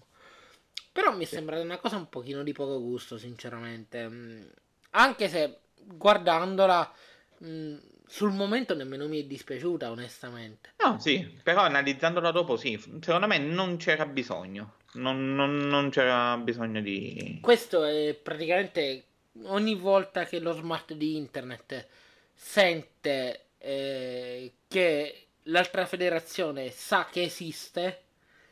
Però 0.91 1.15
mi 1.15 1.25
Sì. 1.25 1.35
sembrata 1.35 1.61
una 1.61 1.77
cosa 1.77 1.95
un 1.97 2.09
pochino 2.09 2.43
di 2.43 2.53
poco 2.53 2.79
gusto, 2.81 3.17
sinceramente. 3.17 4.07
Mm, 4.07 4.43
anche 4.91 5.29
se 5.29 5.59
guardandola 5.83 6.91
mh, 7.39 7.75
sul 8.07 8.31
momento 8.31 8.73
nemmeno 8.73 9.07
mi 9.07 9.21
è 9.21 9.25
dispiaciuta, 9.25 9.91
onestamente. 9.91 10.73
No, 10.83 10.97
sì, 10.99 11.39
però 11.43 11.61
analizzandola 11.61 12.31
dopo, 12.31 12.55
sì, 12.55 12.79
secondo 13.01 13.27
me 13.27 13.37
non 13.37 13.77
c'era 13.77 14.05
bisogno. 14.05 14.75
Non, 14.93 15.35
non, 15.35 15.57
non 15.57 15.89
c'era 15.89 16.37
bisogno 16.37 16.81
di. 16.81 17.39
Questo 17.41 17.83
è 17.83 18.13
praticamente 18.13 19.03
ogni 19.43 19.75
volta 19.75 20.25
che 20.25 20.39
lo 20.39 20.53
smart 20.53 20.93
di 20.93 21.15
internet 21.17 21.87
sente 22.33 23.47
eh, 23.57 24.53
che 24.67 25.27
l'altra 25.43 25.85
federazione 25.85 26.71
sa 26.71 27.07
che 27.11 27.23
esiste, 27.23 28.03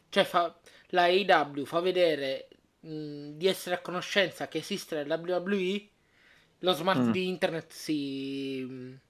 cioè 0.10 0.24
fa, 0.24 0.54
la 0.90 1.04
AEW 1.04 1.66
fa 1.66 1.80
vedere 1.80 2.48
mh, 2.82 3.32
di 3.32 3.48
essere 3.48 3.76
a 3.76 3.82
conoscenza 3.82 4.48
che 4.48 4.60
esiste 4.60 5.04
la 5.06 5.16
WWE, 5.16 5.88
lo 6.60 6.74
smart 6.74 7.02
mm. 7.02 7.12
di 7.12 7.28
internet 7.28 7.72
si... 7.72 9.04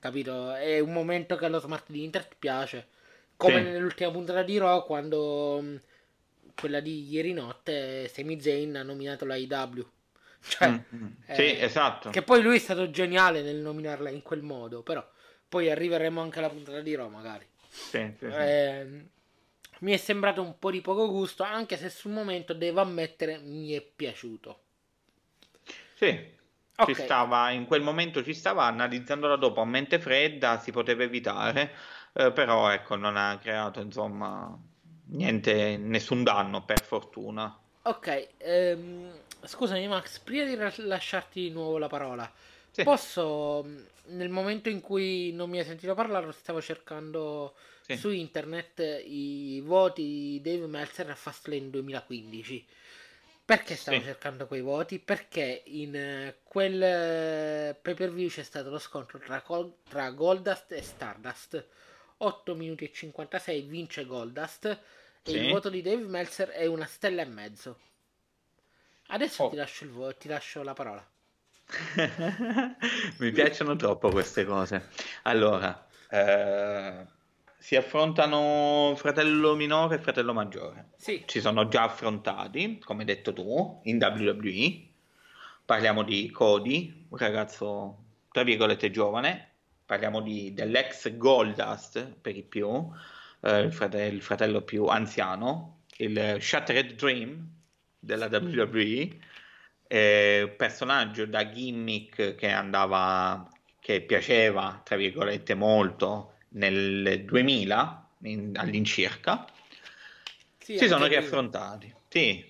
Capito? 0.00 0.54
È 0.54 0.80
un 0.80 0.92
momento 0.92 1.36
che 1.36 1.48
lo 1.48 1.60
smart 1.60 1.90
di 1.90 2.02
internet 2.02 2.34
piace. 2.38 2.88
Come 3.36 3.62
sì. 3.62 3.70
nell'ultima 3.70 4.10
puntata 4.10 4.42
di 4.42 4.58
Raw 4.58 4.84
quando 4.84 5.60
mh, 5.60 5.80
quella 6.54 6.80
di 6.80 7.08
ieri 7.08 7.32
notte 7.32 8.08
Sami 8.08 8.40
Zayn 8.40 8.76
ha 8.76 8.82
nominato 8.82 9.24
la 9.24 9.34
AEW. 9.38 9.88
Cioè, 10.42 10.68
mm-hmm. 10.68 11.06
eh, 11.26 11.34
sì, 11.34 11.60
esatto. 11.60 12.10
Che 12.10 12.22
poi 12.22 12.42
lui 12.42 12.56
è 12.56 12.58
stato 12.58 12.90
geniale 12.90 13.42
nel 13.42 13.56
nominarla 13.56 14.08
in 14.08 14.22
quel 14.22 14.42
modo, 14.42 14.82
però 14.82 15.06
poi 15.46 15.70
arriveremo 15.70 16.20
anche 16.20 16.38
alla 16.38 16.48
puntata 16.48 16.80
di 16.80 16.94
Raw 16.94 17.08
magari. 17.10 17.46
Sì, 17.68 18.14
sì, 18.18 18.30
sì. 18.30 18.36
Eh, 18.36 18.86
mi 19.80 19.92
è 19.92 19.96
sembrato 19.98 20.40
un 20.40 20.58
po' 20.58 20.70
di 20.70 20.80
poco 20.80 21.10
gusto, 21.10 21.42
anche 21.42 21.76
se 21.76 21.90
sul 21.90 22.12
momento 22.12 22.54
devo 22.54 22.80
ammettere 22.80 23.38
mi 23.38 23.72
è 23.72 23.82
piaciuto. 23.82 24.62
Sì, 25.94 26.38
Okay. 26.80 26.94
Ci 26.94 27.02
stava, 27.02 27.50
in 27.50 27.66
quel 27.66 27.82
momento 27.82 28.24
ci 28.24 28.32
stava, 28.32 28.64
analizzandola 28.64 29.36
dopo 29.36 29.60
a 29.60 29.66
mente 29.66 29.98
fredda 29.98 30.58
si 30.58 30.72
poteva 30.72 31.02
evitare, 31.02 31.74
eh, 32.14 32.32
però 32.32 32.70
ecco, 32.70 32.96
non 32.96 33.18
ha 33.18 33.36
creato 33.38 33.80
insomma 33.80 34.58
niente, 35.08 35.76
nessun 35.76 36.22
danno 36.22 36.64
per 36.64 36.82
fortuna. 36.82 37.54
Ok, 37.82 38.28
ehm, 38.38 39.12
scusami 39.42 39.88
Max, 39.88 40.20
prima 40.20 40.44
di 40.44 40.56
lasciarti 40.86 41.40
di 41.42 41.50
nuovo 41.50 41.76
la 41.76 41.88
parola, 41.88 42.30
sì. 42.70 42.82
posso, 42.82 43.66
nel 44.06 44.28
momento 44.30 44.70
in 44.70 44.80
cui 44.80 45.32
non 45.32 45.50
mi 45.50 45.58
hai 45.58 45.64
sentito 45.64 45.94
parlare, 45.94 46.32
stavo 46.32 46.62
cercando 46.62 47.54
sì. 47.82 47.96
su 47.96 48.10
internet 48.10 49.02
i 49.04 49.60
voti 49.62 50.02
di 50.02 50.40
Dave 50.42 50.66
Meltzer 50.66 51.10
a 51.10 51.14
Fastlane 51.14 51.68
2015. 51.68 52.66
Perché 53.56 53.74
stavo 53.74 53.98
sì. 53.98 54.04
cercando 54.04 54.46
quei 54.46 54.60
voti? 54.60 55.00
Perché 55.00 55.62
in 55.66 55.92
uh, 55.92 56.48
quel 56.48 57.74
uh, 57.74 57.80
pay 57.82 57.94
per 57.94 58.12
view 58.12 58.28
c'è 58.28 58.44
stato 58.44 58.70
lo 58.70 58.78
scontro 58.78 59.18
tra, 59.18 59.42
tra, 59.88 60.10
Goldust 60.10 60.70
e 60.70 60.82
Stardust. 60.82 61.66
8 62.18 62.54
minuti 62.54 62.84
e 62.84 62.92
56 62.92 63.62
vince 63.62 64.06
Goldust 64.06 64.78
sì. 65.22 65.34
e 65.34 65.46
il 65.46 65.50
voto 65.50 65.68
di 65.68 65.82
Dave 65.82 66.04
Meltzer 66.04 66.50
è 66.50 66.66
una 66.66 66.86
stella 66.86 67.22
e 67.22 67.26
mezzo. 67.26 67.78
Adesso 69.08 69.42
oh. 69.42 69.48
ti, 69.48 69.56
lascio 69.56 69.90
vo- 69.90 70.14
ti 70.14 70.28
lascio 70.28 70.62
la 70.62 70.74
parola. 70.74 71.04
Mi 73.18 73.32
piacciono 73.32 73.74
troppo 73.74 74.10
queste 74.10 74.44
cose. 74.44 74.90
Allora, 75.22 75.88
eh 76.08 77.18
si 77.60 77.76
affrontano 77.76 78.94
fratello 78.96 79.54
minore 79.54 79.96
e 79.96 79.98
fratello 79.98 80.32
maggiore. 80.32 80.92
Sì. 80.96 81.24
Ci 81.26 81.40
sono 81.42 81.68
già 81.68 81.82
affrontati, 81.82 82.78
come 82.78 83.00
hai 83.00 83.06
detto 83.06 83.34
tu, 83.34 83.80
in 83.84 83.98
WWE. 84.00 84.88
Parliamo 85.66 86.02
di 86.02 86.30
Cody, 86.30 87.06
un 87.10 87.18
ragazzo 87.18 88.04
tra 88.32 88.44
virgolette 88.44 88.90
giovane. 88.90 89.48
Parliamo 89.84 90.22
di, 90.22 90.54
dell'ex 90.54 91.14
Goldust 91.16 92.14
per 92.18 92.34
i 92.34 92.42
più, 92.42 92.88
eh, 93.42 93.60
il, 93.60 93.72
fratello, 93.72 94.14
il, 94.14 94.22
fratello, 94.22 94.62
più 94.62 94.86
anziano, 94.86 95.82
il 95.98 96.38
Shattered 96.40 96.94
Dream 96.94 97.46
della 97.98 98.26
WWE. 98.26 99.18
Eh, 99.86 100.54
personaggio 100.56 101.26
da 101.26 101.50
gimmick 101.50 102.36
che 102.36 102.50
andava, 102.50 103.46
che 103.78 104.00
piaceva, 104.00 104.80
tra 104.82 104.96
virgolette, 104.96 105.54
molto 105.54 106.36
nel 106.50 107.24
2000 107.24 108.08
in, 108.22 108.56
all'incirca, 108.56 109.46
sì, 110.58 110.78
si 110.78 110.88
sono 110.88 111.06
riaffrontati. 111.06 111.94
Sì, 112.08 112.44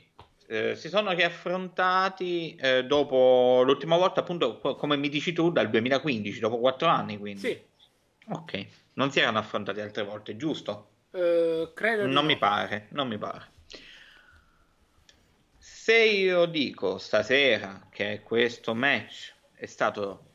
eh, 0.46 0.74
si 0.74 0.88
sono 0.88 1.12
riaffrontati 1.12 2.56
eh, 2.56 2.84
dopo 2.84 3.62
l'ultima 3.64 3.96
volta, 3.96 4.20
appunto, 4.20 4.58
come 4.58 4.96
mi 4.96 5.08
dici 5.08 5.32
tu, 5.32 5.50
dal 5.50 5.70
2015, 5.70 6.40
dopo 6.40 6.58
quattro 6.58 6.88
anni. 6.88 7.18
Quindi. 7.18 7.40
Sì. 7.40 7.60
Ok, 8.32 8.66
non 8.94 9.10
si 9.10 9.20
erano 9.20 9.38
affrontati 9.38 9.80
altre 9.80 10.02
volte, 10.02 10.36
giusto? 10.36 10.88
Uh, 11.10 11.72
credo 11.74 12.06
non 12.06 12.24
mi 12.24 12.36
pare, 12.36 12.86
non 12.90 13.08
mi 13.08 13.18
pare. 13.18 13.48
Se 15.58 15.96
io 15.96 16.46
dico 16.46 16.98
stasera 16.98 17.88
che 17.90 18.20
questo 18.22 18.74
match 18.74 19.34
è 19.54 19.66
stato 19.66 20.26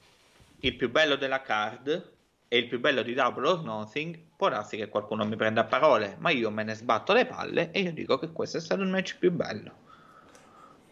il 0.59 0.76
più 0.76 0.89
bello 0.89 1.16
della 1.16 1.41
card, 1.41 2.14
è 2.47 2.55
il 2.55 2.67
più 2.67 2.79
bello 2.79 3.01
di 3.01 3.13
Double 3.13 3.47
or 3.47 3.63
Nothing, 3.63 4.17
può 4.35 4.49
darsi 4.49 4.77
che 4.77 4.89
qualcuno 4.89 5.25
mi 5.25 5.35
prenda 5.35 5.61
a 5.61 5.65
parole, 5.65 6.15
ma 6.19 6.29
io 6.29 6.51
me 6.51 6.63
ne 6.63 6.75
sbatto 6.75 7.13
le 7.13 7.25
palle 7.25 7.71
e 7.71 7.81
io 7.81 7.91
dico 7.91 8.17
che 8.17 8.31
questo 8.31 8.57
è 8.57 8.61
stato 8.61 8.81
il 8.81 8.89
match 8.89 9.17
più 9.17 9.31
bello. 9.31 9.83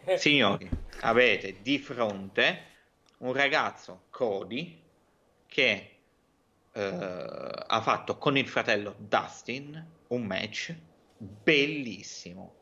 Eh. 0.04 0.18
Signori, 0.18 0.68
avete 1.00 1.56
di 1.62 1.78
fronte 1.78 2.72
un 3.18 3.32
ragazzo, 3.32 4.02
Cody, 4.10 4.82
che 5.46 5.96
eh, 6.72 6.80
ha 7.66 7.80
fatto 7.80 8.18
con 8.18 8.36
il 8.36 8.48
fratello 8.48 8.96
Dustin 8.98 9.92
un 10.08 10.22
match 10.24 10.74
bellissimo. 11.16 12.54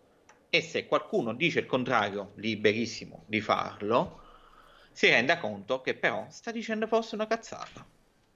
E 0.51 0.61
se 0.61 0.87
qualcuno 0.87 1.33
dice 1.33 1.61
il 1.61 1.67
contrario, 1.67 2.33
liberissimo 2.37 3.25
di 3.27 3.41
farlo, 3.41 4.21
si 4.93 5.09
renda 5.09 5.39
conto 5.39 5.81
che 5.81 5.95
però 5.95 6.27
sta 6.29 6.53
dicendo 6.53 6.87
forse 6.87 7.15
una 7.15 7.27
cazzata. 7.27 7.85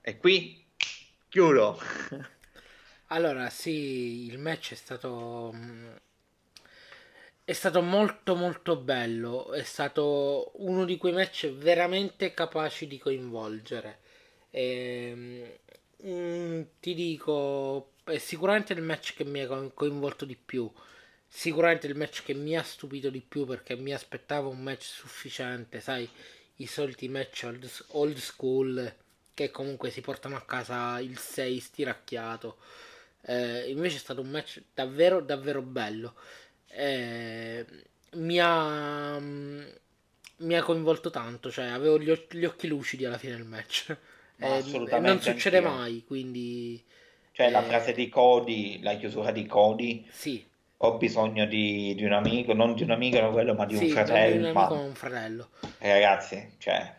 E 0.07 0.17
qui 0.19 0.65
chiudo. 1.27 1.77
Allora, 3.09 3.49
sì, 3.49 4.25
il 4.25 4.37
match 4.37 4.71
è 4.71 4.75
stato 4.75 5.51
mm, 5.53 5.95
è 7.43 7.51
stato 7.51 7.81
molto 7.81 8.35
molto 8.35 8.77
bello, 8.77 9.51
è 9.51 9.63
stato 9.63 10.51
uno 10.55 10.85
di 10.85 10.97
quei 10.97 11.11
match 11.11 11.49
veramente 11.51 12.33
capaci 12.33 12.87
di 12.87 12.97
coinvolgere. 12.97 13.99
E, 14.49 15.59
mm, 16.05 16.61
ti 16.79 16.93
dico, 16.93 17.91
è 18.05 18.17
sicuramente 18.17 18.71
il 18.73 18.81
match 18.81 19.13
che 19.13 19.25
mi 19.25 19.41
ha 19.41 19.71
coinvolto 19.73 20.23
di 20.23 20.37
più. 20.37 20.71
Sicuramente 21.27 21.87
il 21.87 21.95
match 21.97 22.23
che 22.23 22.33
mi 22.33 22.55
ha 22.57 22.63
stupito 22.63 23.09
di 23.09 23.21
più 23.21 23.45
perché 23.45 23.75
mi 23.75 23.93
aspettavo 23.93 24.49
un 24.49 24.63
match 24.63 24.83
sufficiente, 24.83 25.81
sai, 25.81 26.09
i 26.57 26.65
soliti 26.65 27.09
match 27.09 27.43
old, 27.43 27.69
old 27.89 28.17
school 28.17 28.95
che 29.37 29.51
comunque 29.51 29.91
si 29.91 30.01
portano 30.01 30.35
a 30.35 30.41
casa 30.41 30.99
il 30.99 31.15
6 31.15 31.59
stiracchiato. 31.59 32.57
Eh, 33.21 33.69
invece 33.69 33.97
è 33.97 33.99
stato 33.99 34.21
un 34.21 34.29
match 34.29 34.63
davvero 34.73 35.21
davvero 35.21 35.61
bello. 35.61 36.15
Eh, 36.69 37.63
mi, 38.13 38.39
ha, 38.41 39.19
mi 39.19 40.55
ha 40.55 40.63
coinvolto 40.63 41.11
tanto, 41.11 41.51
cioè 41.51 41.65
avevo 41.65 41.99
gli, 41.99 42.09
occhi, 42.09 42.39
gli 42.39 42.45
occhi 42.45 42.67
lucidi 42.67 43.05
alla 43.05 43.19
fine 43.19 43.35
del 43.35 43.45
match. 43.45 43.95
Eh, 44.39 44.61
non 44.99 45.19
succede 45.19 45.57
anch'io. 45.57 45.71
mai, 45.71 46.03
quindi... 46.05 46.79
Cioè 47.31 47.49
la 47.49 47.63
eh, 47.63 47.67
frase 47.67 47.91
di 47.91 48.07
Cody, 48.07 48.83
la 48.83 48.95
chiusura 48.95 49.31
di 49.31 49.47
Cody. 49.47 50.05
Sì. 50.11 50.45
Ho 50.77 50.97
bisogno 50.97 51.47
di, 51.47 51.95
di 51.95 52.03
un 52.03 52.13
amico, 52.13 52.53
non 52.53 52.75
di 52.75 52.83
un 52.83 52.91
amico, 52.91 53.19
no, 53.19 53.31
quello, 53.31 53.55
ma 53.55 53.65
di 53.65 53.75
sì, 53.75 53.85
un 53.85 53.89
fratello. 53.89 54.31
Di 54.31 54.37
un 54.37 54.45
amico, 54.55 54.75
ma... 54.75 54.81
un 54.81 54.93
fratello. 54.93 55.49
Eh, 55.79 55.91
ragazzi, 55.91 56.51
cioè, 56.59 56.96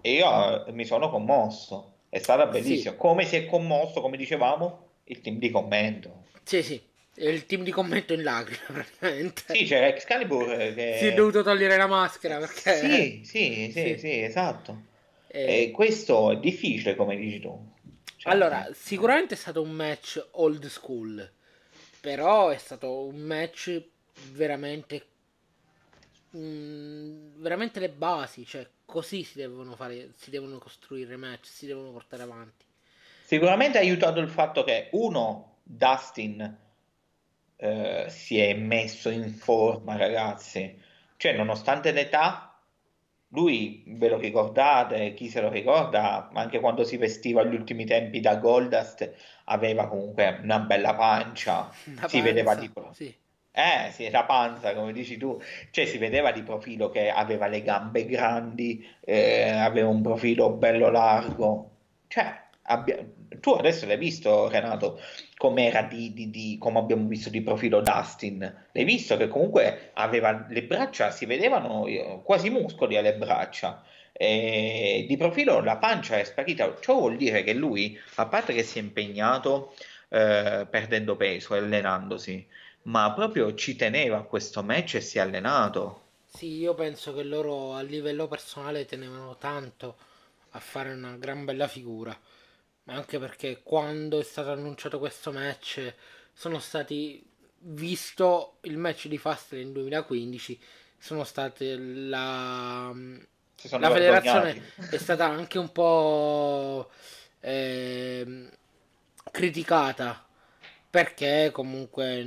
e 0.00 0.12
io 0.12 0.66
eh, 0.66 0.72
mi 0.72 0.84
sono 0.84 1.10
commosso. 1.10 1.94
È 2.08 2.18
stata 2.18 2.46
bellissima. 2.46 2.92
Sì. 2.92 2.96
Come 2.98 3.24
si 3.24 3.36
è 3.36 3.46
commosso, 3.46 4.00
come 4.00 4.16
dicevamo, 4.16 4.88
il 5.04 5.20
team 5.20 5.38
di 5.38 5.50
commento. 5.50 6.24
Sì, 6.42 6.62
sì. 6.62 6.80
Il 7.14 7.46
team 7.46 7.62
di 7.62 7.70
commento 7.70 8.12
in 8.12 8.22
lacrime, 8.22 8.60
praticamente. 8.72 9.42
Sì, 9.54 9.64
c'era 9.64 9.86
Excalibur 9.88 10.46
che... 10.74 10.96
Si 10.98 11.06
è 11.06 11.14
dovuto 11.14 11.42
togliere 11.42 11.76
la 11.76 11.86
maschera 11.86 12.38
perché... 12.38 12.74
Sì, 12.76 13.22
sì, 13.24 13.70
sì, 13.70 13.72
sì, 13.72 13.98
sì 13.98 14.22
esatto. 14.22 14.82
E... 15.26 15.62
e... 15.62 15.70
questo 15.70 16.32
è 16.32 16.38
difficile, 16.38 16.94
come 16.94 17.16
dici 17.16 17.40
tu. 17.40 17.70
Cioè... 18.16 18.32
Allora, 18.32 18.68
sicuramente 18.72 19.34
è 19.34 19.36
stato 19.36 19.62
un 19.62 19.70
match 19.70 20.24
old 20.32 20.66
school, 20.66 21.30
però 22.00 22.48
è 22.48 22.58
stato 22.58 23.04
un 23.06 23.16
match 23.16 23.82
veramente... 24.32 25.06
Mh, 26.30 26.38
mm, 26.38 27.42
veramente 27.42 27.78
le 27.78 27.90
basi, 27.90 28.46
cioè 28.46 28.66
così 28.92 29.24
si 29.24 29.38
devono 29.38 29.74
fare, 29.74 30.10
si 30.16 30.28
devono 30.28 30.58
costruire 30.58 31.16
match, 31.16 31.46
si 31.46 31.64
devono 31.64 31.90
portare 31.92 32.24
avanti. 32.24 32.66
Sicuramente 33.24 33.78
ha 33.78 33.80
aiutato 33.80 34.20
il 34.20 34.28
fatto 34.28 34.64
che 34.64 34.90
uno, 34.92 35.60
Dustin, 35.62 36.58
eh, 37.56 38.04
si 38.10 38.38
è 38.38 38.52
messo 38.52 39.08
in 39.08 39.30
forma, 39.30 39.96
ragazzi. 39.96 40.78
Cioè, 41.16 41.32
nonostante 41.32 41.90
l'età, 41.92 42.54
lui 43.28 43.82
ve 43.86 44.10
lo 44.10 44.18
ricordate, 44.18 45.14
chi 45.14 45.30
se 45.30 45.40
lo 45.40 45.48
ricorda, 45.48 46.28
anche 46.34 46.60
quando 46.60 46.84
si 46.84 46.98
vestiva 46.98 47.40
agli 47.40 47.54
ultimi 47.54 47.86
tempi 47.86 48.20
da 48.20 48.36
Goldust 48.36 49.10
aveva 49.44 49.88
comunque 49.88 50.38
una 50.42 50.58
bella 50.58 50.94
pancia, 50.94 51.70
Una 51.86 52.08
si 52.08 52.18
panza, 52.18 52.20
vedeva 52.20 52.54
di 52.56 52.70
sì. 52.92 53.21
Eh, 53.54 53.90
sì, 53.92 54.08
la 54.10 54.24
panza, 54.24 54.74
come 54.74 54.92
dici 54.92 55.18
tu, 55.18 55.40
cioè 55.70 55.84
si 55.84 55.98
vedeva 55.98 56.32
di 56.32 56.42
profilo 56.42 56.88
che 56.90 57.10
aveva 57.10 57.48
le 57.48 57.62
gambe 57.62 58.06
grandi, 58.06 58.86
eh, 59.00 59.50
aveva 59.50 59.88
un 59.88 60.00
profilo 60.00 60.50
bello 60.50 60.90
largo, 60.90 61.70
cioè 62.08 62.40
abbia- 62.62 63.04
tu 63.40 63.50
adesso 63.50 63.86
l'hai 63.86 63.98
visto 63.98 64.48
Renato 64.48 65.00
com'era 65.36 65.82
di, 65.82 66.12
di, 66.14 66.30
di- 66.30 66.56
come 66.58 66.78
abbiamo 66.78 67.06
visto 67.08 67.28
di 67.28 67.42
profilo 67.42 67.80
Dustin, 67.82 68.38
l'hai 68.72 68.84
visto 68.84 69.16
che 69.18 69.28
comunque 69.28 69.90
aveva 69.94 70.46
le 70.48 70.62
braccia, 70.64 71.10
si 71.10 71.26
vedevano 71.26 71.86
eh, 71.86 72.20
quasi 72.24 72.48
muscoli 72.50 72.96
alle 72.96 73.14
braccia. 73.14 73.82
E 74.14 75.04
di 75.08 75.16
profilo 75.16 75.60
la 75.60 75.76
pancia 75.78 76.18
è 76.18 76.24
sparita, 76.24 76.76
ciò 76.80 76.94
vuol 76.98 77.16
dire 77.16 77.42
che 77.42 77.54
lui, 77.54 77.98
a 78.16 78.26
parte 78.26 78.52
che 78.52 78.62
si 78.62 78.78
è 78.78 78.82
impegnato 78.82 79.74
eh, 80.08 80.66
perdendo 80.70 81.16
peso 81.16 81.54
e 81.54 81.58
allenandosi, 81.58 82.46
ma 82.82 83.12
proprio 83.12 83.54
ci 83.54 83.76
teneva 83.76 84.18
a 84.18 84.22
questo 84.22 84.62
match 84.62 84.96
e 84.96 85.00
si 85.00 85.18
è 85.18 85.20
allenato. 85.20 86.00
Sì, 86.26 86.56
io 86.56 86.74
penso 86.74 87.14
che 87.14 87.22
loro 87.22 87.74
a 87.74 87.82
livello 87.82 88.26
personale 88.26 88.86
tenevano 88.86 89.36
tanto 89.36 89.96
a 90.50 90.58
fare 90.58 90.92
una 90.92 91.16
gran 91.16 91.44
bella 91.44 91.68
figura, 91.68 92.18
ma 92.84 92.94
anche 92.94 93.18
perché 93.18 93.60
quando 93.62 94.18
è 94.18 94.22
stato 94.22 94.50
annunciato 94.50 94.98
questo 94.98 95.30
match 95.30 95.94
sono 96.32 96.58
stati, 96.58 97.22
visto 97.58 98.56
il 98.62 98.78
match 98.78 99.08
di 99.08 99.18
Fastlane 99.18 99.72
2015, 99.72 100.60
sono 100.98 101.24
state 101.24 101.76
la, 101.76 102.92
sono 103.54 103.80
la 103.80 103.90
federazione 103.90 104.72
è 104.90 104.98
stata 104.98 105.26
anche 105.26 105.58
un 105.58 105.72
po' 105.72 106.90
ehm, 107.40 108.50
criticata 109.30 110.26
perché 110.92 111.48
comunque 111.54 112.22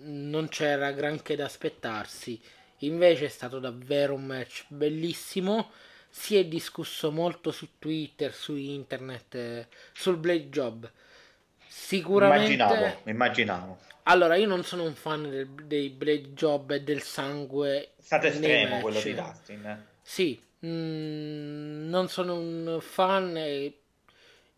non 0.00 0.48
c'era 0.48 0.90
granché 0.90 1.36
da 1.36 1.44
aspettarsi. 1.44 2.40
Invece 2.78 3.26
è 3.26 3.28
stato 3.28 3.60
davvero 3.60 4.14
un 4.14 4.24
match 4.24 4.64
bellissimo. 4.66 5.70
Si 6.10 6.36
è 6.36 6.44
discusso 6.44 7.12
molto 7.12 7.52
su 7.52 7.78
Twitter, 7.78 8.34
su 8.34 8.56
internet, 8.56 9.34
eh, 9.36 9.66
sul 9.92 10.16
Blade 10.16 10.48
Job. 10.48 10.90
Sicuramente. 11.68 12.52
Immaginavo, 12.52 13.00
immaginavo. 13.04 13.78
Allora, 14.04 14.34
io 14.34 14.48
non 14.48 14.64
sono 14.64 14.82
un 14.82 14.94
fan 14.94 15.30
del- 15.30 15.48
dei 15.64 15.88
Blade 15.88 16.34
Job 16.34 16.72
e 16.72 16.82
del 16.82 17.00
sangue 17.00 17.92
È 17.96 18.02
stato 18.02 18.26
estremo 18.26 18.80
quello 18.80 18.96
match. 18.98 19.06
di 19.08 19.14
Dustin. 19.14 19.84
Sì, 20.02 20.42
mm, 20.66 21.88
non 21.88 22.08
sono 22.08 22.34
un 22.34 22.78
fan 22.80 23.36
e 23.36 23.78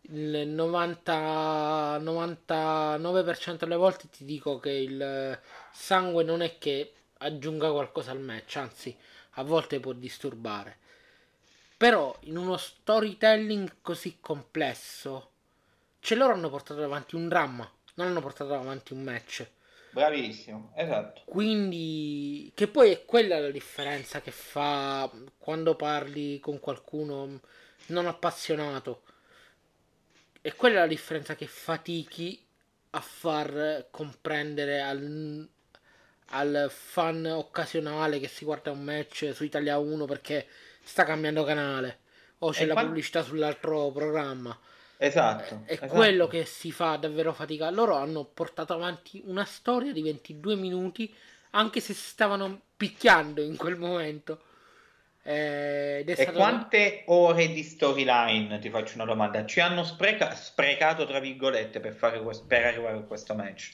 il 0.09 0.47
90, 0.47 1.99
99% 1.99 3.57
delle 3.57 3.75
volte 3.75 4.09
ti 4.09 4.23
dico 4.23 4.59
che 4.59 4.71
il 4.71 5.39
sangue 5.71 6.23
non 6.23 6.41
è 6.41 6.57
che 6.57 6.93
aggiunga 7.19 7.71
qualcosa 7.71 8.11
al 8.11 8.19
match, 8.21 8.55
anzi, 8.57 8.95
a 9.31 9.43
volte 9.43 9.79
può 9.79 9.93
disturbare. 9.93 10.77
Però 11.75 12.15
in 12.21 12.37
uno 12.37 12.57
storytelling 12.57 13.77
così 13.81 14.17
complesso, 14.19 15.31
cioè 15.99 16.17
loro 16.17 16.33
hanno 16.33 16.49
portato 16.49 16.83
avanti 16.83 17.15
un 17.15 17.27
dramma, 17.27 17.69
non 17.95 18.07
hanno 18.07 18.21
portato 18.21 18.53
avanti 18.53 18.93
un 18.93 19.03
match. 19.03 19.47
Bravissimo, 19.91 20.71
esatto. 20.75 21.21
Quindi, 21.25 22.51
che 22.53 22.67
poi 22.67 22.91
è 22.91 23.05
quella 23.05 23.39
la 23.39 23.51
differenza 23.51 24.21
che 24.21 24.31
fa 24.31 25.09
quando 25.37 25.75
parli 25.75 26.39
con 26.39 26.59
qualcuno 26.59 27.41
non 27.87 28.05
appassionato. 28.05 29.03
È 30.47 30.55
quella 30.55 30.79
la 30.79 30.87
differenza 30.87 31.35
che 31.35 31.45
fatichi 31.45 32.43
a 32.91 33.01
far 33.01 33.87
comprendere 33.91 34.81
al, 34.81 35.47
al 36.27 36.67
fan 36.71 37.25
occasionale 37.25 38.19
che 38.19 38.27
si 38.27 38.45
guarda 38.45 38.71
un 38.71 38.83
match 38.83 39.31
su 39.33 39.43
Italia 39.43 39.77
1 39.77 40.05
perché 40.05 40.47
sta 40.81 41.03
cambiando 41.03 41.43
canale 41.43 41.99
o 42.39 42.51
c'è 42.51 42.63
E 42.63 42.65
la 42.65 42.73
qua- 42.73 42.81
pubblicità 42.81 43.21
sull'altro 43.23 43.91
programma. 43.91 44.57
Esatto, 44.99 45.55
È 45.63 45.79
esatto. 45.81 45.85
quello 45.85 46.27
che 46.27 46.45
si 46.45 46.71
fa 46.71 46.95
davvero 46.95 47.31
fatica. 47.33 47.69
Loro 47.69 47.95
hanno 47.95 48.23
portato 48.25 48.73
avanti 48.73 49.21
una 49.25 49.45
storia 49.45 49.91
di 49.93 50.01
22 50.01 50.55
minuti, 50.55 51.13
anche 51.51 51.79
se 51.79 51.93
si 51.93 52.07
stavano 52.09 52.61
picchiando 52.75 53.41
in 53.41 53.55
quel 53.57 53.75
momento. 53.77 54.41
Eh, 55.29 56.05
E 56.07 56.15
stato 56.15 56.37
quante 56.37 57.03
ore 57.07 57.49
di 57.51 57.61
storyline, 57.61 58.59
ti 58.59 58.69
faccio 58.69 58.95
una 58.95 59.03
domanda, 59.03 59.45
ci 59.45 59.59
hanno 59.59 59.83
spreca- 59.83 60.33
sprecato, 60.33 61.05
tra 61.05 61.19
virgolette, 61.19 61.81
per, 61.81 61.93
fare 61.95 62.21
quest- 62.21 62.47
per 62.47 62.63
arrivare 62.65 62.95
a 62.95 63.01
questo 63.01 63.35
match? 63.35 63.73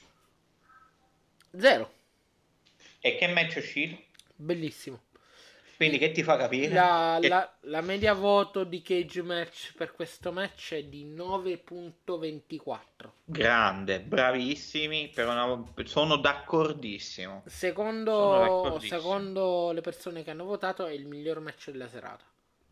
zero. 1.55 1.91
E 2.99 3.17
che 3.17 3.27
match 3.27 3.53
è 3.53 3.59
uscito? 3.59 4.01
Bellissimo. 4.35 4.99
Quindi 5.83 5.97
che 5.97 6.11
ti 6.11 6.23
fa 6.23 6.37
capire? 6.37 6.73
La, 6.73 7.17
Che- 7.19 7.27
la- 7.27 7.53
la 7.61 7.81
media 7.81 8.13
voto 8.13 8.63
di 8.63 8.81
Cage 8.81 9.21
Match 9.21 9.73
per 9.75 9.93
questo 9.93 10.31
match 10.31 10.73
è 10.73 10.83
di 10.83 11.05
9.24. 11.05 13.11
Grande, 13.25 13.99
bravissimi, 13.99 15.11
una- 15.17 15.63
sono 15.83 16.15
d'accordissimo. 16.17 17.43
Sono 17.45 17.47
Secondo, 17.47 18.37
d'accordissimo. 18.39 18.99
secondo 18.99 19.71
le 19.71 19.81
persone 19.81 20.23
che 20.23 20.31
hanno 20.31 20.45
votato, 20.45 20.85
è 20.85 20.91
il 20.93 21.05
miglior 21.05 21.39
match 21.41 21.69
della 21.71 21.87
serata. 21.87 22.23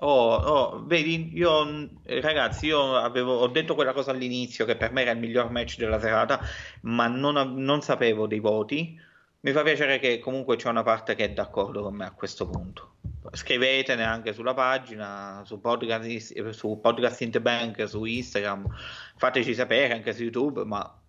Oh, 0.04 0.34
oh, 0.34 0.84
vedi, 0.86 1.30
io 1.34 1.90
ragazzi, 2.06 2.66
io 2.66 2.96
avevo, 2.96 3.38
ho 3.40 3.48
detto 3.48 3.76
quella 3.76 3.94
cosa 3.94 4.10
all'inizio 4.12 4.66
che 4.66 4.76
per 4.76 4.92
me 4.92 5.02
era 5.04 5.12
il 5.12 5.20
miglior 5.20 5.52
match 5.52 5.78
della 5.78 6.00
serata, 6.00 6.40
ma 6.82 7.06
non, 7.08 7.36
non 7.62 7.82
sapevo 7.82 8.26
dei 8.26 8.40
voti. 8.40 9.00
Mi 9.42 9.52
fa 9.52 9.62
piacere 9.64 10.00
che 10.00 10.20
comunque 10.20 10.56
c'è 10.56 10.70
una 10.70 10.82
parte 10.84 11.14
che 11.16 11.26
è 11.26 11.30
d'accordo 11.32 11.84
con 11.84 11.96
me 11.96 12.06
a 12.06 12.12
questo 12.14 12.48
punto. 12.50 12.96
Scrivetene 13.34 14.04
anche 14.04 14.34
sulla 14.34 14.54
pagina, 14.54 15.42
su 15.46 15.60
podcast, 15.62 16.50
su 16.50 16.80
Podcast 16.82 17.22
in 17.22 17.32
the 17.32 17.40
Bank, 17.42 17.88
su 17.88 18.04
Instagram, 18.04 18.68
fateci 19.16 19.54
sapere 19.54 19.94
anche 19.94 20.14
su 20.14 20.24
YouTube, 20.24 20.64
ma 20.66 21.00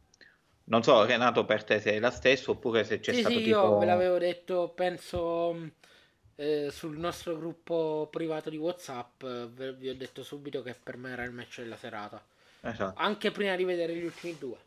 non 0.65 0.83
so, 0.85 1.05
Renato, 1.05 1.45
per 1.45 1.65
te 1.65 1.81
se 1.81 1.93
è 1.95 1.99
la 1.99 2.11
stessa 2.11 2.53
oppure 2.53 2.85
se 2.85 3.01
c'è 3.01 3.13
Sì, 3.13 3.21
stato 3.21 3.39
sì, 3.39 3.45
io 3.47 3.61
tipo... 3.61 3.77
ve 3.79 3.87
l'avevo 3.87 4.19
detto, 4.19 4.69
penso 4.75 5.73
eh, 6.37 6.69
sul 6.71 6.97
nostro 6.99 7.37
gruppo 7.37 8.09
privato 8.11 8.51
di 8.51 8.57
WhatsApp, 8.57 9.25
vi 9.25 9.89
ho 9.89 9.95
detto 9.97 10.23
subito 10.23 10.63
che 10.63 10.75
per 10.81 10.97
me 10.97 11.11
era 11.11 11.25
il 11.25 11.33
match 11.33 11.61
della 11.61 11.77
serata, 11.77 12.25
Esatto. 12.61 13.01
anche 13.01 13.31
prima 13.33 13.57
di 13.57 13.65
vedere 13.65 13.95
gli 13.97 14.05
ultimi 14.05 14.39
due. 14.39 14.59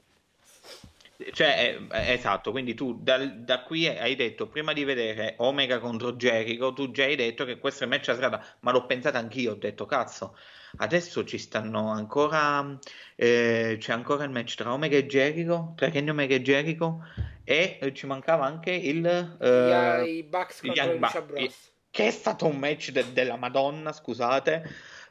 Cioè, 1.31 1.77
eh, 1.91 2.11
esatto, 2.13 2.51
quindi 2.51 2.73
tu 2.73 3.01
dal- 3.01 3.43
da 3.43 3.63
qui 3.63 3.87
hai 3.87 4.15
detto, 4.15 4.47
prima 4.47 4.73
di 4.73 4.83
vedere 4.83 5.35
Omega 5.37 5.79
contro 5.79 6.13
Jericho, 6.13 6.73
tu 6.73 6.91
già 6.91 7.03
hai 7.05 7.15
detto 7.15 7.45
che 7.45 7.57
questo 7.57 7.83
è 7.83 7.87
il 7.87 7.93
match 7.93 8.09
a 8.09 8.15
strada, 8.15 8.43
ma 8.61 8.71
l'ho 8.71 8.85
pensato 8.85 9.17
anch'io, 9.17 9.51
ho 9.53 9.55
detto, 9.55 9.85
cazzo, 9.85 10.37
adesso 10.77 11.23
ci 11.23 11.37
stanno 11.37 11.89
ancora, 11.89 12.77
eh, 13.15 13.77
c'è 13.79 13.93
ancora 13.93 14.25
il 14.25 14.29
match 14.29 14.55
tra 14.55 14.73
Omega 14.73 14.97
e 14.97 15.05
Jericho, 15.05 15.73
tra 15.77 15.89
Kenny 15.89 16.09
Omega 16.09 16.35
e 16.35 16.41
Jericho, 16.41 17.01
e 17.45 17.77
eh, 17.79 17.93
ci 17.93 18.05
mancava 18.07 18.45
anche 18.45 18.71
il, 18.71 19.05
eh, 19.39 20.03
I, 20.09 20.17
i 20.17 20.23
Bucks 20.23 20.59
contro 20.61 20.97
Bucks, 20.97 21.21
Bros. 21.21 21.71
che 21.91 22.07
è 22.07 22.11
stato 22.11 22.45
un 22.45 22.57
match 22.57 22.91
de- 22.91 23.13
della 23.13 23.37
Madonna, 23.37 23.93
scusate, 23.93 24.63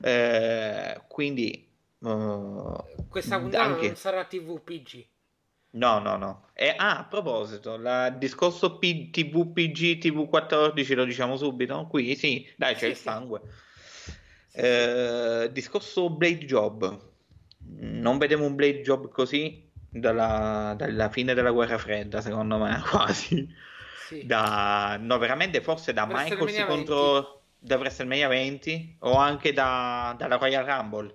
Eh, 0.02 1.00
quindi... 1.09 1.66
eh, 2.05 2.74
Questa 3.09 3.38
puntata 3.38 3.64
anche... 3.64 3.86
non 3.86 3.96
sarà 3.96 4.24
TVPG. 4.24 5.07
No, 5.75 5.99
no, 5.99 6.16
no. 6.16 6.49
E, 6.55 6.72
ah, 6.77 6.99
a 6.99 7.05
proposito, 7.05 7.77
la- 7.77 8.07
il 8.07 8.18
discorso 8.18 8.79
P- 8.79 9.11
TVPG, 9.11 9.99
TV14 9.99 10.95
lo 10.95 11.05
diciamo 11.05 11.37
subito? 11.37 11.87
Qui 11.89 12.14
sì, 12.14 12.49
dai, 12.57 12.75
c'è 12.75 12.81
Sì, 12.81 12.87
il 12.87 12.97
sangue. 12.97 13.41
Sì. 14.49 14.59
Eh, 14.61 15.49
discorso 15.53 16.11
Blade 16.11 16.45
Job. 16.45 17.01
Non 17.66 18.18
vedevo 18.18 18.45
un 18.47 18.55
Blade 18.55 18.83
Job 18.83 19.09
così 19.09 19.68
dalla, 19.91 20.75
dalla 20.77 21.09
fine 21.09 21.35
della 21.35 21.51
guerra 21.51 21.79
fredda, 21.79 22.20
secondo 22.20 22.59
me, 22.59 22.81
quasi. 22.89 23.49
Sì. 24.07 24.25
Da, 24.27 24.97
no, 25.01 25.18
veramente, 25.18 25.61
forse 25.61 25.93
da 25.93 26.07
Michaels 26.07 26.64
contro 26.66 27.41
da 27.59 27.77
WrestleMania 27.77 28.29
20 28.29 28.97
o 29.01 29.14
anche 29.16 29.53
da, 29.53 30.14
dalla 30.16 30.37
Royal 30.37 30.64
Rumble 30.64 31.14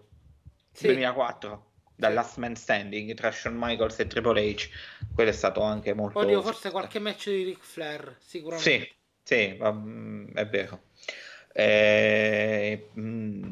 Sì. 0.73 0.87
2004, 0.87 1.68
da 1.99 2.07
Sì. 2.07 2.13
Last 2.13 2.37
Man 2.37 2.55
Standing 2.55 3.13
tra 3.13 3.29
Shawn 3.29 3.55
Michaels 3.57 3.99
e 3.99 4.07
Triple 4.07 4.41
H. 4.41 4.69
Quello 5.13 5.29
è 5.29 5.33
stato 5.33 5.61
anche 5.61 5.93
molto 5.93 6.19
Oddio, 6.19 6.41
forse 6.41 6.71
qualche 6.71 6.99
match 6.99 7.29
di 7.29 7.43
Ric 7.43 7.59
Flair, 7.61 8.15
sicuramente. 8.19 8.95
Sì, 9.23 9.55
sì, 9.55 9.59
mm, 9.61 10.31
è 10.33 10.47
vero. 10.47 10.83
Eh, 11.51 12.89
mm, 12.97 13.49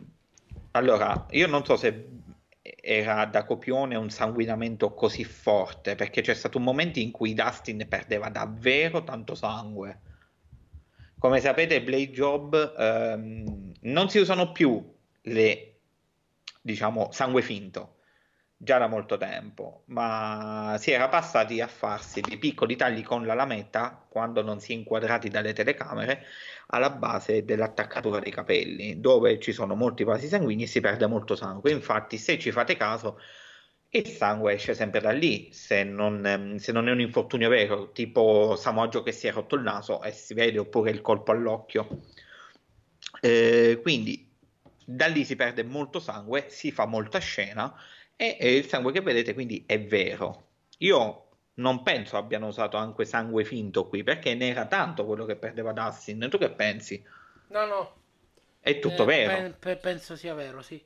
allora, 0.71 1.25
io 1.31 1.47
non 1.47 1.65
so 1.65 1.75
se 1.75 2.07
era 2.81 3.25
da 3.25 3.43
copione 3.43 3.95
un 3.95 4.09
sanguinamento 4.09 4.93
così 4.93 5.25
forte, 5.25 5.95
perché 5.95 6.21
c'è 6.21 6.33
stato 6.33 6.57
un 6.57 6.63
momento 6.63 6.99
in 6.99 7.11
cui 7.11 7.33
Dustin 7.33 7.85
perdeva 7.89 8.29
davvero 8.29 9.03
tanto 9.03 9.35
sangue. 9.35 9.99
Come 11.17 11.41
sapete, 11.41 11.81
Blade 11.81 12.11
Job 12.11 12.75
ehm, 12.77 13.71
non 13.81 14.09
si 14.09 14.19
usano 14.19 14.53
più 14.53 14.81
le, 15.23 15.79
diciamo, 16.61 17.09
sangue 17.11 17.41
finto, 17.41 17.96
già 18.59 18.79
da 18.79 18.87
molto 18.87 19.17
tempo, 19.17 19.83
ma 19.87 20.75
si 20.79 20.91
era 20.91 21.07
passati 21.09 21.61
a 21.61 21.67
farsi 21.67 22.21
dei 22.21 22.37
piccoli 22.37 22.75
tagli 22.75 23.03
con 23.03 23.23
la 23.25 23.35
lametta 23.35 24.03
quando 24.09 24.41
non 24.41 24.59
si 24.59 24.73
è 24.73 24.75
inquadrati 24.75 25.29
dalle 25.29 25.53
telecamere 25.53 26.25
alla 26.67 26.89
base 26.89 27.45
dell'attaccatura 27.45 28.19
dei 28.19 28.31
capelli, 28.31 28.99
dove 28.99 29.39
ci 29.39 29.51
sono 29.53 29.75
molti 29.75 30.03
vasi 30.03 30.27
sanguigni 30.27 30.63
e 30.63 30.67
si 30.67 30.81
perde 30.81 31.05
molto 31.05 31.35
sangue. 31.35 31.71
Infatti, 31.71 32.17
se 32.17 32.39
ci 32.39 32.51
fate 32.51 32.75
caso, 32.75 33.19
il 33.89 34.07
sangue 34.07 34.53
esce 34.53 34.73
sempre 34.73 35.01
da 35.01 35.11
lì, 35.11 35.49
se 35.53 35.83
non, 35.83 36.25
ehm, 36.25 36.55
se 36.57 36.71
non 36.71 36.87
è 36.87 36.91
un 36.91 36.99
infortunio 36.99 37.49
vero, 37.49 37.91
tipo 37.91 38.55
Samoggio 38.55 39.03
che 39.03 39.11
si 39.11 39.27
è 39.27 39.31
rotto 39.31 39.55
il 39.55 39.61
naso 39.61 40.01
e 40.01 40.11
si 40.11 40.33
vede, 40.33 40.57
oppure 40.59 40.89
il 40.89 41.01
colpo 41.01 41.31
all'occhio. 41.31 42.01
Eh, 43.21 43.79
quindi 43.81 44.29
da 44.83 45.05
lì 45.07 45.23
si 45.23 45.35
perde 45.35 45.63
molto 45.63 45.99
sangue, 45.99 46.47
si 46.49 46.71
fa 46.71 46.85
molta 46.85 47.19
scena 47.19 47.73
e, 48.17 48.37
e 48.39 48.55
il 48.57 48.65
sangue 48.67 48.91
che 48.91 49.01
vedete 49.01 49.33
quindi 49.33 49.63
è 49.65 49.81
vero. 49.81 50.45
Io 50.79 51.23
non 51.55 51.83
penso 51.83 52.17
abbiano 52.17 52.47
usato 52.47 52.77
anche 52.77 53.05
sangue 53.05 53.45
finto 53.45 53.87
qui 53.87 54.03
perché 54.03 54.35
ne 54.35 54.49
era 54.49 54.67
tanto 54.67 55.05
quello 55.05 55.25
che 55.25 55.37
perdeva 55.37 55.71
Dustin. 55.73 56.27
Tu 56.29 56.37
che 56.37 56.51
pensi? 56.51 57.03
No, 57.49 57.65
no. 57.67 57.93
È 58.59 58.77
tutto 58.77 59.03
Eh, 59.03 59.05
vero. 59.05 59.49
pe- 59.49 59.55
pe- 59.59 59.77
penso 59.77 60.15
sia 60.15 60.33
vero, 60.33 60.61
sì. 60.61 60.83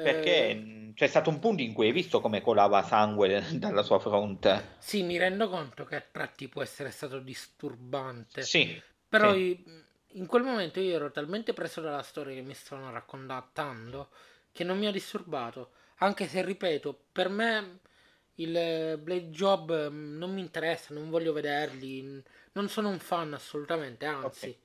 Perché 0.00 0.36
Eh, 0.40 0.92
c'è 0.94 1.06
stato 1.06 1.30
un 1.30 1.38
punto 1.38 1.62
in 1.62 1.72
cui 1.72 1.86
hai 1.86 1.92
visto 1.92 2.20
come 2.20 2.40
colava 2.40 2.82
sangue 2.82 3.44
dalla 3.54 3.84
sua 3.84 4.00
fronte. 4.00 4.76
sì, 4.76 5.02
mi 5.02 5.18
rendo 5.18 5.48
conto 5.48 5.84
che 5.84 5.96
a 5.96 6.00
tratti 6.00 6.48
può 6.48 6.62
essere 6.62 6.90
stato 6.90 7.18
disturbante. 7.20 8.50
Sì, 8.50 8.82
Però 9.08 9.34
sì. 9.34 9.34
in 9.34 10.26
quel 10.26 10.42
momento 10.42 10.80
io 10.80 10.94
ero 10.94 11.10
talmente 11.10 11.52
preso 11.52 11.80
dalla 11.80 12.02
storia 12.02 12.34
che 12.34 12.42
mi 12.42 12.54
stavano 12.54 12.90
raccontando 12.92 14.10
che 14.52 14.64
non 14.64 14.78
mi 14.78 14.86
ha 14.86 14.92
disturbato. 14.92 15.72
Anche 15.98 16.28
se, 16.28 16.44
ripeto, 16.44 17.06
per 17.12 17.28
me 17.28 17.80
il 18.36 18.98
Blade 19.02 19.30
Job 19.30 19.90
mm, 19.90 20.16
non 20.16 20.32
mi 20.32 20.40
interessa, 20.40 20.94
non 20.94 21.10
voglio 21.10 21.32
vederli, 21.32 22.22
non 22.52 22.68
sono 22.68 22.88
un 22.88 22.98
fan 22.98 23.34
assolutamente, 23.34 24.06
anzi. 24.06 24.56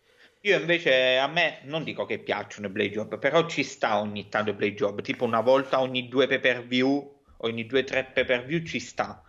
Io 0.42 0.60
invece 0.60 1.18
a 1.18 1.28
me 1.28 1.60
non 1.64 1.84
dico 1.84 2.06
che 2.06 2.20
piacciono 2.20 2.68
i 2.68 2.70
Blade 2.70 2.92
Job, 2.92 3.18
però 3.18 3.48
ci 3.48 3.64
sta 3.64 4.00
ogni 4.00 4.28
tanto 4.30 4.52
i 4.52 4.54
Blade 4.54 4.74
Job, 4.74 5.02
tipo 5.02 5.24
una 5.24 5.40
volta 5.40 5.80
ogni 5.80 6.08
due 6.10 6.28
pay 6.28 6.40
per 6.40 6.66
view, 6.68 7.22
ogni 7.38 7.66
due 7.66 7.84
tre 7.84 8.04
pay 8.04 8.26
per 8.26 8.46
view 8.46 8.62
ci 8.64 8.80
sta. 8.80 9.24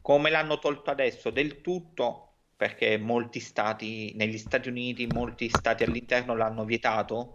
Come 0.00 0.30
l'hanno 0.30 0.58
tolto 0.58 0.90
adesso 0.90 1.30
del 1.30 1.60
tutto, 1.60 2.28
perché 2.56 2.96
molti 2.98 3.40
stati, 3.40 4.12
negli 4.14 4.38
Stati 4.38 4.68
Uniti, 4.68 5.06
molti 5.08 5.48
stati 5.48 5.82
all'interno 5.82 6.36
l'hanno 6.36 6.64
vietato, 6.64 7.34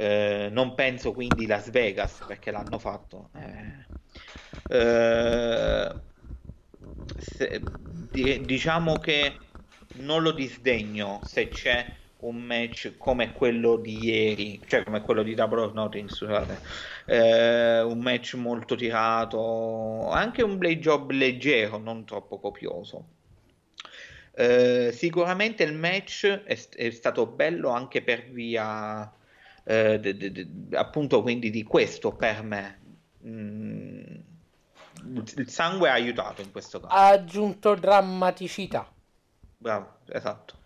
eh, 0.00 0.48
non 0.50 0.74
penso 0.74 1.12
quindi 1.12 1.46
Las 1.46 1.70
Vegas, 1.70 2.22
perché 2.22 2.50
l'hanno 2.50 2.78
fatto. 2.78 3.30
Eh, 3.34 3.88
eh, 4.68 5.96
se- 7.16 7.62
di- 8.10 8.44
diciamo 8.44 8.98
che 8.98 9.38
non 9.92 10.22
lo 10.22 10.32
disdegno 10.32 11.20
se 11.22 11.48
c'è 11.48 11.98
un 12.20 12.36
match 12.42 12.96
come 12.98 13.32
quello 13.32 13.76
di 13.76 14.04
ieri, 14.04 14.62
cioè 14.66 14.84
come 14.84 15.00
quello 15.02 15.22
di 15.22 15.34
Double 15.34 15.60
or 15.62 15.72
Nothing, 15.74 16.08
scusate, 16.08 16.60
eh, 17.06 17.80
un 17.82 17.98
match 18.00 18.34
molto 18.34 18.74
tirato, 18.74 20.08
anche 20.10 20.42
un 20.42 20.58
blade 20.58 20.78
job 20.78 21.10
leggero, 21.10 21.78
non 21.78 22.04
troppo 22.04 22.38
copioso. 22.38 23.08
Eh, 24.32 24.90
sicuramente 24.92 25.62
il 25.64 25.74
match 25.74 26.26
è, 26.26 26.56
è 26.76 26.90
stato 26.90 27.26
bello 27.26 27.70
anche 27.70 28.02
per 28.02 28.30
via, 28.30 29.12
eh, 29.70 29.98
de- 30.00 30.16
de- 30.16 30.32
de- 30.32 30.76
appunto, 30.76 31.22
quindi 31.22 31.50
di 31.50 31.62
questo 31.62 32.14
per 32.14 32.42
me. 32.42 32.78
Mm, 33.26 34.14
il 35.36 35.48
sangue 35.50 35.88
ha 35.88 35.92
aiutato 35.94 36.42
in 36.42 36.50
questo 36.50 36.80
caso. 36.80 36.94
Ha 36.94 37.08
aggiunto 37.08 37.74
drammaticità. 37.74 38.92
Bravo, 39.58 39.98
esatto. 40.06 40.58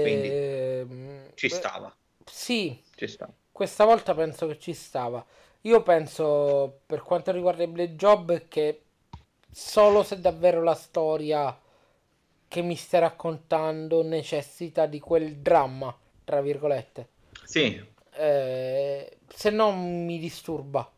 Quindi 0.00 0.28
Ehm, 0.30 1.30
ci 1.34 1.48
stava, 1.48 1.94
sì, 2.24 2.80
ci 2.96 3.06
stava. 3.08 3.34
questa 3.50 3.84
volta 3.84 4.14
penso 4.14 4.46
che 4.46 4.58
ci 4.58 4.72
stava. 4.74 5.24
Io 5.62 5.82
penso, 5.82 6.80
per 6.86 7.02
quanto 7.02 7.30
riguarda 7.32 7.62
i 7.64 7.68
Blade 7.68 7.94
Job, 7.96 8.48
che 8.48 8.82
solo 9.50 10.02
se 10.02 10.20
davvero 10.20 10.62
la 10.62 10.74
storia 10.74 11.56
che 12.48 12.62
mi 12.62 12.76
stai 12.76 13.00
raccontando 13.00 14.02
necessita 14.02 14.86
di 14.86 15.00
quel 15.00 15.36
dramma, 15.38 15.96
tra 16.24 16.40
virgolette. 16.40 17.08
Sì, 17.44 17.80
Eh, 18.14 19.18
se 19.28 19.50
no 19.50 19.72
mi 19.72 20.18
disturba. 20.18 20.90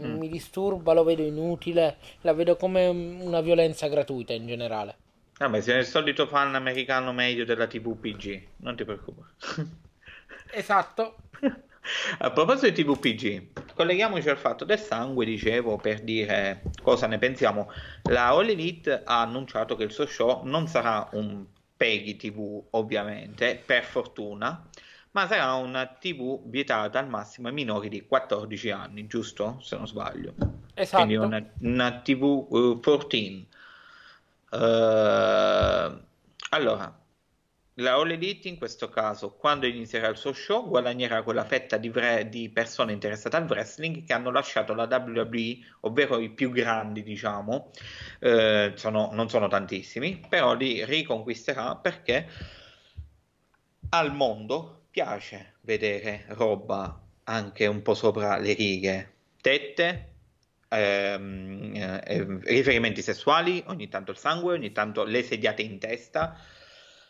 mm. 0.00 0.18
Mi 0.18 0.28
disturba, 0.28 0.92
lo 0.92 1.04
vedo 1.04 1.22
inutile, 1.22 1.98
la 2.22 2.32
vedo 2.32 2.56
come 2.56 2.86
una 2.86 3.40
violenza 3.40 3.88
gratuita 3.88 4.32
in 4.32 4.46
generale. 4.46 4.96
Vabbè, 5.38 5.60
sei 5.60 5.78
il 5.78 5.86
solito 5.86 6.26
fan 6.26 6.54
americano 6.54 7.12
medio 7.12 7.44
della 7.44 7.66
TV 7.66 7.96
PG, 7.96 8.46
non 8.58 8.76
ti 8.76 8.84
preoccupare. 8.84 9.32
Esatto. 10.50 11.16
A 12.18 12.30
proposito 12.30 12.70
di 12.70 12.82
TVPG, 12.84 13.74
colleghiamoci 13.74 14.28
al 14.28 14.36
fatto 14.36 14.64
del 14.64 14.78
sangue, 14.78 15.24
dicevo, 15.24 15.76
per 15.76 16.00
dire 16.00 16.62
cosa 16.82 17.06
ne 17.06 17.18
pensiamo. 17.18 17.70
La 18.04 18.28
All 18.28 18.48
Elite 18.48 19.02
ha 19.04 19.22
annunciato 19.22 19.74
che 19.74 19.84
il 19.84 19.92
suo 19.92 20.06
show 20.06 20.44
non 20.44 20.66
sarà 20.66 21.08
un 21.12 21.46
Peggy 21.76 22.16
TV, 22.16 22.62
ovviamente, 22.70 23.62
per 23.64 23.84
fortuna, 23.84 24.68
ma 25.18 25.26
sarà 25.26 25.54
una 25.54 25.84
TV 25.84 26.40
vietata 26.44 27.00
al 27.00 27.08
massimo 27.08 27.48
ai 27.48 27.54
minori 27.54 27.88
di 27.88 28.06
14 28.06 28.70
anni, 28.70 29.08
giusto? 29.08 29.58
Se 29.60 29.76
non 29.76 29.88
sbaglio. 29.88 30.32
Quindi 30.36 30.62
Esatto. 30.74 31.20
una, 31.20 31.44
una 31.62 32.00
TV 32.00 32.46
eh, 32.52 32.78
14. 32.80 33.48
Eh, 34.52 35.98
allora, 36.50 37.00
la 37.74 37.94
All 37.94 38.10
Elite 38.12 38.46
in 38.46 38.58
questo 38.58 38.88
caso, 38.88 39.32
quando 39.32 39.66
inizierà 39.66 40.06
il 40.06 40.16
suo 40.16 40.32
show, 40.32 40.68
guadagnerà 40.68 41.24
quella 41.24 41.44
fetta 41.44 41.78
di, 41.78 41.88
vre- 41.88 42.28
di 42.28 42.48
persone 42.50 42.92
interessate 42.92 43.34
al 43.34 43.46
wrestling 43.48 44.04
che 44.04 44.12
hanno 44.12 44.30
lasciato 44.30 44.72
la 44.72 44.86
WWE, 44.88 45.58
ovvero 45.80 46.20
i 46.20 46.30
più 46.30 46.52
grandi, 46.52 47.02
diciamo, 47.02 47.72
eh, 48.20 48.72
sono- 48.76 49.10
non 49.12 49.28
sono 49.28 49.48
tantissimi, 49.48 50.24
però 50.28 50.54
li 50.54 50.84
riconquisterà 50.84 51.74
perché 51.74 52.28
al 53.90 54.14
mondo 54.14 54.77
piace 54.90 55.54
vedere 55.62 56.24
roba 56.28 57.00
anche 57.24 57.66
un 57.66 57.82
po' 57.82 57.94
sopra 57.94 58.38
le 58.38 58.54
righe, 58.54 59.12
tette, 59.40 60.12
ehm, 60.68 61.74
eh, 61.74 62.02
eh, 62.06 62.26
riferimenti 62.44 63.02
sessuali, 63.02 63.62
ogni 63.66 63.88
tanto 63.88 64.12
il 64.12 64.16
sangue, 64.16 64.54
ogni 64.54 64.72
tanto 64.72 65.04
le 65.04 65.22
sediate 65.22 65.62
in 65.62 65.78
testa, 65.78 66.38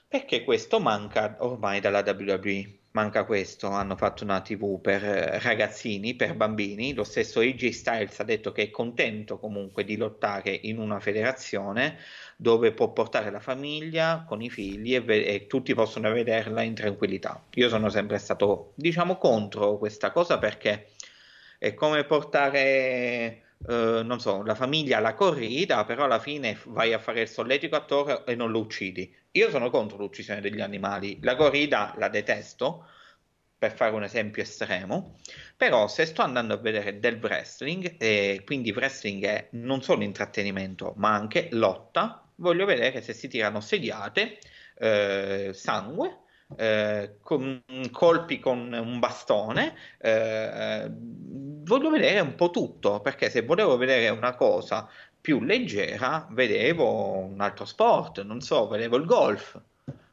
perché 0.07 0.43
questo 0.45 0.81
manca 0.81 1.37
ormai 1.41 1.81
dalla 1.81 2.01
WWE. 2.01 2.78
Manca 2.93 3.24
questo, 3.24 3.68
hanno 3.68 3.97
fatto 3.97 4.24
una 4.24 4.41
TV 4.41 4.80
per 4.80 5.05
eh, 5.05 5.39
ragazzini, 5.41 6.14
per 6.14 6.34
bambini. 6.34 6.95
Lo 6.95 7.05
stesso 7.05 7.41
AJ 7.41 7.68
Styles 7.68 8.18
ha 8.20 8.24
detto 8.24 8.51
che 8.51 8.62
è 8.64 8.70
contento 8.70 9.39
comunque 9.39 9.84
di 9.84 9.97
lottare 9.97 10.59
in 10.62 10.78
una 10.78 10.99
federazione 10.99 11.99
dove 12.36 12.72
può 12.72 12.93
portare 12.93 13.30
la 13.30 13.41
famiglia 13.41 14.24
con 14.26 14.41
i 14.41 14.49
figli 14.51 14.95
e, 14.95 15.01
ve- 15.01 15.24
e 15.24 15.47
tutti 15.47 15.74
possono 15.74 16.11
vederla 16.11 16.62
in 16.62 16.74
tranquillità. 16.74 17.45
Io 17.55 17.68
sono 17.68 17.91
sempre 17.91 18.18
stato, 18.18 18.72
diciamo, 18.74 19.16
contro 19.18 19.76
questa 19.76 20.11
cosa 20.11 20.39
perché 20.39 20.89
è 21.59 21.74
come 21.74 22.05
portare, 22.05 23.43
eh, 23.66 24.02
non 24.04 24.20
so, 24.20 24.42
la 24.42 24.54
famiglia 24.54 24.98
alla 24.98 25.14
corrida, 25.14 25.84
però 25.84 26.04
alla 26.04 26.20
fine 26.20 26.59
vai 26.66 26.92
a 26.92 26.98
fare 26.98 27.22
il 27.22 27.28
solletico 27.28 27.76
a 27.76 27.84
toro 27.84 28.24
e 28.26 28.34
non 28.34 28.50
lo 28.50 28.61
uccidi. 28.61 29.14
Io 29.32 29.50
sono 29.50 29.70
contro 29.70 29.98
l'uccisione 29.98 30.40
degli 30.40 30.61
animali. 30.61 31.18
La 31.22 31.36
corrida 31.36 31.94
la 31.96 32.09
detesto, 32.09 32.86
per 33.59 33.72
fare 33.74 33.94
un 33.94 34.04
esempio 34.04 34.42
estremo, 34.42 35.16
però 35.56 35.88
se 35.88 36.06
sto 36.06 36.22
andando 36.22 36.54
a 36.54 36.59
vedere 36.59 37.00
del 37.00 37.18
wrestling, 37.20 37.96
e 37.98 38.42
quindi 38.44 38.70
wrestling 38.70 39.24
è 39.24 39.48
non 39.52 39.82
solo 39.82 40.04
intrattenimento, 40.04 40.94
ma 40.96 41.12
anche 41.12 41.48
lotta, 41.50 42.24
voglio 42.36 42.64
vedere 42.64 43.02
se 43.02 43.12
si 43.12 43.26
tirano 43.26 43.61
sediate, 43.61 44.38
eh, 44.76 45.50
sangue, 45.52 46.18
eh, 46.57 47.16
con- 47.22 47.62
colpi 47.90 48.38
con 48.38 48.72
un 48.72 48.99
bastone, 48.99 49.74
eh, 49.99 50.90
voglio 50.90 51.90
vedere 51.90 52.20
un 52.20 52.34
po' 52.34 52.51
tutto, 52.51 53.01
perché 53.01 53.30
se 53.30 53.42
volevo 53.42 53.76
vedere 53.76 54.09
una 54.09 54.34
cosa 54.34 54.88
più 55.20 55.42
leggera, 55.42 56.26
vedevo 56.30 57.18
un 57.18 57.40
altro 57.40 57.64
sport, 57.64 58.22
non 58.22 58.40
so, 58.40 58.66
vedevo 58.68 58.96
il 58.96 59.05
golf. 59.05 59.61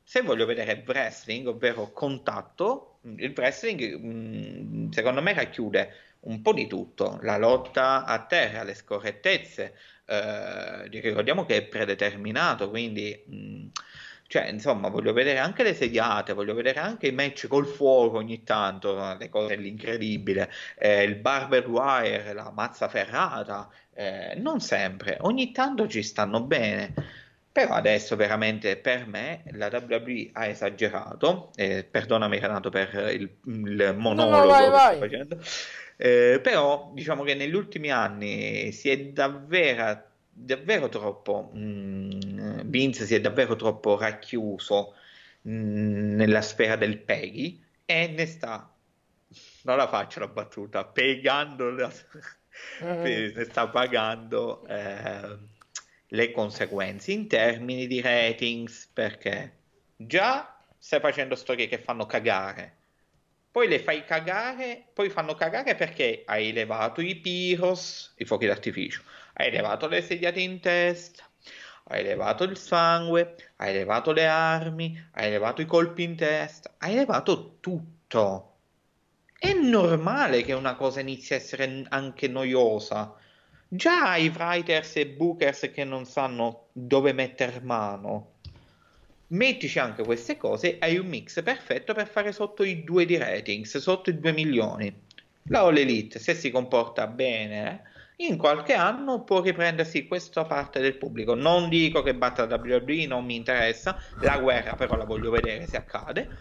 Se 0.03 0.21
voglio 0.21 0.45
vedere 0.45 0.83
wrestling, 0.85 1.47
ovvero 1.47 1.91
contatto, 1.91 2.99
il 3.17 3.33
wrestling 3.35 3.95
mh, 3.97 4.91
secondo 4.91 5.21
me 5.21 5.33
racchiude 5.33 5.93
un 6.21 6.41
po' 6.41 6.53
di 6.53 6.67
tutto, 6.67 7.19
la 7.21 7.37
lotta 7.37 8.03
a 8.05 8.25
terra, 8.25 8.63
le 8.63 8.73
scorrettezze, 8.73 9.75
eh, 10.05 10.87
ricordiamo 10.87 11.45
che 11.45 11.57
è 11.57 11.63
predeterminato, 11.63 12.69
quindi 12.69 13.23
mh, 13.25 13.67
Cioè, 14.27 14.47
insomma, 14.47 14.89
voglio 14.89 15.13
vedere 15.13 15.37
anche 15.37 15.61
le 15.63 15.75
sediate, 15.75 16.33
voglio 16.33 16.55
vedere 16.55 16.79
anche 16.79 17.07
i 17.07 17.11
match 17.11 17.47
col 17.47 17.67
fuoco 17.67 18.17
ogni 18.17 18.43
tanto, 18.43 19.15
le 19.17 19.29
cose 19.29 19.55
l'incredibile, 19.55 20.51
eh, 20.77 21.03
il 21.03 21.15
barber 21.15 21.67
wire, 21.69 22.33
la 22.33 22.51
mazza 22.51 22.87
ferrata, 22.87 23.69
eh, 23.93 24.33
non 24.37 24.59
sempre, 24.59 25.17
ogni 25.21 25.51
tanto 25.51 25.87
ci 25.87 26.01
stanno 26.01 26.41
bene. 26.41 26.93
Però 27.51 27.73
adesso 27.73 28.17
veramente 28.17 28.75
per 28.75 29.07
me 29.07 29.43
la 29.51 29.69
WWE 29.71 30.31
ha 30.33 30.47
esagerato, 30.47 31.51
eh, 31.55 31.85
perdonami 31.89 32.37
Renato 32.37 32.69
per 32.69 33.11
il, 33.13 33.29
il 33.45 33.93
monologo 33.95 34.37
no, 34.37 34.43
no, 34.43 34.47
vai, 34.47 34.69
vai. 34.69 34.97
facendo, 34.97 35.37
eh, 35.97 36.39
però 36.43 36.91
diciamo 36.93 37.23
che 37.23 37.35
negli 37.35 37.53
ultimi 37.55 37.91
anni 37.91 38.73
si 38.73 38.89
è 38.89 38.97
davvero, 38.97 40.03
davvero 40.37 40.89
troppo, 40.89 41.49
mh, 41.53 41.59
mm, 41.59 42.59
Vince 42.65 43.05
si 43.05 43.15
è 43.15 43.21
davvero 43.21 43.55
troppo 43.55 43.97
racchiuso 43.97 44.93
mh, 45.41 45.51
mm, 45.51 46.15
nella 46.15 46.41
sfera 46.41 46.75
del 46.75 46.97
Peggy 46.97 47.63
e 47.85 48.07
ne 48.07 48.25
sta, 48.25 48.69
non 49.63 49.77
la 49.77 49.87
faccio 49.87 50.19
la 50.19 50.27
battuta, 50.27 50.83
pegando, 50.83 51.69
la, 51.71 51.91
mm. 52.83 53.03
ne 53.33 53.43
sta 53.45 53.67
pagando 53.69 54.65
eh, 54.67 55.37
le 56.07 56.31
conseguenze 56.31 57.13
in 57.13 57.27
termini 57.27 57.87
di 57.87 58.01
ratings 58.01 58.89
perché 58.91 59.53
già 59.95 60.57
stai 60.77 60.99
facendo 60.99 61.35
storie 61.35 61.67
che 61.67 61.77
fanno 61.77 62.05
cagare 62.05 62.83
poi 63.55 63.69
le 63.69 63.79
fai 63.79 64.03
cagare, 64.03 64.87
poi 64.93 65.09
fanno 65.09 65.33
cagare 65.33 65.75
perché 65.75 66.23
hai 66.25 66.51
levato 66.51 66.99
i 66.99 67.15
piros, 67.15 68.13
i 68.17 68.25
fuochi 68.25 68.47
d'artificio, 68.47 69.01
hai 69.37 69.51
levato 69.51 69.87
le 69.87 70.01
sediate 70.01 70.39
in 70.41 70.59
testa, 70.59 71.23
hai 71.85 72.03
levato 72.03 72.43
il 72.43 72.57
sangue, 72.57 73.35
hai 73.57 73.73
levato 73.73 74.11
le 74.11 74.27
armi, 74.27 75.01
hai 75.11 75.29
levato 75.29 75.61
i 75.61 75.65
colpi 75.65 76.03
in 76.03 76.15
testa, 76.15 76.73
hai 76.79 76.95
levato 76.95 77.57
tutto. 77.59 78.53
È 79.37 79.53
normale 79.53 80.43
che 80.43 80.53
una 80.53 80.75
cosa 80.75 80.99
inizi 80.99 81.33
a 81.33 81.37
essere 81.37 81.85
anche 81.89 82.27
noiosa. 82.27 83.13
Già 83.67 84.11
hai 84.11 84.29
writers 84.29 84.95
e 84.97 85.07
bookers 85.07 85.71
che 85.73 85.83
non 85.83 86.05
sanno 86.05 86.67
dove 86.71 87.13
metter 87.13 87.63
mano 87.63 88.33
mettici 89.27 89.79
anche 89.79 90.03
queste 90.03 90.37
cose, 90.37 90.77
hai 90.79 90.97
un 90.97 91.07
mix 91.07 91.41
perfetto 91.41 91.93
per 91.93 92.07
fare 92.07 92.31
sotto 92.31 92.63
i 92.63 92.83
2 92.83 93.05
di 93.05 93.17
ratings, 93.17 93.77
sotto 93.77 94.09
i 94.09 94.19
2 94.19 94.31
milioni. 94.33 95.03
La 95.49 95.61
All 95.61 95.77
Elite, 95.77 96.19
se 96.19 96.33
si 96.33 96.51
comporta 96.51 97.07
bene, 97.07 97.83
in 98.17 98.37
qualche 98.37 98.73
anno 98.73 99.23
può 99.23 99.41
riprendersi 99.41 100.07
questa 100.07 100.45
parte 100.45 100.79
del 100.79 100.97
pubblico. 100.97 101.33
Non 101.35 101.69
dico 101.69 102.01
che 102.01 102.15
batta 102.15 102.45
la 102.45 102.55
WWE, 102.57 103.05
non 103.07 103.25
mi 103.25 103.35
interessa, 103.35 103.97
la 104.19 104.37
guerra 104.39 104.75
però 104.75 104.95
la 104.95 105.05
voglio 105.05 105.31
vedere 105.31 105.67
se 105.67 105.77
accade 105.77 106.31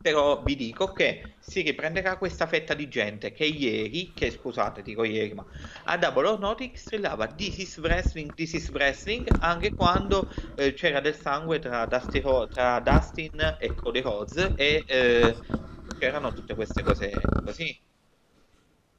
però 0.00 0.42
vi 0.44 0.54
dico 0.54 0.92
che 0.92 1.36
si 1.40 1.62
riprenderà 1.62 2.16
questa 2.16 2.46
fetta 2.46 2.74
di 2.74 2.88
gente 2.88 3.32
che 3.32 3.44
ieri, 3.44 4.12
che 4.12 4.30
scusate 4.30 4.82
dico 4.82 5.02
ieri, 5.04 5.34
ma 5.34 5.44
a 5.84 5.98
Double 5.98 6.28
or 6.28 6.38
Nothing 6.38 6.74
strillava 6.76 7.26
This 7.34 7.58
is 7.58 7.76
Wrestling, 7.78 8.34
This 8.34 8.52
is 8.52 8.68
Wrestling, 8.70 9.34
anche 9.38 9.74
quando 9.74 10.30
eh, 10.54 10.72
c'era 10.74 11.00
del 11.00 11.14
sangue 11.16 11.58
tra, 11.58 11.86
Dusty 11.86 12.20
tra, 12.50 12.80
Dustin 12.80 13.56
e 13.58 13.74
Cody 13.74 14.00
Rhodes 14.00 14.52
e 14.56 14.84
eh, 14.86 15.40
c'erano 15.98 16.32
tutte 16.32 16.54
queste 16.54 16.82
cose 16.82 17.32
così. 17.42 17.85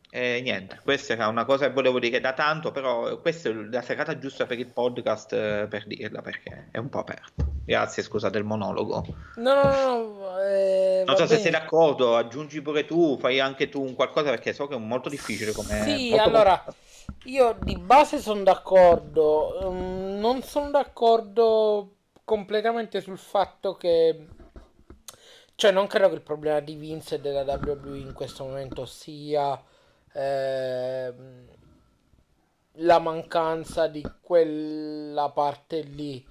E 0.10 0.39
niente, 0.41 0.80
questa 0.84 1.14
era 1.14 1.28
una 1.28 1.43
cosa 1.43 1.68
che 1.68 1.74
volevo 1.74 1.99
dire 1.99 2.22
da 2.22 2.32
tanto, 2.32 2.72
però 2.72 3.20
questa 3.20 3.49
è 3.49 3.53
la 3.53 3.82
serata 3.82 4.18
giusta 4.18 4.45
per 4.45 4.58
il 4.58 4.68
podcast 4.68 5.34
eh, 5.34 5.68
per 5.70 5.86
dirla 5.86 6.22
perché 6.22 6.70
è 6.72 6.78
un 6.78 6.88
po' 6.88 6.99
aperto. 6.99 7.45
Grazie, 7.66 8.03
scusate 8.03 8.38
il 8.38 8.45
monologo. 8.45 9.05
No, 9.36 9.53
no, 9.53 9.64
no. 9.64 10.39
Eh, 10.39 11.03
non 11.05 11.18
so 11.18 11.24
bene. 11.24 11.36
se 11.36 11.41
sei 11.41 11.51
d'accordo, 11.51 12.16
aggiungi 12.16 12.62
pure 12.62 12.86
tu, 12.86 13.18
fai 13.20 13.41
anche 13.41 13.68
tu 13.68 13.84
un 13.84 13.95
qualcosa 13.95 14.30
perché 14.30 14.53
so 14.53 14.68
che 14.68 14.76
è 14.76 14.80
molto 14.80 15.10
difficile 15.10 15.51
come... 15.51 15.84
Sì, 15.84 16.16
allora, 16.18 16.64
io 17.26 17.58
di 17.62 17.76
base 17.78 18.20
sono 18.20 18.43
d'accordo, 18.43 19.68
um, 19.68 20.18
non 20.20 20.41
sono 20.41 20.70
d'accordo 20.70 21.95
completamente 22.24 23.01
sul 23.01 23.18
fatto 23.18 23.76
che... 23.76 24.26
Cioè, 25.53 25.72
non 25.72 25.88
credo 25.88 26.08
che 26.08 26.16
il 26.16 26.22
problema 26.22 26.62
di 26.62 26.76
Vince 26.76 27.16
e 27.16 27.20
della 27.20 27.41
WWE 27.62 27.97
in 27.97 28.14
questo 28.14 28.45
momento 28.45 28.86
sia 28.86 29.62
eh, 30.14 31.14
la 32.80 32.99
mancanza 32.99 33.88
di 33.88 34.05
quella 34.22 35.30
parte 35.30 35.82
lì. 35.82 36.26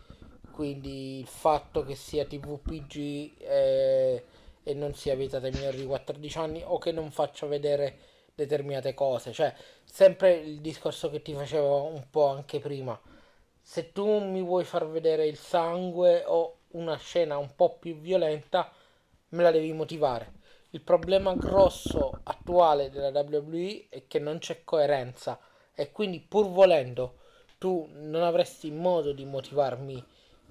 Quindi 0.51 1.19
il 1.21 1.27
fatto 1.27 1.85
che 1.85 1.95
sia 1.95 2.25
TVPG 2.25 3.41
eh, 3.41 4.25
e 4.63 4.75
non 4.75 4.95
sia 4.95 5.15
vietata 5.15 5.47
ai 5.47 5.53
minori 5.53 5.77
di 5.79 5.87
14 5.87 6.39
anni 6.39 6.63
o 6.65 6.79
che 6.79 6.93
non 6.93 7.11
faccia 7.11 7.47
vedere 7.47 7.99
determinate 8.35 8.95
cose. 8.95 9.33
Cioè 9.33 9.55
sempre 9.85 10.35
il 10.35 10.61
discorso 10.61 11.11
che 11.11 11.23
ti 11.23 11.35
facevo 11.35 11.85
un 11.85 12.05
po' 12.11 12.29
anche 12.29 12.59
prima. 12.59 12.99
Se 13.61 13.93
tu 13.93 14.21
mi 14.21 14.43
vuoi 14.43 14.65
far 14.65 14.89
vedere 14.89 15.27
il 15.27 15.37
sangue 15.37 16.25
o 16.25 16.59
una 16.73 16.97
scena 16.97 17.37
un 17.37 17.55
po' 17.55 17.77
più 17.79 17.97
violenta 17.97 18.73
me 19.31 19.43
la 19.43 19.51
devi 19.51 19.73
motivare 19.73 20.36
il 20.77 20.83
problema 20.83 21.35
grosso 21.37 22.21
attuale 22.25 22.91
della 22.91 23.09
WWE 23.09 23.87
è 23.89 24.07
che 24.07 24.19
non 24.19 24.39
c'è 24.39 24.63
coerenza 24.63 25.41
e 25.75 25.91
quindi 25.91 26.21
pur 26.21 26.49
volendo 26.51 27.17
tu 27.59 27.89
non 27.93 28.23
avresti 28.23 28.71
modo 28.71 29.13
di 29.13 29.25
motivarmi 29.25 30.07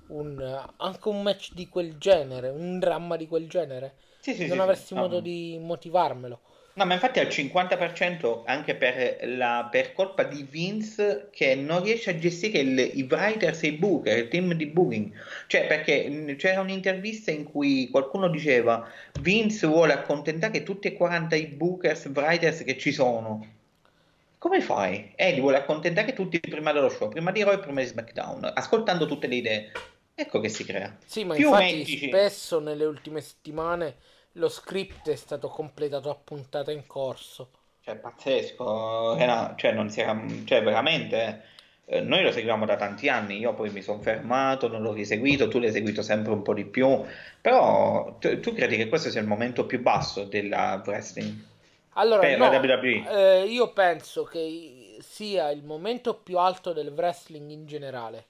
un, 0.07 0.67
anche 0.77 1.09
un 1.09 1.21
match 1.21 1.53
di 1.53 1.69
quel 1.69 1.97
genere, 1.97 2.49
un 2.49 2.79
dramma 2.79 3.15
di 3.17 3.27
quel 3.27 3.47
genere. 3.47 3.97
Sì, 4.19 4.33
sì, 4.35 4.49
non 4.49 4.59
sì, 4.59 4.61
avresti 4.61 4.93
modo 4.95 5.19
di 5.19 5.57
motivarmelo. 5.61 6.41
No, 6.77 6.85
ma 6.85 6.95
infatti 6.95 7.19
al 7.19 7.27
50% 7.27 8.41
anche 8.45 8.75
per, 8.75 9.19
la, 9.29 9.65
per 9.71 9.93
colpa 9.93 10.23
di 10.23 10.43
Vince 10.43 11.29
che 11.31 11.55
non 11.55 11.81
riesce 11.81 12.09
a 12.09 12.17
gestire 12.17 12.59
il, 12.59 12.77
i 12.77 13.07
writers 13.09 13.63
e 13.63 13.67
i 13.67 13.71
booker, 13.71 14.17
il 14.17 14.27
team 14.27 14.51
di 14.53 14.65
booking. 14.65 15.09
Cioè, 15.47 15.67
perché 15.67 16.35
c'era 16.37 16.59
un'intervista 16.59 17.31
in 17.31 17.45
cui 17.45 17.87
qualcuno 17.89 18.27
diceva 18.27 18.85
Vince 19.21 19.67
vuole 19.67 19.93
accontentare 19.93 20.63
tutti 20.63 20.89
e 20.89 20.93
40 20.93 21.35
i 21.37 21.45
bookers, 21.45 22.11
writers 22.13 22.63
che 22.65 22.77
ci 22.77 22.91
sono. 22.91 23.53
Come 24.37 24.59
fai? 24.59 25.13
Li 25.17 25.39
vuole 25.39 25.57
accontentare 25.57 26.11
tutti 26.11 26.41
prima 26.41 26.73
dello 26.73 26.89
show, 26.89 27.07
prima 27.07 27.31
di 27.31 27.39
e 27.39 27.59
prima 27.59 27.79
di 27.79 27.87
SmackDown, 27.87 28.51
ascoltando 28.53 29.05
tutte 29.05 29.27
le 29.27 29.35
idee. 29.35 29.71
Ecco 30.13 30.41
che 30.41 30.49
si 30.49 30.65
crea. 30.65 30.93
Sì, 31.05 31.23
ma 31.23 31.35
Più 31.35 31.47
infatti 31.47 31.73
mettici... 31.73 32.07
spesso 32.07 32.59
nelle 32.59 32.83
ultime 32.83 33.21
settimane 33.21 33.95
lo 34.37 34.49
script 34.49 35.09
è 35.09 35.15
stato 35.15 35.47
completato 35.47 36.09
a 36.09 36.15
puntata 36.15 36.71
in 36.71 36.85
corso. 36.87 37.49
Cioè, 37.81 37.95
pazzesco, 37.95 39.15
era, 39.15 39.53
cioè, 39.55 39.71
non 39.71 39.89
si 39.89 40.01
era, 40.01 40.19
cioè, 40.45 40.63
veramente, 40.63 41.43
eh, 41.85 42.01
noi 42.01 42.23
lo 42.23 42.31
seguiamo 42.31 42.65
da 42.65 42.75
tanti 42.75 43.09
anni, 43.09 43.37
io 43.37 43.53
poi 43.53 43.69
mi 43.69 43.81
sono 43.81 44.01
fermato, 44.01 44.67
non 44.67 44.81
l'ho 44.81 44.91
riseguito, 44.91 45.47
tu 45.47 45.59
l'hai 45.59 45.71
seguito 45.71 46.01
sempre 46.01 46.33
un 46.33 46.41
po' 46.41 46.53
di 46.53 46.65
più, 46.65 47.03
però 47.39 48.15
tu, 48.19 48.39
tu 48.39 48.53
credi 48.53 48.75
che 48.75 48.89
questo 48.89 49.09
sia 49.09 49.21
il 49.21 49.27
momento 49.27 49.65
più 49.65 49.81
basso 49.81 50.23
della 50.23 50.81
wrestling? 50.83 51.33
Allora, 51.93 52.21
per 52.21 52.37
no, 52.37 52.51
la 52.51 52.59
WWE? 52.59 53.03
Eh, 53.07 53.45
io 53.45 53.71
penso 53.71 54.23
che 54.23 54.97
sia 54.99 55.49
il 55.51 55.63
momento 55.63 56.15
più 56.15 56.39
alto 56.39 56.73
del 56.73 56.89
wrestling 56.89 57.49
in 57.51 57.65
generale 57.67 58.25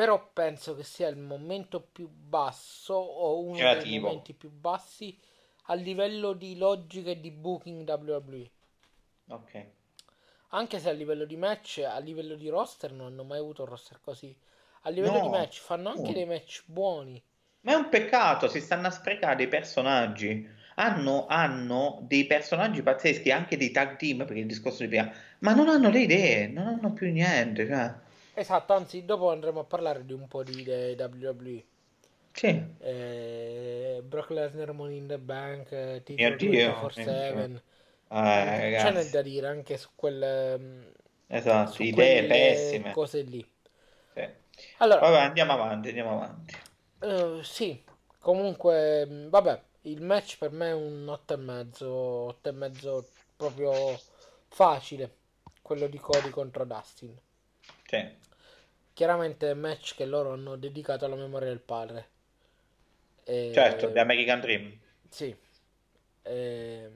però 0.00 0.30
penso 0.32 0.74
che 0.74 0.82
sia 0.82 1.08
il 1.08 1.18
momento 1.18 1.78
più 1.78 2.08
basso 2.08 2.94
o 2.94 3.38
uno 3.40 3.58
Creativo. 3.58 3.84
dei 3.84 3.98
momenti 3.98 4.32
più 4.32 4.48
bassi 4.48 5.14
a 5.64 5.74
livello 5.74 6.32
di 6.32 6.56
logica 6.56 7.10
e 7.10 7.20
di 7.20 7.30
booking 7.30 7.86
WWE. 7.86 8.50
Ok. 9.28 9.66
Anche 10.52 10.78
se 10.78 10.88
a 10.88 10.92
livello 10.92 11.26
di 11.26 11.36
match, 11.36 11.84
a 11.86 11.98
livello 11.98 12.34
di 12.34 12.48
roster 12.48 12.92
non 12.92 13.08
hanno 13.08 13.24
mai 13.24 13.40
avuto 13.40 13.60
un 13.60 13.68
roster 13.68 14.00
così. 14.00 14.34
A 14.84 14.88
livello 14.88 15.18
no. 15.18 15.24
di 15.24 15.28
match 15.28 15.60
fanno 15.60 15.90
anche 15.90 16.00
no. 16.00 16.12
dei 16.12 16.24
match 16.24 16.62
buoni. 16.64 17.22
Ma 17.60 17.72
è 17.72 17.74
un 17.74 17.90
peccato, 17.90 18.48
si 18.48 18.60
stanno 18.62 18.86
a 18.86 18.90
sprecare 18.90 19.36
dei 19.36 19.48
personaggi. 19.48 20.48
Hanno, 20.76 21.26
hanno, 21.26 21.98
dei 22.04 22.24
personaggi 22.24 22.82
pazzeschi, 22.82 23.30
anche 23.30 23.58
dei 23.58 23.70
tag 23.70 23.96
team, 23.96 24.24
per 24.24 24.38
il 24.38 24.46
discorso 24.46 24.82
di 24.82 24.88
prima, 24.88 25.12
ma 25.40 25.52
non 25.52 25.68
hanno 25.68 25.90
le 25.90 26.00
idee, 26.00 26.46
non 26.46 26.68
hanno 26.68 26.94
più 26.94 27.12
niente. 27.12 27.66
Cioè. 27.66 28.08
Esatto, 28.40 28.72
anzi, 28.72 29.04
dopo 29.04 29.30
andremo 29.30 29.60
a 29.60 29.64
parlare 29.64 30.06
di 30.06 30.14
un 30.14 30.26
po' 30.26 30.42
di 30.42 30.64
WWE. 30.64 31.62
Sì. 32.32 32.64
Eh, 32.78 34.00
Brock 34.02 34.30
Lesnar, 34.30 34.72
Money 34.72 34.96
in 34.96 35.08
the 35.08 35.18
Bank, 35.18 35.70
eh, 35.72 36.00
titolo 36.02 36.36
24-7. 36.36 37.62
Eh, 38.08 38.76
C'è 38.78 38.92
nel 38.92 39.10
da 39.10 39.20
dire 39.20 39.46
anche 39.46 39.76
su 39.76 39.90
quelle... 39.94 40.58
Mm, 40.58 40.82
esatto, 41.26 41.72
su 41.72 41.82
idee 41.82 42.24
pessime. 42.24 42.92
Cose 42.92 43.20
lì. 43.20 43.46
Sì. 44.14 44.26
Allora, 44.78 45.00
vabbè, 45.00 45.20
andiamo 45.20 45.52
avanti, 45.52 45.88
andiamo 45.88 46.14
avanti. 46.14 46.56
Uh, 47.00 47.42
sì, 47.42 47.84
comunque, 48.20 49.06
mm, 49.06 49.28
vabbè, 49.28 49.62
il 49.82 50.00
match 50.00 50.38
per 50.38 50.50
me 50.50 50.68
è 50.68 50.74
un 50.74 51.06
8 51.06 51.34
e 51.34 51.36
mezzo, 51.36 51.90
8 51.90 52.48
e 52.48 52.52
mezzo 52.52 53.06
proprio 53.36 54.00
facile, 54.48 55.16
quello 55.60 55.88
di 55.88 55.98
Cody 55.98 56.30
contro 56.30 56.64
Dustin. 56.64 57.14
Sì. 57.84 58.28
Chiaramente 58.92 59.48
è 59.48 59.52
un 59.52 59.60
match 59.60 59.94
che 59.94 60.04
loro 60.04 60.32
hanno 60.32 60.56
dedicato 60.56 61.04
alla 61.04 61.16
memoria 61.16 61.48
del 61.48 61.60
padre. 61.60 62.10
Certo, 63.52 63.92
The 63.92 64.00
E... 64.00 64.00
American 64.00 64.40
Dream. 64.40 64.80
Sì, 65.10 65.36
e... 66.24 66.90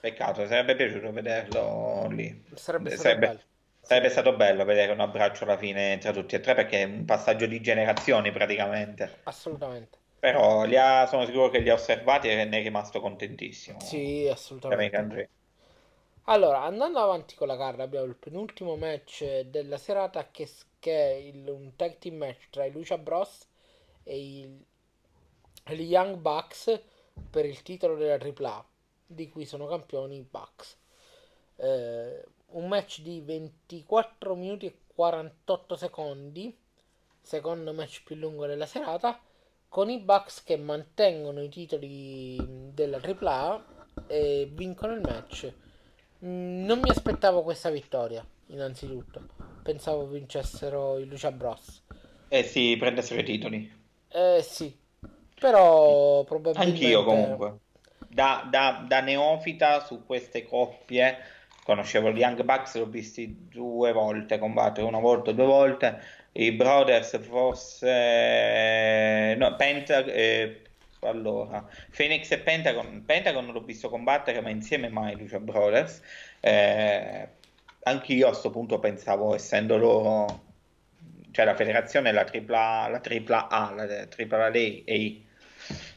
Peccato, 0.00 0.46
sarebbe 0.46 0.76
piaciuto 0.76 1.10
vederlo 1.12 2.06
lì. 2.10 2.44
sarebbe 2.54 2.90
stato 2.90 3.14
bello. 3.16 3.40
Sarebbe, 3.40 3.48
Sì, 3.80 3.96
sarebbe 3.96 4.10
stato 4.10 4.36
bello 4.36 4.64
vedere 4.66 4.92
un 4.92 5.00
abbraccio 5.00 5.44
alla 5.44 5.56
fine 5.56 5.96
tra 5.98 6.12
tutti 6.12 6.34
e 6.34 6.40
tre 6.40 6.54
perché 6.54 6.82
è 6.82 6.84
un 6.84 7.04
passaggio 7.06 7.46
di 7.46 7.60
generazioni 7.62 8.30
praticamente. 8.32 9.20
assolutamente. 9.24 9.98
Però 10.18 10.64
li 10.64 10.76
ha- 10.76 11.06
sono 11.06 11.26
sicuro 11.26 11.50
che 11.50 11.58
li 11.60 11.68
ha 11.70 11.74
osservati 11.74 12.28
e 12.28 12.44
ne 12.46 12.58
è 12.60 12.62
rimasto 12.62 13.00
contentissimo. 13.00 13.78
Sì, 13.78 14.26
assolutamente. 14.30 15.26
Allora, 16.24 16.62
andando 16.62 16.98
avanti 16.98 17.36
con 17.36 17.46
la 17.46 17.56
carta, 17.56 17.84
abbiamo 17.84 18.06
il 18.06 18.16
penultimo 18.16 18.74
match 18.76 19.24
della 19.42 19.78
serata 19.78 20.32
che, 20.32 20.48
che 20.82 20.92
è 21.12 21.14
il- 21.14 21.48
un 21.48 21.76
tag 21.76 21.98
team 21.98 22.16
match 22.16 22.50
tra 22.50 22.64
i 22.64 22.72
Lucha 22.72 22.98
Bros 22.98 23.46
e 24.04 24.48
e 25.64 25.76
gli 25.76 25.82
Young 25.92 26.16
Bucks 26.16 26.80
per 27.30 27.44
il 27.46 27.62
titolo 27.62 27.96
della 27.96 28.18
AAA, 28.18 28.64
di 29.06 29.28
cui 29.28 29.44
sono 29.44 29.66
campioni 29.66 30.16
i 30.16 30.26
Bucks. 30.28 30.76
Eh, 31.56 32.24
un 32.48 32.68
match 32.68 33.00
di 33.00 33.20
24 33.20 34.34
minuti 34.34 34.66
e 34.66 34.78
48 34.94 35.76
secondi, 35.76 36.54
secondo 37.20 37.72
match 37.72 38.02
più 38.04 38.16
lungo 38.16 38.46
della 38.46 38.66
serata, 38.66 39.20
con 39.68 39.88
i 39.88 39.98
Bucks 40.00 40.42
che 40.42 40.56
mantengono 40.56 41.42
i 41.42 41.48
titoli 41.48 42.36
della 42.74 42.98
AAA 42.98 43.64
e 44.06 44.48
vincono 44.52 44.94
il 44.94 45.00
match. 45.00 45.52
Mm, 46.24 46.64
Non 46.64 46.80
mi 46.80 46.90
aspettavo 46.90 47.42
questa 47.42 47.70
vittoria, 47.70 48.24
innanzitutto. 48.46 49.41
Pensavo 49.62 50.06
vincessero 50.06 50.98
i 50.98 51.06
Lucha 51.06 51.32
Bros. 51.32 51.82
E 52.28 52.42
si 52.42 52.76
prendessero 52.78 53.20
i 53.20 53.24
titoli. 53.24 53.70
Eh 54.14 54.42
sì, 54.42 54.76
però 55.38 56.24
Anch'io 56.54 57.04
probabilmente 57.04 57.04
comunque. 57.04 57.58
Da, 58.08 58.46
da- 58.50 58.84
da 58.86 59.00
neofita 59.00 59.80
su 59.84 60.04
queste 60.04 60.44
coppie, 60.44 61.16
conoscevo 61.64 62.10
gli 62.10 62.18
Young 62.18 62.42
Bucks, 62.42 62.76
l'ho 62.76 62.86
visti 62.86 63.48
due 63.48 63.92
volte 63.92 64.38
combattere, 64.38 64.86
una 64.86 64.98
volta, 65.00 65.32
due 65.32 65.46
volte. 65.46 66.00
I 66.32 66.52
Brothers 66.52 67.18
forse... 67.22 69.34
No, 69.36 69.56
Penta... 69.56 70.04
eh, 70.04 70.60
allora, 71.00 71.66
Phoenix 71.90 72.30
e 72.30 72.38
Pentagon. 72.40 73.04
Pentagon 73.04 73.46
l'ho 73.46 73.62
visto 73.62 73.88
combattere, 73.88 74.40
ma 74.40 74.50
insieme 74.50 74.88
mai 74.88 75.16
Lucha 75.16 75.40
Brothers. 75.40 76.00
Eh, 76.40 77.28
anch'io 77.84 78.28
a 78.28 78.32
sto 78.34 78.50
punto 78.50 78.78
pensavo, 78.78 79.34
essendo 79.34 79.76
loro... 79.76 80.40
Cioè 81.30 81.44
la 81.46 81.54
federazione, 81.54 82.12
la 82.12 82.24
tripla, 82.24 82.88
la 82.88 83.00
tripla 83.00 83.48
A, 83.48 83.72
la 83.74 84.06
tripla 84.06 84.36
A, 84.36 84.48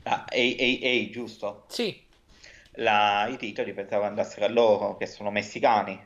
la 0.04 0.26
AAA, 0.32 1.10
giusto? 1.12 1.66
sì, 1.68 2.04
La- 2.74 3.28
i 3.28 3.38
titoli 3.38 3.74
pensavo 3.74 4.04
andassero 4.04 4.46
a 4.46 4.50
loro, 4.50 4.98
che 4.98 5.06
sono 5.08 5.32
messicani, 5.32 6.00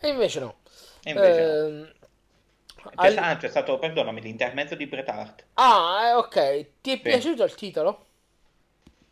e 0.00 0.08
invece 0.08 0.40
no. 0.40 0.54
e 1.02 1.10
invece 1.10 1.42
no. 1.42 1.54
Ehm, 1.54 1.92
C'è, 2.98 3.14
al- 3.14 3.16
ah, 3.16 3.36
c'è 3.38 3.48
stato, 3.48 3.78
perdonami, 3.78 4.20
l'intermezzo 4.20 4.74
di 4.74 4.86
Bret 4.86 5.08
Hart. 5.08 5.46
Ah, 5.56 6.06
eh, 6.08 6.14
ok, 6.14 6.80
ti 6.80 6.92
è 6.92 7.00
Sì. 7.02 7.02
piaciuto 7.02 7.44
il 7.44 7.54
titolo? 7.54 8.06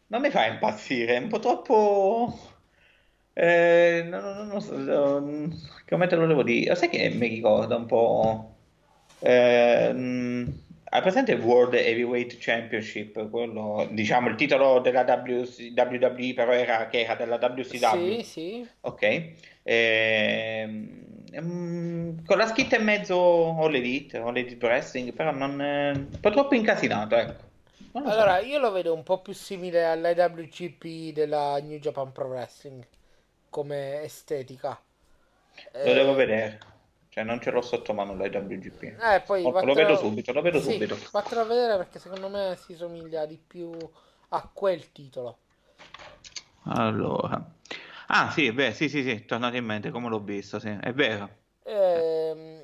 Non 0.09 0.20
mi 0.20 0.31
fa 0.31 0.47
impazzire, 0.47 1.14
è 1.14 1.18
un 1.18 1.28
po' 1.28 1.39
troppo... 1.39 2.35
eh, 3.38 4.02
non, 4.08 4.22
non- 4.22 4.46
non 4.48 4.60
so, 4.60 4.76
non- 4.78 5.52
come 5.86 6.06
te 6.06 6.16
lo 6.16 6.26
devo 6.26 6.42
dire? 6.42 6.74
Sai 6.74 6.88
che 6.88 7.08
mi 7.10 7.28
ricorda 7.28 7.76
un 7.76 7.86
po'... 7.86 8.54
ehm, 9.18 10.64
hai 10.88 11.00
presente 11.02 11.34
World 11.34 11.74
Heavyweight 11.74 12.38
Championship? 12.38 13.28
Quello, 13.30 13.88
diciamo, 13.92 14.28
il 14.28 14.36
titolo 14.36 14.80
della 14.80 15.04
WC 15.04 15.72
WWE, 15.74 16.32
però 16.34 16.52
era, 16.52 16.86
che 16.88 17.00
era 17.02 17.14
della 17.14 17.38
WCW. 17.38 18.16
Sì, 18.16 18.22
sì. 18.24 18.68
Ok, 18.80 19.32
ehm, 19.64 21.04
con 22.24 22.36
la 22.38 22.46
scritta 22.46 22.76
in 22.76 22.84
mezzo 22.84 23.16
All 23.58 23.74
Elite, 23.74 24.16
All 24.18 24.36
Elite 24.36 24.64
Wrestling, 24.64 25.12
però 25.12 25.32
non, 25.32 25.60
eh, 25.60 25.90
un 25.92 26.20
po' 26.20 26.30
troppo 26.30 26.54
incasinato, 26.54 27.16
ecco. 27.16 27.44
Lo 27.92 28.10
so, 28.10 28.20
Allora, 28.20 28.38
io 28.38 28.58
lo 28.58 28.70
vedo 28.70 28.94
un 28.94 29.02
po' 29.02 29.20
più 29.20 29.32
simile 29.34 29.84
all'IWGP 29.84 31.12
della 31.12 31.58
New 31.60 31.78
Japan 31.78 32.10
Pro 32.12 32.26
Wrestling 32.28 32.86
come 33.51 34.02
estetica. 34.02 34.81
lo 35.82 35.93
devo 35.94 36.12
Eh, 36.12 36.14
vedere, 36.14 36.59
cioè 37.09 37.24
non 37.24 37.40
ce 37.40 37.51
l'ho 37.51 37.62
sotto 37.62 37.94
mano 37.94 38.14
la 38.14 38.27
WGP. 38.27 39.01
eh, 39.01 39.23
poi 39.24 39.48
Oh, 39.48 39.56
lo 39.60 39.74
vedo 39.74 39.97
vattelo... 39.97 39.97
subito, 39.97 40.32
lo 40.32 40.43
vedo 40.43 40.60
Sì, 40.60 40.60
subito. 40.60 40.98
vattelo 41.10 41.40
a 41.43 41.44
vedere 41.44 41.77
perché 41.77 41.98
secondo 41.98 42.28
me 42.28 42.56
si 42.56 42.74
somiglia 42.74 43.27
di 43.27 43.36
più 43.36 43.77
a 44.28 44.48
quel 44.52 44.90
titolo. 44.93 45.39
Allora, 46.68 47.55
ah 48.09 48.31
sì, 48.31 48.52
beh, 48.52 48.73
sì, 48.74 48.89
sì, 48.90 49.02
sì, 49.02 49.10
è 49.10 49.24
tornato 49.24 49.56
in 49.56 49.64
mente 49.64 49.90
come 49.90 50.09
l'ho 50.10 50.20
visto, 50.20 50.59
sì, 50.59 50.68
è 50.68 50.93
vero. 50.93 51.44
Ehm, 51.64 52.62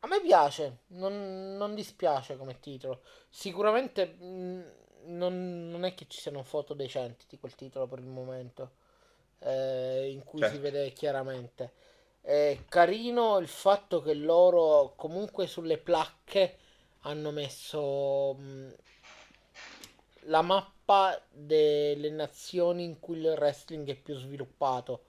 a 0.00 0.06
me 0.06 0.20
piace, 0.20 0.80
non, 0.88 1.56
non 1.56 1.74
dispiace 1.74 2.36
come 2.36 2.60
titolo. 2.60 3.02
Sicuramente 3.28 4.06
mh, 4.06 4.64
non, 5.06 5.68
non 5.68 5.84
è 5.84 5.94
che 5.94 6.06
ci 6.08 6.20
siano 6.20 6.42
foto 6.42 6.74
decenti 6.74 7.26
di 7.28 7.38
quel 7.38 7.54
titolo 7.54 7.86
per 7.86 7.98
il 7.98 8.06
momento, 8.06 8.72
eh, 9.40 10.08
in 10.10 10.24
cui 10.24 10.44
si 10.44 10.58
Certo. 10.58 10.58
vede 10.58 10.92
chiaramente. 10.92 11.72
È 12.20 12.58
carino 12.68 13.38
il 13.38 13.48
fatto 13.48 14.02
che 14.02 14.14
loro 14.14 14.94
comunque 14.96 15.46
sulle 15.46 15.78
placche 15.78 16.56
hanno 17.02 17.30
messo 17.30 18.34
mh, 18.34 18.74
la 20.28 20.42
mappa 20.42 21.20
delle 21.30 22.10
nazioni 22.10 22.84
in 22.84 22.98
cui 23.00 23.18
il 23.18 23.26
wrestling 23.28 23.88
è 23.88 23.94
più 23.94 24.14
sviluppato, 24.16 25.04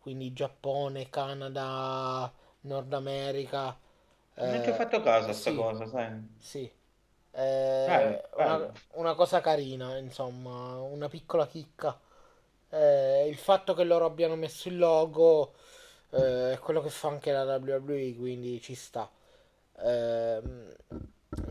quindi 0.00 0.32
Giappone, 0.32 1.08
Canada, 1.10 2.32
Nord 2.62 2.92
America. 2.92 3.78
Non 4.44 4.62
ci 4.62 4.70
ho 4.70 4.72
Eh, 4.72 4.80
fatto 4.80 5.02
caso 5.02 5.28
a 5.28 5.34
sta 5.34 5.52
sì, 5.52 5.52
cosa, 5.52 5.86
sai? 5.86 6.26
sì. 6.36 6.70
Bello, 7.86 8.20
È 8.34 8.34
una, 8.34 8.60
bello. 8.60 8.80
una 8.94 9.14
cosa 9.14 9.40
carina, 9.40 9.96
insomma, 9.98 10.80
una 10.80 11.08
piccola 11.08 11.46
chicca. 11.46 11.98
Eh, 12.76 13.28
il 13.28 13.36
fatto 13.36 13.74
che 13.74 13.84
loro 13.84 14.04
abbiano 14.06 14.36
messo 14.36 14.68
il 14.68 14.76
logo 14.78 15.54
eh, 16.10 16.52
è 16.54 16.58
quello 16.58 16.82
che 16.82 16.90
fa 16.90 17.08
anche 17.08 17.32
la 17.32 17.44
WWE, 17.44 18.14
quindi 18.16 18.60
ci 18.60 18.74
sta. 18.74 19.10
Ehm, 19.82 20.74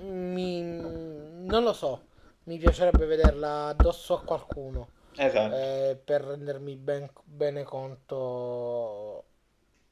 mi- 0.01 0.61
non 0.61 1.63
lo 1.63 1.73
so, 1.73 2.05
mi 2.43 2.57
piacerebbe 2.57 3.05
vederla 3.05 3.67
addosso 3.67 4.15
a 4.15 4.21
qualcuno 4.23 4.89
Esatto. 5.17 5.55
eh, 5.55 5.99
per 6.03 6.21
rendermi 6.21 6.75
ben- 6.75 7.09
bene 7.23 7.63
conto 7.63 9.23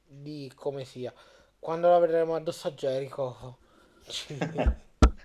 di 0.06 0.50
come 0.54 0.84
sia. 0.84 1.12
Quando 1.58 1.88
la 1.90 1.98
vedremo 1.98 2.34
addosso 2.34 2.68
a 2.68 2.72
Jericho 2.72 3.58
ci, 4.06 4.72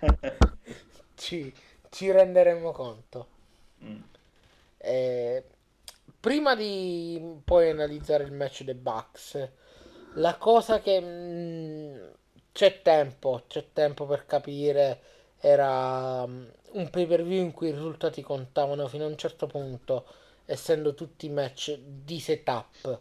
ci- 1.14 1.52
ci 1.90 2.10
renderemo 2.10 2.72
conto. 2.72 3.28
Mm. 3.82 4.02
Eh, 4.78 5.44
prima 6.20 6.54
di 6.54 7.40
poi 7.44 7.70
analizzare 7.70 8.24
il 8.24 8.32
match 8.32 8.62
dei 8.64 8.74
Bucks, 8.74 9.50
la 10.14 10.36
cosa 10.36 10.80
che 10.80 11.00
mm, 11.00 12.08
c'è 12.52 12.82
tempo, 12.82 13.44
c'è 13.48 13.72
tempo 13.72 14.06
per 14.06 14.26
capire, 14.26 15.00
era 15.38 16.26
mm, 16.26 16.46
un 16.72 16.90
pay-per-view 16.90 17.42
in 17.42 17.52
cui 17.52 17.68
i 17.68 17.72
risultati 17.72 18.22
contavano 18.22 18.88
fino 18.88 19.04
a 19.04 19.08
un 19.08 19.16
certo 19.16 19.46
punto, 19.46 20.06
essendo 20.44 20.94
tutti 20.94 21.28
match 21.28 21.76
di 21.78 22.20
setup. 22.20 23.00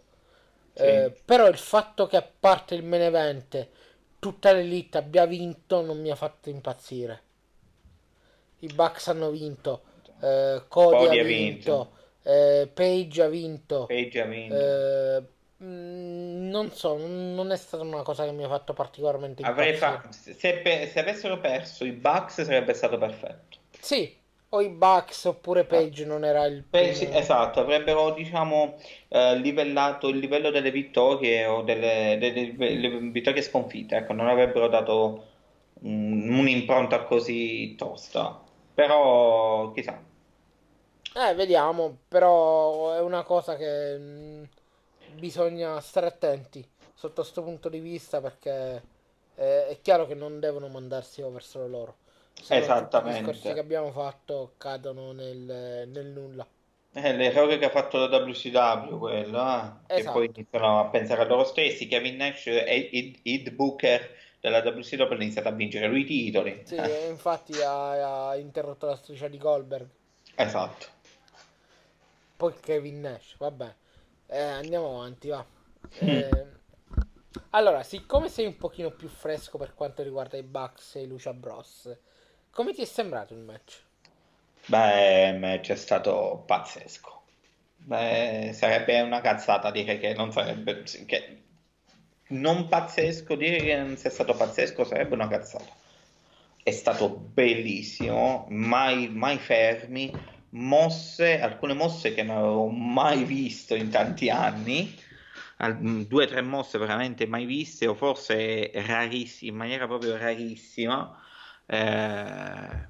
Eh, 0.73 1.11
Sì. 1.11 1.13
però 1.25 1.47
il 1.47 1.57
fatto 1.57 2.07
che 2.07 2.17
a 2.17 2.21
parte 2.39 2.75
il 2.75 2.83
main 2.85 3.01
event 3.03 3.67
tutta 4.19 4.51
l'elite 4.53 4.97
abbia 4.99 5.25
vinto 5.25 5.81
non 5.81 5.99
mi 5.99 6.09
ha 6.11 6.15
fatto 6.15 6.49
impazzire. 6.49 7.23
I 8.61 8.67
Bucks 8.69 9.07
hanno 9.07 9.29
vinto, 9.31 9.83
eh, 10.21 10.63
Cody 10.67 11.07
ha 11.07 11.15
Cody 11.15 11.19
ha 11.19 11.23
vinto, 11.23 11.91
vinto, 11.91 11.91
eh, 12.29 12.67
Page 12.73 13.21
ha 13.23 13.27
vinto. 13.27 13.79
Page 13.89 14.21
ha 14.21 14.25
vinto. 14.25 14.73
eh, 15.15 15.27
mm, 15.63 16.49
non 16.49 16.71
so, 16.71 16.97
non 16.97 17.51
è 17.51 17.57
stata 17.57 17.83
una 17.83 18.03
cosa 18.03 18.25
che 18.25 18.31
mi 18.31 18.43
ha 18.43 18.47
fatto 18.47 18.73
particolarmente 18.73 19.43
Avrei 19.43 19.73
fa- 19.75 20.07
se, 20.11 20.33
se 20.33 20.99
avessero 20.99 21.41
perso 21.41 21.83
i 21.83 21.91
Bucks 21.91 22.41
sarebbe 22.43 22.73
stato 22.73 22.97
perfetto. 22.97 23.57
Sì, 23.79 24.15
o 24.49 24.61
i 24.61 24.69
Bucks 24.69 25.25
oppure 25.25 25.65
Ah, 25.71 25.89
Page 25.89 26.05
non 26.05 26.23
era 26.23 26.45
il 26.45 26.63
sì, 26.93 27.05
primo. 27.05 27.11
esatto, 27.11 27.59
avrebbero 27.61 28.11
diciamo 28.13 28.77
eh, 29.09 29.37
livellato 29.37 30.07
il 30.09 30.17
livello 30.19 30.51
delle 30.51 30.71
vittorie 30.71 31.45
o 31.45 31.61
delle, 31.63 32.17
delle- 32.19 32.55
delle 32.55 32.99
vittorie 33.11 33.41
sconfitte, 33.41 33.97
ecco, 33.97 34.13
non 34.13 34.27
avrebbero 34.27 34.67
dato 34.67 35.25
mm, 35.85 36.37
un'impronta 36.39 37.03
così 37.05 37.75
tosta. 37.75 38.43
Però 38.73 39.71
chissà. 39.73 40.01
Eh, 41.19 41.33
vediamo, 41.35 41.97
però 42.07 42.93
è 42.93 43.01
una 43.01 43.23
cosa 43.23 43.55
che 43.57 43.97
mm, 43.97 44.43
bisogna 45.15 45.79
stare 45.81 46.07
attenti 46.07 46.65
sotto 46.93 47.21
questo 47.21 47.43
punto 47.43 47.67
di 47.69 47.79
vista 47.79 48.21
perché 48.21 48.81
eh, 49.35 49.67
è 49.67 49.79
chiaro 49.81 50.07
che 50.07 50.15
non 50.15 50.39
devono 50.39 50.67
mandarsi 50.69 51.21
over 51.21 51.43
solo 51.43 51.67
loro. 51.67 51.97
Se 52.41 52.55
Esattamente. 52.55 53.19
I 53.19 53.23
discorsi 53.23 53.53
che 53.53 53.59
abbiamo 53.59 53.91
fatto 53.91 54.53
cadono 54.57 55.11
nel, 55.11 55.87
nel 55.89 56.05
nulla. 56.07 56.47
È 56.91 57.13
l'errore 57.15 57.57
che 57.57 57.65
ha 57.65 57.69
fatto 57.71 57.97
la 57.97 58.07
WCW 58.17 58.97
quello, 58.99 59.39
eh, 59.87 59.93
Che 59.93 60.09
poi 60.11 60.25
Esatto. 60.25 60.31
iniziano 60.35 60.79
a 60.81 60.85
pensare 60.89 61.21
a 61.21 61.25
loro 61.25 61.43
stessi. 61.43 61.87
Kevin 61.87 62.17
Nash 62.17 62.45
e 62.47 62.89
Ed, 62.91 63.19
Ed 63.23 63.49
Booker 63.51 64.15
della 64.39 64.59
WCW 64.61 65.11
hanno 65.13 65.23
iniziato 65.23 65.47
a 65.47 65.51
vincere 65.51 65.87
lui 65.87 66.01
i 66.01 66.05
titoli. 66.05 66.63
Sì, 66.63 66.75
Eh, 66.75 67.07
infatti 67.09 67.59
ha, 67.61 68.29
ha 68.29 68.37
interrotto 68.37 68.85
la 68.85 68.95
striscia 68.95 69.27
di 69.27 69.37
Goldberg. 69.37 69.89
esatto. 70.37 70.87
Poi 72.39 72.53
Kevin 72.61 73.01
Nash, 73.01 73.35
vabbè. 73.37 73.75
Eh, 74.27 74.39
andiamo 74.41 74.95
avanti, 74.95 75.27
va. 75.27 75.45
Mm. 76.01 76.07
Eh, 76.07 76.47
allora, 77.49 77.83
siccome 77.83 78.29
sei 78.29 78.45
un 78.45 78.55
pochino 78.55 78.91
più 78.91 79.09
fresco 79.09 79.57
per 79.57 79.73
quanto 79.73 80.03
riguarda 80.03 80.37
i 80.37 80.43
Bucks 80.43 80.95
e 80.95 81.05
Lucia 81.05 81.33
Bros, 81.33 81.93
come 82.49 82.73
ti 82.73 82.81
è 82.81 82.85
sembrato 82.85 83.33
il 83.33 83.41
match? 83.41 83.83
Beh, 84.67 85.27
il 85.31 85.39
match 85.39 85.71
è 85.71 85.75
stato 85.75 86.41
pazzesco. 86.45 87.21
Beh, 87.75 88.51
sarebbe 88.53 89.01
una 89.01 89.19
cazzata 89.19 89.69
dire 89.69 89.99
che 89.99 90.13
non 90.13 90.31
sarebbe, 90.31 90.83
che 91.05 91.41
non 92.27 92.69
pazzesco, 92.69 93.35
dire 93.35 93.57
che 93.57 93.75
non 93.75 93.97
sia 93.97 94.11
stato 94.11 94.33
pazzesco 94.33 94.85
sarebbe 94.85 95.13
una 95.13 95.27
cazzata. 95.27 95.75
È 96.63 96.71
stato 96.71 97.09
bellissimo, 97.09 98.45
mai, 98.47 99.09
mai 99.09 99.37
fermi, 99.39 100.37
mosse, 100.51 101.39
alcune 101.39 101.73
mosse 101.73 102.13
che 102.13 102.23
non 102.23 102.37
avevo 102.37 102.67
mai 102.67 103.23
visto 103.23 103.75
in 103.75 103.89
tanti 103.89 104.29
anni, 104.29 104.95
mm, 105.63 106.01
due 106.03 106.25
o 106.25 106.27
tre 106.27 106.41
mosse 106.41 106.77
veramente 106.77 107.27
mai 107.27 107.45
viste, 107.45 107.87
o 107.87 107.95
forse 107.95 108.71
rarissime, 108.73 109.51
in 109.51 109.57
maniera 109.57 109.87
proprio 109.87 110.17
rarissima. 110.17 111.17
Eh, 111.65 112.87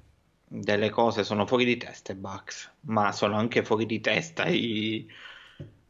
delle 0.51 0.89
cose 0.89 1.23
sono 1.23 1.45
fuori 1.45 1.63
di 1.63 1.77
testa 1.77 2.11
i 2.11 2.15
Bucks, 2.15 2.71
ma 2.81 3.11
sono 3.11 3.35
anche 3.37 3.63
fuori 3.63 3.85
di 3.85 4.01
testa 4.01 4.45
i, 4.47 5.07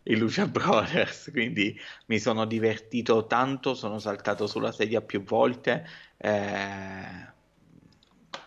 i 0.04 0.16
Lucha 0.18 0.48
Brothers, 0.48 1.30
quindi 1.32 1.80
mi 2.08 2.20
sono 2.20 2.46
divertito 2.46 3.26
tanto, 3.26 3.74
sono 3.74 4.00
saltato 4.00 4.48
sulla 4.48 4.72
sedia 4.72 5.02
più 5.02 5.24
volte. 5.24 5.88
eh, 6.18 7.38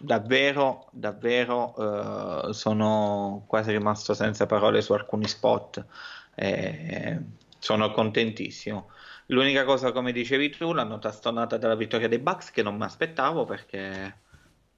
davvero, 0.03 0.89
davvero, 0.93 2.49
eh, 2.49 2.53
sono 2.53 3.45
quasi 3.47 3.71
rimasto 3.73 4.15
senza 4.15 4.47
parole 4.47 4.83
su 4.83 4.93
alcuni 4.93 5.27
spot. 5.29 5.87
eh, 6.35 7.21
sono 7.59 7.91
contentissimo. 7.93 8.91
L'unica 9.27 9.65
cosa, 9.65 9.93
come 9.93 10.13
dicevi 10.13 10.51
tu, 10.51 10.73
la 10.73 10.85
nota 10.85 11.11
stonata 11.13 11.57
della 11.59 11.77
vittoria 11.77 12.09
dei 12.09 12.19
Bucks 12.19 12.51
che 12.51 12.63
non 12.63 12.77
mi 12.77 12.85
aspettavo 12.85 13.45
perché 13.45 14.21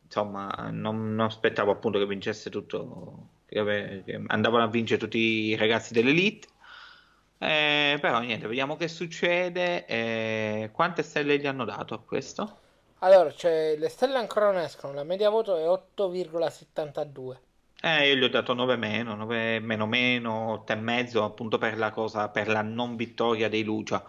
insomma 0.02 0.48
non, 0.70 1.14
non 1.14 1.26
aspettavo 1.26 1.70
appunto 1.72 1.98
che 1.98 2.06
vincesse 2.06 2.50
tutto, 2.50 3.30
che, 3.46 4.02
che 4.04 4.22
andavano 4.26 4.64
a 4.64 4.68
vincere 4.68 5.00
tutti 5.00 5.18
i 5.18 5.56
ragazzi 5.56 5.92
dell'Elite. 5.94 6.48
Eh, 7.38 7.98
però 8.00 8.20
niente, 8.20 8.46
vediamo 8.46 8.76
che 8.76 8.88
succede. 8.88 9.86
eh, 9.86 10.70
quante 10.72 11.02
stelle 11.02 11.38
gli 11.38 11.46
hanno 11.46 11.64
dato 11.64 11.94
a 11.94 12.02
questo? 12.02 12.63
Allora, 12.98 13.32
cioè, 13.32 13.76
le 13.78 13.88
stelle 13.88 14.16
ancora 14.18 14.46
non 14.50 14.60
escono, 14.60 14.94
la 14.94 15.04
media 15.04 15.30
voto 15.30 15.56
è 15.56 15.64
8,72. 15.68 17.38
Eh, 17.82 18.08
io 18.08 18.14
gli 18.16 18.22
ho 18.24 18.28
dato 18.30 18.54
9 18.54 18.76
meno, 18.76 19.14
9 19.14 19.60
meno 19.60 19.86
meno, 19.86 20.52
8 20.52 20.72
e 20.72 20.76
mezzo 20.76 21.22
appunto 21.22 21.58
per 21.58 21.76
la 21.76 21.90
cosa, 21.90 22.30
per 22.30 22.48
la 22.48 22.62
non 22.62 22.96
vittoria 22.96 23.48
dei 23.50 23.62
Lucia. 23.62 24.02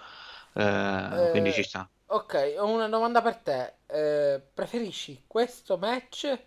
Eh, 0.54 1.28
quindi 1.30 1.52
ci 1.52 1.62
Eh, 1.62 1.64
sta. 1.64 1.88
ok, 2.08 2.56
ho 2.60 2.66
una 2.68 2.88
domanda 2.90 3.22
per 3.22 3.38
te. 3.38 3.74
Eh, 3.88 4.42
preferisci 4.54 5.24
questo 5.28 5.78
match 5.78 6.38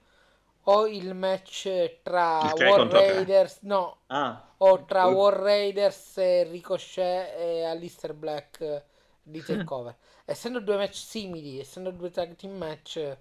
o 0.64 0.86
il 0.86 1.14
match 1.14 2.00
tra 2.02 2.50
Il 2.50 2.54
3 2.54 2.72
War 2.72 2.74
contro 2.74 3.02
3. 3.02 3.14
Raiders? 3.14 3.60
No, 3.62 4.02
Ah, 4.08 4.44
o 4.58 4.84
tra 4.84 5.06
War 5.06 5.34
Raiders 5.34 6.18
e 6.18 6.44
Ricochet 6.44 7.34
e 7.38 7.64
Alistair 7.64 8.14
Black 8.14 8.60
eh, 8.60 8.84
di 9.22 9.42
Takeover. 9.44 9.96
Essendo 10.30 10.60
due 10.60 10.76
match 10.76 10.94
simili, 10.96 11.58
essendo 11.58 11.90
due 11.90 12.10
tag 12.10 12.36
team 12.36 12.56
match, 12.56 13.16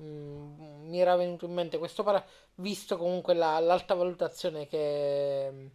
mm, 0.00 0.88
mi 0.88 1.00
era 1.00 1.16
venuto 1.16 1.46
in 1.46 1.54
mente 1.54 1.78
questo 1.78 2.02
para- 2.02 2.24
visto 2.56 2.96
comunque 2.98 3.34
la- 3.34 3.58
l'alta 3.60 3.94
valutazione 3.94 4.66
che, 4.66 5.70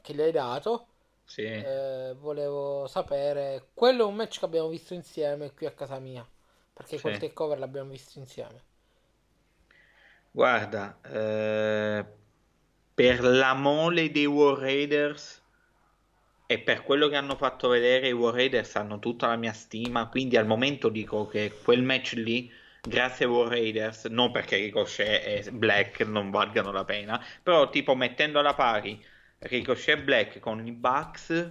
che 0.00 0.14
gli 0.14 0.20
hai 0.22 0.32
dato. 0.32 0.86
sì. 1.26 1.64
eh, 1.64 2.14
volevo 2.18 2.86
sapere. 2.88 3.70
Quello 3.74 4.04
è 4.04 4.06
un 4.08 4.14
match 4.16 4.38
che 4.40 4.44
abbiamo 4.46 4.68
visto 4.68 4.94
insieme 4.94 5.52
qui 5.54 5.66
a 5.66 5.72
casa 5.72 5.98
mia. 5.98 6.26
Perché 6.72 7.00
Sì. 7.02 7.02
quel 7.02 7.16
takeover 7.18 7.58
l'abbiamo 7.58 7.90
visto 7.90 8.18
insieme. 8.20 8.62
Guarda, 10.30 10.98
eh, 11.02 12.04
per 12.94 13.22
la 13.24 13.54
mole 13.54 14.10
dei 14.10 14.26
War 14.26 14.58
Raiders 14.58 15.37
e 16.50 16.58
per 16.58 16.82
quello 16.82 17.08
che 17.08 17.16
hanno 17.16 17.36
fatto 17.36 17.68
vedere, 17.68 18.08
i 18.08 18.12
War 18.12 18.32
Raiders 18.32 18.74
hanno 18.76 18.98
tutta 18.98 19.26
la 19.26 19.36
mia 19.36 19.52
stima. 19.52 20.08
Quindi 20.08 20.38
al 20.38 20.46
momento 20.46 20.88
dico 20.88 21.28
che 21.28 21.52
quel 21.62 21.82
match 21.82 22.14
lì, 22.14 22.50
grazie 22.80 23.26
ai 23.26 23.30
War 23.30 23.48
Raiders, 23.48 24.06
non 24.06 24.32
perché 24.32 24.56
Ricochet 24.56 25.46
e 25.46 25.50
Black 25.50 26.00
non 26.06 26.30
valgano 26.30 26.72
la 26.72 26.86
pena, 26.86 27.22
però 27.42 27.68
tipo 27.68 27.94
mettendo 27.94 28.38
alla 28.38 28.54
pari 28.54 28.98
Ricochet 29.40 29.98
e 29.98 30.02
Black 30.02 30.38
con 30.38 30.66
i 30.66 30.72
Bucks, 30.72 31.50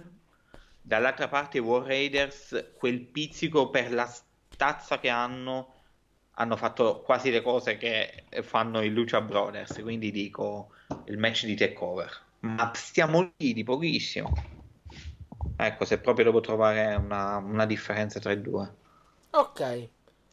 dall'altra 0.82 1.28
parte 1.28 1.58
i 1.58 1.60
War 1.60 1.86
Raiders, 1.86 2.72
quel 2.76 2.98
pizzico 2.98 3.70
per 3.70 3.92
la 3.92 4.12
stazza 4.50 4.98
che 4.98 5.10
hanno 5.10 5.74
hanno 6.40 6.56
fatto 6.56 7.02
quasi 7.02 7.30
le 7.30 7.42
cose 7.42 7.76
che 7.78 8.24
fanno 8.42 8.80
i 8.82 8.90
Lucha 8.90 9.20
Brothers, 9.20 9.80
quindi 9.82 10.10
dico 10.10 10.70
il 11.06 11.18
match 11.18 11.44
di 11.44 11.54
takeover. 11.54 12.10
Ma 12.40 12.72
stiamo 12.74 13.32
lì 13.36 13.52
di 13.52 13.62
pochissimo. 13.62 14.57
Ecco, 15.56 15.84
se 15.84 15.98
proprio 16.00 16.24
devo 16.26 16.40
trovare 16.40 16.94
una, 16.94 17.36
una 17.36 17.66
differenza 17.66 18.18
tra 18.20 18.32
i 18.32 18.40
due. 18.40 18.72
Ok. 19.32 19.60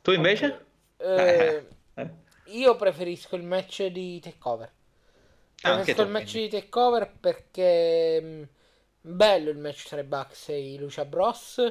Tu 0.04 0.12
invece? 0.14 0.66
Eh, 0.98 1.68
Eh, 1.96 2.10
io 2.46 2.76
preferisco 2.76 3.36
il 3.36 3.44
match 3.44 3.86
di 3.88 4.20
takeover. 4.20 4.72
anche 5.64 5.94
Preferisco 5.94 6.02
il 6.04 6.10
match 6.10 6.34
quindi. 6.34 6.40
di 6.40 6.50
takeover 6.50 7.12
perché 7.20 8.22
mh, 8.22 8.50
bello 9.02 9.50
il 9.50 9.58
match 9.58 9.88
tra 9.88 10.00
i 10.00 10.04
Bucks 10.04 10.50
e 10.50 10.74
i 10.74 10.78
Lucha 10.78 11.06
Bros. 11.06 11.68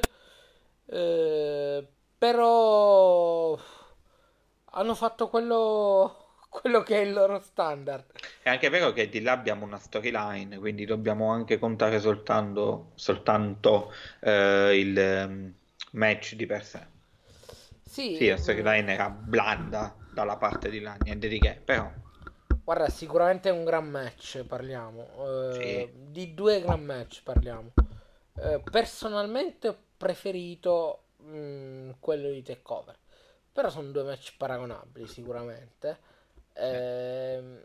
eh, 0.87 1.87
però 2.17 3.57
hanno 4.71 4.95
fatto 4.95 5.29
quello, 5.29 6.24
quello 6.61 6.81
che 6.83 7.01
è 7.01 7.05
il 7.05 7.13
loro 7.13 7.39
standard. 7.39 8.05
È 8.41 8.49
anche 8.49 8.69
vero 8.69 8.93
che 8.93 9.09
di 9.09 9.19
là 9.21 9.33
abbiamo 9.33 9.65
una 9.65 9.77
storyline, 9.77 10.57
quindi 10.57 10.85
dobbiamo 10.85 11.31
anche 11.31 11.59
contare 11.59 11.99
soltanto, 11.99 12.91
soltanto 12.95 13.91
eh, 14.21 14.79
il 14.79 14.97
ehm, 14.97 15.53
match 15.91 16.35
di 16.35 16.45
per 16.45 16.63
sé. 16.63 16.87
Sì, 18.09 18.27
Sì, 18.27 18.29
la 18.29 18.37
storyline 18.37 18.93
era 18.93 19.09
blanda 19.11 19.95
dalla 20.09 20.37
parte 20.37 20.69
di 20.71 20.79
là, 20.79 20.95
niente 21.03 21.27
di 21.27 21.39
che, 21.39 21.61
però 21.63 21.91
guarda, 22.63 22.89
sicuramente 22.89 23.49
è 23.49 23.51
un 23.51 23.63
gran 23.63 23.87
match, 23.89 24.43
parliamo. 24.45 25.25
sì. 25.49 25.85
eh, 25.87 25.91
di 25.95 26.33
due 26.33 26.61
gran 26.61 26.83
match 26.83 27.23
parliamo. 27.23 27.71
Eh, 28.35 28.61
personalmente 28.69 29.67
ho 29.69 29.77
preferito 29.97 31.05
mh, 31.17 31.91
quello 31.99 32.29
di 32.29 32.41
takeover. 32.41 32.97
Però 33.51 33.69
sono 33.69 33.91
due 33.91 34.03
match 34.03 34.35
paragonabili 34.37 35.07
sicuramente. 35.07 35.99
Eh. 36.55 37.33
Ehm, 37.33 37.63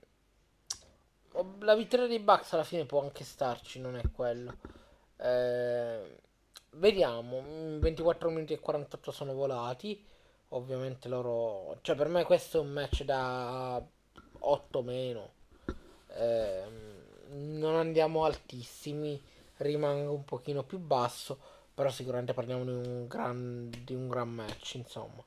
la 1.60 1.74
vittoria 1.74 2.06
dei 2.06 2.18
Bucks 2.18 2.52
alla 2.52 2.64
fine 2.64 2.84
può 2.84 3.00
anche 3.02 3.24
starci, 3.24 3.80
non 3.80 3.96
è 3.96 4.02
quello. 4.12 4.56
Ehm, 5.18 6.08
vediamo, 6.72 7.40
mm, 7.40 7.78
24 7.80 8.30
minuti 8.30 8.52
e 8.54 8.60
48 8.60 9.10
sono 9.12 9.32
volati. 9.34 10.04
Ovviamente 10.50 11.08
loro... 11.08 11.78
Cioè 11.82 11.94
per 11.96 12.08
me 12.08 12.24
questo 12.24 12.58
è 12.58 12.60
un 12.60 12.70
match 12.70 13.04
da 13.04 13.80
8 14.40 14.82
meno. 14.82 15.32
Ehm, 16.14 17.58
non 17.58 17.76
andiamo 17.76 18.24
altissimi, 18.24 19.20
rimango 19.58 20.12
un 20.12 20.24
pochino 20.24 20.64
più 20.64 20.78
basso. 20.78 21.38
Però 21.74 21.88
sicuramente 21.90 22.34
parliamo 22.34 22.64
di 22.64 22.70
un 22.70 23.06
gran, 23.06 23.70
di 23.84 23.94
un 23.94 24.08
gran 24.08 24.28
match, 24.28 24.74
insomma. 24.74 25.24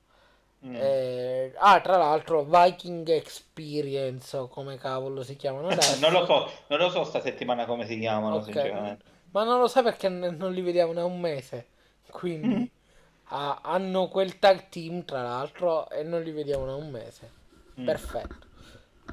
Mm. 0.65 0.76
Eh, 0.76 1.53
ah, 1.57 1.81
tra 1.81 1.98
l'altro, 1.98 2.44
Viking 2.45 3.07
Experience, 3.10 4.35
o 4.38 4.48
come 4.48 4.77
cavolo 4.77 5.23
si 5.23 5.35
chiamano 5.35 5.69
Non 5.99 6.11
lo 6.11 6.19
adesso. 6.19 6.26
so, 6.26 6.52
non 6.68 6.80
lo 6.80 6.90
so 6.90 7.03
sta 7.03 7.19
settimana 7.22 7.65
come 7.65 7.85
si 7.85 7.99
chiamano, 7.99 8.38
Ok, 8.38 8.44
sinceramente. 8.44 9.06
ma 9.31 9.44
non 9.44 9.60
lo 9.60 9.68
sai 9.68 9.84
perché 9.84 10.10
non 10.10 10.52
li 10.53 10.61
vediamo 10.61 10.94
da 10.94 11.06
un 11.06 11.19
mese. 11.19 11.68
Quindi 12.10 12.69
ah, 13.26 13.60
hanno 13.64 14.07
quel 14.10 14.40
tag 14.40 14.69
team, 14.69 15.06
tra 15.06 15.22
l'altro, 15.23 15.90
e 15.90 16.03
non 16.03 16.22
li 16.23 16.31
vediamo 16.31 16.65
da 16.65 16.76
un 16.76 16.90
mese. 16.90 17.31
Mm. 17.80 17.85
Perfetto. 17.85 18.48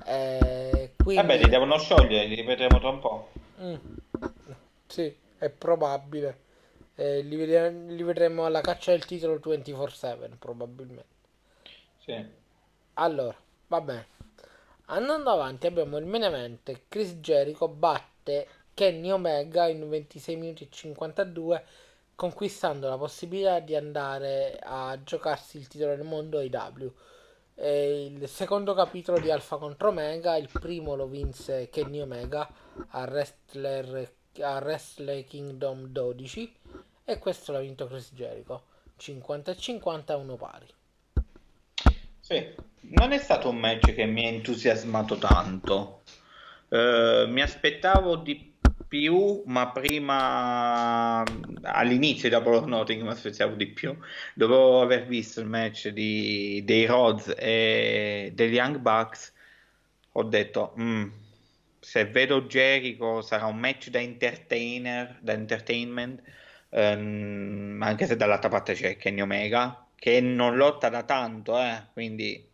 Eh, 0.05 0.93
Vabbè, 1.13 1.37
li 1.37 1.47
quindi, 1.47 1.49
devono 1.49 1.79
sciogliere, 1.79 2.27
li 2.27 2.35
rivedremo 2.37 2.79
tra 2.79 2.89
un 2.91 2.99
po'. 3.01 3.29
mm, 3.61 3.75
sì, 4.87 5.15
è 5.39 5.49
probabile. 5.51 6.41
Eh, 6.95 7.23
li, 7.23 7.37
vedremo, 7.37 7.93
li 7.93 8.03
vedremo 8.03 8.45
alla 8.45 8.61
caccia 8.61 8.91
del 8.93 9.05
titolo 9.07 9.39
24-7 9.39 10.37
probabilmente. 10.39 11.19
Sì. 12.11 12.27
Allora, 12.95 13.37
va 13.69 13.81
bene. 13.81 14.07
Andando 14.87 15.31
avanti 15.31 15.67
abbiamo 15.67 15.99
il 15.99 16.07
main 16.07 16.25
event. 16.25 16.83
Chris 16.89 17.15
Jericho 17.17 17.69
batte 17.69 18.49
Kenny 18.75 19.11
Omega 19.11 19.69
in 19.69 19.89
26 19.89 20.37
minuti 20.37 20.65
e 20.65 20.69
52 20.71 21.65
conquistando 22.17 22.89
la 22.89 22.99
possibilità 22.99 23.61
di 23.61 23.77
andare 23.77 24.59
a 24.63 24.99
giocarsi 25.03 25.57
il 25.57 25.69
titolo 25.69 25.95
del 25.95 26.05
mondo 26.05 26.39
AEW. 26.39 26.93
E 27.55 28.07
il 28.07 28.29
secondo 28.29 28.75
capitolo 28.75 29.21
di 29.21 29.31
Alpha 29.31 29.57
contro 29.57 29.89
Omega, 29.89 30.37
il 30.37 30.49
primo 30.51 30.97
lo 30.97 31.07
vinse 31.07 31.69
Kenny 31.71 32.01
Omega 32.01 32.49
a 32.89 33.05
Wrestler, 33.05 34.13
a 34.41 34.59
Wrestle 34.59 35.25
Kingdom 35.25 35.87
12 35.87 36.57
e 37.05 37.19
questo 37.19 37.53
l'ha 37.53 37.61
vinto 37.61 37.87
Chris 37.87 38.13
Jericho 38.13 38.65
50 38.97 39.53
e 39.53 39.57
50 39.57 40.13
a 40.13 40.17
uno 40.17 40.37
pari. 40.37 40.67
Sì, 42.31 42.47
non 42.97 43.11
è 43.11 43.19
stato 43.19 43.49
un 43.49 43.57
match 43.57 43.93
che 43.93 44.05
mi 44.07 44.25
ha 44.25 44.29
entusiasmato 44.29 45.17
tanto. 45.17 46.03
Uh, 46.69 47.27
mi 47.29 47.43
aspettavo 47.43 48.15
di 48.15 48.55
più, 48.87 49.43
ma 49.47 49.73
prima 49.73 51.25
all'inizio 51.63 52.29
di 52.29 52.35
Double 52.37 52.73
or 52.73 52.89
mi 52.89 53.09
aspettavo 53.09 53.57
di 53.57 53.67
più. 53.67 53.97
Dopo 54.35 54.81
aver 54.81 55.07
visto 55.07 55.41
il 55.41 55.49
match 55.49 55.89
di, 55.89 56.63
dei 56.65 56.87
Rhodes 56.87 57.35
e 57.37 58.31
degli 58.33 58.55
Young 58.55 58.77
Bucks, 58.79 59.33
ho 60.13 60.23
detto, 60.23 60.75
mm, 60.79 61.09
se 61.81 62.05
vedo 62.07 62.43
Jericho 62.43 63.23
sarà 63.23 63.47
un 63.47 63.59
match 63.59 63.89
da 63.89 63.99
entertainer, 63.99 65.19
da 65.21 65.33
entertainment, 65.33 66.23
ehm, 66.69 67.81
anche 67.83 68.07
se 68.07 68.17
dall'altra 68.17 68.49
parte 68.49 68.75
c'è 68.75 68.97
Kenny 68.97 69.21
Omega, 69.21 69.85
che 70.01 70.19
non 70.23 70.57
lotta 70.57 70.89
da 70.89 71.03
tanto, 71.03 71.61
eh, 71.61 71.83
quindi 71.93 72.49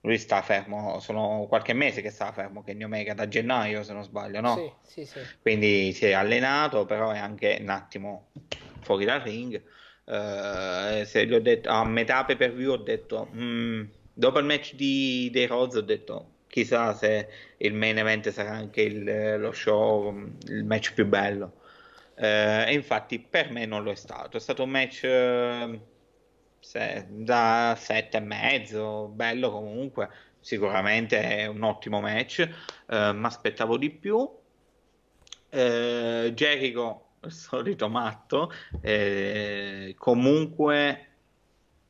lui 0.00 0.18
sta 0.18 0.42
fermo, 0.42 0.98
sono 0.98 1.46
qualche 1.48 1.72
mese 1.72 2.02
che 2.02 2.10
sta 2.10 2.32
fermo, 2.32 2.64
Kenny 2.64 2.82
Omega 2.82 3.14
da 3.14 3.28
gennaio 3.28 3.84
se 3.84 3.92
non 3.92 4.02
sbaglio, 4.02 4.40
no? 4.40 4.56
Sì, 4.56 5.04
sì, 5.04 5.06
sì. 5.06 5.20
Quindi 5.40 5.92
si 5.92 6.06
è 6.06 6.12
allenato, 6.12 6.86
però 6.86 7.12
è 7.12 7.18
anche 7.18 7.58
un 7.60 7.68
attimo 7.68 8.30
fuori 8.80 9.04
dal 9.04 9.20
ring. 9.20 9.62
Uh, 10.04 11.04
se 11.04 11.26
gli 11.26 11.32
ho 11.32 11.40
detto, 11.40 11.68
a 11.68 11.84
metà 11.84 12.24
pay 12.24 12.34
per 12.34 12.52
view 12.52 12.72
ho 12.72 12.76
detto, 12.78 13.30
mm, 13.36 13.84
dopo 14.12 14.40
il 14.40 14.44
match 14.46 14.74
di, 14.74 15.28
dei 15.30 15.46
Rhodes 15.46 15.76
ho 15.76 15.82
detto, 15.82 16.38
chissà 16.48 16.92
se 16.94 17.28
il 17.58 17.72
main 17.72 17.98
event 17.98 18.30
sarà 18.30 18.50
anche 18.50 18.82
il, 18.82 19.38
lo 19.38 19.52
show, 19.52 20.12
il 20.48 20.64
match 20.64 20.94
più 20.94 21.06
bello. 21.06 21.58
Uh, 22.16 22.66
e 22.66 22.72
infatti 22.72 23.20
per 23.20 23.52
me 23.52 23.64
non 23.64 23.84
lo 23.84 23.92
è 23.92 23.94
stato, 23.94 24.38
è 24.38 24.40
stato 24.40 24.64
un 24.64 24.70
match... 24.70 25.02
Uh, 25.04 25.89
se, 26.60 27.06
da 27.08 27.76
sette 27.78 28.18
e 28.18 28.20
mezzo, 28.20 29.08
bello 29.08 29.50
comunque, 29.50 30.08
sicuramente 30.38 31.20
è 31.20 31.46
un 31.46 31.62
ottimo 31.62 32.00
match, 32.00 32.48
eh, 32.86 33.12
mi 33.12 33.24
aspettavo 33.24 33.76
di 33.76 33.90
più. 33.90 34.28
Eh, 35.48 36.32
Jericho, 36.34 37.06
il 37.24 37.32
solito 37.32 37.88
matto, 37.88 38.52
eh, 38.80 39.94
comunque 39.98 41.06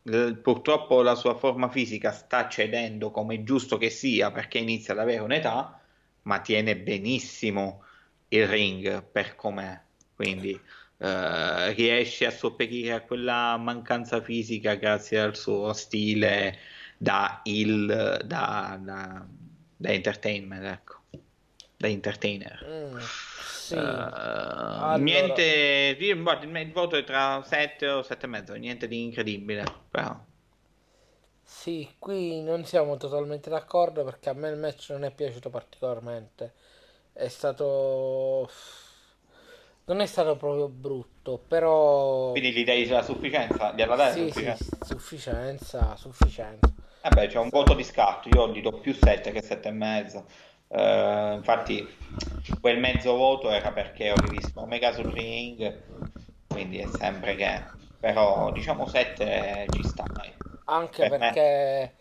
purtroppo 0.03 1.03
la 1.03 1.15
sua 1.15 1.35
forma 1.35 1.69
fisica 1.69 2.11
sta 2.11 2.49
cedendo 2.49 3.11
come 3.11 3.35
è 3.37 3.43
giusto 3.43 3.77
che 3.77 3.91
sia 3.91 4.31
perché 4.31 4.59
inizia 4.59 4.95
ad 4.95 5.01
avere 5.01 5.21
un'età, 5.21 5.79
ma 6.23 6.41
tiene 6.41 6.77
benissimo 6.77 7.85
il 8.29 8.47
ring 8.49 9.05
per 9.05 9.37
com'è. 9.37 9.79
Quindi 10.15 10.59
Uh, 11.01 11.73
riesce 11.73 12.27
a 12.27 12.31
sopperire 12.31 12.93
a 12.93 13.01
quella 13.01 13.57
mancanza 13.57 14.21
fisica 14.21 14.75
grazie 14.75 15.19
al 15.19 15.35
suo 15.35 15.73
stile 15.73 16.59
da, 16.99 17.41
il, 17.45 17.87
da, 18.23 18.79
da, 18.79 19.27
da 19.77 19.89
entertainment, 19.89 20.63
ecco, 20.63 21.01
da 21.75 21.89
entertainer. 21.89 22.67
Mm, 22.69 22.99
sì. 22.99 23.75
uh, 23.75 23.79
allora... 23.79 24.97
Niente, 24.99 25.97
il 25.99 26.73
voto 26.73 26.97
è 26.97 27.05
tra 27.05 27.43
7 27.43 27.89
o 27.89 28.03
7 28.03 28.27
e 28.27 28.29
mezzo, 28.29 28.53
niente 28.53 28.87
di 28.87 29.03
incredibile, 29.03 29.65
però. 29.91 30.15
Sì, 31.43 31.95
qui 31.99 32.43
non 32.43 32.67
siamo 32.67 32.99
totalmente 32.99 33.49
d'accordo 33.49 34.05
perché 34.05 34.29
a 34.29 34.35
me 34.35 34.51
il 34.51 34.59
match 34.59 34.91
non 34.91 35.05
è 35.05 35.11
piaciuto 35.11 35.49
particolarmente. 35.49 36.53
È 37.13 37.29
stato 37.29 38.49
non 39.91 40.01
è 40.01 40.07
stato 40.07 40.37
proprio 40.37 40.69
brutto, 40.69 41.43
però... 41.49 42.31
Quindi 42.31 42.53
gli 42.53 42.65
dai 42.65 42.87
la 42.87 43.03
sufficienza? 43.03 43.73
Gliela 43.75 43.97
dai 43.97 44.13
sì, 44.13 44.27
sufficienza? 44.29 44.65
Sì, 44.65 44.79
sufficienza, 44.83 45.97
sufficienza. 45.97 46.73
Vabbè, 47.03 47.27
c'è 47.27 47.39
un 47.39 47.49
voto 47.49 47.75
di 47.75 47.83
scatto, 47.83 48.29
io 48.29 48.53
gli 48.53 48.63
do 48.63 48.73
più 48.79 48.95
7 48.95 49.33
che 49.33 49.43
7 49.43 49.69
e 49.69 49.73
mezzo. 49.73 50.27
Uh, 50.69 51.35
infatti 51.35 51.85
quel 52.61 52.79
mezzo 52.79 53.17
voto 53.17 53.51
era 53.51 53.73
perché 53.73 54.13
ho 54.13 54.15
rivisto 54.15 54.61
Omega 54.61 54.93
sul 54.93 55.11
ring, 55.11 55.83
quindi 56.47 56.79
è 56.79 56.87
sempre 56.87 57.35
che... 57.35 57.79
Però 57.99 58.53
diciamo 58.53 58.87
7 58.87 59.67
ci 59.73 59.83
sta. 59.83 60.05
Anche 60.67 61.09
per 61.09 61.19
perché... 61.19 61.41
Me 61.41 61.93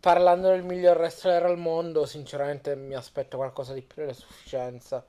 parlando 0.00 0.48
del 0.48 0.64
miglior 0.64 0.96
wrestler 0.96 1.44
al 1.44 1.58
mondo, 1.58 2.06
sinceramente 2.06 2.74
mi 2.74 2.94
aspetto 2.94 3.36
qualcosa 3.36 3.72
di 3.72 3.82
più 3.82 4.02
della 4.02 4.14
sufficienza. 4.14 5.06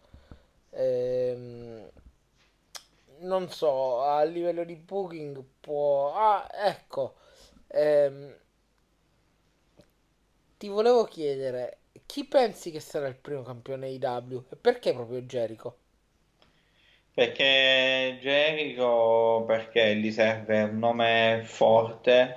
Ehm, 0.71 1.89
non 3.21 3.49
so, 3.49 4.01
a 4.01 4.23
livello 4.23 4.63
di 4.63 4.75
booking 4.75 5.43
può... 5.59 6.13
Ah, 6.13 6.47
ecco, 6.53 7.15
ehm, 7.67 8.35
ti 10.57 10.69
volevo 10.69 11.03
chiedere, 11.03 11.79
chi 12.05 12.23
pensi 12.25 12.71
che 12.71 12.79
sarà 12.79 13.07
il 13.07 13.15
primo 13.17 13.41
campione 13.41 13.89
IW 13.89 14.45
e 14.49 14.55
perché 14.55 14.93
proprio 14.93 15.21
Jericho? 15.23 15.77
Perché 17.13 18.17
Jericho, 18.21 19.43
perché 19.45 19.95
gli 19.97 20.11
serve 20.11 20.63
un 20.63 20.79
nome 20.79 21.41
forte 21.45 22.35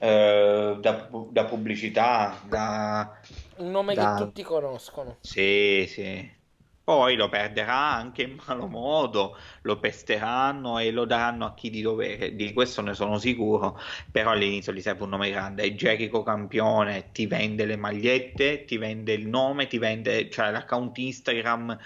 eh, 0.00 0.76
da, 0.80 1.08
da, 1.30 1.44
pubblicità, 1.44 2.40
da... 2.46 3.18
Un 3.56 3.70
nome 3.70 3.94
da... 3.94 4.14
che 4.14 4.14
tutti 4.14 4.42
conoscono. 4.42 5.18
Sì, 5.20 5.86
sì. 5.88 6.37
Poi 6.88 7.16
lo 7.16 7.28
perderà 7.28 7.92
anche 7.96 8.22
in 8.22 8.38
malo 8.46 8.66
modo, 8.66 9.36
lo 9.62 9.78
pesteranno 9.78 10.78
e 10.78 10.90
lo 10.90 11.04
daranno 11.04 11.44
a 11.44 11.52
chi 11.52 11.68
di 11.68 11.82
dovere, 11.82 12.34
di 12.34 12.54
questo 12.54 12.80
ne 12.80 12.94
sono 12.94 13.18
sicuro, 13.18 13.78
però 14.10 14.30
all'inizio 14.30 14.72
gli 14.72 14.80
serve 14.80 15.02
un 15.02 15.10
nome 15.10 15.28
grande, 15.28 15.64
è 15.64 15.70
Jericho 15.72 16.22
campione, 16.22 17.10
ti 17.12 17.26
vende 17.26 17.66
le 17.66 17.76
magliette, 17.76 18.64
ti 18.64 18.78
vende 18.78 19.12
il 19.12 19.28
nome, 19.28 19.66
ti 19.66 19.76
vende, 19.76 20.30
cioè 20.30 20.50
l'account 20.50 20.96
Instagram 20.96 21.78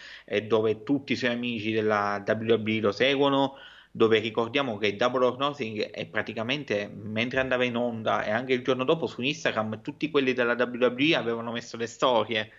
dove 0.46 0.84
tutti 0.84 1.14
i 1.14 1.16
suoi 1.16 1.32
amici 1.32 1.72
della 1.72 2.22
WWE 2.24 2.78
lo 2.78 2.92
seguono, 2.92 3.56
dove 3.90 4.20
ricordiamo 4.20 4.78
che 4.78 4.94
Double 4.94 5.24
or 5.24 5.36
Nothing 5.36 5.80
è 5.90 6.06
praticamente 6.06 6.88
mentre 6.88 7.40
andava 7.40 7.64
in 7.64 7.74
onda 7.76 8.22
e 8.22 8.30
anche 8.30 8.52
il 8.52 8.62
giorno 8.62 8.84
dopo 8.84 9.08
su 9.08 9.20
Instagram 9.20 9.82
tutti 9.82 10.10
quelli 10.10 10.32
della 10.32 10.54
WWE 10.54 11.16
avevano 11.16 11.50
messo 11.50 11.76
le 11.76 11.88
storie, 11.88 12.52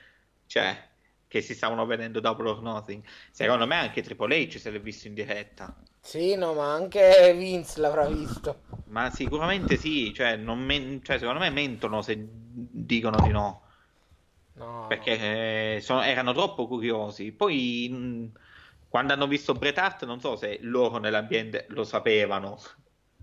cioè 0.45 0.91
che 1.34 1.41
si 1.41 1.55
stavano 1.55 1.84
vedendo 1.88 2.19
Double 2.19 2.47
or 2.47 2.61
Nothing. 2.61 3.03
Secondo 3.31 3.65
me 3.65 3.76
anche 3.77 4.03
Triple 4.03 4.43
H 4.43 4.60
se 4.60 4.69
l'è 4.69 4.80
visto 4.80 5.07
in 5.07 5.15
diretta. 5.15 5.76
Sì, 5.99 6.35
no, 6.35 6.53
ma 6.53 6.72
anche 6.72 7.34
Vince 7.35 7.80
l'avrà 7.80 8.05
visto. 8.05 8.61
Ma 8.89 9.10
sicuramente 9.10 9.76
sì, 9.77 10.14
cioè, 10.14 10.38
men- 10.38 11.01
cioè 11.03 11.18
secondo 11.18 11.39
me 11.39 11.49
mentono 11.49 12.03
se 12.03 12.23
dicono 12.23 13.19
di 13.19 13.30
no. 13.30 13.64
No. 14.57 14.85
Perché 14.88 15.77
eh, 15.77 15.81
sono- 15.81 16.03
erano 16.03 16.34
troppo 16.34 16.68
curiosi. 16.68 17.31
Poi 17.31 17.89
mh, 17.89 18.31
quando 18.88 19.14
hanno 19.14 19.26
visto 19.26 19.53
Bret 19.53 19.80
Hart 19.80 20.05
non 20.05 20.19
so 20.19 20.35
se 20.35 20.60
loro 20.61 20.99
nell'ambiente 20.99 21.65
lo 21.69 21.84
sapevano. 21.84 22.60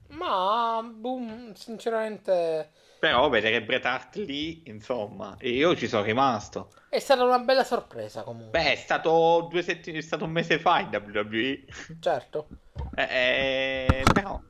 Ma, 0.08 0.82
boom, 0.82 1.54
sinceramente 1.54 2.70
però 3.00 3.28
vedere 3.30 3.62
Bret 3.62 3.84
Hart 3.86 4.16
lì, 4.16 4.62
insomma, 4.66 5.34
io 5.40 5.74
ci 5.74 5.88
sono 5.88 6.02
rimasto. 6.04 6.70
È 6.88 6.98
stata 6.98 7.24
una 7.24 7.38
bella 7.38 7.64
sorpresa 7.64 8.22
comunque. 8.22 8.60
Beh, 8.60 8.72
è 8.72 8.76
stato 8.76 9.48
due 9.50 9.62
settimane, 9.62 10.02
è 10.02 10.06
stato 10.06 10.24
un 10.24 10.30
mese 10.32 10.58
fa 10.58 10.80
in 10.80 10.88
WWE. 10.88 11.64
Certo. 11.98 12.46
Eh, 12.94 13.02
eh, 13.02 14.02
però 14.12 14.40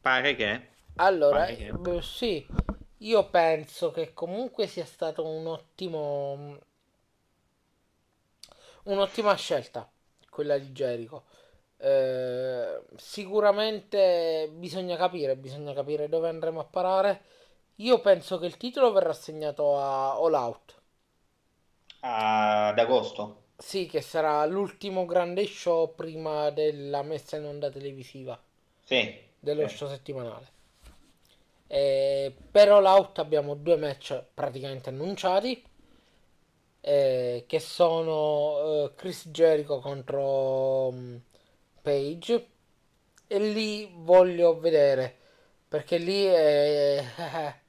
pare 0.00 0.34
che 0.34 0.68
Allora, 0.96 1.40
pare 1.40 1.56
che... 1.56 1.72
Beh, 1.72 2.02
sì, 2.02 2.44
io 2.98 3.30
penso 3.30 3.92
che 3.92 4.12
comunque 4.12 4.66
sia 4.66 4.84
stato 4.84 5.24
un 5.24 5.46
ottimo 5.46 6.58
un'ottima 8.84 9.34
scelta 9.36 9.88
quella 10.28 10.58
di 10.58 10.70
Jericho. 10.72 11.24
Eh, 11.84 12.80
sicuramente 12.96 14.48
bisogna 14.52 14.96
capire, 14.96 15.36
bisogna 15.36 15.72
capire 15.72 16.08
dove 16.08 16.28
andremo 16.28 16.60
a 16.60 16.64
parare. 16.64 17.22
Io 17.76 18.00
penso 18.00 18.38
che 18.38 18.46
il 18.46 18.56
titolo 18.56 18.92
verrà 18.92 19.10
assegnato 19.10 19.78
a 19.78 20.12
All 20.14 20.32
Out. 20.34 20.80
ad 22.00 22.78
agosto. 22.78 23.22
Sì, 23.56 23.86
che 23.86 24.02
sarà 24.02 24.44
l'ultimo 24.44 25.06
grande 25.06 25.46
show 25.46 25.94
prima 25.94 26.50
della 26.50 27.00
messa 27.02 27.38
in 27.38 27.46
onda 27.46 27.70
televisiva 27.70 28.38
Sì, 28.84 29.00
dello 29.38 29.66
sì. 29.66 29.68
show 29.68 29.88
settimanale. 29.88 30.52
Eh, 31.66 32.32
per 32.50 32.68
All 32.70 32.84
Out 32.84 33.18
abbiamo 33.18 33.54
due 33.54 33.76
match 33.76 34.22
praticamente 34.34 34.90
annunciati, 34.90 35.62
eh, 36.80 37.44
che 37.46 37.60
sono 37.60 38.84
eh, 38.86 38.94
Chris 38.96 39.28
Jericho 39.28 39.78
contro 39.80 40.90
mm, 40.92 41.16
Page. 41.82 42.46
E 43.26 43.38
lì 43.38 43.90
voglio 43.96 44.58
vedere, 44.60 45.16
perché 45.68 45.98
lì, 45.98 46.24
è- 46.24 47.04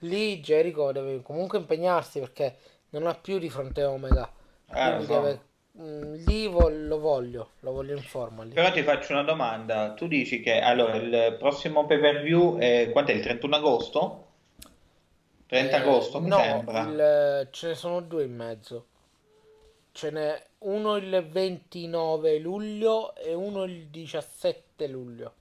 lì 0.00 0.40
Jericho 0.40 0.92
deve 0.92 1.22
comunque 1.22 1.58
impegnarsi 1.58 2.20
perché 2.20 2.56
non 2.90 3.06
ha 3.06 3.14
più 3.14 3.38
di 3.38 3.50
fronte 3.50 3.84
Omega. 3.84 4.30
Quindi 4.78 5.06
so. 5.06 5.06
deve, 5.06 5.40
mm, 5.78 6.14
lì 6.26 6.44
lo 6.50 6.98
voglio, 6.98 7.50
lo 7.60 7.72
voglio 7.72 7.96
in 7.96 8.02
forma 8.02 8.44
lì. 8.44 8.58
Però 8.58 8.70
ti 8.70 8.82
faccio 8.82 9.12
una 9.12 9.24
domanda. 9.24 9.94
Tu 9.94 10.06
dici 10.06 10.40
che 10.40 10.58
allora 10.60 10.94
il 10.96 11.36
prossimo 11.38 11.84
pay-per-view 11.86 12.56
è 12.56 12.88
quando 12.92 13.10
è 13.10 13.14
il 13.14 13.20
31 13.20 13.56
agosto? 13.56 14.26
30 15.46 15.76
Eh, 15.76 15.78
agosto 15.78 16.20
mi 16.20 16.30
no, 16.30 16.32
sembra. 16.32 16.82
il- 16.82 17.48
ce 17.52 17.68
ne 17.68 17.74
sono 17.74 18.00
due 18.00 18.24
in 18.24 18.34
mezzo. 18.34 18.88
Ce 19.92 20.10
n'è 20.10 20.44
uno 20.58 20.96
il 20.96 21.24
29 21.30 22.38
luglio 22.38 23.14
e 23.14 23.32
uno 23.32 23.62
il 23.62 23.86
17 23.88 24.86
luglio. 24.88 25.34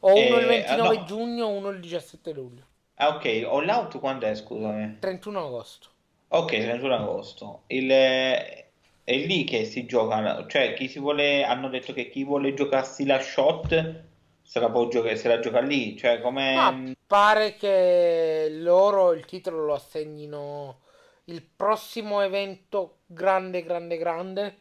O 0.00 0.18
uno 0.20 0.36
il 0.38 0.44
Eh, 0.44 0.46
29 0.46 0.96
no. 0.98 1.04
giugno, 1.04 1.48
uno 1.48 1.70
il 1.70 1.80
17 1.80 2.32
luglio. 2.32 2.66
Ah, 2.96 3.08
ok, 3.16 3.26
All 3.50 3.68
Out 3.68 3.98
quando 3.98 4.24
è, 4.26 4.34
scusami? 4.34 4.98
31 4.98 5.46
agosto. 5.46 5.88
Ok, 6.28 6.48
31 6.58 6.94
agosto. 6.96 7.62
Il, 7.68 7.88
è 7.90 8.74
lì 9.04 9.44
che 9.44 9.64
si 9.64 9.84
gioca, 9.86 10.46
cioè 10.48 10.74
chi 10.74 10.88
si 10.88 10.98
vuole, 10.98 11.44
hanno 11.44 11.68
detto 11.68 11.92
che 11.92 12.08
chi 12.08 12.24
vuole 12.24 12.54
giocarsi 12.54 13.04
la 13.06 13.20
shot 13.20 14.04
se 14.42 14.58
la 14.60 14.70
può 14.70 14.88
giocare, 14.88 15.16
se 15.16 15.28
la 15.28 15.38
gioca 15.40 15.60
lì, 15.60 15.96
cioè 15.96 16.20
Ma 16.50 16.70
come... 16.70 16.94
pare 17.06 17.56
che 17.56 18.48
loro 18.50 19.12
il 19.12 19.24
titolo 19.24 19.64
lo 19.64 19.74
assegnino 19.74 20.80
il 21.24 21.42
prossimo 21.42 22.20
evento 22.22 23.00
grande, 23.06 23.62
grande, 23.64 23.96
grande 23.96 24.58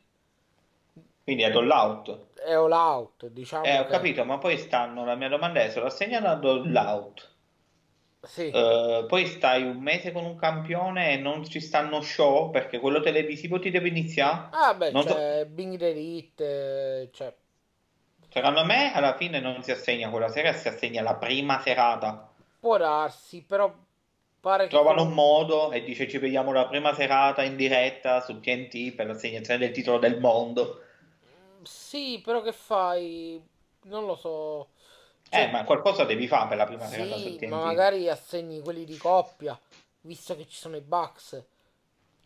Quindi 1.23 1.43
ad 1.43 1.55
All 1.55 1.69
Out. 1.71 2.27
è 2.33 2.51
All 2.51 2.73
Out. 2.73 3.27
Diciamo 3.27 3.63
Eh, 3.63 3.79
ho 3.79 3.85
che 3.85 3.87
capito, 3.87 4.23
ma 4.25 4.37
poi 4.37 4.57
stanno, 4.57 5.03
la 5.05 5.15
mia 5.15 5.27
domanda 5.29 5.61
è 5.61 5.69
se 5.71 5.79
lo 5.79 5.85
assegnano 5.87 6.27
ad 6.27 6.43
All 6.45 6.75
Out, 6.75 7.35
sì. 8.23 8.59
eh, 8.59 9.05
poi 9.07 9.25
stai 9.27 9.63
un 9.63 9.79
mese 9.81 10.11
con 10.11 10.25
un 10.25 10.35
campione 10.37 11.13
e 11.13 11.17
non 11.17 11.43
ci 11.47 11.59
stanno 11.59 12.01
show 12.01 12.49
perché 12.51 12.79
quello 12.79 12.99
televisivo 13.01 13.59
ti 13.59 13.69
deve 13.71 13.87
iniziare? 13.89 14.49
Ah, 14.53 14.73
beh, 14.73 14.93
Non 14.93 15.07
so- 15.07 15.19
c'è 15.19 15.45
Bing 15.47 15.81
eh, 15.81 17.09
cioè, 17.13 17.35
Secondo 18.29 18.65
me 18.65 18.91
alla 18.93 19.15
fine 19.15 19.39
non 19.39 19.61
si 19.61 19.69
assegna 19.69 20.09
quella 20.09 20.27
sera, 20.29 20.53
si 20.53 20.67
assegna 20.67 21.03
la 21.03 21.17
prima 21.17 21.59
serata. 21.61 22.33
può 22.59 22.77
darsi, 22.77 23.43
però 23.43 23.73
pare 24.41 24.67
che 24.67 24.79
Trovano 24.79 25.03
un 25.03 25.13
com- 25.13 25.13
modo 25.13 25.71
e 25.71 25.83
dice 25.83 26.09
ci 26.09 26.17
vediamo 26.17 26.51
la 26.51 26.67
prima 26.67 26.95
serata 26.95 27.43
in 27.43 27.55
diretta 27.55 28.21
su 28.21 28.39
TNT 28.39 28.91
per 28.95 29.05
l'assegnazione 29.05 29.59
del 29.59 29.71
titolo 29.71 29.99
del 29.99 30.19
mondo. 30.19 30.81
Sì, 31.63 32.21
però 32.23 32.41
che 32.41 32.51
fai? 32.53 33.41
Non 33.83 34.05
lo 34.05 34.15
so. 34.15 34.69
Eh, 35.29 35.47
Cioè, 35.47 35.49
ma 35.49 35.63
qualcosa 35.63 36.03
devi 36.05 36.27
fare 36.27 36.47
per 36.49 36.57
la 36.57 36.65
prima 36.65 36.87
serata 36.87 37.17
su 37.17 37.33
sì, 37.33 37.35
TNT. 37.35 37.49
ma 37.49 37.63
magari 37.63 38.09
assegni 38.09 38.61
quelli 38.61 38.85
di 38.85 38.97
coppia, 38.97 39.59
visto 40.01 40.35
che 40.35 40.47
ci 40.47 40.57
sono 40.57 40.75
i 40.75 40.81
Bucks, 40.81 41.43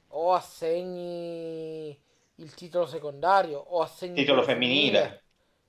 o 0.09 0.33
assegni 0.33 1.97
il 2.35 2.53
titolo 2.55 2.85
secondario, 2.87 3.59
o 3.59 3.81
assegni 3.81 4.21
Titolo 4.21 4.41
quello 4.41 4.43
femminile. 4.43 5.23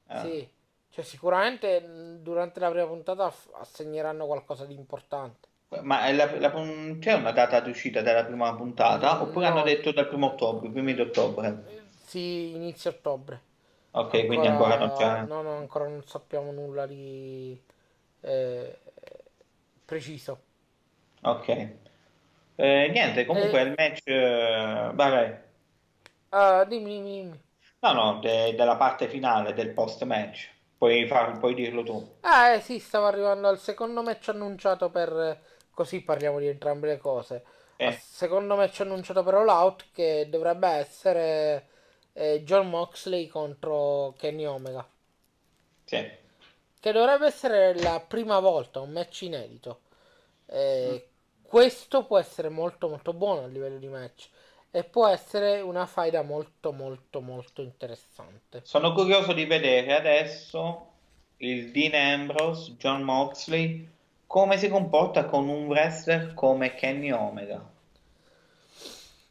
Eh. 0.09 0.15
Sì, 0.23 0.49
cioè 0.91 1.05
sicuramente 1.05 1.81
mh, 1.81 2.23
durante 2.23 2.61
la 2.61 2.71
prima 2.71 2.87
puntata 2.87 3.33
assegneranno 3.55 4.27
qualcosa 4.27 4.65
di 4.67 4.75
importante. 4.75 5.46
Ma 5.85 6.11
la- 6.11 6.39
la 6.41 6.51
c'è 6.99 7.13
una 7.13 7.31
data 7.31 7.61
di 7.61 7.71
uscita 7.71 8.01
della 8.03 8.25
prima 8.25 8.53
puntata? 8.57 9.23
Oppure 9.23 9.47
No. 9.47 9.53
hanno 9.53 9.63
detto 9.63 9.93
dal 9.93 10.09
primo 10.09 10.33
ottobre, 10.33 10.69
primi 10.71 10.93
di 10.93 11.03
ottobre? 11.03 11.63
Sì, 12.07 12.55
inizio 12.55 12.91
ottobre. 12.91 13.41
Ok, 13.93 14.27
quindi 14.27 14.47
ancora 14.47 14.77
non 14.79 14.93
c'è. 14.93 15.27
No, 15.27 15.43
no, 15.43 15.57
ancora 15.57 15.89
non 15.89 16.03
sappiamo 16.07 16.53
nulla 16.53 16.87
di 16.87 17.61
eh, 18.21 18.79
preciso. 19.85 20.41
Ok. 21.23 21.49
Eh, 22.57 22.89
niente, 22.93 23.27
comunque 23.27 23.61
Eh. 23.61 23.63
il 23.63 23.75
match... 23.77 24.01
eh, 24.07 24.91
vabbè. 24.95 25.45
Ah, 26.31 26.65
dimmi, 26.65 26.91
dimmi, 27.03 27.11
dimmi. 27.23 27.41
No, 27.85 27.93
no, 27.95 28.19
de- 28.21 28.55
della 28.55 28.77
parte 28.77 29.09
finale 29.09 29.55
del 29.55 29.73
post-match. 29.73 30.51
Puoi, 30.77 31.07
far- 31.07 31.39
puoi 31.39 31.55
dirlo 31.55 31.83
tu. 31.83 32.07
Ah, 32.21 32.51
eh 32.51 32.61
sì, 32.61 32.79
stavo 32.79 33.07
arrivando 33.07 33.49
al 33.49 33.59
secondo 33.59 34.03
match 34.03 34.29
annunciato 34.29 34.91
per... 34.91 35.41
Così 35.77 36.01
parliamo 36.01 36.39
di 36.39 36.47
entrambe 36.47 36.87
le 36.87 36.97
cose. 36.97 37.45
Eh. 37.77 37.93
Secondo 37.93 38.57
match 38.57 38.81
annunciato 38.81 39.23
per 39.23 39.35
All 39.35 39.49
Out 39.49 39.89
che 39.93 40.27
dovrebbe 40.31 40.69
essere 40.69 41.69
eh, 42.15 42.43
John 42.45 42.71
Moxley 42.71 43.27
contro 43.27 44.15
Kenny 44.17 44.47
Omega. 44.47 44.89
Sì. 45.85 46.11
Che 46.81 46.93
dovrebbe 46.93 47.27
essere 47.27 47.79
la 47.79 48.01
prima 48.01 48.39
volta, 48.39 48.81
un 48.81 48.93
match 48.93 49.21
inedito. 49.21 49.81
Eh, 50.47 51.09
Questo 51.43 52.07
può 52.07 52.19
essere 52.19 52.49
molto 52.49 52.89
molto 52.89 53.13
buono 53.13 53.45
a 53.45 53.47
livello 53.47 53.77
di 53.77 53.89
match. 53.89 54.31
E 54.71 54.83
può 54.83 55.07
essere 55.07 55.61
una 55.61 55.85
faida 55.85 56.23
molto 56.23 56.73
molto 56.73 57.21
molto 57.21 57.61
interessante. 57.61 58.63
Sono 58.65 58.95
curioso 58.95 59.35
di 59.35 59.45
vedere 59.45 59.93
adesso 59.93 60.93
il 61.37 61.71
Dean 61.71 61.93
Ambrose, 61.93 62.77
John 62.79 63.03
Moxley, 63.03 63.87
come 64.27 64.59
si 64.59 64.69
comporta 64.69 65.25
con 65.25 65.49
un 65.49 65.67
wrestler 65.67 66.35
come 66.35 66.75
Kenny 66.75 67.11
Omega. 67.11 67.65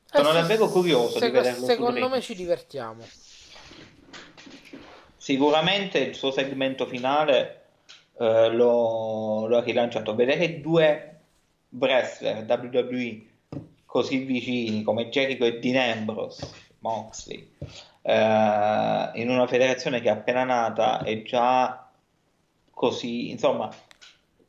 Sono 0.06 0.30
Eh 0.30 0.34
davvero 0.34 0.70
curioso 0.70 1.16
di 1.16 1.20
sec- 1.20 1.32
vederlo 1.32 1.66
Secondo 1.66 2.10
me 2.10 2.22
ci 2.22 2.36
divertiamo. 2.36 3.04
Sicuramente 5.18 5.98
il 6.00 6.16
suo 6.16 6.32
segmento 6.32 6.86
finale 6.86 7.64
eh, 8.18 8.50
lo, 8.50 9.48
lo 9.48 9.58
ha 9.58 9.62
rilanciato. 9.62 10.16
Vedere 10.16 10.62
due 10.62 11.20
wrestler 11.70 12.46
WWE 12.48 13.22
così 13.86 14.20
vicini 14.20 14.84
come 14.84 15.10
Jericho 15.10 15.46
e 15.46 15.60
Dean 15.60 15.98
Ambrose, 15.98 16.48
Moxley, 16.80 17.50
eh, 18.02 19.12
in 19.16 19.30
una 19.30 19.48
federazione 19.48 20.02
che 20.02 20.10
è 20.10 20.12
appena 20.12 20.44
nata 20.44 21.02
è 21.04 21.22
già 21.24 21.90
così, 22.72 23.32
insomma, 23.32 23.74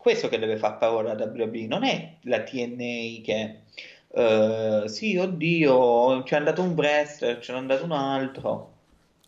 questo 0.07 0.29
che 0.29 0.39
deve 0.39 0.57
far 0.57 0.79
paura 0.79 1.15
la 1.15 1.25
WWE, 1.25 1.67
non 1.67 1.83
è 1.83 2.19
la 2.21 2.45
TNA 2.45 3.23
che 3.25 3.63
eh, 4.09 4.85
sì, 4.87 5.17
oddio, 5.17 6.23
c'è 6.23 6.37
andato 6.37 6.63
un 6.63 6.75
wrestler, 6.75 7.41
c'è 7.41 7.53
andato 7.53 7.83
un 7.83 7.91
altro. 7.91 8.75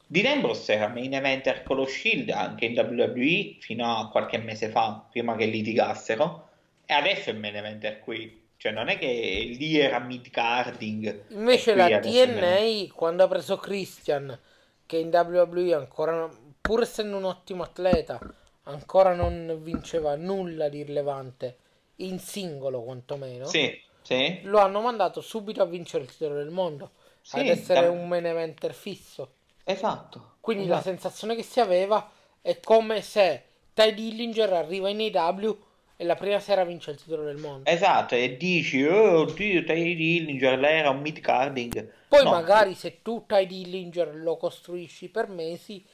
Dean 0.07 0.37
Ambrose 0.37 0.73
era 0.73 0.87
main 0.87 1.13
eventer 1.15 1.65
con 1.65 1.79
lo 1.79 1.85
Shield 1.85 2.31
anche 2.31 2.67
in 2.67 2.79
WWE 2.79 3.57
fino 3.59 3.97
a 3.97 4.09
qualche 4.09 4.39
mese 4.39 4.69
fa, 4.69 5.05
prima 5.11 5.35
che 5.35 5.47
litigassero, 5.47 6.49
e 6.87 6.95
adesso 6.95 7.31
è 7.31 7.33
main 7.33 7.57
eventer 7.57 7.99
qui. 7.99 8.47
Cioè, 8.57 8.71
non 8.71 8.87
è 8.87 8.99
che 8.99 9.57
lì 9.59 9.79
era 9.79 9.99
mid-carding. 9.99 11.25
Invece 11.31 11.73
e 11.73 11.75
qui 11.75 11.91
la. 11.91 11.99
TNA, 11.99 12.93
quando 12.95 13.25
ha 13.25 13.29
preso 13.29 13.57
Christian, 13.57 14.39
che 14.87 14.97
in 14.97 15.09
WWE 15.09 15.75
ancora, 15.75 16.29
pur 16.61 16.83
essendo 16.83 17.17
un 17.17 17.25
ottimo 17.25 17.65
atleta, 17.65 18.21
ancora 18.69 19.15
non 19.15 19.59
vinceva 19.63 20.15
nulla 20.17 20.69
di 20.69 20.83
rilevante, 20.83 21.59
in 21.97 22.19
singolo 22.21 22.83
quantomeno, 22.83 23.47
Sì, 23.51 23.83
sì, 24.03 24.39
lo 24.43 24.59
hanno 24.61 24.81
mandato 24.81 25.21
subito 25.21 25.63
a 25.63 25.67
vincere 25.67 26.05
il 26.05 26.11
titolo 26.11 26.37
del 26.37 26.51
mondo, 26.51 26.93
sì, 27.23 27.39
ad 27.39 27.49
essere 27.49 27.87
da- 27.87 27.89
un 27.89 28.09
main 28.09 28.27
eventer 28.27 28.75
fisso. 28.75 29.33
esatto. 29.65 30.39
Quindi 30.41 30.67
la 30.67 30.81
esatto. 30.81 30.83
sensazione 30.83 31.37
che 31.37 31.45
si 31.45 31.61
aveva 31.61 32.11
è 32.43 32.59
come 32.61 33.03
se 33.03 33.45
Ty 33.73 33.95
Dillinger 33.95 34.53
arriva 34.53 34.89
in 34.89 34.99
AEW 35.01 35.63
e 35.97 36.05
la 36.05 36.17
prima 36.17 36.41
sera 36.41 36.65
vince 36.65 36.91
il 36.91 37.01
titolo 37.01 37.23
del 37.23 37.37
mondo. 37.37 37.71
Esatto, 37.73 38.15
e 38.17 38.37
dici, 38.37 38.83
oh, 38.83 39.21
oddio, 39.21 39.63
Ty 39.65 39.95
Dillinger, 39.95 40.59
lei 40.59 40.79
era 40.79 40.91
un 40.91 41.01
mid-carding. 41.01 41.93
Poi 42.09 42.25
No, 42.25 42.31
magari 42.31 42.75
se 42.75 43.03
tu 43.03 43.25
Ty 43.27 43.47
Dillinger 43.47 44.15
lo 44.17 44.37
costruisci 44.37 45.09
per 45.11 45.29
mesi, 45.29 45.85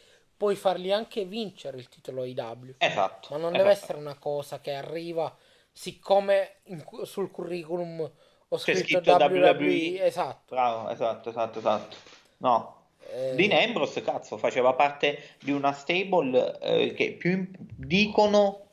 puoi 0.44 0.56
fargli 0.56 0.92
anche 0.92 1.24
vincere 1.24 1.78
il 1.78 1.88
titolo 1.88 2.22
AEW. 2.22 2.74
esatto, 2.78 3.28
Ma 3.28 3.38
non 3.38 3.56
deve 3.56 3.70
esatto. 3.70 3.70
essere 3.72 3.98
una 3.98 4.18
cosa 4.18 4.60
che 4.60 4.74
arriva 4.74 5.34
siccome 5.72 6.60
in 6.64 6.84
sul 7.04 7.30
curriculum 7.30 8.00
ho 8.48 8.56
C'è 8.62 8.74
scritto 8.74 9.00
scritto 9.00 9.12
WWE, 9.12 9.50
WWE. 9.50 10.04
esatto. 10.04 10.54
Bravo, 10.54 10.88
esatto, 10.90 11.28
esatto, 11.30 11.58
esatto. 11.58 11.96
No, 12.38 12.88
Eh, 12.98 13.34
Dean 13.34 13.52
Ambrose, 13.52 14.02
cazzo, 14.02 14.36
faceva 14.38 14.74
parte 14.74 15.36
di 15.40 15.50
una 15.52 15.72
stable 15.72 16.58
eh, 16.60 16.92
che 16.94 17.12
più 17.14 17.50
dicono, 17.76 18.72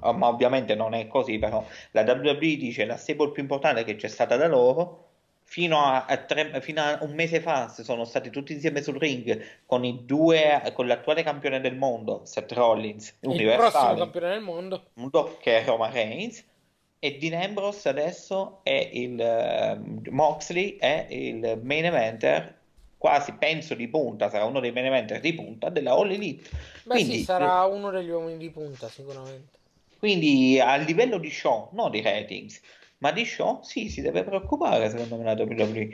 ah, 0.00 0.12
ma 0.12 0.28
ovviamente 0.28 0.74
non 0.74 0.94
è 0.94 1.06
così, 1.08 1.38
però 1.38 1.64
la 1.92 2.02
WWE 2.02 2.56
dice 2.56 2.84
la 2.84 2.96
stable 2.96 3.30
più 3.32 3.42
importante 3.42 3.84
che 3.84 3.96
c'è 3.96 4.08
stata 4.08 4.36
da 4.36 4.46
loro 4.48 5.03
fino 5.46 5.78
a, 5.78 6.06
a 6.06 6.16
tre, 6.16 6.60
fino 6.62 6.80
a 6.80 6.98
un 7.02 7.14
mese 7.14 7.40
fa 7.40 7.68
sono 7.68 8.04
stati 8.04 8.30
tutti 8.30 8.54
insieme 8.54 8.82
sul 8.82 8.98
ring 8.98 9.40
con 9.66 9.84
i 9.84 10.04
due 10.04 10.72
con 10.72 10.86
l'attuale 10.86 11.22
campione 11.22 11.60
del 11.60 11.76
mondo 11.76 12.22
Seth 12.24 12.50
Rollins 12.52 13.14
il 13.20 13.54
prossimo 13.54 13.94
campione 13.94 14.28
del 14.30 14.40
mondo. 14.40 15.36
Che 15.40 15.58
è 15.58 15.64
Roman 15.64 15.92
Reigns. 15.92 16.44
E 16.98 17.18
Dean 17.18 17.40
Ambrose 17.40 17.86
adesso 17.90 18.60
è 18.62 18.90
il 18.92 19.18
uh, 19.20 20.10
Moxley 20.10 20.78
è 20.78 21.06
il 21.10 21.60
main 21.62 21.84
eventer 21.84 22.62
quasi 22.96 23.34
penso 23.34 23.74
di 23.74 23.86
punta 23.88 24.30
sarà 24.30 24.46
uno 24.46 24.58
dei 24.58 24.72
main 24.72 24.86
eventer 24.86 25.20
di 25.20 25.34
punta 25.34 25.68
della 25.68 25.92
All 25.92 26.10
Elite. 26.10 26.48
Beh 26.84 26.94
quindi, 26.94 27.18
sì 27.18 27.24
sarà 27.24 27.62
uno 27.64 27.90
degli 27.90 28.08
uomini 28.08 28.38
di 28.38 28.48
punta 28.48 28.88
sicuramente. 28.88 29.58
quindi 29.98 30.58
a 30.58 30.76
livello 30.76 31.18
di 31.18 31.30
show 31.30 31.68
non 31.72 31.90
di 31.90 32.00
ratings 32.00 32.60
ma 33.04 33.12
di 33.12 33.26
show 33.26 33.60
sì, 33.62 33.90
si 33.90 34.00
deve 34.00 34.24
preoccupare 34.24 34.88
secondo 34.88 35.16
me 35.16 35.24
la 35.24 35.34
WWE. 35.34 35.88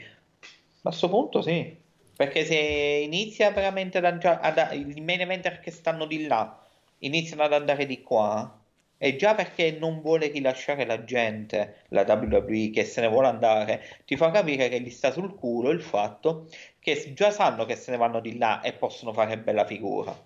A 0.82 0.82
questo 0.82 1.08
punto 1.08 1.42
sì, 1.42 1.76
perché 2.14 2.44
se 2.44 2.54
inizia 2.54 3.50
veramente 3.50 3.98
ad, 3.98 4.24
ad, 4.24 4.72
i 4.72 5.00
main 5.00 5.20
eventer 5.20 5.58
che 5.58 5.72
stanno 5.72 6.06
di 6.06 6.28
là 6.28 6.64
iniziano 6.98 7.42
ad 7.42 7.52
andare 7.52 7.84
di 7.84 8.00
qua, 8.00 8.56
è 8.96 9.16
già 9.16 9.34
perché 9.34 9.72
non 9.72 10.00
vuole 10.00 10.28
rilasciare 10.28 10.86
la 10.86 11.02
gente, 11.02 11.82
la 11.88 12.02
WWE, 12.02 12.70
che 12.70 12.84
se 12.84 13.00
ne 13.00 13.08
vuole 13.08 13.26
andare, 13.26 13.98
ti 14.04 14.16
fa 14.16 14.30
capire 14.30 14.68
che 14.68 14.80
gli 14.80 14.90
sta 14.90 15.10
sul 15.10 15.34
culo 15.34 15.70
il 15.70 15.82
fatto 15.82 16.46
che 16.78 17.12
già 17.12 17.32
sanno 17.32 17.64
che 17.64 17.74
se 17.74 17.90
ne 17.90 17.96
vanno 17.96 18.20
di 18.20 18.38
là 18.38 18.60
e 18.60 18.72
possono 18.74 19.12
fare 19.12 19.36
bella 19.36 19.66
figura. 19.66 20.16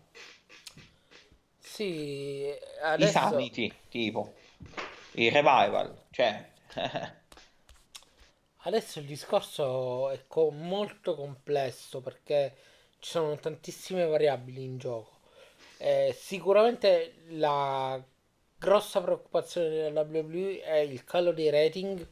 Sì, 1.58 2.46
adesso... 2.82 3.08
I 3.08 3.12
Sanity, 3.12 3.72
tipo, 3.88 4.34
i 5.12 5.30
Revival, 5.30 6.02
cioè 6.10 6.52
Adesso 8.66 8.98
il 8.98 9.04
discorso 9.04 10.10
è 10.10 10.24
co- 10.26 10.50
molto 10.50 11.14
complesso 11.14 12.00
perché 12.00 12.56
ci 12.98 13.10
sono 13.10 13.36
tantissime 13.36 14.06
variabili 14.06 14.64
in 14.64 14.78
gioco. 14.78 15.18
Eh, 15.76 16.14
sicuramente 16.18 17.16
la 17.30 18.02
grossa 18.56 19.02
preoccupazione 19.02 19.68
della 19.68 20.00
WWE 20.02 20.62
è 20.62 20.76
il 20.76 21.04
calo 21.04 21.32
dei 21.32 21.50
rating. 21.50 22.06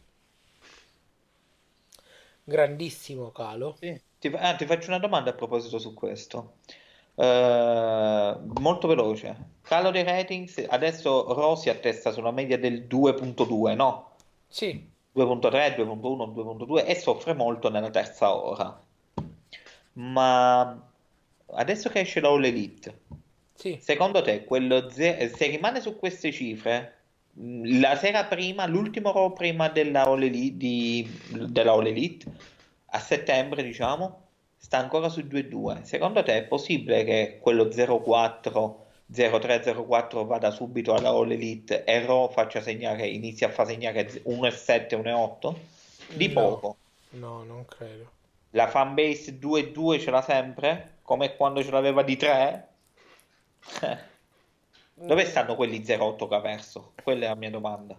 Grandissimo 2.45 3.31
calo. 3.31 3.77
Sì. 3.79 3.99
Ti, 4.19 4.29
ah, 4.37 4.55
ti, 4.55 4.67
faccio 4.67 4.89
una 4.89 4.99
domanda 4.99 5.31
a 5.31 5.35
proposito 5.35 5.79
su 5.79 5.95
questo. 5.95 6.57
Uh, 7.15 8.53
molto 8.61 8.87
veloce. 8.87 9.37
Calo 9.63 9.91
dei 9.91 10.03
ratings. 10.03 10.63
Adesso 10.69 11.33
Rossi 11.33 11.71
attesta 11.71 12.11
sulla 12.13 12.31
media 12.31 12.59
del 12.59 12.87
2.2, 12.87 13.75
no? 13.75 14.12
Sì. 14.53 14.87
2.3, 15.15 15.77
2.1, 15.77 16.35
2.2 16.35 16.87
e 16.87 16.95
soffre 16.95 17.33
molto 17.33 17.71
nella 17.71 17.89
terza 17.89 18.35
ora. 18.35 18.83
Ma 19.95 20.89
adesso 21.55 21.89
che 21.89 22.01
esce 22.01 22.21
la 22.21 22.29
All 22.29 22.45
Elite, 22.45 23.01
sì. 23.55 23.79
secondo 23.81 24.21
te 24.23 24.45
ze- 24.91 25.33
se 25.35 25.47
rimane 25.47 25.81
su 25.81 25.97
queste 25.97 26.33
cifre, 26.33 26.97
la 27.65 27.97
sera 27.97 28.25
prima, 28.25 28.67
l'ultimo 28.67 29.11
Raw 29.13 29.33
prima 29.33 29.69
della 29.71 30.05
All 30.05 30.23
Elite, 30.23 30.57
di, 30.59 31.19
della 31.49 31.73
All 31.73 31.87
Elite, 31.87 32.31
a 32.87 32.99
settembre 32.99 33.63
diciamo, 33.63 34.27
sta 34.59 34.77
ancora 34.77 35.09
su 35.09 35.21
2.2. 35.21 35.83
Secondo 35.83 36.23
te 36.23 36.37
è 36.37 36.45
possibile 36.45 37.05
che 37.05 37.39
quello 37.41 37.65
0.4 37.65 38.82
0304 39.13 40.25
vada 40.25 40.51
subito 40.51 40.95
alla 40.95 41.11
All 41.11 41.31
Elite 41.31 41.85
e 41.85 42.05
Raw 42.05 42.31
faccia 42.31 42.63
segnare, 42.63 43.07
inizia 43.07 43.49
a 43.49 43.51
far 43.51 43.67
segnare 43.67 44.07
1,7, 44.07 45.01
1,8? 45.01 45.55
Di 46.15 46.29
no, 46.29 46.33
poco. 46.33 46.77
No, 47.11 47.45
non 47.45 47.67
credo. 47.67 48.11
La 48.51 48.69
fanbase 48.69 49.39
2-2 49.39 50.01
ce 50.01 50.11
l'ha 50.11 50.23
sempre? 50.23 50.99
Come 51.03 51.37
quando 51.37 51.63
ce 51.63 51.71
l'aveva 51.71 52.03
di 52.03 52.17
3? 52.17 52.69
Dove 54.95 55.25
stanno 55.25 55.57
quelli 55.57 55.81
0,8 55.81 56.29
che 56.29 56.35
ha 56.35 56.41
perso? 56.41 56.93
Quella 57.03 57.27
è 57.27 57.29
la 57.29 57.35
mia 57.35 57.51
domanda. 57.51 57.99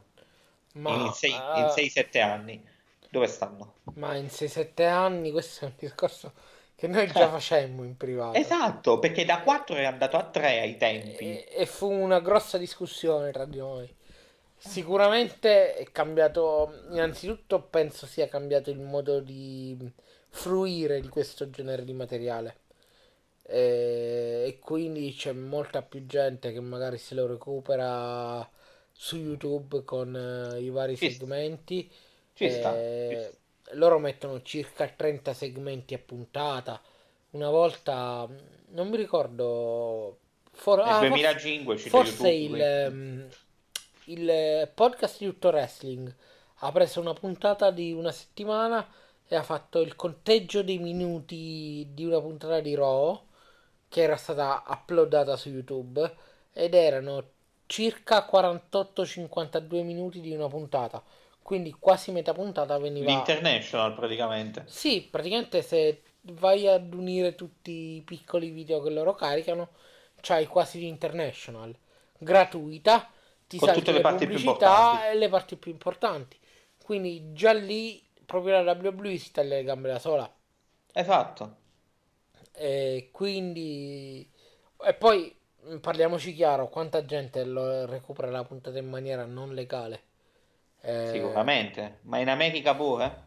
Ma, 0.73 0.93
in 0.93 1.11
6-7 1.11 2.17
uh... 2.17 2.21
anni. 2.21 2.71
Dove 3.09 3.27
stanno? 3.27 3.75
Ma 3.95 4.15
in 4.15 4.25
6-7 4.25 4.87
anni 4.87 5.31
questo 5.31 5.65
è 5.65 5.67
un 5.67 5.73
discorso 5.77 6.33
che 6.75 6.87
noi 6.87 7.07
già 7.07 7.29
facemmo 7.29 7.83
in 7.83 7.95
privato. 7.95 8.37
Esatto, 8.37 8.99
perché 8.99 9.25
da 9.25 9.41
4 9.41 9.75
è 9.75 9.85
andato 9.85 10.17
a 10.17 10.23
3 10.23 10.59
ai 10.59 10.77
tempi. 10.77 11.25
E, 11.25 11.47
e 11.49 11.65
fu 11.65 11.89
una 11.89 12.19
grossa 12.19 12.57
discussione 12.57 13.31
tra 13.31 13.45
di 13.45 13.57
noi. 13.57 13.93
Sicuramente 14.57 15.75
è 15.75 15.91
cambiato, 15.91 16.85
innanzitutto 16.91 17.61
penso 17.61 18.05
sia 18.05 18.27
cambiato 18.27 18.69
il 18.69 18.79
modo 18.79 19.19
di 19.19 19.77
fruire 20.29 21.01
di 21.01 21.09
questo 21.09 21.49
genere 21.49 21.83
di 21.83 21.93
materiale. 21.93 22.57
E, 23.45 24.45
e 24.47 24.59
quindi 24.59 25.13
c'è 25.13 25.33
molta 25.33 25.81
più 25.81 26.05
gente 26.05 26.53
che 26.53 26.61
magari 26.61 26.97
se 26.97 27.13
lo 27.13 27.27
recupera 27.27 28.49
su 28.89 29.17
YouTube 29.17 29.83
con 29.83 30.13
uh, 30.13 30.57
i 30.57 30.69
vari 30.69 30.95
ci 30.95 31.11
segmenti. 31.11 31.91
Ci 32.33 32.49
sta, 32.49 32.73
ci 32.73 33.17
sta 33.19 33.41
loro 33.73 33.99
mettono 33.99 34.41
circa 34.41 34.87
30 34.87 35.33
segmenti 35.33 35.93
a 35.93 35.99
puntata. 35.99 36.81
Una 37.31 37.49
volta, 37.49 38.27
non 38.69 38.89
mi 38.89 38.97
ricordo, 38.97 40.17
for- 40.51 40.81
ah, 40.81 40.99
2005 40.99 41.77
forse, 41.77 41.89
forse 41.89 42.29
il, 42.29 42.87
um, 42.89 43.27
il 44.05 44.71
podcast 44.73 45.19
di 45.19 45.25
Tutto 45.25 45.49
Wrestling 45.49 46.13
ha 46.57 46.71
preso 46.71 46.99
una 46.99 47.13
puntata 47.13 47.71
di 47.71 47.91
una 47.91 48.11
settimana 48.11 48.87
e 49.27 49.35
ha 49.35 49.43
fatto 49.43 49.81
il 49.81 49.95
conteggio 49.95 50.63
dei 50.63 50.77
minuti 50.77 51.87
di 51.91 52.05
una 52.05 52.19
puntata 52.19 52.59
di 52.59 52.75
Raw 52.75 53.19
che 53.89 54.01
era 54.01 54.15
stata 54.15 54.63
uploadata 54.67 55.35
su 55.35 55.49
YouTube 55.49 56.15
ed 56.53 56.73
erano 56.73 57.31
circa 57.65 58.27
48-52 58.31 59.83
minuti 59.83 60.21
di 60.21 60.33
una 60.33 60.47
puntata 60.47 61.03
quindi 61.43 61.75
quasi 61.77 62.11
metà 62.11 62.33
puntata 62.33 62.77
veniva... 62.79 63.05
L'International 63.05 63.93
praticamente. 63.93 64.63
Sì, 64.65 65.05
praticamente 65.09 65.61
se 65.61 66.01
vai 66.21 66.67
ad 66.67 66.93
unire 66.93 67.35
tutti 67.35 67.97
i 67.97 68.01
piccoli 68.01 68.49
video 68.49 68.81
che 68.81 68.89
loro 68.89 69.13
caricano, 69.13 69.69
c'hai 70.21 70.47
quasi 70.47 70.79
l'International. 70.79 71.75
Gratuita, 72.17 73.11
ti 73.45 73.57
Con 73.57 73.73
tutte 73.73 73.91
le, 73.91 73.99
parti 73.99 74.25
pubblicità 74.25 75.11
e 75.11 75.15
le 75.15 75.27
parti 75.27 75.57
più 75.57 75.71
importanti. 75.71 76.39
Quindi 76.81 77.33
già 77.33 77.51
lì 77.51 78.01
proprio 78.25 78.61
la 78.61 78.71
WWE 78.71 79.17
si 79.17 79.31
taglia 79.31 79.55
le 79.55 79.63
gambe 79.63 79.89
da 79.89 79.99
sola. 79.99 80.33
Esatto. 80.93 81.55
E 82.53 83.09
quindi... 83.11 84.27
E 84.85 84.93
poi 84.93 85.35
parliamoci 85.81 86.33
chiaro, 86.33 86.69
quanta 86.69 87.03
gente 87.03 87.43
lo 87.43 87.85
recupera 87.85 88.29
la 88.29 88.43
puntata 88.43 88.77
in 88.77 88.89
maniera 88.89 89.25
non 89.25 89.53
legale. 89.53 90.03
Eh... 90.85 91.09
Sicuramente, 91.11 91.99
ma 92.03 92.19
in 92.19 92.29
America 92.29 92.75
pure? 92.75 93.21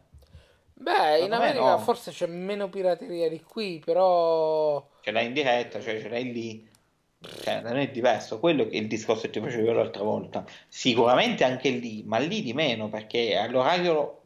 Beh, 0.73 1.23
in 1.23 1.33
America 1.33 1.71
no. 1.71 1.79
forse 1.79 2.11
c'è 2.11 2.27
meno 2.27 2.69
pirateria 2.69 3.27
di 3.27 3.41
qui, 3.41 3.81
però... 3.83 4.87
Ce 5.01 5.09
l'hai 5.09 5.25
in 5.25 5.33
diretta, 5.33 5.81
cioè 5.81 5.99
ce 5.99 6.07
l'hai 6.07 6.31
lì. 6.31 6.69
Cioè, 7.41 7.61
non 7.61 7.77
è 7.77 7.89
diverso, 7.89 8.39
quello 8.39 8.69
è 8.69 8.75
il 8.75 8.87
discorso 8.87 9.23
che 9.23 9.31
ti 9.31 9.39
facevo 9.39 9.71
l'altra 9.71 10.03
volta. 10.03 10.45
Sicuramente 10.67 11.43
anche 11.43 11.69
lì, 11.69 12.03
ma 12.05 12.19
lì 12.19 12.43
di 12.43 12.53
meno, 12.53 12.89
perché 12.89 13.35
all'orario 13.35 14.21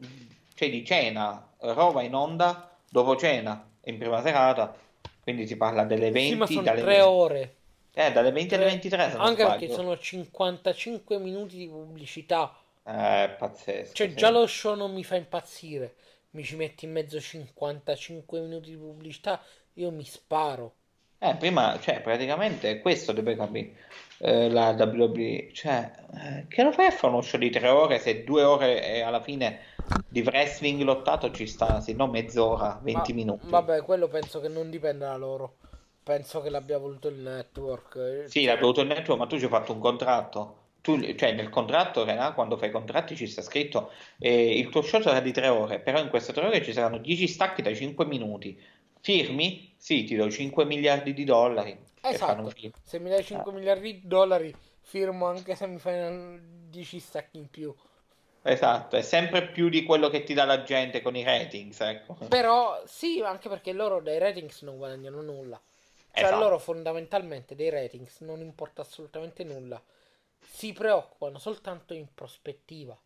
cioè, 0.54 0.68
di 0.68 0.84
cena, 0.84 1.48
Rova 1.58 2.02
in 2.02 2.14
onda 2.14 2.70
dopo 2.90 3.16
cena, 3.16 3.66
in 3.84 3.96
prima 3.96 4.20
serata, 4.20 4.76
quindi 5.22 5.46
si 5.46 5.56
parla 5.56 5.84
delle 5.84 6.10
20... 6.10 6.46
Sì, 6.46 6.60
dalle 6.60 6.82
3 6.82 7.00
ore. 7.00 7.54
Eh, 7.94 8.12
dalle 8.12 8.30
20 8.30 8.54
alle 8.54 8.64
23. 8.66 9.12
Anche 9.16 9.44
perché 9.44 9.70
sono 9.70 9.96
55 9.96 11.18
minuti 11.18 11.56
di 11.56 11.68
pubblicità 11.68 12.54
eh, 12.84 13.34
pazzesco. 13.38 13.94
Cioè, 13.94 14.08
sì. 14.08 14.14
già 14.14 14.30
lo 14.30 14.46
show 14.46 14.74
non 14.74 14.92
mi 14.92 15.04
fa 15.04 15.16
impazzire. 15.16 15.94
Mi 16.30 16.44
ci 16.44 16.56
metti 16.56 16.86
in 16.86 16.92
mezzo 16.92 17.20
55 17.20 18.40
minuti 18.40 18.70
di 18.70 18.76
pubblicità, 18.76 19.40
io 19.74 19.90
mi 19.90 20.04
sparo. 20.04 20.74
Eh, 21.18 21.36
prima, 21.36 21.78
cioè, 21.78 22.00
praticamente 22.00 22.80
questo 22.80 23.12
deve 23.12 23.36
capire 23.36 23.74
eh, 24.18 24.50
la 24.50 24.70
WWE. 24.70 25.50
Cioè, 25.52 25.92
eh, 26.14 26.46
che 26.48 26.62
lo 26.62 26.72
fai 26.72 26.86
a 26.86 26.90
fare 26.90 27.12
uno 27.12 27.22
show 27.22 27.38
di 27.38 27.50
tre 27.50 27.68
ore 27.68 27.98
se 27.98 28.24
due 28.24 28.42
ore 28.42 28.84
e 28.84 29.02
alla 29.02 29.20
fine 29.20 29.60
di 30.08 30.22
wrestling 30.22 30.80
lottato 30.82 31.30
ci 31.30 31.46
sta, 31.46 31.80
se 31.80 31.92
no 31.92 32.08
mezz'ora, 32.08 32.80
20 32.82 33.12
Ma, 33.12 33.16
minuti. 33.16 33.46
Vabbè, 33.48 33.82
quello 33.82 34.08
penso 34.08 34.40
che 34.40 34.48
non 34.48 34.70
dipenda 34.70 35.08
da 35.08 35.16
loro. 35.16 35.56
Penso 36.02 36.40
che 36.40 36.50
l'abbia 36.50 36.78
voluto 36.78 37.06
il 37.06 37.20
network. 37.20 38.24
Sì, 38.26 38.44
l'abbia 38.44 38.62
voluto 38.62 38.80
il 38.80 38.88
network, 38.88 39.20
ma 39.20 39.26
tu 39.26 39.38
ci 39.38 39.44
hai 39.44 39.50
fatto 39.50 39.72
un 39.72 39.78
contratto 39.78 40.61
tu, 40.82 41.00
cioè 41.14 41.32
nel 41.32 41.48
contratto, 41.48 42.04
Renan, 42.04 42.34
quando 42.34 42.58
fai 42.58 42.68
i 42.68 42.72
contratti 42.72 43.16
ci 43.16 43.28
sta 43.28 43.40
scritto 43.40 43.92
eh, 44.18 44.58
il 44.58 44.68
tuo 44.68 44.82
show 44.82 45.00
sarà 45.00 45.20
di 45.20 45.32
tre 45.32 45.48
ore, 45.48 45.78
però 45.78 46.00
in 46.00 46.08
queste 46.08 46.32
tre 46.32 46.46
ore 46.46 46.62
ci 46.62 46.72
saranno 46.72 46.98
10 46.98 47.28
stacchi 47.28 47.62
da 47.62 47.72
5 47.72 48.04
minuti. 48.04 48.60
Firmi? 49.00 49.72
Sì, 49.76 50.04
ti 50.04 50.16
do 50.16 50.28
5 50.28 50.64
miliardi 50.64 51.14
di 51.14 51.24
dollari. 51.24 51.76
Esatto. 52.02 52.52
Se 52.82 52.98
mi 52.98 53.08
dai 53.08 53.22
5 53.22 53.50
ah. 53.50 53.54
miliardi 53.54 54.00
di 54.00 54.06
dollari, 54.06 54.54
firmo 54.80 55.26
anche 55.26 55.54
se 55.54 55.66
mi 55.66 55.78
fai 55.78 56.40
10 56.68 56.98
stacchi 56.98 57.38
in 57.38 57.48
più. 57.48 57.74
Esatto, 58.44 58.96
è 58.96 59.02
sempre 59.02 59.46
più 59.46 59.68
di 59.68 59.84
quello 59.84 60.08
che 60.08 60.24
ti 60.24 60.34
dà 60.34 60.44
la 60.44 60.64
gente 60.64 61.00
con 61.00 61.14
i 61.14 61.22
ratings, 61.22 61.80
ecco. 61.80 62.16
Però 62.28 62.82
sì, 62.86 63.22
anche 63.24 63.48
perché 63.48 63.72
loro 63.72 64.00
dai 64.00 64.18
ratings 64.18 64.62
non 64.62 64.78
guadagnano 64.78 65.22
nulla. 65.22 65.60
Cioè 66.12 66.24
esatto. 66.24 66.40
loro 66.40 66.58
fondamentalmente 66.58 67.54
dei 67.54 67.70
ratings 67.70 68.20
non 68.20 68.40
importa 68.40 68.82
assolutamente 68.82 69.44
nulla. 69.44 69.80
Si 70.44 70.72
preoccupano 70.72 71.38
soltanto 71.38 71.94
in 71.94 72.06
prospettiva. 72.14 72.98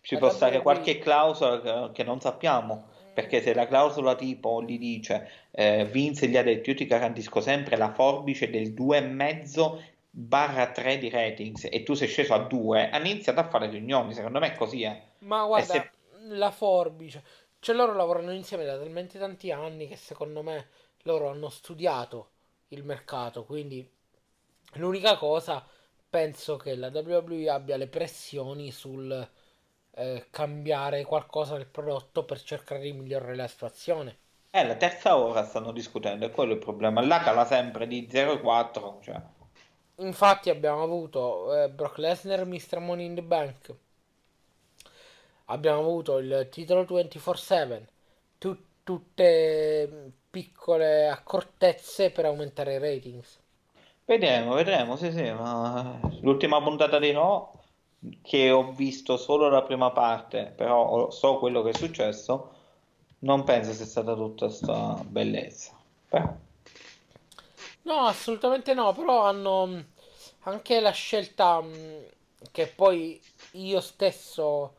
Ci 0.00 0.18
può 0.18 0.30
stare 0.30 0.60
qualche 0.60 0.98
clausola 0.98 1.90
che 1.92 2.04
non 2.04 2.20
sappiamo, 2.20 2.88
perché 3.14 3.40
se 3.40 3.54
la 3.54 3.66
clausola 3.66 4.14
tipo 4.14 4.62
gli 4.62 4.78
dice 4.78 5.30
eh, 5.50 5.86
Vince 5.86 6.28
gli 6.28 6.36
ha 6.36 6.42
detto 6.42 6.70
io 6.70 6.76
ti 6.76 6.84
garantisco 6.84 7.40
sempre 7.40 7.76
la 7.76 7.92
forbice 7.92 8.50
del 8.50 8.74
2,5 8.74 9.92
barra 10.16 10.70
3 10.70 10.98
di 10.98 11.08
ratings 11.08 11.66
e 11.70 11.82
tu 11.82 11.94
sei 11.94 12.06
sceso 12.06 12.34
a 12.34 12.38
2, 12.38 12.90
hanno 12.90 13.08
iniziato 13.08 13.40
a 13.40 13.48
fare 13.48 13.68
riunioni, 13.68 14.14
secondo 14.14 14.38
me 14.38 14.52
è 14.52 14.56
così. 14.56 14.82
Eh. 14.82 15.02
Ma 15.20 15.44
guarda, 15.44 15.72
se... 15.72 15.90
la 16.28 16.50
forbice, 16.50 17.24
cioè 17.58 17.74
loro 17.74 17.94
lavorano 17.94 18.32
insieme 18.32 18.64
da 18.64 18.76
talmente 18.76 19.18
tanti 19.18 19.50
anni 19.50 19.88
che 19.88 19.96
secondo 19.96 20.42
me 20.42 20.68
loro 21.02 21.30
hanno 21.30 21.48
studiato 21.48 22.30
il 22.68 22.84
mercato, 22.84 23.44
quindi 23.44 23.88
l'unica 24.74 25.16
cosa 25.16 25.66
penso 26.14 26.56
che 26.56 26.76
la 26.76 26.92
WWE 26.94 27.50
abbia 27.50 27.76
le 27.76 27.88
pressioni 27.88 28.70
sul 28.70 29.28
eh, 29.90 30.26
cambiare 30.30 31.04
qualcosa 31.04 31.56
del 31.56 31.66
prodotto 31.66 32.24
per 32.24 32.40
cercare 32.40 32.82
di 32.82 32.92
migliorare 32.92 33.34
la 33.34 33.48
situazione. 33.48 34.18
Eh, 34.50 34.64
la 34.64 34.76
terza 34.76 35.16
ora 35.16 35.44
stanno 35.44 35.72
discutendo, 35.72 36.24
è 36.24 36.30
quello 36.30 36.52
il 36.52 36.60
problema. 36.60 37.04
Là 37.04 37.18
cala 37.18 37.44
sempre 37.44 37.88
di 37.88 38.06
0,4, 38.08 39.02
cioè 39.02 39.20
Infatti 39.96 40.50
abbiamo 40.50 40.84
avuto 40.84 41.64
eh, 41.64 41.68
Brock 41.68 41.98
Lesnar, 41.98 42.46
Mr. 42.46 42.78
Money 42.78 43.06
in 43.06 43.14
the 43.16 43.22
Bank. 43.22 43.74
Abbiamo 45.46 45.80
avuto 45.80 46.18
il 46.18 46.48
titolo 46.48 46.84
24/7. 46.84 47.88
Tu, 48.38 48.56
tutte 48.84 50.12
piccole 50.30 51.08
accortezze 51.08 52.12
per 52.12 52.26
aumentare 52.26 52.74
i 52.74 52.78
ratings. 52.78 53.42
Vedremo, 54.06 54.54
vedremo, 54.54 54.96
sì, 54.96 55.10
sì, 55.12 55.30
ma 55.32 55.98
l'ultima 56.20 56.62
puntata 56.62 56.98
di 56.98 57.12
No 57.12 57.52
che 58.22 58.50
ho 58.50 58.72
visto 58.72 59.16
solo 59.16 59.48
la 59.48 59.62
prima 59.62 59.90
parte, 59.92 60.52
però 60.54 61.10
so 61.10 61.38
quello 61.38 61.62
che 61.62 61.70
è 61.70 61.74
successo, 61.74 62.52
non 63.20 63.44
penso 63.44 63.72
sia 63.72 63.86
stata 63.86 64.14
tutta 64.14 64.46
questa 64.46 65.02
bellezza. 65.06 65.72
Però 66.08 66.34
No, 67.82 68.06
assolutamente 68.06 68.74
no, 68.74 68.92
però 68.94 69.24
hanno 69.24 69.84
anche 70.40 70.80
la 70.80 70.90
scelta 70.90 71.62
che 72.50 72.66
poi 72.66 73.20
io 73.52 73.80
stesso 73.80 74.74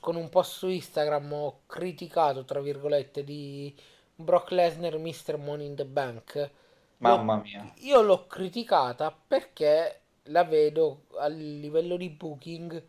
con 0.00 0.16
un 0.16 0.28
post 0.28 0.52
su 0.58 0.68
Instagram 0.68 1.32
ho 1.32 1.60
criticato, 1.66 2.44
tra 2.44 2.60
virgolette, 2.60 3.24
di 3.24 3.74
Brock 4.14 4.50
Lesnar 4.50 4.98
Mr. 4.98 5.36
Money 5.38 5.66
in 5.66 5.74
the 5.76 5.84
Bank. 5.84 6.50
Mamma 6.98 7.36
mia. 7.36 7.72
Io 7.78 8.00
l'ho 8.02 8.26
criticata 8.26 9.12
perché 9.26 10.00
la 10.24 10.44
vedo 10.44 11.04
a 11.16 11.26
livello 11.28 11.96
di 11.96 12.10
booking 12.10 12.82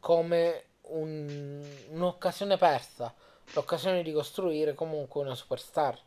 come 0.00 0.64
un, 0.82 1.64
un'occasione 1.90 2.56
persa, 2.56 3.14
l'occasione 3.54 4.02
di 4.02 4.12
costruire 4.12 4.74
comunque 4.74 5.20
una 5.20 5.34
superstar 5.34 5.98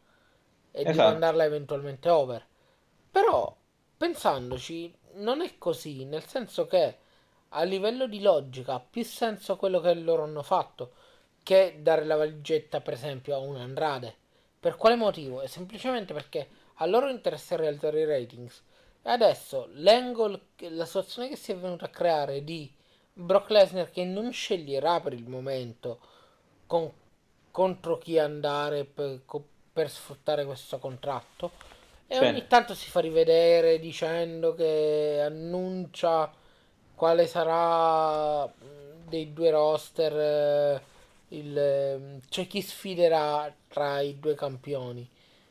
e 0.72 0.82
esatto. 0.82 0.91
di 0.91 0.98
mandarla 0.98 1.44
eventualmente 1.45 2.10
over. 2.10 2.45
Però, 3.10 3.56
pensandoci, 3.98 4.94
non 5.14 5.41
è 5.41 5.57
così, 5.57 6.03
nel 6.03 6.26
senso 6.26 6.68
che 6.68 6.98
a 7.49 7.64
livello 7.64 8.07
di 8.07 8.22
logica 8.22 8.73
ha 8.73 8.80
più 8.82 9.03
senso 9.06 9.56
quello 9.56 9.80
che 9.80 9.94
loro 9.94 10.23
hanno 10.23 10.44
fatto 10.44 10.91
che 11.41 11.77
dare 11.82 12.03
la 12.03 12.15
valigetta, 12.18 12.82
per 12.82 12.94
esempio, 12.94 13.36
a 13.36 13.40
un 13.40 13.56
Andrade. 13.56 14.14
Per 14.60 14.76
quale 14.76 14.95
motivo? 14.95 15.41
È 15.41 15.48
semplicemente 15.48 16.14
perché 16.14 16.49
a 16.76 16.86
loro 16.86 17.10
interessa 17.10 17.56
rialzare 17.56 18.02
i 18.02 18.06
ratings. 18.06 18.62
E 19.02 19.10
adesso 19.10 19.70
l'angle, 19.74 20.40
la 20.70 20.86
situazione 20.86 21.30
che 21.30 21.36
si 21.36 21.52
è 21.52 21.56
venuta 21.56 21.86
a 21.86 21.90
creare 21.90 22.44
di 22.44 22.72
Brock 23.14 23.50
Lesnar 23.50 23.92
che 23.92 24.04
non 24.04 24.32
sceglierà 24.32 25.00
per 25.00 25.14
il 25.14 25.28
momento 25.28 26.00
con, 26.66 26.92
contro 27.52 27.98
chi 27.98 28.20
andare 28.20 28.84
per, 28.84 29.22
per 29.72 29.90
sfruttare 29.90 30.44
questo 30.44 30.80
contratto 30.80 31.52
e 32.08 32.16
sì. 32.16 32.24
ogni 32.24 32.46
tanto 32.48 32.74
si 32.74 32.90
fa 32.90 33.00
rivedere 33.00 33.80
dicendo 33.80 34.54
che 34.54 35.22
annuncia 35.24 36.32
quale 36.94 37.26
sarà 37.28 38.52
dei 39.08 39.34
due 39.34 39.50
roster 39.52 40.14
eh, 40.14 40.82
il, 41.30 42.22
cioè 42.30 42.48
chi 42.48 42.62
sfiderà 42.62 43.54
tra 43.68 44.00
i 44.02 44.20
due 44.20 44.36
campioni. 44.36 45.08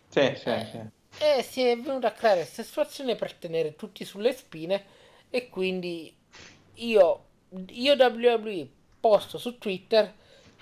Sì, 0.08 0.34
sì, 0.36 0.48
eh, 0.48 0.66
sì. 0.70 0.93
E 1.18 1.42
si 1.42 1.62
è 1.62 1.78
venuta 1.78 2.08
a 2.08 2.12
creare 2.12 2.40
questa 2.40 2.62
situazione 2.62 3.14
per 3.14 3.34
tenere 3.34 3.76
tutti 3.76 4.04
sulle 4.04 4.32
spine 4.32 4.84
e 5.30 5.48
quindi 5.48 6.14
io, 6.74 7.24
io 7.68 7.94
WWE 7.94 8.68
posto 9.00 9.38
su 9.38 9.58
Twitter 9.58 10.12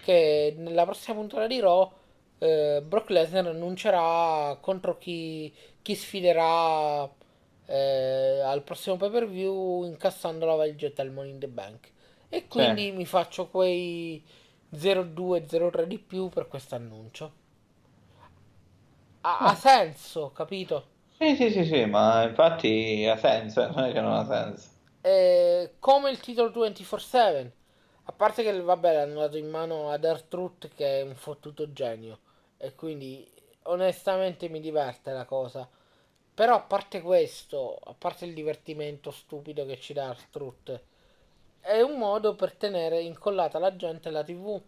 che 0.03 0.55
nella 0.57 0.85
prossima 0.85 1.16
puntata 1.16 1.47
di 1.47 1.61
Raw 1.61 1.91
eh, 2.39 2.83
Brock 2.85 3.11
Lesnar 3.11 3.47
annuncerà 3.47 4.57
contro 4.61 4.99
chi, 4.99 5.53
chi 5.81 5.95
sfiderà 5.95 7.09
eh, 7.66 8.41
al 8.41 8.62
prossimo 8.62 8.97
pay 8.97 9.11
per 9.11 9.29
view 9.29 9.85
incassando 9.85 10.45
la 10.45 10.55
valigetta 10.55 11.03
al 11.03 11.12
Money 11.12 11.31
in 11.31 11.39
the 11.39 11.49
Bank. 11.49 11.91
E 12.29 12.49
quindi 12.49 12.85
sì. 12.85 12.93
mi 12.93 13.05
faccio 13.05 13.49
quei 13.49 14.24
0-2-0-3 14.74 15.85
di 15.85 15.99
più 15.99 16.29
per 16.29 16.49
questo 16.49 16.74
annuncio. 16.74 17.41
Ha, 19.23 19.39
ha, 19.39 19.55
senso, 19.55 20.32
capito? 20.32 20.86
Sì, 21.16 21.36
sì, 21.36 21.51
sì, 21.51 21.65
sì, 21.65 21.85
ma 21.85 22.24
infatti 22.24 23.07
ha 23.07 23.16
senso, 23.16 23.69
non 23.70 23.85
è 23.85 23.93
che 23.93 24.01
non 24.01 24.12
ha 24.12 24.24
senso. 24.27 24.69
Eh, 25.01 25.74
come 25.78 26.11
il 26.11 26.20
titolo 26.20 26.51
24-7. 26.51 27.51
A 28.05 28.12
parte 28.12 28.43
che 28.43 28.61
vabbè 28.61 28.93
l'hanno 28.94 29.20
dato 29.20 29.36
in 29.36 29.49
mano 29.49 29.90
ad 29.90 30.05
R-Truth 30.05 30.69
che 30.74 31.01
è 31.01 31.03
un 31.03 31.15
fottuto 31.15 31.73
genio. 31.73 32.19
E 32.57 32.74
quindi 32.74 33.28
onestamente 33.65 34.49
mi 34.49 34.61
diverte 34.61 35.12
la 35.12 35.24
cosa. 35.24 35.69
Però 36.35 36.55
a 36.57 36.61
parte 36.61 37.01
questo, 37.01 37.77
a 37.77 37.94
parte 37.97 38.24
il 38.24 38.35
divertimento 38.35 39.11
stupido 39.11 39.66
che 39.66 39.78
ci 39.78 39.93
dà 39.93 40.15
Strut, 40.15 40.81
è 41.61 41.81
un 41.81 41.99
modo 41.99 42.35
per 42.35 42.55
tenere 42.55 43.01
incollata 43.03 43.59
la 43.59 43.77
gente 43.77 44.09
alla 44.09 44.24
TV 44.24 44.61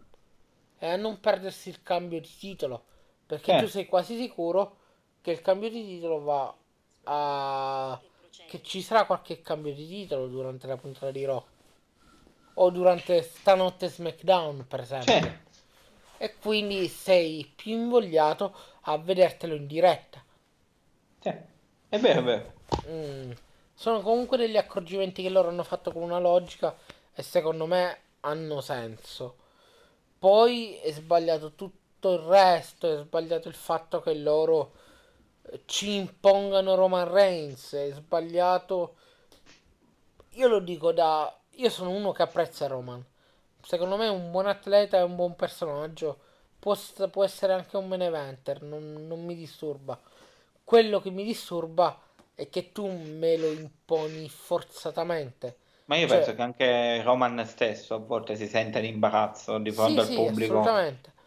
e 0.77 0.87
a 0.87 0.95
non 0.95 1.19
perdersi 1.19 1.69
il 1.69 1.81
cambio 1.81 2.21
di 2.21 2.29
titolo. 2.37 2.85
Perché 3.25 3.55
eh. 3.55 3.59
tu 3.59 3.67
sei 3.67 3.85
quasi 3.85 4.17
sicuro 4.17 4.77
che 5.21 5.31
il 5.31 5.41
cambio 5.41 5.69
di 5.69 5.83
titolo 5.85 6.21
va 6.21 6.55
a. 7.03 7.99
che 8.47 8.61
ci 8.61 8.81
sarà 8.81 9.05
qualche 9.05 9.41
cambio 9.41 9.73
di 9.73 9.87
titolo 9.87 10.27
durante 10.27 10.67
la 10.67 10.77
puntata 10.77 11.11
di 11.11 11.25
Raw. 11.25 11.43
O 12.57 12.69
durante 12.69 13.21
stanotte 13.21 13.89
SmackDown, 13.89 14.65
per 14.67 14.79
esempio. 14.79 15.13
Eh 15.13 15.43
e 16.17 16.35
quindi 16.37 16.87
sei 16.87 17.51
più 17.55 17.73
invogliato 17.73 18.55
a 18.81 18.97
vedertelo 18.97 19.55
in 19.55 19.67
diretta. 19.67 20.23
Sì, 21.19 21.33
è 21.89 21.99
vero, 21.99 22.19
è 22.19 22.23
vero. 22.23 22.53
Mm. 22.87 23.31
Sono 23.73 24.01
comunque 24.01 24.37
degli 24.37 24.57
accorgimenti 24.57 25.21
che 25.21 25.29
loro 25.29 25.49
hanno 25.49 25.63
fatto 25.63 25.91
con 25.91 26.01
una 26.01 26.19
logica 26.19 26.75
e 27.13 27.21
secondo 27.21 27.65
me 27.65 27.99
hanno 28.21 28.61
senso. 28.61 29.35
Poi 30.17 30.77
è 30.77 30.91
sbagliato 30.91 31.51
tutto 31.53 31.83
il 32.13 32.19
resto, 32.19 32.91
è 32.91 32.97
sbagliato 32.97 33.47
il 33.47 33.55
fatto 33.55 34.01
che 34.01 34.13
loro 34.13 34.73
eh, 35.51 35.61
ci 35.65 35.95
impongano 35.95 36.75
Roman 36.75 37.09
Reigns, 37.09 37.73
è 37.73 37.91
sbagliato... 37.91 38.95
Io 40.31 40.47
lo 40.47 40.59
dico 40.59 40.91
da... 40.91 41.33
Io 41.57 41.69
sono 41.69 41.91
uno 41.91 42.11
che 42.11 42.23
apprezza 42.23 42.67
Roman 42.67 43.03
secondo 43.65 43.97
me 43.97 44.07
un 44.07 44.31
buon 44.31 44.47
atleta 44.47 44.97
è 44.97 45.03
un 45.03 45.15
buon 45.15 45.35
personaggio. 45.35 46.19
Può, 46.59 46.77
può 47.11 47.23
essere 47.23 47.53
anche 47.53 47.77
un 47.77 47.87
main 47.87 48.01
eventer, 48.01 48.61
non, 48.61 49.05
non, 49.07 49.23
mi 49.23 49.35
disturba. 49.35 49.99
Quello 50.63 50.99
che 50.99 51.11
mi 51.11 51.23
disturba 51.23 51.99
è 52.33 52.49
che 52.49 52.71
tu 52.71 52.87
me 52.87 53.37
lo 53.37 53.51
imponi 53.51 54.27
forzatamente. 54.29 55.57
Ma 55.85 55.95
io 55.97 56.07
cioè, 56.07 56.17
penso 56.17 56.35
che 56.35 56.41
anche 56.41 57.03
Roman 57.03 57.45
stesso 57.45 57.93
a 57.95 57.99
volte 57.99 58.35
si 58.35 58.47
sente 58.47 58.79
in 58.79 58.85
imbarazzo 58.85 59.59
di 59.59 59.71
fronte 59.71 59.93
sì, 59.93 59.99
al 59.99 60.05
sì, 60.05 60.15
pubblico 60.15 60.63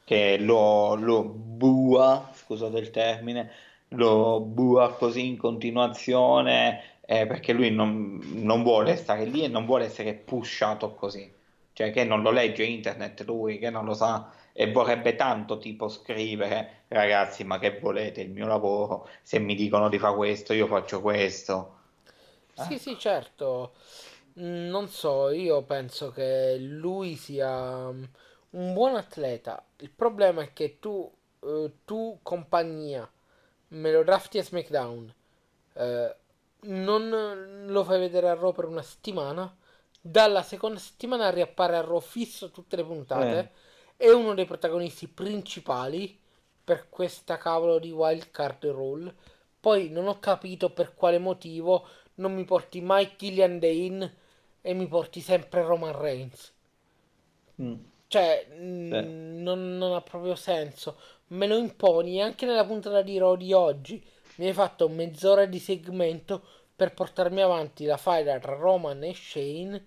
che 0.08 0.38
lo, 0.38 0.94
lo 0.94 1.22
bua, 1.24 2.30
scusate 2.34 2.78
il 2.78 2.90
termine, 2.90 3.50
lo 3.88 4.40
bua 4.40 4.94
così 4.96 5.26
in 5.26 5.36
continuazione 5.36 7.00
eh, 7.06 7.26
perché 7.26 7.52
lui 7.52 7.70
non, 7.70 8.18
non 8.34 8.62
vuole 8.62 8.96
stare 8.96 9.24
lì 9.24 9.42
e 9.44 9.48
non 9.48 9.64
vuole 9.66 9.84
essere 9.86 10.14
pushato 10.14 10.94
così. 10.94 11.30
Cioè 11.72 11.92
che 11.92 12.04
non 12.04 12.22
lo 12.22 12.30
legge 12.30 12.64
internet 12.64 13.22
lui, 13.24 13.58
che 13.58 13.70
non 13.70 13.84
lo 13.84 13.94
sa 13.94 14.32
e 14.52 14.70
vorrebbe 14.72 15.14
tanto 15.14 15.58
tipo 15.58 15.88
scrivere 15.88 16.84
ragazzi 16.88 17.44
ma 17.44 17.58
che 17.60 17.78
volete? 17.78 18.22
Il 18.22 18.30
mio 18.30 18.46
lavoro 18.46 19.08
se 19.22 19.38
mi 19.38 19.54
dicono 19.54 19.88
di 19.88 19.98
fare 19.98 20.16
questo 20.16 20.52
io 20.54 20.66
faccio 20.66 21.00
questo. 21.00 21.76
Eh? 22.56 22.64
sì 22.64 22.78
sì 22.78 22.98
certo. 22.98 23.74
Mm, 24.40 24.68
Non 24.70 24.88
so, 24.88 25.30
io 25.30 25.62
penso 25.64 26.10
che 26.10 26.56
lui 26.58 27.16
sia 27.16 27.90
un 28.50 28.72
buon 28.72 28.96
atleta. 28.96 29.64
Il 29.78 29.90
problema 29.90 30.42
è 30.42 30.52
che 30.52 30.78
tu, 30.78 31.10
eh, 31.40 31.72
tu 31.84 32.18
compagnia, 32.22 33.10
me 33.68 33.92
lo 33.92 34.02
drafti 34.02 34.38
a 34.38 34.44
SmackDown, 34.44 35.14
eh, 35.74 36.16
non 36.60 37.64
lo 37.66 37.84
fai 37.84 37.98
vedere 37.98 38.28
a 38.28 38.34
Raw 38.34 38.52
per 38.52 38.64
una 38.64 38.82
settimana, 38.82 39.54
dalla 40.00 40.42
seconda 40.42 40.78
settimana 40.78 41.30
riappare 41.30 41.76
a 41.76 41.82
Raw 41.82 42.00
fisso 42.00 42.50
tutte 42.50 42.76
le 42.76 42.84
puntate, 42.84 43.52
è 43.96 44.10
uno 44.10 44.34
dei 44.34 44.46
protagonisti 44.46 45.08
principali 45.08 46.18
per 46.62 46.88
questa 46.88 47.36
cavolo 47.36 47.78
di 47.78 47.90
wild 47.90 48.30
card 48.30 48.64
rule. 48.66 49.14
Poi 49.60 49.90
non 49.90 50.06
ho 50.06 50.18
capito 50.20 50.70
per 50.70 50.94
quale 50.94 51.18
motivo 51.18 51.86
non 52.16 52.34
mi 52.34 52.44
porti 52.44 52.80
mai 52.80 53.16
Killian 53.16 53.58
Dane 53.58 54.16
e 54.60 54.74
mi 54.74 54.86
porti 54.86 55.20
sempre 55.20 55.62
Roman 55.62 55.98
Reigns. 55.98 56.52
Mm. 57.60 57.74
Cioè, 58.08 58.46
mm, 58.52 59.42
non, 59.42 59.76
non 59.78 59.94
ha 59.94 60.00
proprio 60.00 60.34
senso. 60.34 60.96
Me 61.28 61.46
lo 61.46 61.56
imponi 61.56 62.20
anche 62.22 62.46
nella 62.46 62.64
puntata 62.64 63.02
di 63.02 63.18
Raw 63.18 63.36
di 63.36 63.52
oggi. 63.52 64.02
Mi 64.36 64.46
hai 64.46 64.52
fatto 64.52 64.88
mezz'ora 64.88 65.44
di 65.46 65.58
segmento 65.58 66.42
per 66.74 66.94
portarmi 66.94 67.40
avanti 67.42 67.84
la 67.84 67.96
faida 67.96 68.38
tra 68.38 68.54
Roman 68.54 69.02
e 69.04 69.14
Shane, 69.14 69.86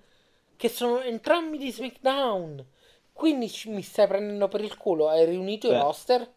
che 0.58 0.70
sono 0.70 1.02
entrambi 1.02 1.58
di 1.58 1.72
SmackDown. 1.72 2.66
Quindi 3.14 3.50
ci- 3.50 3.70
mi 3.70 3.82
stai 3.82 4.08
prendendo 4.08 4.48
per 4.48 4.62
il 4.62 4.78
culo. 4.78 5.10
Hai 5.10 5.26
riunito 5.26 5.68
i 5.68 5.72
Sì. 5.72 5.76
roster 5.76 6.28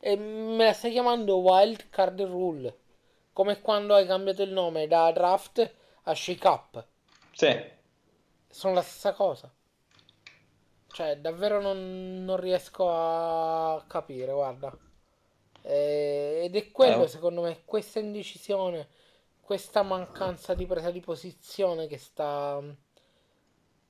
e 0.00 0.16
me 0.16 0.64
la 0.64 0.72
stai 0.72 0.92
chiamando 0.92 1.38
Wild 1.38 1.88
Card 1.90 2.20
Rule. 2.22 2.76
Come 3.32 3.60
quando 3.60 3.94
hai 3.94 4.06
cambiato 4.06 4.42
il 4.42 4.52
nome 4.52 4.86
da 4.86 5.10
Draft 5.12 5.74
a 6.04 6.14
Shake 6.14 6.46
Up. 6.48 6.86
Sì. 7.32 7.76
Sono 8.50 8.74
la 8.74 8.82
stessa 8.82 9.12
cosa. 9.12 9.52
Cioè, 10.92 11.18
davvero 11.18 11.60
non, 11.60 12.24
non 12.24 12.36
riesco 12.38 12.88
a 12.90 13.84
capire, 13.86 14.32
guarda. 14.32 14.76
Eh, 15.62 16.42
ed 16.44 16.56
è 16.56 16.70
quello, 16.72 17.06
Eh, 17.06 17.08
secondo 17.08 17.42
me, 17.42 17.62
questa 17.64 17.98
indecisione, 18.00 18.88
questa 19.40 19.82
mancanza 19.82 20.54
di 20.54 20.66
presa 20.66 20.90
di 20.90 21.00
posizione 21.00 21.86
che 21.86 21.98
sta, 21.98 22.60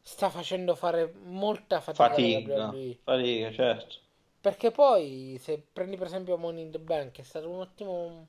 sta 0.02 0.30
facendo 0.30 0.74
fare 0.74 1.12
molta 1.24 1.80
fatica 1.80 2.16
fatica, 2.16 2.72
fatica, 3.04 3.52
certo. 3.52 3.96
Perché 4.40 4.70
poi, 4.70 5.36
se 5.40 5.58
prendi 5.72 5.96
per 5.96 6.06
esempio 6.06 6.36
Money 6.36 6.62
in 6.64 6.70
the 6.72 6.78
Bank, 6.78 7.18
è 7.18 7.22
stato 7.22 7.48
un 7.50 7.60
ottimo, 7.60 8.28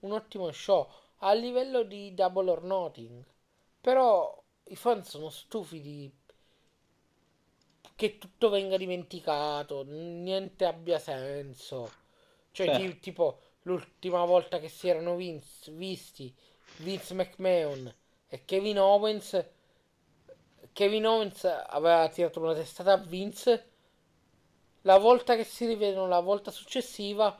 un 0.00 0.12
ottimo 0.12 0.50
show 0.52 0.86
a 1.18 1.32
livello 1.32 1.82
di 1.82 2.12
Double 2.14 2.50
or 2.50 2.62
Nothing. 2.62 3.24
Però 3.80 4.42
i 4.64 4.76
fan 4.76 5.04
sono 5.04 5.30
stufi 5.30 5.80
di 5.80 6.10
che 8.00 8.18
tutto 8.18 8.48
venga 8.48 8.76
dimenticato, 8.76 9.84
niente 9.86 10.64
abbia 10.64 10.98
senso. 10.98 11.90
Cioè, 12.52 12.70
ti- 12.70 12.98
tipo, 12.98 13.40
l'ultima 13.62 14.24
volta 14.24 14.58
che 14.58 14.68
si 14.68 14.88
erano 14.88 15.16
Vince- 15.16 15.70
visti 15.72 16.34
Vince 16.76 17.14
McMahon 17.14 17.94
e 18.28 18.44
Kevin 18.44 18.78
Owens, 18.78 19.44
Kevin 20.72 21.06
Owens 21.06 21.44
aveva 21.44 22.08
tirato 22.08 22.40
una 22.40 22.54
testata 22.54 22.92
a 22.92 22.96
Vince. 22.96 23.70
La 24.82 24.98
volta 24.98 25.36
che 25.36 25.44
si 25.44 25.64
rivedono 25.64 26.06
la 26.06 26.20
volta 26.20 26.50
successiva, 26.50 27.34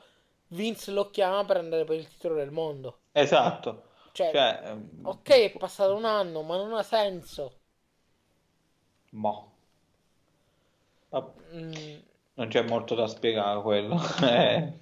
Vince 0.47 0.89
lo 0.89 1.11
chiama 1.11 1.45
per 1.45 1.57
andare 1.57 1.83
per 1.83 1.97
il 1.97 2.07
titolo 2.07 2.33
del 2.33 2.49
mondo. 2.49 3.01
Esatto. 3.13 3.83
Cioè, 4.13 4.31
Cioè, 4.31 4.61
ehm, 4.65 4.89
ok, 5.01 5.29
è 5.29 5.57
passato 5.57 5.95
un 5.95 6.05
anno, 6.05 6.43
ma 6.43 6.55
non 6.55 6.73
ha 6.73 6.83
senso. 6.83 7.61
mo. 9.13 9.50
Vabbè, 11.11 11.31
Mm, 11.53 12.01
non 12.35 12.47
c'è 12.47 12.61
molto 12.63 12.95
da 12.95 13.07
spiegare 13.07 13.61
quello. 13.61 13.97
Eh, 14.23 14.73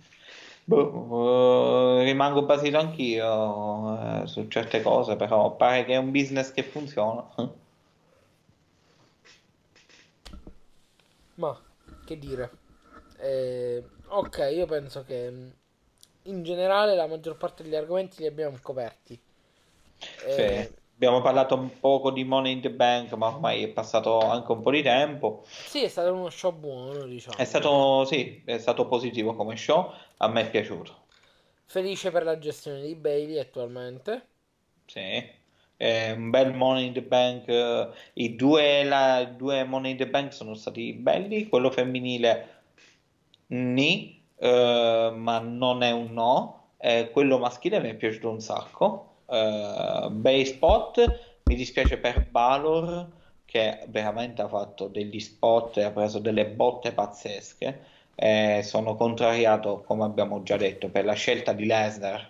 boh, 0.66 2.00
eh, 2.02 2.04
rimango 2.04 2.44
basito 2.46 2.78
anch'io 2.78 4.22
eh, 4.24 4.28
su 4.28 4.48
certe 4.48 4.82
cose, 4.84 5.16
però 5.16 5.56
pare 5.56 5.86
che 5.86 5.94
è 5.94 5.98
un 5.98 6.12
business 6.12 6.52
che 6.54 6.64
funziona. 6.64 7.28
ma 11.38 11.60
che 12.06 12.20
dire? 12.20 12.54
Ok, 14.08 14.50
io 14.52 14.66
penso 14.66 15.04
che 15.06 15.32
mm, 15.32 15.50
in 16.24 16.44
generale 16.44 16.96
la 16.96 17.08
maggior 17.08 17.38
parte 17.38 17.64
degli 17.64 17.76
argomenti 17.76 18.20
li 18.20 18.28
abbiamo 18.28 18.58
coperti. 18.62 19.18
Sì, 20.28 20.70
abbiamo 21.00 21.22
parlato 21.22 21.56
un 21.56 21.80
poco 21.80 22.12
di 22.12 22.24
Money 22.26 22.52
in 22.54 22.62
the 22.62 22.70
Bank, 22.72 23.14
ma 23.14 23.28
ormai 23.28 23.64
è 23.64 23.70
passato 23.70 24.20
anche 24.30 24.52
un 24.52 24.62
po' 24.62 24.72
di 24.72 24.82
tempo. 24.84 25.46
sì, 25.64 25.84
è 25.84 25.88
stato 25.88 26.14
uno 26.14 26.30
show 26.30 26.52
buono, 26.54 27.06
È 27.34 27.44
diciamo. 27.44 27.44
stato, 27.44 28.06
sì, 28.06 28.44
è 28.46 28.60
stato 28.60 28.88
positivo 28.88 29.34
come 29.34 29.56
show, 29.58 29.92
a 30.18 30.28
me 30.28 30.42
è 30.42 30.50
piaciuto. 30.52 31.08
Felice 31.64 32.12
per 32.12 32.24
la 32.24 32.38
gestione 32.38 32.82
di 32.82 32.96
Bailey 32.96 33.38
attualmente. 33.40 34.28
Sì, 34.86 35.00
è 35.78 36.12
un 36.12 36.30
bel 36.32 36.54
Money 36.54 36.88
in 36.88 36.94
the 36.94 37.02
Bank. 37.04 37.48
eh, 37.48 37.90
I 38.14 38.36
due, 38.36 38.84
la- 38.84 39.24
due 39.26 39.64
Money 39.64 39.92
in 39.92 39.98
the 39.98 40.08
Bank 40.10 40.34
sono 40.34 40.54
stati 40.56 40.94
belli. 40.94 41.48
Quello 41.48 41.70
femminile, 41.72 42.64
ni, 43.48 44.26
eh, 44.38 45.12
ma 45.16 45.40
non 45.40 45.84
è 45.84 45.92
un 45.92 46.12
no. 46.14 46.72
Eh, 46.78 47.10
quello 47.12 47.38
maschile 47.40 47.80
mi 47.80 47.90
è 47.90 47.96
piaciuto 47.96 48.30
un 48.30 48.40
sacco. 48.42 49.09
Eh, 49.32 50.10
bei 50.12 50.46
spot. 50.46 51.42
Mi 51.44 51.56
dispiace 51.56 51.98
per 51.98 52.28
Balor, 52.30 53.08
che 53.46 53.86
veramente 53.88 54.42
ha 54.42 54.48
fatto 54.48 54.88
degli 54.88 55.20
spot 55.20 55.78
e 55.78 55.84
ha 55.84 55.92
preso 55.92 56.20
delle 56.20 56.46
botte 56.46 56.92
pazzesche. 56.94 57.80
Eh, 58.16 58.62
sono 58.64 58.96
contrariato, 58.96 59.82
come 59.86 60.04
abbiamo 60.04 60.44
già 60.44 60.58
detto, 60.58 60.90
per 60.90 61.06
la 61.06 61.14
scelta 61.14 61.54
di 61.54 61.66
Lesnar 61.66 62.30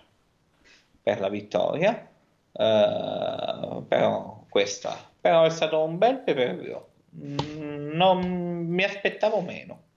per 1.02 1.20
la 1.20 1.28
vittoria. 1.28 2.08
Eh, 2.52 3.82
però 3.88 4.44
questa 4.48 5.08
però 5.20 5.44
è 5.44 5.50
stato 5.50 5.82
un 5.82 5.98
bel 5.98 6.20
pay-per-view. 6.20 6.82
Mm, 7.16 7.90
non 7.92 8.20
mi 8.66 8.82
aspettavo 8.84 9.40
meno. 9.40 9.88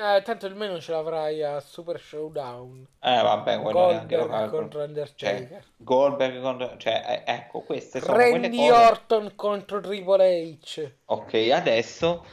Eh, 0.00 0.22
tanto 0.22 0.46
almeno 0.46 0.80
ce 0.80 0.92
l'avrai 0.92 1.42
a 1.42 1.60
Super 1.60 2.00
Showdown. 2.00 2.86
Eh, 3.02 3.22
vabbè, 3.22 3.60
quello 3.60 3.78
Goldberg 3.78 4.28
calcolo. 4.28 4.60
contro 4.60 4.78
Cioè, 4.78 4.88
Undertaker. 4.88 5.64
Goldberg 5.76 6.40
contro... 6.40 6.76
Cioè, 6.78 7.22
eh, 7.26 7.30
ecco, 7.30 7.60
queste 7.60 8.00
sono 8.00 8.16
Randy 8.16 8.56
cose... 8.56 8.72
Orton 8.72 9.32
contro 9.34 9.80
Triple 9.80 10.58
H. 10.58 10.90
Ok, 11.06 11.34
adesso... 11.52 12.24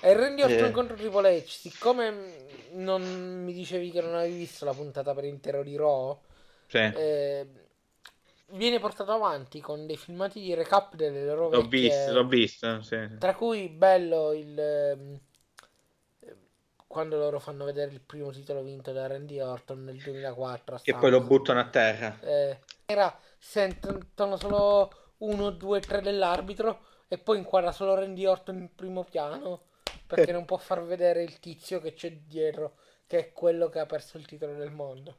E 0.00 0.12
Randy 0.12 0.42
Orton 0.42 0.66
eh, 0.66 0.70
contro 0.70 0.94
Triple 0.94 1.38
H, 1.38 1.46
siccome 1.48 2.46
non 2.74 3.02
mi 3.42 3.52
dicevi 3.52 3.90
che 3.90 4.00
non 4.00 4.14
avevi 4.14 4.36
visto 4.36 4.64
la 4.64 4.72
puntata 4.72 5.12
per 5.12 5.24
intero 5.24 5.64
di 5.64 5.76
Raw, 5.76 6.16
sì, 6.66 6.78
eh, 6.78 7.46
viene 8.52 8.78
portato 8.78 9.10
avanti 9.10 9.60
con 9.60 9.86
dei 9.86 9.96
filmati 9.96 10.40
di 10.40 10.54
recap 10.54 10.94
delle 10.94 11.24
loro 11.24 11.48
l'ho 11.48 11.62
visto, 11.62 12.12
l'ho 12.12 12.26
vecchie, 12.26 12.38
visto, 12.38 12.82
sì. 12.82 13.08
tra 13.18 13.34
cui 13.34 13.68
bello 13.68 14.32
il 14.32 14.58
ehm, 14.58 15.20
quando 16.88 17.18
loro 17.18 17.38
fanno 17.38 17.64
vedere 17.66 17.92
il 17.92 18.00
primo 18.00 18.30
titolo 18.30 18.62
vinto 18.62 18.92
da 18.92 19.06
Randy 19.06 19.38
Orton 19.38 19.84
nel 19.84 19.98
2004 19.98 20.74
a 20.74 20.80
Che 20.80 20.94
poi 20.94 21.10
lo 21.10 21.20
buttano 21.20 21.60
a 21.60 21.68
terra. 21.68 22.18
Eh, 22.20 22.58
era 22.86 23.16
sentono 23.38 24.36
solo 24.36 24.90
uno, 25.18 25.50
due, 25.50 25.80
tre 25.80 26.00
dell'arbitro 26.00 26.80
e 27.06 27.18
poi 27.18 27.38
inquadra 27.38 27.72
solo 27.72 27.94
Randy 27.94 28.24
Orton 28.24 28.56
in 28.56 28.74
primo 28.74 29.04
piano 29.04 29.66
perché 30.06 30.32
non 30.32 30.46
può 30.46 30.56
far 30.56 30.82
vedere 30.82 31.22
il 31.22 31.38
tizio 31.38 31.80
che 31.80 31.92
c'è 31.92 32.10
dietro, 32.10 32.78
che 33.06 33.18
è 33.18 33.32
quello 33.32 33.68
che 33.68 33.78
ha 33.78 33.86
perso 33.86 34.16
il 34.16 34.26
titolo 34.26 34.54
del 34.54 34.70
mondo. 34.70 35.18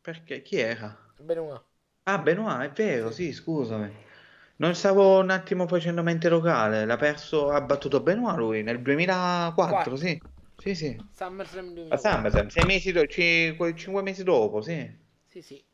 Perché? 0.00 0.42
Chi 0.42 0.56
era? 0.56 0.96
Benoit. 1.18 1.62
Ah, 2.04 2.18
Benoit, 2.18 2.70
è 2.70 2.72
vero, 2.72 3.10
Sì. 3.10 3.26
sì, 3.26 3.32
scusami. 3.32 4.06
Non 4.58 4.74
stavo 4.76 5.18
un 5.18 5.30
attimo 5.30 5.66
facendo 5.66 6.02
mente 6.04 6.28
locale. 6.28 6.84
L'ha 6.84 6.96
perso, 6.96 7.50
ha 7.50 7.60
battuto 7.60 8.00
Benoit 8.02 8.36
lui 8.36 8.62
nel 8.62 8.80
2004, 8.82 9.96
4. 9.96 9.96
sì. 9.96 10.22
Sì, 10.56 10.74
sì. 10.76 11.04
SummerSlam 11.18 11.74
A 11.88 11.96
2004. 11.96 11.96
SummerSlam, 11.96 12.48
sei 12.48 12.64
mesi 12.64 12.92
do- 12.92 13.06
ci- 13.06 13.54
quei 13.56 13.74
cinque 13.76 14.02
mesi 14.02 14.22
dopo, 14.24 14.60
sì. 14.60 14.96
Sì, 15.28 15.42
sì. 15.42 15.64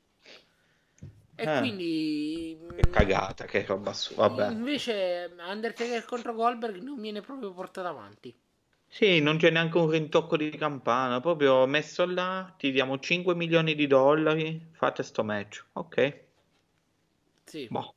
E 1.37 1.51
Eh, 1.53 1.53
quindi 1.53 2.59
che 2.75 2.89
cagata, 2.89 3.45
che 3.47 3.65
roba 3.67 3.93
su, 3.93 4.15
vabbè. 4.15 4.57
invece 4.57 5.35
Undertaker 5.39 6.05
contro 6.05 6.35
Goldberg 6.35 6.81
non 6.83 7.01
viene 7.01 7.21
proprio 7.21 7.53
portato 7.53 7.89
avanti. 7.89 8.35
Sì, 8.89 9.21
non 9.21 9.37
c'è 9.37 9.51
neanche 9.51 9.77
un 9.77 9.91
rintocco 9.91 10.39
di 10.39 10.49
campana, 10.49 11.21
proprio 11.21 11.67
messo 11.67 12.07
là, 12.07 12.55
ti 12.57 12.71
diamo 12.71 12.99
5 12.99 13.35
milioni 13.35 13.75
di 13.75 13.87
dollari, 13.87 14.71
fate 14.73 15.03
sto 15.03 15.23
match. 15.23 15.67
Ok, 15.73 16.25
Sì. 17.47 17.71
boh, 17.71 17.95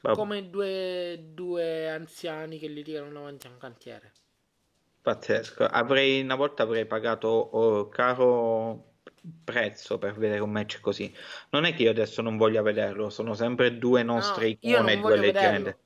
vabbè, 0.00 0.16
Come 0.16 0.50
due, 0.50 1.30
due 1.32 1.88
anziani 1.90 2.58
che 2.58 2.68
litigano 2.68 3.10
davanti 3.12 3.46
a 3.46 3.50
un 3.50 3.58
cantiere. 3.58 4.12
pazzesco. 5.02 5.64
Avrei, 5.64 6.20
una 6.22 6.34
volta 6.36 6.62
avrei 6.62 6.86
pagato, 6.86 7.28
oh, 7.28 7.88
caro 7.88 8.94
prezzo 9.44 9.98
per 9.98 10.14
vedere 10.14 10.40
un 10.40 10.50
match 10.50 10.80
così. 10.80 11.14
Non 11.50 11.64
è 11.64 11.74
che 11.74 11.82
io 11.84 11.90
adesso 11.90 12.22
non 12.22 12.36
voglia 12.36 12.62
vederlo, 12.62 13.10
sono 13.10 13.34
sempre 13.34 13.78
due 13.78 14.02
nostre 14.02 14.46
no, 14.48 14.56
icone, 14.60 15.00
due 15.00 15.16
leggende. 15.16 15.78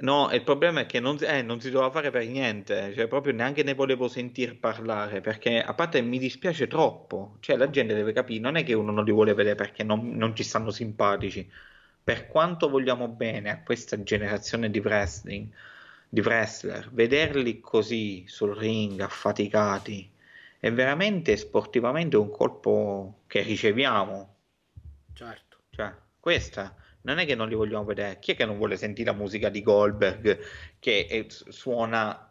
No, 0.00 0.30
il 0.32 0.44
problema 0.44 0.80
è 0.80 0.86
che 0.86 1.00
non, 1.00 1.16
eh, 1.22 1.42
non 1.42 1.60
si 1.60 1.70
doveva 1.70 1.90
fare 1.90 2.10
per 2.10 2.24
niente, 2.26 2.92
cioè 2.94 3.08
proprio 3.08 3.32
neanche 3.32 3.64
ne 3.64 3.74
volevo 3.74 4.06
sentir 4.06 4.58
parlare, 4.60 5.20
perché 5.20 5.60
a 5.60 5.74
parte 5.74 6.00
mi 6.02 6.18
dispiace 6.18 6.68
troppo, 6.68 7.36
cioè 7.40 7.56
la 7.56 7.68
gente 7.68 7.94
deve 7.94 8.12
capire, 8.12 8.38
non 8.40 8.54
è 8.56 8.62
che 8.62 8.74
uno 8.74 8.92
non 8.92 9.02
li 9.04 9.10
vuole 9.10 9.34
vedere 9.34 9.56
perché 9.56 9.82
non, 9.82 10.10
non 10.16 10.36
ci 10.36 10.44
stanno 10.44 10.70
simpatici, 10.70 11.50
per 12.08 12.26
quanto 12.26 12.70
vogliamo 12.70 13.06
bene 13.06 13.50
a 13.50 13.60
questa 13.62 14.02
generazione 14.02 14.70
di 14.70 14.78
wrestling, 14.78 15.46
di 16.08 16.22
wrestler, 16.22 16.88
vederli 16.90 17.60
così 17.60 18.24
sul 18.26 18.56
ring, 18.56 18.98
affaticati, 18.98 20.10
è 20.58 20.72
veramente 20.72 21.36
sportivamente 21.36 22.16
un 22.16 22.30
colpo 22.30 23.18
che 23.26 23.42
riceviamo. 23.42 24.36
Certo. 25.12 25.58
Cioè, 25.68 25.92
questa 26.18 26.74
non 27.02 27.18
è 27.18 27.26
che 27.26 27.34
non 27.34 27.46
li 27.46 27.54
vogliamo 27.54 27.84
vedere. 27.84 28.18
Chi 28.20 28.32
è 28.32 28.36
che 28.36 28.46
non 28.46 28.56
vuole 28.56 28.78
sentire 28.78 29.10
la 29.10 29.16
musica 29.16 29.50
di 29.50 29.62
Goldberg 29.62 30.38
che 30.78 31.06
è, 31.10 31.26
suona, 31.28 32.26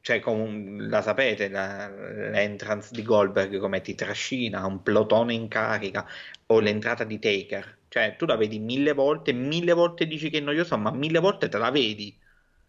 cioè 0.00 0.18
con, 0.20 0.86
la 0.88 1.02
sapete, 1.02 1.50
la, 1.50 1.90
l'entrance 1.90 2.88
di 2.90 3.02
Goldberg 3.02 3.58
come 3.58 3.82
ti 3.82 3.94
trascina, 3.94 4.64
un 4.64 4.82
plotone 4.82 5.34
in 5.34 5.48
carica 5.48 6.08
o 6.46 6.58
l'entrata 6.58 7.04
di 7.04 7.18
Taker. 7.18 7.82
Cioè 7.94 8.16
tu 8.16 8.26
la 8.26 8.34
vedi 8.34 8.58
mille 8.58 8.92
volte, 8.92 9.32
mille 9.32 9.72
volte 9.72 10.08
dici 10.08 10.28
che 10.28 10.38
è 10.38 10.40
noiosa, 10.40 10.74
ma 10.74 10.90
mille 10.90 11.20
volte 11.20 11.48
te 11.48 11.58
la 11.58 11.70
vedi. 11.70 12.18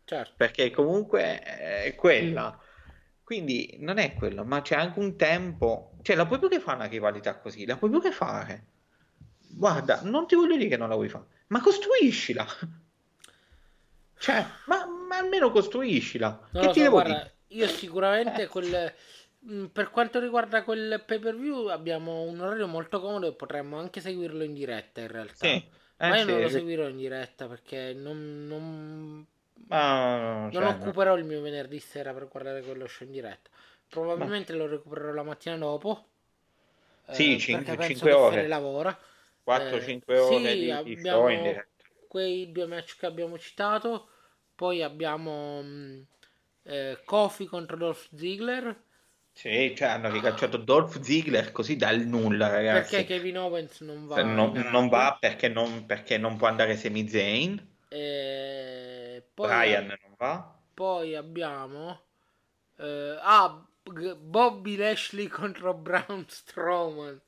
Certo. 0.04 0.34
Perché 0.38 0.70
comunque 0.70 1.42
è 1.42 1.96
quella. 1.96 2.60
Quindi 3.24 3.78
non 3.80 3.98
è 3.98 4.14
quello, 4.14 4.44
ma 4.44 4.62
c'è 4.62 4.76
anche 4.76 5.00
un 5.00 5.16
tempo. 5.16 5.94
Cioè, 6.04 6.16
la 6.16 6.28
puoi 6.28 6.38
pure 6.38 6.60
fare 6.60 6.78
una 6.78 6.86
rivalità 6.86 7.40
così, 7.40 7.66
la 7.66 7.76
puoi 7.76 7.90
pure 7.90 8.12
fare 8.12 8.66
guarda, 9.56 10.02
non 10.04 10.28
ti 10.28 10.36
voglio 10.36 10.58
dire 10.58 10.70
che 10.70 10.78
non 10.78 10.90
la 10.90 10.96
vuoi 10.96 11.10
fare, 11.10 11.26
ma 11.48 11.60
costruiscila. 11.60 12.46
Cioè, 14.18 14.46
ma, 14.68 14.86
ma 14.86 15.18
almeno 15.18 15.50
costruiscila. 15.50 16.50
Non 16.52 16.62
che 16.62 16.70
ti 16.70 16.76
so, 16.76 16.84
devo 16.84 17.02
guarda, 17.02 17.14
dire? 17.14 17.36
Io 17.48 17.68
sicuramente 17.68 18.44
eh. 18.44 18.48
quel, 18.48 18.70
mm, 18.70 18.88
per 19.72 19.92
quanto 19.92 20.20
riguarda 20.20 20.64
quel 20.64 21.04
pay 21.06 21.20
per 21.20 21.36
view 21.36 21.68
abbiamo 21.68 22.22
un 22.22 22.40
orario 22.40 22.68
molto 22.68 23.00
comodo 23.00 23.28
e 23.28 23.34
potremmo 23.34 23.78
anche 23.78 24.02
seguirlo 24.02 24.44
in 24.44 24.54
diretta 24.54 25.02
in 25.02 25.08
realtà. 25.08 25.48
Sì. 25.48 25.54
Eh, 25.98 26.10
ma 26.10 26.18
io 26.18 26.26
sì, 26.26 26.32
non 26.32 26.42
lo 26.42 26.50
seguirò 26.50 26.88
in 26.88 26.98
diretta 26.98 27.48
perché 27.48 27.94
non, 27.94 28.46
non, 28.48 29.26
non 29.68 30.50
cioè, 30.52 30.66
occuperò 30.66 31.16
il 31.18 31.24
mio 31.24 31.42
venerdì 31.42 31.80
sera 31.80 32.14
per 32.14 32.28
guardare 32.28 32.62
quello 32.62 32.88
show 32.88 33.06
in 33.06 33.14
diretta. 33.14 33.50
Probabilmente 33.88 34.52
ma... 34.54 34.60
lo 34.60 34.68
recupererò 34.68 35.14
la 35.14 35.24
mattina 35.24 35.58
dopo. 35.58 36.06
Sì, 37.12 37.36
eh, 37.36 37.40
5, 37.40 37.78
5 37.80 38.12
ore. 38.12 38.48
lavora. 38.48 38.98
4-5 39.46 40.02
eh, 40.06 40.20
ore 40.20 40.52
sì, 40.52 40.60
di, 40.60 40.72
abbiamo 40.72 41.28
di 41.28 41.64
quei 42.08 42.52
due 42.52 42.66
match 42.66 42.98
che 42.98 43.06
abbiamo 43.06 43.38
citato 43.38 44.10
poi 44.56 44.82
abbiamo 44.82 45.62
mm, 45.62 46.02
eh, 46.64 46.98
Kofi 47.04 47.46
contro 47.46 47.76
Dolph 47.78 48.08
Ziggler 48.16 48.84
sì, 49.36 49.74
cioè 49.76 49.90
hanno 49.90 50.10
ricacciato 50.10 50.56
Dolph 50.56 51.02
Ziggler 51.02 51.52
così 51.52 51.76
dal 51.76 52.00
nulla, 52.00 52.48
ragazzi. 52.48 52.96
Perché 52.96 53.06
Kevin 53.06 53.38
Owens 53.38 53.82
non 53.82 54.08
va? 54.08 54.24
Non, 54.24 54.54
non 54.72 54.88
va 54.88 55.18
perché 55.20 55.50
non, 55.50 55.86
perché 55.86 56.18
non, 56.18 56.38
può 56.38 56.48
andare 56.48 56.78
Semi 56.78 57.06
Zayn. 57.06 57.74
E 57.90 59.22
poi, 59.34 59.48
Brian 59.48 59.88
non 59.88 60.16
va. 60.18 60.58
Poi 60.74 61.16
abbiamo 61.16 62.00
eh, 62.78 63.18
ah, 63.22 63.62
Bobby 63.84 64.78
Lashley 64.78 65.28
contro 65.28 65.74
Braun 65.74 66.24
Strowman. 66.30 67.22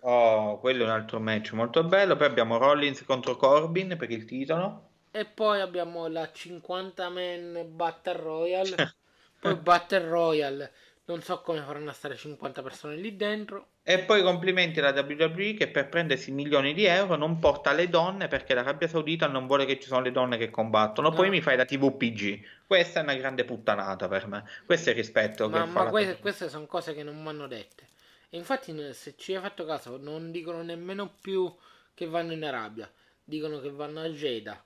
Oh, 0.00 0.58
quello 0.58 0.84
è 0.84 0.86
un 0.86 0.92
altro 0.92 1.20
match 1.20 1.52
molto 1.52 1.84
bello. 1.84 2.16
Poi 2.16 2.26
abbiamo 2.26 2.56
Rollins 2.56 3.04
contro 3.04 3.36
Corbin 3.36 3.94
per 3.98 4.10
il 4.10 4.24
titolo. 4.24 4.88
E 5.10 5.26
poi 5.26 5.60
abbiamo 5.60 6.06
la 6.08 6.30
50 6.32 7.10
man 7.10 7.66
Battle 7.68 8.16
Royale. 8.16 8.94
poi 9.38 9.54
Battle 9.56 10.08
Royale. 10.08 10.72
Non 11.04 11.20
so 11.20 11.40
come 11.40 11.60
faranno 11.60 11.90
stare 11.92 12.16
50 12.16 12.62
persone 12.62 12.94
lì 12.94 13.16
dentro. 13.16 13.70
E 13.82 13.98
poi 13.98 14.22
complimenti 14.22 14.78
alla 14.78 14.98
WWE 15.00 15.54
che 15.54 15.66
per 15.66 15.88
prendersi 15.88 16.30
milioni 16.30 16.72
di 16.74 16.84
euro 16.84 17.16
non 17.16 17.40
porta 17.40 17.72
le 17.72 17.88
donne 17.88 18.28
perché 18.28 18.54
l'Arabia 18.54 18.86
Saudita 18.86 19.26
non 19.26 19.48
vuole 19.48 19.64
che 19.64 19.80
ci 19.80 19.88
sono 19.88 20.00
le 20.00 20.12
donne 20.12 20.36
che 20.36 20.50
combattono. 20.50 21.10
Poi 21.10 21.26
no. 21.26 21.32
mi 21.32 21.40
fai 21.40 21.56
la 21.56 21.64
TVPG. 21.64 22.44
Questa 22.66 23.00
è 23.00 23.02
una 23.02 23.14
grande 23.14 23.44
puttanata 23.44 24.06
per 24.06 24.28
me. 24.28 24.44
Questo 24.64 24.90
è 24.90 24.92
il 24.92 24.98
rispetto 24.98 25.48
ma, 25.48 25.64
che 25.64 25.70
ma 25.70 25.84
que- 25.86 26.18
queste 26.20 26.48
sono 26.48 26.66
cose 26.66 26.94
che 26.94 27.02
non 27.02 27.20
mi 27.20 27.28
hanno 27.28 27.48
dette. 27.48 27.88
E 28.30 28.36
infatti, 28.36 28.72
se 28.94 29.14
ci 29.16 29.34
hai 29.34 29.42
fatto 29.42 29.64
caso, 29.64 29.96
non 29.96 30.30
dicono 30.30 30.62
nemmeno 30.62 31.12
più 31.20 31.52
che 31.94 32.06
vanno 32.06 32.32
in 32.32 32.44
Arabia, 32.44 32.90
dicono 33.24 33.58
che 33.60 33.70
vanno 33.70 34.00
a 34.00 34.08
Jeddah. 34.08 34.64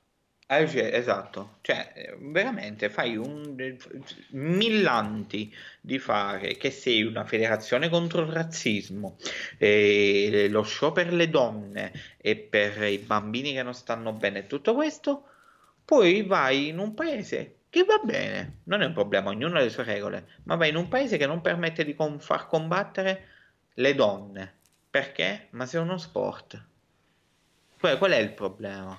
Esatto, 0.49 1.59
cioè 1.61 2.15
veramente 2.21 2.89
fai 2.89 3.17
un 3.17 3.57
millanti 4.31 5.53
di 5.81 5.99
fare 5.99 6.57
che 6.57 6.71
sei 6.71 7.03
una 7.03 7.25
federazione 7.25 7.89
contro 7.89 8.23
il 8.23 8.29
razzismo, 8.29 9.17
e 9.59 10.47
lo 10.49 10.63
show 10.63 10.93
per 10.93 11.13
le 11.13 11.29
donne 11.29 11.93
e 12.19 12.37
per 12.37 12.83
i 12.85 12.99
bambini 12.99 13.53
che 13.53 13.65
non 13.65 13.75
stanno 13.75 14.13
bene, 14.13 14.47
tutto 14.47 14.75
questo, 14.75 15.25
poi 15.85 16.23
vai 16.23 16.69
in 16.69 16.79
un 16.79 16.95
paese 16.95 17.57
che 17.69 17.85
va 17.85 17.99
bene, 18.03 18.61
non 18.65 18.83
è 18.83 18.87
un 18.87 18.93
problema, 18.93 19.31
ognuno 19.31 19.59
ha 19.59 19.61
le 19.61 19.69
sue 19.69 19.85
regole, 19.85 20.41
ma 20.45 20.55
vai 20.55 20.71
in 20.71 20.77
un 20.77 20.89
paese 20.89 21.17
che 21.17 21.27
non 21.27 21.41
permette 21.41 21.85
di 21.85 21.95
con- 21.95 22.21
far 22.21 22.47
combattere 22.47 23.29
le 23.75 23.95
donne. 23.95 24.55
Perché? 24.89 25.49
Ma 25.51 25.67
se 25.67 25.77
è 25.77 25.81
uno 25.81 25.99
sport. 25.99 26.65
Qual, 27.79 27.99
qual 27.99 28.13
è 28.13 28.17
il 28.17 28.33
problema? 28.33 28.99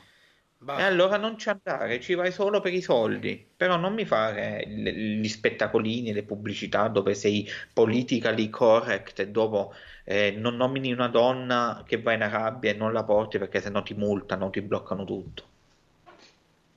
Bah. 0.59 0.79
E 0.79 0.83
allora 0.83 1.17
non 1.17 1.37
ci 1.37 1.49
andare, 1.49 1.99
ci 2.01 2.15
vai 2.15 2.31
solo 2.31 2.59
per 2.59 2.73
i 2.73 2.81
soldi. 2.81 3.47
Però 3.55 3.77
non 3.77 3.93
mi 3.93 4.05
fare 4.05 4.65
gli 4.67 5.27
spettacolini, 5.27 6.13
le 6.13 6.23
pubblicità 6.23 6.87
dove 6.87 7.13
sei 7.13 7.47
politically 7.73 8.49
correct 8.49 9.19
e 9.19 9.29
dopo 9.29 9.73
eh, 10.03 10.31
non 10.31 10.55
nomini 10.55 10.91
una 10.91 11.07
donna 11.09 11.83
che 11.85 12.01
va 12.01 12.13
in 12.13 12.23
Arabia 12.23 12.71
e 12.71 12.75
non 12.75 12.91
la 12.93 13.03
porti 13.03 13.37
perché 13.37 13.61
sennò 13.61 13.83
ti 13.83 13.93
multano, 13.93 14.49
ti 14.49 14.61
bloccano 14.61 15.05
tutto. 15.05 15.43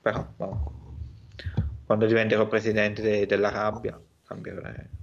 Però, 0.01 0.33
no. 0.37 0.73
quando 1.85 2.05
diventerò 2.05 2.47
presidente 2.47 3.01
de- 3.01 3.25
dell'Arabia, 3.25 3.99
cambierei. 4.25 4.99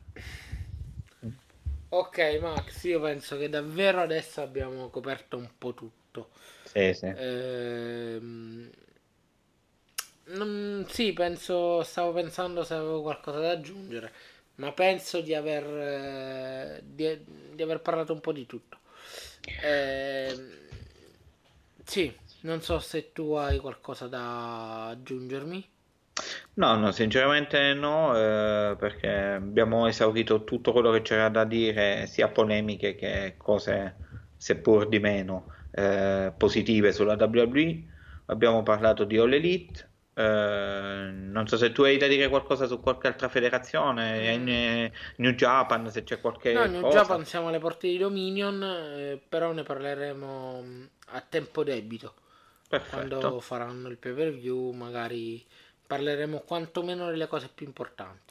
Ok, 1.90 2.38
Max, 2.40 2.84
io 2.84 3.00
penso 3.00 3.38
che 3.38 3.48
davvero 3.48 4.00
adesso 4.00 4.42
abbiamo 4.42 4.88
coperto 4.90 5.36
un 5.38 5.48
po' 5.56 5.72
tutto. 5.72 6.30
Sì, 6.72 6.92
sì. 6.94 7.14
Ehm... 7.14 8.70
Non... 10.26 10.84
sì, 10.88 11.12
penso, 11.12 11.82
stavo 11.82 12.12
pensando 12.12 12.62
se 12.62 12.74
avevo 12.74 13.02
qualcosa 13.02 13.38
da 13.40 13.50
aggiungere, 13.50 14.12
ma 14.56 14.72
penso 14.72 15.20
di 15.20 15.34
aver, 15.34 15.64
eh, 15.64 16.82
di, 16.84 17.24
di 17.54 17.62
aver 17.62 17.80
parlato 17.80 18.12
un 18.12 18.20
po' 18.20 18.32
di 18.32 18.46
tutto. 18.46 18.78
Ehm... 19.62 20.66
Sì, 21.84 22.14
non 22.42 22.60
so 22.62 22.78
se 22.78 23.12
tu 23.12 23.32
hai 23.32 23.58
qualcosa 23.58 24.06
da 24.06 24.88
aggiungermi. 24.88 25.68
No, 26.54 26.76
no, 26.76 26.90
sinceramente 26.92 27.72
no, 27.74 28.14
eh, 28.16 28.76
perché 28.76 29.08
abbiamo 29.08 29.86
esaurito 29.86 30.42
tutto 30.44 30.72
quello 30.72 30.90
che 30.90 31.02
c'era 31.02 31.28
da 31.28 31.44
dire, 31.44 32.06
sia 32.06 32.28
polemiche 32.28 32.94
che 32.96 33.34
cose, 33.36 33.96
seppur 34.36 34.88
di 34.88 34.98
meno, 34.98 35.52
eh, 35.70 36.32
positive 36.36 36.92
sulla 36.92 37.16
WWE. 37.18 37.82
Abbiamo 38.26 38.62
parlato 38.62 39.04
di 39.04 39.16
All 39.16 39.32
Elite. 39.32 39.86
Eh, 40.14 41.10
non 41.12 41.46
so 41.46 41.56
se 41.56 41.70
tu 41.70 41.82
hai 41.82 41.96
da 41.96 42.08
dire 42.08 42.28
qualcosa 42.28 42.66
su 42.66 42.80
qualche 42.80 43.06
altra 43.06 43.28
federazione, 43.28 44.36
mm. 44.36 44.48
in, 44.48 44.90
New 45.16 45.30
Japan, 45.32 45.88
se 45.90 46.02
c'è 46.02 46.20
qualche 46.20 46.52
no, 46.52 46.66
New 46.66 46.80
cosa. 46.80 47.02
Japan 47.02 47.24
siamo 47.24 47.48
alle 47.48 47.60
porte 47.60 47.88
di 47.88 47.98
Dominion, 47.98 48.62
eh, 48.62 49.20
però 49.28 49.52
ne 49.52 49.62
parleremo 49.62 50.60
mm, 50.62 50.84
a 51.10 51.20
tempo 51.20 51.62
debito. 51.62 52.14
Perfetto. 52.68 53.18
Quando 53.18 53.40
faranno 53.40 53.88
il 53.88 53.96
pay 53.96 54.12
per 54.12 54.32
view, 54.32 54.72
magari 54.72 55.44
parleremo 55.86 56.40
quantomeno 56.40 57.06
delle 57.06 57.26
cose 57.26 57.48
più 57.52 57.64
importanti. 57.64 58.27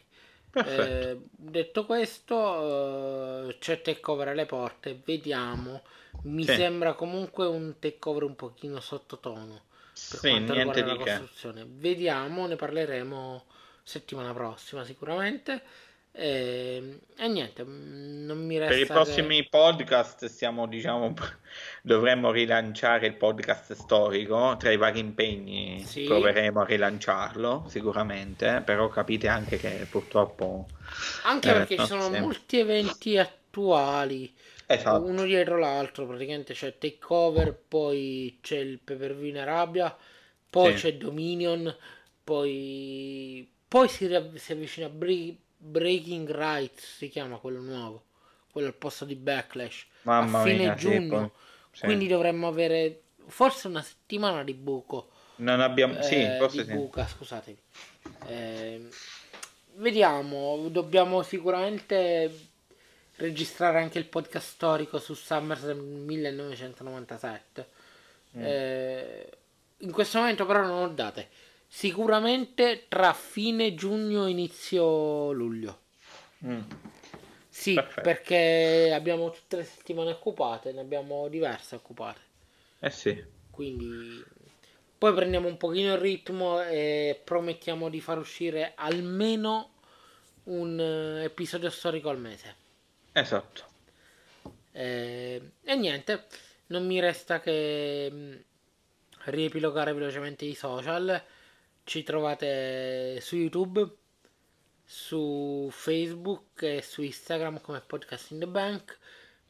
Eh, 0.54 1.20
detto 1.30 1.86
questo, 1.86 3.48
eh, 3.50 3.58
c'è 3.60 3.82
takeover 3.82 4.30
alle 4.30 4.46
porte, 4.46 5.00
vediamo. 5.06 5.84
Mi 6.24 6.44
sì. 6.44 6.56
sembra 6.56 6.94
comunque 6.94 7.46
un 7.46 7.76
takeover 7.80 8.24
un 8.24 8.36
pochino 8.36 8.80
sottotono. 8.80 9.66
Per 9.94 10.20
sì, 10.20 10.40
niente 10.40 10.84
di 10.84 10.98
che. 10.98 11.22
Vediamo, 11.66 12.48
ne 12.48 12.56
parleremo 12.56 13.46
settimana 13.84 14.34
prossima 14.34 14.84
sicuramente. 14.84 15.62
E, 16.20 17.00
e, 17.16 17.28
niente, 17.28 17.64
mm, 17.64 18.26
non 18.26 18.44
mi 18.44 18.58
resta. 18.58 18.74
Per 18.74 18.84
i 18.84 18.86
prossimi 18.88 19.42
che... 19.44 19.48
podcast 19.52 20.26
stiamo, 20.26 20.66
diciamo, 20.66 21.14
dovremmo 21.84 22.32
rilanciare 22.32 23.06
il 23.06 23.14
podcast 23.14 23.74
storico. 23.74 24.56
Tra 24.58 24.72
i 24.72 24.78
vari 24.78 24.98
impegni 24.98 25.84
sì. 25.86 26.06
proveremo 26.06 26.62
a 26.62 26.66
rilanciarlo 26.66 27.66
sicuramente, 27.68 28.64
però 28.66 28.90
capite 28.90 29.28
anche 29.28 29.58
che 29.58 29.86
purtroppo. 29.90 30.66
Anche 31.26 31.50
eh, 31.50 31.54
perché 31.54 31.78
ci 31.78 31.86
sono 31.86 32.02
sempre... 32.02 32.22
molti 32.22 32.58
eventi 32.58 33.18
attuali 33.18 34.34
Esatto. 34.70 35.06
uno 35.06 35.24
dietro 35.24 35.58
l'altro, 35.58 36.06
praticamente 36.06 36.54
c'è 36.54 36.78
Takeover, 36.78 37.58
poi 37.68 38.40
c'è 38.42 38.58
il 38.58 38.80
Pay-Per-View 38.80 39.30
in 39.30 39.38
Arabia, 39.38 39.96
poi 40.50 40.74
Sì. 40.74 40.82
c'è 40.82 40.98
Dominion, 40.98 41.74
poi, 42.22 43.50
poi 43.66 43.88
si, 43.88 44.10
si 44.36 44.52
avvicina 44.52 44.90
Bre- 44.90 45.38
Breaking 45.58 46.30
Rights, 46.30 46.98
si 46.98 47.10
chiama 47.10 47.38
quello 47.38 47.62
nuovo, 47.62 48.04
quello 48.52 48.68
al 48.68 48.76
posto 48.76 49.06
di 49.06 49.16
Backlash, 49.16 49.86
Mamma 50.04 50.42
a 50.42 50.44
fine 50.44 50.58
mia, 50.58 50.76
giugno, 50.76 51.32
sì. 51.72 51.86
quindi 51.86 52.08
dovremmo 52.08 52.48
avere 52.48 53.02
forse 53.28 53.68
una 53.68 53.82
settimana 53.82 54.44
di 54.44 54.54
buco. 54.54 55.10
Non 55.38 55.60
abbiamo... 55.62 56.02
Sì, 56.02 56.16
Eh, 56.16 56.38
forse 56.40 56.64
di 56.64 56.70
sì. 56.72 56.76
buca, 56.76 57.06
scusatemi. 57.08 57.58
Ehm, 58.28 58.90
vediamo, 59.76 60.68
dobbiamo 60.70 61.22
sicuramente 61.24 62.32
registrare 63.18 63.80
anche 63.80 63.98
il 64.00 64.06
podcast 64.06 64.48
storico 64.48 65.00
su 65.00 65.14
SummerSlam 65.14 65.80
1997. 65.80 67.68
Mm. 68.38 68.44
Eh, 68.44 69.30
in 69.80 69.92
questo 69.92 70.20
momento 70.20 70.46
però 70.46 70.62
non 70.62 70.84
ho 70.84 70.88
date. 70.90 71.30
Sicuramente 71.68 72.86
tra 72.88 73.14
fine 73.14 73.76
giugno 73.76 74.26
e 74.26 74.30
inizio 74.30 75.32
luglio. 75.32 75.82
Mm. 76.46 76.62
Sì, 77.50 77.74
Perfetto. 77.74 78.02
perché 78.02 78.92
abbiamo 78.94 79.32
tutte 79.32 79.58
le 79.58 79.64
settimane 79.64 80.12
occupate, 80.12 80.72
ne 80.72 80.82
abbiamo 80.82 81.28
diverse 81.28 81.76
occupate. 81.76 82.20
Eh 82.80 82.90
sì. 82.90 83.24
Quindi 83.50 84.24
poi 84.98 85.14
prendiamo 85.14 85.48
un 85.48 85.58
pochino 85.58 85.94
il 85.94 86.00
ritmo 86.00 86.62
e 86.62 87.20
promettiamo 87.24 87.90
di 87.90 88.02
far 88.02 88.18
uscire 88.18 88.74
almeno 88.76 89.74
un 90.46 90.80
eh, 90.80 91.24
episodio 91.26 91.70
storico 91.70 92.10
al 92.10 92.20
mese. 92.20 92.56
Esatto. 93.12 93.64
Eh, 94.72 95.42
e 95.64 95.76
niente, 95.76 96.26
non 96.68 96.86
mi 96.86 97.00
resta 97.00 97.40
che 97.40 98.10
mh, 98.12 98.44
riepilogare 99.26 99.94
velocemente 99.94 100.46
i 100.46 100.54
social. 100.54 101.24
Ci 101.88 102.04
trovate 102.04 103.22
su 103.22 103.38
YouTube, 103.38 103.90
su 104.84 105.70
Facebook 105.72 106.62
e 106.62 106.82
su 106.82 107.02
Instagram 107.02 107.62
come 107.62 107.80
Podcast 107.80 108.32
in 108.32 108.40
the 108.40 108.46
Bank. 108.46 108.98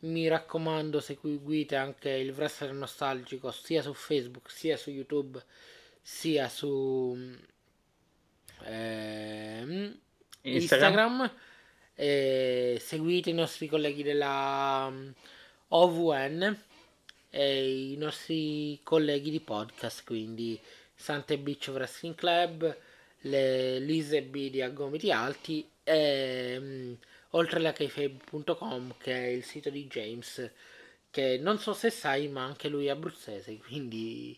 Mi 0.01 0.27
raccomando, 0.27 0.99
seguite 0.99 1.75
anche 1.75 2.11
il 2.11 2.33
wrestler 2.33 2.73
nostalgico 2.73 3.49
sia 3.49 3.81
su 3.81 3.91
Facebook, 3.95 4.51
sia 4.51 4.77
su 4.77 4.91
YouTube, 4.91 5.43
sia 5.99 6.47
su 6.47 7.17
ehm, 8.65 9.99
Instagram. 10.41 11.21
Instagram. 11.23 11.31
Seguite 12.77 13.31
i 13.31 13.33
nostri 13.33 13.65
colleghi 13.65 14.03
della 14.03 14.87
mm, 14.91 15.09
OVN 15.69 16.61
e 17.31 17.91
i 17.93 17.97
nostri 17.97 18.79
colleghi 18.83 19.31
di 19.31 19.39
podcast, 19.39 20.03
quindi 20.03 20.61
Sante 20.97 21.37
Beach 21.37 21.69
Wrestling 21.69 22.15
Club, 22.15 22.77
le 23.21 23.79
Lise 23.79 24.21
B 24.23 24.49
di 24.49 24.61
A 24.61 24.69
Gomiti 24.69 25.11
Alti 25.11 25.67
e 25.83 26.57
mm, 26.59 26.93
oltre 27.31 27.59
la 27.59 27.71
kayfabe.com 27.71 28.95
che 28.97 29.13
è 29.13 29.27
il 29.27 29.43
sito 29.43 29.69
di 29.69 29.87
James 29.87 30.51
che 31.09 31.37
non 31.39 31.59
so 31.59 31.73
se 31.73 31.89
sai 31.89 32.27
ma 32.27 32.43
anche 32.43 32.67
lui 32.67 32.87
è 32.87 32.89
abruzzese 32.89 33.57
quindi 33.57 34.37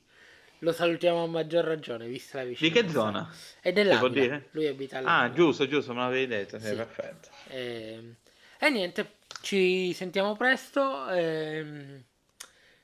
lo 0.60 0.72
salutiamo 0.72 1.24
a 1.24 1.28
maggior 1.28 1.66
ragione 1.66 2.08
vista 2.08 2.38
la 2.40 2.44
Di 2.60 2.70
vicinanza 2.70 2.90
che 2.90 2.92
zona? 2.92 3.28
è 3.62 3.72
dell'Aquila 3.74 4.42
lui 4.52 4.68
abita 4.68 4.98
Ah, 5.04 5.24
all'Aquila 5.24 5.34
giusto, 5.34 5.68
giusto, 5.68 5.94
me 5.94 6.02
l'avevi 6.02 6.28
detto. 6.28 6.60
Sì, 6.60 6.76
perfetto. 6.76 7.30
Ehm, 7.50 8.16
e 8.60 8.70
niente, 8.70 9.12
ci 9.42 9.94
sentiamo 9.94 10.36
presto. 10.36 11.08
ehm, 11.10 12.04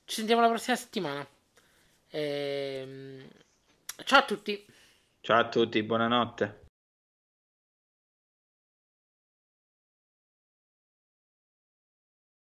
ci 0.05 0.15
sentiamo 0.15 0.41
la 0.41 0.47
prossima 0.49 0.75
settimana. 0.75 1.27
Ehm, 2.11 3.27
ciao 4.03 4.19
a 4.19 4.25
tutti. 4.25 4.65
Ciao 5.21 5.39
a 5.39 5.49
tutti, 5.49 5.81
buonanotte. 5.83 6.64